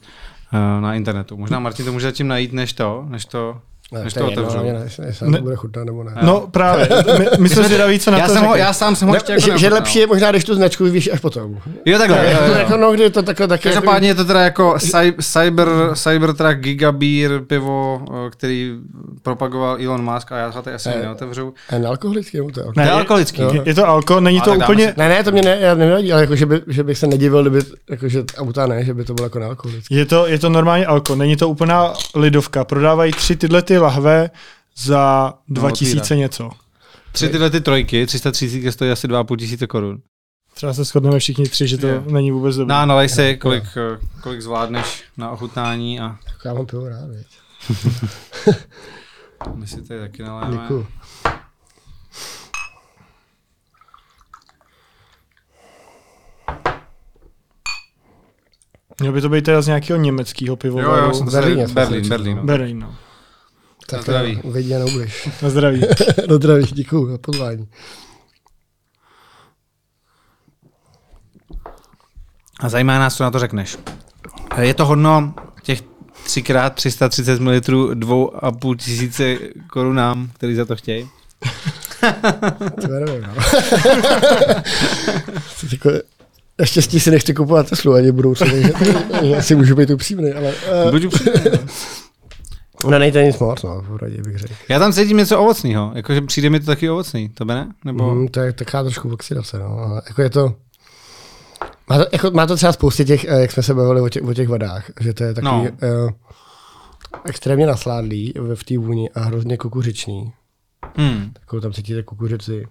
eh, 0.52 0.80
na 0.80 0.94
internetu. 0.94 1.36
Možná 1.36 1.58
Martin 1.58 1.86
to 1.86 1.92
může 1.92 2.06
zatím 2.06 2.28
najít, 2.28 2.52
než 2.52 2.72
to, 2.72 3.04
než 3.08 3.24
to, 3.24 3.60
Ne, 3.92 4.04
než 4.04 4.14
to 4.14 4.26
otevřu. 4.26 4.58
ne, 4.58 4.86
Ne. 5.30 5.38
to 5.38 5.42
bude 5.42 5.56
chutnat 5.56 5.84
nebo 5.86 6.04
ne. 6.04 6.12
No 6.22 6.48
právě, 6.50 6.88
my, 7.18 7.26
my 7.38 7.48
jsme 7.48 7.62
zvědaví, 7.64 7.98
co 7.98 8.10
na 8.10 8.18
já, 8.18 8.26
to 8.26 8.32
jsem 8.34 8.44
ho, 8.44 8.56
já 8.56 8.72
sám 8.72 8.96
jsem 8.96 9.08
ho 9.08 9.14
ještě 9.14 9.32
jako 9.32 9.42
že, 9.50 9.58
že 9.58 9.68
lepší 9.68 9.98
je 9.98 10.06
možná, 10.06 10.30
když 10.30 10.44
tu 10.44 10.54
značku 10.54 10.84
víš 10.84 11.10
až 11.12 11.20
potom. 11.20 11.58
Jo, 11.86 11.98
takhle. 11.98 12.18
jo, 12.18 12.38
jo, 12.40 12.46
jo. 12.52 12.58
Jako, 12.58 12.76
no, 12.76 12.92
kdy 12.92 13.10
to 13.10 13.22
takhle 13.22 13.48
taky... 13.48 13.62
Každopádně 13.62 14.08
je 14.08 14.14
to 14.14 14.24
teda 14.24 14.40
jako 14.40 14.74
cy- 14.78 15.14
cyber, 15.20 15.68
Cybertruck 15.94 16.56
Gigabír 16.58 17.30
pivo, 17.46 18.02
eh, 18.26 18.30
který 18.30 18.74
propagoval 19.22 19.76
Elon 19.84 20.12
Musk 20.14 20.32
a 20.32 20.36
já 20.36 20.48
ho 20.48 20.62
tady 20.62 20.76
asi 20.76 20.88
Eh. 20.88 21.02
neotevřu. 21.02 21.54
A 21.70 21.78
nealkoholický 21.78 22.36
nebo 22.36 22.50
to 22.50 22.60
je 22.60 22.66
Ne, 22.66 22.72
To 22.74 22.80
je 22.80 22.86
je- 22.86 22.90
alkoholický. 22.92 23.42
Je, 23.42 23.62
je 23.64 23.74
to 23.74 23.88
alko, 23.88 24.20
není 24.20 24.40
to 24.40 24.54
úplně, 24.54 24.94
Ne, 24.96 25.08
ne, 25.08 25.24
to 25.24 25.32
mě 25.32 25.42
ne, 25.42 25.56
já 25.60 25.74
nevadí, 25.74 26.12
ale 26.12 26.20
jako, 26.20 26.36
že, 26.36 26.46
by, 26.46 26.60
že 26.66 26.84
bych 26.84 26.98
se 26.98 27.06
nedivil, 27.06 27.40
kdyby, 27.42 27.60
jako, 27.90 28.08
že 28.08 28.24
auta 28.38 28.66
ne, 28.66 28.84
že 28.84 28.94
by 28.94 29.04
to 29.04 29.14
bylo 29.14 29.26
jako 29.26 29.38
nealkoholický. 29.38 29.94
je 29.94 30.06
to, 30.06 30.26
je 30.26 30.38
to 30.38 30.48
normálně 30.48 30.86
alko, 30.86 31.14
není 31.14 31.36
to 31.36 31.48
úplná 31.48 31.92
lidovka. 32.14 32.64
Prodávají 32.64 33.12
tři 33.12 33.36
tyhle 33.36 33.62
ty 33.62 33.78
lahve 33.80 34.30
za 34.76 35.34
2000 35.48 36.00
otvírá. 36.00 36.18
něco. 36.18 36.50
Tři 37.12 37.28
tyhle 37.28 37.50
ty 37.50 37.60
trojky, 37.60 38.06
330 38.06 38.72
stojí 38.72 38.90
asi 38.90 39.08
2,5 39.08 39.36
tisíce 39.36 39.66
korun. 39.66 39.98
Třeba 40.54 40.74
se 40.74 40.84
shodneme 40.84 41.18
všichni 41.18 41.44
tři, 41.48 41.68
že 41.68 41.78
to 41.78 41.88
Jo. 41.88 42.02
není 42.06 42.30
vůbec 42.30 42.56
dobré. 42.56 42.74
No, 42.76 42.86
nalej 42.86 43.08
si, 43.08 43.36
kolik, 43.36 43.64
eh, 43.76 43.98
kolik 44.22 44.40
zvládneš 44.42 45.04
na 45.16 45.30
ochutnání 45.30 46.00
a 46.00 46.16
Jako 46.26 46.48
já 46.48 46.54
mám 46.54 46.66
pivo 46.66 46.88
rád, 46.88 47.08
viď. 47.10 47.26
my 49.54 49.66
si 49.66 49.82
tady 49.82 50.00
taky 50.00 50.22
naléme. 50.22 50.56
Děkuju. 50.62 50.86
Mělo 59.00 59.14
by 59.14 59.20
to 59.20 59.28
být 59.28 59.44
teda 59.44 59.62
z 59.62 59.66
nějakého 59.66 59.98
německého 59.98 60.52
Jo, 60.52 60.56
pivovaru. 60.56 61.04
jo, 61.06 61.14
jsem 61.14 61.26
to 61.26 61.32
Berlíně 61.32 61.66
Berlín, 61.68 61.74
Berlín, 61.74 62.04
se 62.04 62.08
Berlín. 62.08 62.36
no. 62.36 62.42
Berlín, 62.44 62.78
no. 62.78 62.94
Tak 63.90 64.02
zdraví. 64.02 64.40
Vidí 64.44 64.74
a 64.74 64.78
neubliž. 64.78 65.28
Na 65.42 65.50
zdraví. 65.50 65.80
no 66.28 66.34
zdraví, 66.36 66.64
děkuju 66.72 67.10
za 67.10 67.18
pozvání. 67.18 67.68
A 72.60 72.68
zajímá 72.68 72.98
nás, 72.98 73.16
co 73.16 73.22
na 73.22 73.30
to 73.30 73.38
řekneš. 73.38 73.78
Eh, 74.56 74.64
Je 74.66 74.74
to 74.74 74.86
hodno 74.86 75.34
těch 75.62 75.82
3x330 76.26 77.40
ml 77.40 77.50
2,5 77.94 78.76
tisíce 78.76 79.36
korunám, 79.66 80.30
který 80.34 80.54
za 80.54 80.64
to 80.64 80.76
chtějí. 80.76 81.08
To 82.82 82.88
nevím, 82.88 83.22
no. 83.22 83.34
Naštěstí 86.58 87.00
si 87.00 87.10
nechci 87.10 87.34
kupovat 87.34 87.68
Teslu 87.70 87.94
ani 87.94 88.12
budoucí, 88.12 88.44
takže 88.50 88.72
takže 89.10 89.36
asi 89.36 89.54
můžu 89.54 89.74
být 89.74 89.90
upřímný, 89.90 90.32
ale 90.32 90.54
uh, 90.84 90.90
Budu 90.90 91.08
upřímný. 91.08 91.32
no 91.52 91.58
nejde 92.88 93.24
nic 93.24 93.38
moc, 93.38 93.62
no, 93.62 93.80
v 93.82 93.88
poradě 93.88 94.22
bych 94.22 94.36
řekl. 94.36 94.54
Já 94.68 94.78
tam 94.78 94.92
cítím 94.92 95.16
něco 95.16 95.40
ovocného, 95.40 95.92
jakože 95.94 96.20
přijde 96.20 96.50
mi 96.50 96.60
to 96.60 96.66
taky 96.66 96.90
ovocný, 96.90 97.28
to 97.28 97.44
by 97.44 97.52
ne? 97.52 97.72
Nebo... 97.84 98.14
Mm, 98.14 98.28
to 98.28 98.40
je 98.40 98.52
taková 98.52 98.82
trošku 98.82 99.12
oxidace, 99.12 99.58
no. 99.58 99.78
ale 99.78 100.02
Jako 100.08 100.22
je 100.22 100.30
to, 100.30 100.54
má 101.88 101.98
to, 101.98 102.06
jako, 102.12 102.30
má 102.30 102.46
to 102.46 102.56
třeba 102.56 102.72
spoustě 102.72 103.04
těch, 103.04 103.24
eh, 103.24 103.40
jak 103.40 103.52
jsme 103.52 103.62
se 103.62 103.74
bavili 103.74 104.00
o 104.00 104.08
těch, 104.08 104.22
o 104.22 104.34
těch 104.34 104.48
vodách, 104.48 104.90
že 105.00 105.14
to 105.14 105.24
je 105.24 105.34
takový 105.34 105.52
No. 105.52 105.64
no. 105.64 106.04
uh, 106.04 106.10
extrémně 107.24 107.66
nasládlý 107.66 108.32
v 108.36 108.54
v 108.56 108.64
té 108.64 108.78
vůni 108.78 109.10
a 109.10 109.20
hrozně 109.20 109.56
kukuřičný. 109.56 110.32
Hmm. 110.96 111.30
Takovou 111.32 111.60
tam 111.60 111.72
cítíte 111.72 112.02
kukuřici. 112.02 112.66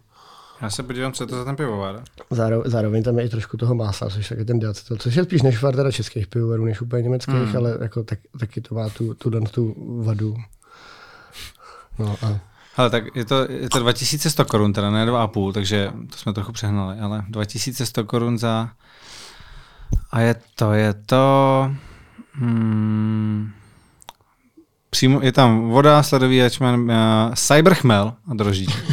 Já 0.62 0.70
se 0.70 0.84
podívám, 0.84 1.12
co 1.12 1.24
je 1.24 1.28
to 1.28 1.36
za 1.36 1.46
ten 1.46 1.56
pivovar. 1.56 2.04
Zároveň, 2.30 2.72
zároveň 2.72 3.04
tam 3.04 3.20
je 3.20 3.26
i 3.26 3.30
trošku 3.30 3.58
toho 3.58 3.76
másla, 3.76 4.10
což 4.10 4.30
taky 4.30 4.46
ten 4.46 4.60
diacetyl, 4.60 4.98
což 4.98 5.16
je 5.16 5.24
spíš 5.24 5.42
než 5.42 5.60
teda 5.60 5.92
českých 5.92 6.28
pivovarů, 6.28 6.66
než 6.66 6.82
úplně 6.82 7.04
německých, 7.04 7.36
Hmm. 7.36 7.58
ale 7.58 7.78
jako 7.82 8.04
tak, 8.04 8.20
taky 8.40 8.62
to 8.62 8.76
má 8.76 8.90
tu, 8.90 9.14
tu, 9.14 9.30
tu 9.30 9.76
vadu. 10.04 10.36
No 12.00 12.16
a 12.22 12.40
Hele, 12.76 12.90
tak 12.90 13.16
je 13.16 13.26
to, 13.26 13.52
je 13.52 13.70
to 13.70 13.80
2100 13.80 14.46
korun, 14.46 14.74
teda 14.74 14.92
ne 14.92 15.06
2,5, 15.06 15.54
takže 15.54 15.92
to 16.12 16.18
jsme 16.18 16.34
trochu 16.34 16.52
přehnali, 16.52 17.00
ale 17.00 17.26
2100 17.30 18.04
korun 18.04 18.38
za... 18.38 18.70
A 20.12 20.20
je 20.20 20.36
to, 20.56 20.74
je 20.74 20.94
to... 20.94 21.72
Hmm, 22.34 23.52
přímo, 24.90 25.20
je 25.22 25.32
tam 25.32 25.70
voda, 25.70 26.04
sledový 26.04 26.38
jačmen, 26.38 26.80
uh, 26.80 27.34
cyberchmel 27.36 28.14
a 28.32 28.34
droždíček. 28.34 28.86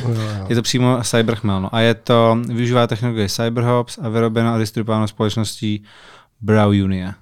Je 0.48 0.56
to 0.56 0.62
přímo 0.62 0.98
cyberchmel, 1.02 1.60
no. 1.60 1.74
A 1.74 1.80
je 1.80 1.94
to, 1.94 2.38
využívá 2.48 2.86
technologie 2.86 3.28
Cyberhops 3.28 3.98
a 3.98 4.08
vyrobeno 4.08 4.54
a 4.54 4.58
distribuováno 4.58 5.08
společností 5.08 5.84
Brow 6.40 6.68
Unie. 6.84 7.14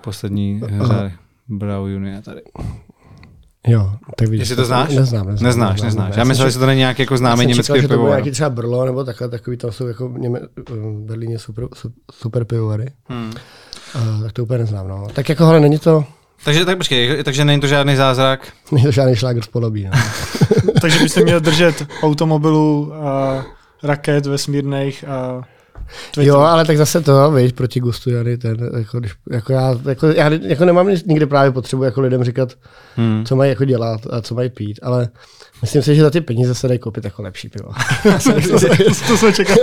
Poslední 0.00 0.62
řád. 0.82 1.12
Brow 1.48 1.84
Unie 1.84 2.22
tady. 2.22 2.40
Jo, 3.66 3.92
tak 4.16 4.28
vidíš. 4.28 4.40
Jestli 4.40 4.56
to 4.56 4.64
znáš? 4.64 4.94
Neznám, 4.94 5.26
neznám. 5.26 5.46
Neznáš, 5.46 5.82
neznáš. 5.82 6.16
Já 6.16 6.24
myslel, 6.24 6.50
že 6.50 6.58
to 6.58 6.66
není 6.66 6.78
nějaký 6.78 7.02
jako 7.02 7.14
Já 7.14 7.18
známý 7.18 7.46
německý 7.46 7.80
že 7.80 7.82
to 7.82 7.94
pivovar. 7.94 8.10
nějaký 8.10 8.30
třeba 8.30 8.50
Brlo 8.50 8.84
nebo 8.84 9.04
takhle, 9.04 9.28
takový 9.28 9.56
tam 9.56 9.72
jsou 9.72 9.86
jako 9.86 10.08
v, 10.08 10.18
Něme, 10.18 10.40
v 10.68 11.04
Berlíně 11.06 11.38
super, 11.38 11.64
su- 11.74 11.92
super 12.12 12.44
pivovary. 12.44 12.92
Hmm. 13.08 13.32
Uh, 13.94 14.22
tak 14.22 14.32
to 14.32 14.42
úplně 14.42 14.58
neznám, 14.58 14.88
no. 14.88 15.06
Tak 15.14 15.28
jako, 15.28 15.44
ale 15.44 15.60
není 15.60 15.78
to, 15.78 16.04
Takže 16.44 16.64
tak 16.64 16.76
počkej, 16.76 17.24
takže 17.24 17.44
není 17.44 17.60
to 17.60 17.66
žádný 17.66 17.96
zázrak. 17.96 18.52
Není 18.72 18.84
to 18.84 18.90
žádný 18.90 19.16
šlágr 19.16 19.42
z 19.42 19.46
podobí. 19.46 19.84
No. 19.84 19.90
Takže 20.80 20.98
by 20.98 21.08
se 21.08 21.20
měl 21.20 21.40
držet 21.40 21.86
automobilů, 22.02 22.94
a 22.94 23.44
raket 23.82 24.26
vesmírných 24.26 25.04
a 25.08 25.42
Twitter. 26.10 26.28
Jo, 26.28 26.38
ale 26.38 26.64
tak 26.64 26.76
zase 26.76 27.00
to, 27.00 27.32
víš, 27.32 27.52
proti 27.52 27.80
gustu 27.80 28.10
Jany, 28.10 28.36
ten, 28.36 28.70
jako, 28.78 29.00
když, 29.00 29.12
jako 29.30 29.52
já, 29.52 29.74
jako, 29.88 30.06
já 30.06 30.30
jako 30.42 30.64
nemám 30.64 30.88
nikdy 31.06 31.26
právě 31.26 31.50
potřebu 31.50 31.82
jako 31.82 32.00
lidem 32.00 32.24
říkat, 32.24 32.52
hmm. 32.96 33.24
co 33.26 33.36
mají 33.36 33.50
jako 33.50 33.64
dělat 33.64 34.00
a 34.10 34.20
co 34.20 34.34
mají 34.34 34.50
pít, 34.50 34.80
ale 34.82 35.08
myslím 35.64 35.82
si, 35.82 35.94
že 35.94 36.02
za 36.02 36.10
ty 36.10 36.20
peníze 36.20 36.54
se 36.54 36.68
dají 36.68 36.78
koupit 36.78 37.04
jako 37.04 37.22
lepší 37.22 37.48
pivo. 37.48 37.68
to 39.08 39.16
jsme 39.16 39.32
čekali. 39.32 39.60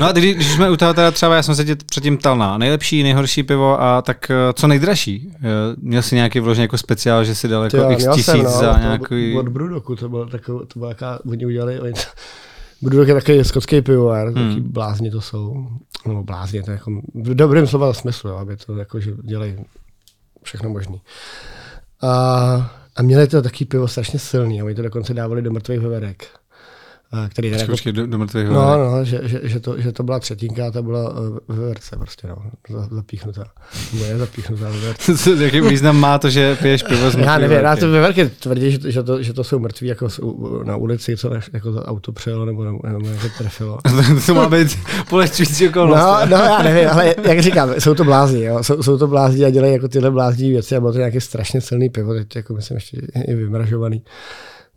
no 0.00 0.06
a 0.06 0.12
když, 0.12 0.34
když 0.34 0.48
jsme 0.48 0.70
u 0.70 0.76
toho 0.76 0.94
teda 0.94 1.10
třeba, 1.10 1.36
já 1.36 1.42
jsem 1.42 1.54
se 1.54 1.64
tě 1.64 1.76
předtím 1.76 2.18
ptal 2.18 2.38
na 2.38 2.58
nejlepší, 2.58 3.02
nejhorší 3.02 3.42
pivo 3.42 3.82
a 3.82 4.02
tak 4.02 4.30
eh, 4.30 4.52
co 4.52 4.66
nejdražší? 4.66 5.32
Eh, 5.34 5.40
měl 5.80 6.02
jsi 6.02 6.14
nějaký 6.14 6.40
vložně 6.40 6.62
jako 6.62 6.78
speciál, 6.78 7.24
že 7.24 7.34
si 7.34 7.48
dal 7.48 7.64
jako 7.64 7.90
x 7.90 8.04
tisíc 8.14 8.24
jsem, 8.24 8.42
no, 8.42 8.50
za 8.50 8.78
nějaký... 8.78 9.36
Od 9.38 9.48
Brudoku, 9.48 9.96
to 9.96 10.08
bylo 10.08 10.26
takový, 10.26 10.66
to 10.66 10.78
bylo 10.78 10.88
jaká, 10.90 11.18
oni 11.26 11.46
udělali, 11.46 11.80
oni 11.80 11.92
Budu 12.82 12.98
taky 12.98 13.14
takový 13.14 13.44
skotský 13.44 13.82
pivovar, 13.82 14.28
hmm. 14.28 14.48
taky 14.48 14.60
blázni 14.60 15.10
to 15.10 15.20
jsou. 15.20 15.66
No 16.06 16.22
blázni, 16.22 16.62
to 16.62 16.70
je 16.70 16.74
jako 16.74 16.90
v 17.14 17.34
dobrém 17.34 17.66
slova 17.66 17.92
smyslu, 17.92 18.30
aby 18.30 18.56
to 18.56 18.76
jako, 18.76 19.00
že 19.00 19.10
dělají 19.22 19.56
všechno 20.42 20.70
možný. 20.70 21.00
A, 22.02 22.77
a 22.98 23.02
měli 23.02 23.26
to 23.28 23.42
taky 23.42 23.64
pivo 23.64 23.88
strašně 23.88 24.18
silný, 24.18 24.62
oni 24.62 24.74
to 24.74 24.82
dokonce 24.82 25.14
dávali 25.14 25.42
do 25.42 25.50
mrtvých 25.50 25.80
veverek 25.80 26.28
který 27.28 27.50
tady 27.50 27.62
jako, 27.62 27.92
do, 27.92 28.06
do 28.06 28.18
No, 28.52 28.78
no, 28.78 29.04
že, 29.04 29.20
že, 29.22 29.40
že, 29.42 29.60
to, 29.60 29.80
že 29.80 29.92
to 29.92 30.02
byla 30.02 30.18
třetinka 30.18 30.66
a 30.66 30.70
ta 30.70 30.82
byla 30.82 31.12
eh, 31.12 31.52
v 31.52 31.58
verce 31.58 31.96
prostě, 31.96 32.28
no, 32.28 32.36
zapíchnutá. 32.90 33.44
Moje 33.98 34.18
zapíchnutá 34.18 34.70
ve 34.70 34.78
verce. 34.78 35.12
Jaký 35.44 35.60
význam 35.60 36.00
má 36.00 36.18
to, 36.18 36.30
že 36.30 36.56
piješ 36.56 36.82
pivo 36.82 37.10
z 37.10 37.14
Já 37.18 37.38
nevím, 37.38 37.58
já 37.58 37.76
to 37.76 37.90
ve 37.90 38.00
verce 38.00 38.28
tvrdí, 38.28 38.70
že, 38.70 38.92
že, 38.92 39.02
to, 39.02 39.22
že 39.22 39.32
to 39.32 39.44
jsou 39.44 39.58
mrtví 39.58 39.88
jako 39.88 40.08
na 40.64 40.76
ulici, 40.76 41.16
co 41.16 41.30
než, 41.30 41.50
jako 41.52 41.72
to 41.72 41.84
auto 41.84 42.12
přejelo 42.12 42.44
nebo, 42.44 42.64
nebo, 42.64 42.78
nebo 42.88 43.08
jako 43.08 43.26
trefilo. 43.38 43.78
to 44.26 44.34
má 44.34 44.48
být 44.48 44.78
polehčující 45.08 45.68
okolnost. 45.68 46.00
No, 46.00 46.26
no, 46.26 46.36
já 46.36 46.62
nevím, 46.62 46.88
ale 46.88 47.14
jak 47.22 47.40
říkám, 47.40 47.70
jsou 47.78 47.94
to 47.94 48.04
blázni, 48.04 48.44
jo, 48.44 48.62
jsou, 48.62 48.82
jsou 48.82 48.98
to 48.98 49.06
blázni 49.06 49.44
a 49.44 49.50
dělají 49.50 49.72
jako 49.72 49.88
tyhle 49.88 50.10
blázní 50.10 50.50
věci 50.50 50.76
a 50.76 50.80
bylo 50.80 50.92
to 50.92 50.98
nějaké 50.98 51.20
strašně 51.20 51.60
silný 51.60 51.88
pivo, 51.88 52.14
teď 52.14 52.36
jako 52.36 52.54
myslím 52.54 52.74
ještě 52.74 53.00
i 53.26 53.34
vymražovaný. 53.34 54.02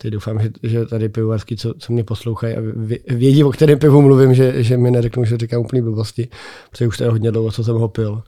Teď 0.02 0.14
doufám, 0.14 0.40
že, 0.40 0.50
že 0.64 0.86
tady 0.86 1.10
pivovarský, 1.10 1.58
co, 1.58 1.74
co 1.74 1.94
mě 1.94 2.04
poslouchají 2.04 2.56
a 2.56 2.62
vědí, 3.08 3.44
o 3.44 3.52
kterém 3.52 3.80
pivu 3.80 4.02
mluvím, 4.02 4.34
že, 4.34 4.64
že 4.64 4.78
mi 4.78 4.92
neřeknou, 4.92 5.26
že 5.26 5.38
říkám 5.38 5.62
úplný 5.62 5.82
blbosti, 5.82 6.28
protože 6.72 6.88
už 6.88 6.98
to 6.98 7.04
je 7.04 7.10
hodně 7.10 7.32
dlouho, 7.32 7.52
co 7.52 7.64
jsem 7.64 7.76
ho 7.76 7.88
pil. 7.88 8.24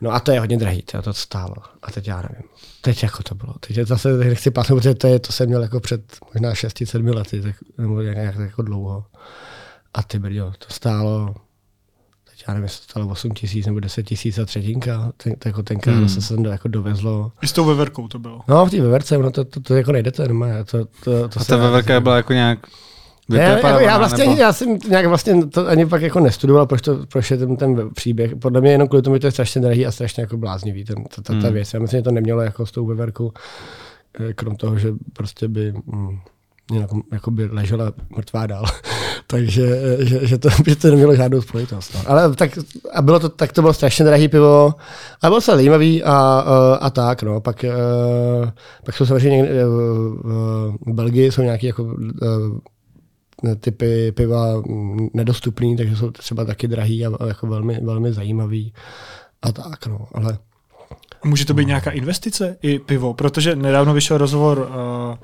No 0.00 0.10
a 0.10 0.20
to 0.20 0.32
je 0.32 0.40
hodně 0.40 0.56
drahý, 0.56 0.82
to, 0.82 1.02
to 1.02 1.12
stálo. 1.12 1.54
A 1.82 1.90
teď 1.90 2.08
já 2.08 2.16
nevím. 2.16 2.50
Teď 2.80 3.02
jako 3.02 3.22
to 3.22 3.34
bylo. 3.34 3.54
Teď 3.66 3.76
zase 3.76 4.16
nechci 4.16 4.50
pátnout, 4.50 4.78
protože 4.78 4.94
to, 4.94 5.06
je, 5.06 5.18
to 5.18 5.32
jsem 5.32 5.48
měl 5.48 5.62
jako 5.62 5.80
před 5.80 6.02
možná 6.34 6.52
6-7 6.52 7.14
lety, 7.14 7.42
tak, 7.42 7.56
nebo 7.78 8.00
nějak, 8.00 8.36
jako 8.38 8.62
dlouho. 8.62 9.04
A 9.94 10.02
ty 10.02 10.18
brďo, 10.18 10.52
to 10.58 10.74
stálo 10.74 11.34
já 12.48 12.54
nevím, 12.54 12.64
jestli 12.64 12.84
stalo 12.84 13.08
8 13.08 13.30
tisíc 13.30 13.66
nebo 13.66 13.80
10 13.80 14.02
tisíc 14.02 14.38
a 14.38 14.44
třetinka, 14.44 15.12
ten, 15.16 15.32
jako 15.44 15.62
tenkrát 15.62 15.94
hmm. 15.94 16.08
se 16.08 16.22
sem 16.22 16.44
jako 16.44 16.68
dovezlo. 16.68 17.32
I 17.42 17.46
s 17.46 17.52
tou 17.52 17.64
veverkou 17.64 18.08
to 18.08 18.18
bylo. 18.18 18.40
No, 18.48 18.66
v 18.66 18.70
té 18.70 18.80
veverce, 18.80 19.18
no 19.18 19.30
to, 19.30 19.44
to, 19.44 19.60
to, 19.60 19.74
jako 19.74 19.92
nejdete 19.92 20.22
normálně. 20.22 20.64
To, 20.64 20.84
to, 20.84 21.28
to 21.28 21.40
a 21.40 21.44
ta 21.44 21.56
veverka 21.56 22.00
byla 22.00 22.16
jako 22.16 22.32
nějak 22.32 22.58
ne, 23.28 23.38
jako 23.38 23.66
já 23.66 23.98
vlastně 23.98 24.26
nebo... 24.26 24.40
já 24.40 24.52
jsem 24.52 24.78
nějak 24.88 25.06
vlastně 25.06 25.46
to 25.46 25.68
ani 25.68 25.86
pak 25.86 26.02
jako 26.02 26.20
nestudoval, 26.20 26.66
proč, 26.66 26.82
to, 26.82 27.06
proč 27.06 27.30
je 27.30 27.36
ten, 27.36 27.56
ten 27.56 27.90
příběh. 27.94 28.36
Podle 28.36 28.60
mě 28.60 28.72
jenom 28.72 28.88
kvůli 28.88 29.02
tomu, 29.02 29.16
že 29.16 29.20
to 29.20 29.26
je 29.26 29.30
strašně 29.30 29.60
drahý 29.60 29.86
a 29.86 29.92
strašně 29.92 30.20
jako 30.20 30.36
bláznivý, 30.36 30.84
ten, 30.84 31.04
ta, 31.04 31.22
ta, 31.22 31.32
ta 31.32 31.32
hmm. 31.32 31.52
věc. 31.52 31.74
Já 31.74 31.80
myslím, 31.80 31.98
že 31.98 32.02
to 32.02 32.10
nemělo 32.10 32.40
jako 32.40 32.66
s 32.66 32.72
tou 32.72 32.86
veverkou, 32.86 33.32
eh, 34.20 34.34
krom 34.34 34.56
toho, 34.56 34.78
že 34.78 34.92
prostě 35.12 35.48
by 35.48 35.72
mm, 35.72 36.18
jako, 36.80 37.00
jako 37.12 37.30
by 37.30 37.46
ležela 37.46 37.92
mrtvá 38.16 38.46
dál. 38.46 38.64
Takže 39.26 39.80
že, 39.98 40.26
že, 40.26 40.38
to, 40.38 40.48
že 40.66 40.76
to 40.76 40.88
nemělo 40.88 41.16
žádnou 41.16 41.40
spojitost. 41.40 41.94
No. 41.94 42.00
Ale 42.06 42.34
tak, 42.34 42.58
a 42.92 43.02
bylo 43.02 43.20
to, 43.20 43.28
tak 43.28 43.52
to 43.52 43.62
bylo 43.62 43.74
strašně 43.74 44.04
drahý 44.04 44.28
pivo, 44.28 44.74
a 45.22 45.28
bylo 45.28 45.40
se 45.40 45.52
zajímavý 45.52 46.02
a, 46.02 46.12
a, 46.12 46.74
a 46.80 46.90
tak. 46.90 47.22
No. 47.22 47.40
Pak, 47.40 47.64
a, 47.64 47.68
pak 48.84 48.96
jsou 48.96 49.06
samozřejmě 49.06 49.36
někde, 49.36 49.64
v 49.66 50.92
Belgii 50.92 51.32
jsou 51.32 51.42
nějaké 51.42 51.66
jako, 51.66 51.96
typy 53.60 54.12
piva 54.12 54.62
nedostupný, 55.14 55.76
takže 55.76 55.96
jsou 55.96 56.10
třeba 56.10 56.44
taky 56.44 56.68
drahý 56.68 57.06
a 57.06 57.26
jako 57.26 57.46
velmi, 57.46 57.80
velmi 57.82 58.12
zajímavý. 58.12 58.72
A 59.42 59.52
tak, 59.52 59.86
no. 59.86 60.06
Ale 60.14 60.38
Může 61.24 61.44
to 61.44 61.54
být 61.54 61.66
nějaká 61.66 61.90
investice 61.90 62.56
i 62.62 62.78
pivo, 62.78 63.14
protože 63.14 63.56
nedávno 63.56 63.94
vyšel 63.94 64.18
rozhovor 64.18 64.58
uh, 64.58 65.16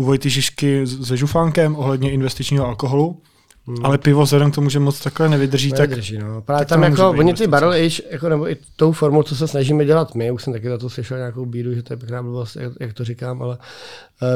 u 0.00 0.04
Vojty 0.04 0.30
Žižky 0.30 0.86
se 0.86 1.16
Žufánkem 1.16 1.76
ohledně 1.76 2.10
investičního 2.10 2.66
alkoholu. 2.66 3.22
Hmm. 3.66 3.76
Ale 3.82 3.98
pivo 3.98 4.22
vzhledem 4.22 4.50
k 4.50 4.54
tomu, 4.54 4.70
že 4.70 4.78
moc 4.78 5.00
takhle 5.00 5.28
nevydrží, 5.28 5.72
nevydrží 5.72 6.16
tak, 6.16 6.24
no. 6.24 6.42
Právě 6.42 6.66
tak 6.66 6.68
tam 6.68 6.82
jako, 6.82 7.10
oni 7.10 7.34
ty 7.34 7.46
barrel 7.46 7.70
age, 7.70 8.02
jako, 8.10 8.28
nebo 8.28 8.50
i 8.50 8.56
tou 8.76 8.92
formou, 8.92 9.22
co 9.22 9.36
se 9.36 9.48
snažíme 9.48 9.84
dělat 9.84 10.14
my, 10.14 10.30
už 10.30 10.42
jsem 10.42 10.52
taky 10.52 10.68
za 10.68 10.78
to 10.78 10.90
slyšel 10.90 11.16
nějakou 11.16 11.46
bídu, 11.46 11.74
že 11.74 11.82
to 11.82 11.92
je 11.92 11.96
pěkná 11.96 12.22
blbost, 12.22 12.56
jak, 12.56 12.72
jak 12.80 12.92
to 12.92 13.04
říkám, 13.04 13.42
ale 13.42 13.58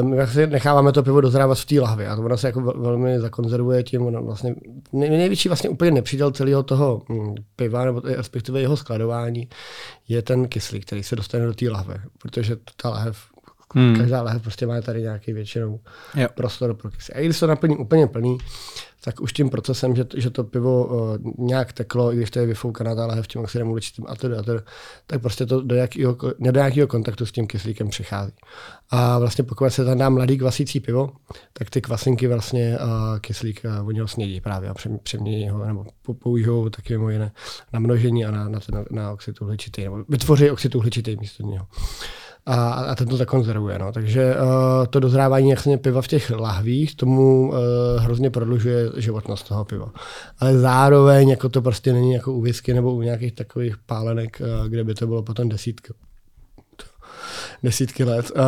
um, 0.01 0.27
si 0.27 0.47
necháváme 0.47 0.91
to 0.91 1.03
pivo 1.03 1.21
dozrávat 1.21 1.57
v 1.57 1.65
té 1.65 1.79
lahvi 1.79 2.07
a 2.07 2.15
to 2.15 2.21
ono 2.21 2.37
se 2.37 2.47
jako 2.47 2.61
velmi 2.61 3.19
zakonzervuje 3.19 3.83
tím, 3.83 4.01
ono 4.01 4.23
vlastně, 4.23 4.55
nej, 4.93 5.09
největší 5.09 5.49
vlastně 5.49 5.69
úplně 5.69 5.91
nepřítel 5.91 6.31
celého 6.31 6.63
toho 6.63 7.01
hm, 7.09 7.35
piva, 7.55 7.85
nebo 7.85 8.01
respektive 8.03 8.61
jeho 8.61 8.77
skladování, 8.77 9.49
je 10.07 10.21
ten 10.21 10.47
kyslík, 10.47 10.85
který 10.85 11.03
se 11.03 11.15
dostane 11.15 11.45
do 11.45 11.53
té 11.53 11.69
lahve, 11.69 12.01
protože 12.17 12.57
ta 12.81 12.89
lahev 12.89 13.17
Hmm. 13.75 13.95
Každá 13.95 14.21
lahev 14.21 14.41
prostě 14.41 14.67
má 14.67 14.81
tady 14.81 15.01
nějaký 15.01 15.33
většinou 15.33 15.79
jo. 16.15 16.27
prostor 16.35 16.73
pro 16.73 16.91
kyslík. 16.91 17.17
A 17.17 17.21
když 17.21 17.39
to 17.39 17.47
naplní 17.47 17.77
úplně 17.77 18.07
plný, 18.07 18.37
tak 19.05 19.21
už 19.21 19.33
tím 19.33 19.49
procesem, 19.49 19.95
že, 19.95 20.05
že 20.17 20.29
to 20.29 20.43
pivo 20.43 20.85
uh, 20.85 21.17
nějak 21.37 21.73
teklo, 21.73 22.13
i 22.13 22.15
když 22.15 22.31
to 22.31 22.39
je 22.39 22.45
vyfoukaná 22.45 22.95
ta 22.95 23.05
lahev 23.05 23.27
tím 23.27 23.41
oxidem 23.41 23.69
uhličitým 23.69 24.05
a 24.07 24.15
tedy, 24.15 24.35
a 24.35 24.43
tedy, 24.43 24.59
tak 25.07 25.21
prostě 25.21 25.45
to 25.45 25.61
do 25.61 25.75
jakého, 25.75 26.17
ne 26.39 26.51
do 26.51 26.59
jakého 26.59 26.87
kontaktu 26.87 27.25
s 27.25 27.31
tím 27.31 27.47
kyslíkem 27.47 27.89
přichází. 27.89 28.33
A 28.89 29.19
vlastně 29.19 29.43
pokud 29.43 29.69
se 29.69 29.85
tam 29.85 29.97
dá 29.97 30.09
mladý 30.09 30.37
kvasící 30.37 30.79
pivo, 30.79 31.09
tak 31.53 31.69
ty 31.69 31.81
kvasinky 31.81 32.27
vlastně 32.27 32.77
uh, 32.81 33.19
kyslík 33.19 33.61
uh, 33.65 33.87
oni 33.87 33.99
ho 33.99 34.07
snědí 34.07 34.41
právě 34.41 34.69
a 34.69 34.73
přemění 35.03 35.49
ho, 35.49 35.65
nebo 35.65 35.85
použijou 36.19 36.69
taky 36.69 36.93
mimo 36.93 37.09
jiné 37.09 37.31
na 37.73 37.79
množení 37.79 38.25
a 38.25 38.31
na, 38.31 38.49
na, 38.49 38.59
na, 38.71 38.85
na 38.91 39.11
oxid 39.11 39.41
uhličitý, 39.41 39.83
nebo 39.83 40.03
vytvoří 40.09 40.49
oxid 40.49 40.75
uhličitý 40.75 41.17
místo 41.17 41.43
něho 41.43 41.67
a, 42.45 42.71
a 42.71 42.95
ten 42.95 43.07
to 43.07 43.17
zakonzervuje. 43.17 43.79
No. 43.79 43.91
Takže 43.91 44.35
uh, 44.35 44.85
to 44.89 44.99
dozrávání 44.99 45.49
jasně 45.49 45.77
piva 45.77 46.01
v 46.01 46.07
těch 46.07 46.29
lahvích 46.29 46.95
tomu 46.95 47.49
uh, 47.49 47.55
hrozně 47.97 48.29
prodlužuje 48.29 48.91
životnost 48.97 49.47
toho 49.47 49.65
piva. 49.65 49.91
Ale 50.39 50.59
zároveň 50.59 51.29
jako 51.29 51.49
to 51.49 51.61
prostě 51.61 51.93
není 51.93 52.13
jako 52.13 52.33
u 52.33 52.41
whisky 52.41 52.73
nebo 52.73 52.95
u 52.95 53.01
nějakých 53.01 53.35
takových 53.35 53.75
pálenek, 53.85 54.41
uh, 54.41 54.67
kde 54.67 54.83
by 54.83 54.93
to 54.93 55.07
bylo 55.07 55.23
potom 55.23 55.49
desítky 55.49 55.93
desítky 57.63 58.03
let, 58.03 58.31
uh, 58.35 58.41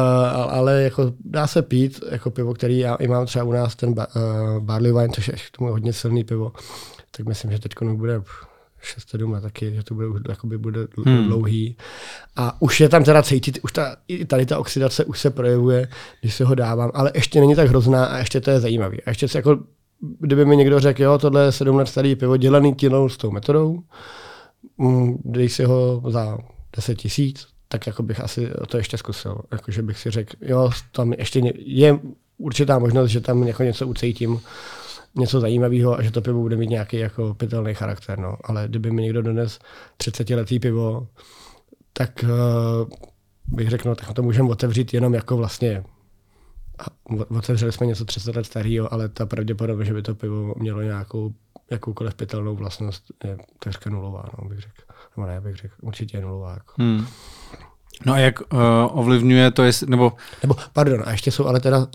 ale 0.50 0.84
jako 0.84 1.14
dá 1.26 1.48
se 1.48 1.62
pít 1.62 2.00
jako 2.12 2.32
pivo, 2.32 2.54
který 2.54 2.80
já 2.80 2.96
i 2.96 3.08
mám 3.08 3.26
třeba 3.26 3.46
u 3.46 3.52
nás 3.52 3.76
ten 3.76 3.94
ba, 3.94 4.08
uh, 4.16 4.64
barley 4.64 4.94
wine, 4.94 5.10
což 5.14 5.28
je 5.28 5.34
k 5.34 5.58
tomu 5.58 5.72
hodně 5.72 5.94
silný 5.94 6.24
pivo, 6.24 6.52
tak 7.18 7.26
myslím, 7.26 7.52
že 7.52 7.60
teď 7.60 7.72
bude 7.94 8.22
6-7 8.98 9.32
let 9.32 9.42
taky, 9.42 9.76
že 9.76 9.84
to 9.84 9.94
bude, 9.94 10.08
jakoby 10.30 10.58
bude 10.58 10.88
hmm. 11.06 11.28
dlouhý. 11.28 11.78
A 12.36 12.62
už 12.62 12.80
je 12.80 12.90
tam 12.90 13.04
teda 13.04 13.24
cítit, 13.24 13.60
už 13.64 13.72
ta, 13.72 13.96
i 14.08 14.26
tady 14.26 14.46
ta 14.46 14.60
oxidace 14.60 15.06
už 15.06 15.20
se 15.20 15.30
projevuje, 15.30 15.88
když 16.22 16.36
se 16.36 16.46
ho 16.46 16.56
dávám, 16.56 16.92
ale 16.94 17.12
ještě 17.16 17.40
není 17.40 17.56
tak 17.56 17.70
hrozná 17.70 18.06
a 18.06 18.18
ještě 18.18 18.42
to 18.42 18.52
je 18.52 18.60
zajímavý. 18.60 19.04
A 19.04 19.10
ještě 19.10 19.28
se 19.28 19.38
jako, 19.38 19.60
kdyby 20.20 20.46
mi 20.46 20.58
někdo 20.58 20.80
řekl, 20.80 21.04
jo, 21.04 21.18
tohle 21.18 21.46
je 21.46 21.52
7 21.52 21.76
let 21.76 21.88
starý 21.88 22.16
pivo, 22.16 22.38
dělaný 22.38 22.76
tím 22.76 23.10
s 23.10 23.18
tou 23.18 23.32
metodou, 23.32 23.80
mm, 24.78 25.18
dej 25.26 25.50
si 25.50 25.64
ho 25.64 26.04
za 26.08 26.38
10 26.76 26.96
tisíc, 26.96 27.48
tak 27.68 27.88
jako 27.88 28.04
bych 28.04 28.20
asi 28.20 28.50
to 28.68 28.78
ještě 28.78 28.98
zkusil. 28.98 29.42
Jako, 29.52 29.72
že 29.72 29.82
bych 29.82 30.00
si 30.00 30.12
řekl, 30.12 30.36
jo, 30.42 30.72
tam 30.92 31.14
ještě 31.14 31.54
je 31.56 32.00
určitá 32.38 32.80
možnost, 32.80 33.10
že 33.10 33.22
tam 33.22 33.44
jako 33.44 33.64
něco 33.64 33.88
ucítím, 33.88 34.40
něco 35.18 35.40
zajímavého 35.40 35.98
a 35.98 36.02
že 36.02 36.12
to 36.12 36.22
pivo 36.22 36.42
bude 36.42 36.56
mít 36.56 36.70
nějaký 36.70 36.98
jako 36.98 37.34
pitelný 37.34 37.74
charakter. 37.74 38.20
No. 38.20 38.38
Ale 38.44 38.68
kdyby 38.68 38.92
mi 38.92 39.02
někdo 39.02 39.22
dones 39.22 39.60
30 39.98 40.30
letý 40.30 40.60
pivo, 40.60 41.08
tak 41.94 42.24
uh, 42.24 42.90
bych 43.48 43.70
řekl, 43.70 43.90
no, 43.90 43.96
tak 43.96 44.14
to 44.14 44.24
můžeme 44.24 44.50
otevřít 44.50 44.94
jenom 44.94 45.14
jako 45.14 45.38
vlastně 45.38 45.84
otevřeli 47.38 47.72
jsme 47.72 47.86
něco 47.86 48.06
30 48.06 48.36
let 48.36 48.46
starého, 48.46 48.94
ale 48.94 49.10
ta 49.10 49.26
pravděpodobnost, 49.26 49.88
že 49.88 49.94
by 49.94 50.02
to 50.02 50.16
pivo 50.16 50.54
mělo 50.58 50.82
nějakou 50.82 51.34
jakoukoliv 51.72 52.16
pitelnou 52.16 52.56
vlastnost 52.56 53.04
je 53.24 53.38
takřka 53.60 53.90
nulová, 53.90 54.26
no, 54.38 54.50
bych 54.50 54.60
řekl. 54.60 54.82
Nebo 55.18 55.28
ne, 55.28 55.42
bych 55.42 55.56
řekl, 55.56 55.76
určitě 55.82 56.18
je 56.18 56.22
nulová. 56.22 56.54
Jako. 56.54 56.74
Hmm. 56.80 57.06
No 58.06 58.14
a 58.14 58.18
jak 58.18 58.40
uh, 58.42 58.60
ovlivňuje 58.92 59.52
to, 59.52 59.64
jest, 59.64 59.82
nebo... 59.82 60.14
Nebo, 60.42 60.56
pardon, 60.74 61.04
a 61.06 61.12
ještě 61.12 61.32
jsou 61.32 61.46
ale 61.46 61.60
teda, 61.60 61.88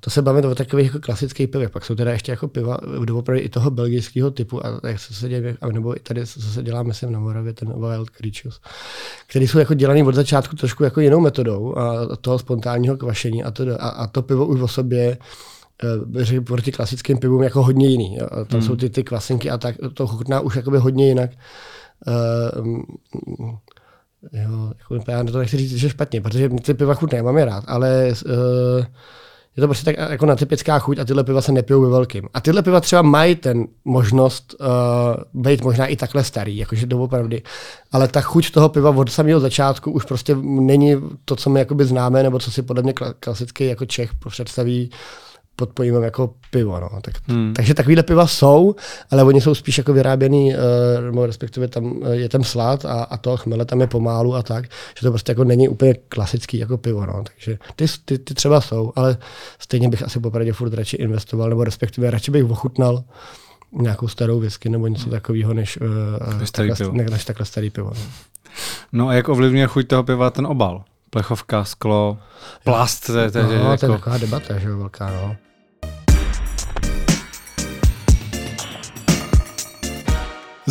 to 0.00 0.10
se 0.10 0.22
bavíme 0.22 0.48
o 0.48 0.54
takových 0.54 0.86
jako 0.86 0.98
klasických 1.00 1.48
pivech, 1.48 1.70
pak 1.70 1.84
jsou 1.84 1.94
teda 1.94 2.12
ještě 2.12 2.32
jako 2.32 2.48
piva 2.48 2.78
doopravdy 3.04 3.42
i 3.42 3.48
toho 3.48 3.70
belgického 3.70 4.30
typu, 4.30 4.66
a 4.66 4.80
jak 4.88 4.98
se, 4.98 5.14
se 5.14 5.28
děje, 5.28 5.56
nebo 5.72 5.96
i 5.96 6.00
tady 6.00 6.26
co 6.26 6.40
se 6.40 6.62
dělá, 6.62 6.82
myslím, 6.82 7.12
na 7.12 7.20
Moravě, 7.20 7.52
ten 7.52 7.68
Wild 7.68 8.10
Creatures, 8.10 8.60
který 9.26 9.48
jsou 9.48 9.58
jako 9.58 9.74
dělaný 9.74 10.02
od 10.02 10.14
začátku 10.14 10.56
trošku 10.56 10.84
jako 10.84 11.00
jinou 11.00 11.20
metodou 11.20 11.78
a 11.78 12.16
toho 12.16 12.38
spontánního 12.38 12.96
kvašení 12.96 13.44
a 13.44 13.50
to, 13.50 13.64
a, 13.82 13.88
a 13.88 14.06
to 14.06 14.22
pivo 14.22 14.46
už 14.46 14.60
o 14.60 14.68
sobě 14.68 15.18
eh, 16.18 16.24
řekl 16.24 16.44
proti 16.44 16.72
klasickým 16.72 17.18
pivům 17.18 17.42
jako 17.42 17.62
hodně 17.62 17.88
jiný. 17.88 18.20
A 18.20 18.28
tam 18.28 18.60
hmm. 18.60 18.62
jsou 18.62 18.76
ty, 18.76 18.90
ty 18.90 19.04
kvasinky 19.04 19.50
a 19.50 19.58
tak, 19.58 19.76
to 19.94 20.06
chutná 20.06 20.40
už 20.40 20.56
jakoby 20.56 20.78
hodně 20.78 21.08
jinak. 21.08 21.30
Uh, 22.06 23.54
Jo, 24.32 24.72
jako, 24.78 25.10
já 25.10 25.24
to 25.24 25.38
nechci 25.38 25.56
říct, 25.56 25.76
že 25.76 25.90
špatně, 25.90 26.20
protože 26.20 26.48
ty 26.48 26.74
piva 26.74 26.94
chutné, 26.94 27.22
mám 27.22 27.38
je 27.38 27.44
rád, 27.44 27.64
ale 27.66 28.12
uh, 28.26 28.84
je 29.56 29.60
to 29.60 29.66
prostě 29.66 29.84
tak 29.84 30.10
jako 30.10 30.26
na 30.26 30.36
typická 30.36 30.78
chuť 30.78 30.98
a 30.98 31.04
tyhle 31.04 31.24
piva 31.24 31.40
se 31.40 31.52
nepijou 31.52 31.82
ve 31.82 31.88
velkým. 31.88 32.28
A 32.34 32.40
tyhle 32.40 32.62
piva 32.62 32.80
třeba 32.80 33.02
mají 33.02 33.34
ten 33.34 33.66
možnost 33.84 34.54
uh, 34.60 35.42
být 35.42 35.62
možná 35.64 35.86
i 35.86 35.96
takhle 35.96 36.24
starý, 36.24 36.56
jakože 36.56 36.86
doopravdy. 36.86 37.42
Ale 37.92 38.08
ta 38.08 38.20
chuť 38.20 38.50
toho 38.50 38.68
piva 38.68 38.90
od 38.90 39.12
samého 39.12 39.40
začátku 39.40 39.90
už 39.90 40.04
prostě 40.04 40.36
není 40.42 40.96
to, 41.24 41.36
co 41.36 41.50
my 41.50 41.58
jakoby 41.58 41.84
známe, 41.84 42.22
nebo 42.22 42.38
co 42.38 42.50
si 42.50 42.62
podle 42.62 42.82
mě 42.82 42.92
klasicky 43.20 43.66
jako 43.66 43.86
Čech 43.86 44.10
představí 44.28 44.90
pod 45.60 45.70
pojmem 45.76 46.02
jako 46.02 46.34
pivo. 46.50 46.80
No. 46.80 46.88
Tak, 47.02 47.14
hmm. 47.28 47.52
Takže 47.54 47.74
takovýhle 47.74 48.02
piva 48.02 48.26
jsou, 48.26 48.74
ale 49.10 49.22
oni 49.22 49.40
jsou 49.40 49.54
spíš 49.54 49.78
jako 49.78 49.92
vyráběný, 49.92 50.54
uh, 51.12 51.26
respektive 51.26 51.68
tam 51.68 52.00
je 52.12 52.28
ten 52.28 52.44
slad 52.44 52.84
a, 52.84 53.02
a 53.02 53.16
to 53.16 53.36
chmele 53.36 53.64
tam 53.64 53.80
je 53.80 53.86
pomálu 53.86 54.34
a 54.34 54.42
tak, 54.42 54.64
že 54.98 55.02
to 55.02 55.10
prostě 55.10 55.32
jako 55.32 55.44
není 55.44 55.68
úplně 55.68 55.94
klasický 55.94 56.58
jako 56.58 56.78
pivo. 56.78 57.06
No. 57.06 57.24
Takže 57.24 57.58
ty, 57.76 57.86
ty, 58.04 58.18
ty 58.18 58.34
třeba 58.34 58.60
jsou, 58.60 58.92
ale 58.96 59.16
stejně 59.58 59.88
bych 59.88 60.02
asi 60.02 60.20
popravdě 60.20 60.52
furt 60.52 60.74
radši 60.74 60.96
investoval, 60.96 61.48
nebo 61.48 61.64
respektive 61.64 62.10
radši 62.10 62.30
bych 62.30 62.44
ochutnal 62.44 63.04
nějakou 63.72 64.08
starou 64.08 64.40
whisky 64.40 64.68
nebo 64.68 64.86
něco 64.86 65.02
hmm. 65.02 65.12
takového, 65.12 65.54
než, 65.54 65.78
uh, 65.80 66.44
starý 66.44 66.68
takhle, 66.68 66.86
pivo. 66.86 66.96
Ne, 66.96 67.04
než 67.04 67.24
takhle 67.24 67.46
starý 67.46 67.70
pivo. 67.70 67.92
No. 67.94 68.02
no 68.92 69.08
a 69.08 69.14
jak 69.14 69.28
ovlivňuje 69.28 69.66
chuť 69.66 69.86
toho 69.86 70.02
piva 70.02 70.30
ten 70.30 70.46
obal? 70.46 70.84
Plechovka, 71.10 71.64
sklo, 71.64 72.18
plast, 72.64 73.06
to, 73.06 73.30
to, 73.30 73.42
no, 73.42 73.52
jako... 73.52 73.76
to 73.76 73.86
je 73.86 73.98
taková 73.98 74.18
debata, 74.18 74.58
že 74.58 74.68
velká, 74.70 75.10
no. 75.10 75.36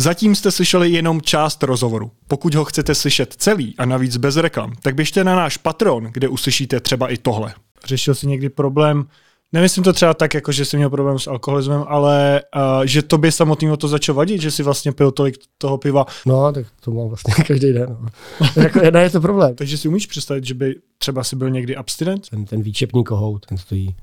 Zatím 0.00 0.34
jste 0.34 0.50
slyšeli 0.50 0.90
jenom 0.90 1.20
část 1.20 1.62
rozhovoru. 1.62 2.10
Pokud 2.28 2.54
ho 2.54 2.64
chcete 2.64 2.94
slyšet 2.94 3.34
celý 3.38 3.74
a 3.78 3.84
navíc 3.84 4.16
bez 4.16 4.36
reklam, 4.36 4.72
tak 4.82 4.94
běžte 4.94 5.24
na 5.24 5.36
náš 5.36 5.56
Patron, 5.56 6.04
kde 6.04 6.28
uslyšíte 6.28 6.80
třeba 6.80 7.08
i 7.08 7.16
tohle. 7.16 7.54
Řešil 7.84 8.14
jsi 8.14 8.26
někdy 8.26 8.48
problém, 8.48 9.06
nemyslím 9.52 9.84
to 9.84 9.92
třeba 9.92 10.14
tak, 10.14 10.34
jako 10.34 10.52
že 10.52 10.64
jsi 10.64 10.76
měl 10.76 10.90
problém 10.90 11.18
s 11.18 11.26
alkoholismem, 11.26 11.84
ale 11.88 12.42
uh, 12.56 12.84
že 12.84 13.02
tobě 13.02 13.32
samotného 13.32 13.76
to 13.76 13.88
začalo 13.88 14.16
vadit, 14.16 14.40
že 14.40 14.50
jsi 14.50 14.62
vlastně 14.62 14.92
pil 14.92 15.10
tolik 15.10 15.34
toho 15.58 15.78
piva. 15.78 16.06
No, 16.26 16.52
tak 16.52 16.66
to 16.80 16.90
mám 16.90 17.08
vlastně 17.08 17.34
každý 17.46 17.72
den. 17.72 17.96
No. 18.00 18.08
jako 18.62 18.84
jedna 18.84 19.00
je 19.00 19.10
to 19.10 19.20
problém. 19.20 19.54
Takže 19.54 19.78
si 19.78 19.88
umíš 19.88 20.06
představit, 20.06 20.44
že 20.44 20.54
by 20.54 20.74
třeba 20.98 21.24
si 21.24 21.36
byl 21.36 21.50
někdy 21.50 21.76
abstinent? 21.76 22.28
Ten, 22.28 22.44
ten 22.44 22.62
výčepní 22.62 23.04
kohout, 23.04 23.46
ten 23.46 23.58
stojí 23.58 23.96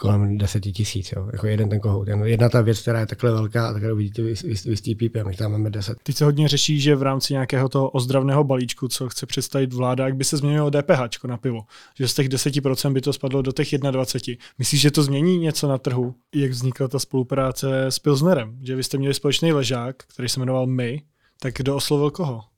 kolem 0.00 0.38
deseti 0.38 0.72
tisíc, 0.72 1.12
jo. 1.16 1.28
jako 1.32 1.46
jeden 1.46 1.68
ten 1.68 1.80
kohout. 1.80 2.08
Jedna 2.24 2.48
ta 2.48 2.60
věc, 2.60 2.80
která 2.80 3.00
je 3.00 3.06
takhle 3.06 3.30
velká, 3.30 3.72
tak 3.72 3.82
vidíte 3.82 4.22
vystý 4.66 4.96
a 5.20 5.28
my 5.28 5.36
tam 5.36 5.52
máme 5.52 5.70
deset. 5.70 5.98
Teď 6.02 6.16
se 6.16 6.24
hodně 6.24 6.48
řeší, 6.48 6.80
že 6.80 6.96
v 6.96 7.02
rámci 7.02 7.32
nějakého 7.32 7.68
toho 7.68 7.90
ozdravného 7.90 8.44
balíčku, 8.44 8.88
co 8.88 9.08
chce 9.08 9.26
představit 9.26 9.72
vláda, 9.72 10.04
jak 10.04 10.16
by 10.16 10.24
se 10.24 10.36
změnilo 10.36 10.70
DPH 10.70 11.24
na 11.26 11.36
pivo. 11.36 11.60
Že 11.98 12.08
z 12.08 12.14
těch 12.14 12.28
10% 12.28 12.92
by 12.92 13.00
to 13.00 13.12
spadlo 13.12 13.42
do 13.42 13.52
těch 13.52 13.78
21. 13.78 14.44
Myslíš, 14.58 14.80
že 14.80 14.90
to 14.90 15.02
změní 15.02 15.38
něco 15.38 15.68
na 15.68 15.78
trhu? 15.78 16.14
Jak 16.34 16.50
vznikla 16.50 16.88
ta 16.88 16.98
spolupráce 16.98 17.86
s 17.86 17.98
Pilsnerem? 17.98 18.58
Že 18.62 18.76
vy 18.76 18.84
jste 18.84 18.98
měli 18.98 19.14
společný 19.14 19.52
ležák, 19.52 19.96
který 19.96 20.28
se 20.28 20.40
jmenoval 20.40 20.66
My, 20.66 21.02
tak 21.40 21.54
kdo 21.54 21.76
oslovil 21.76 22.10
koho? 22.10 22.55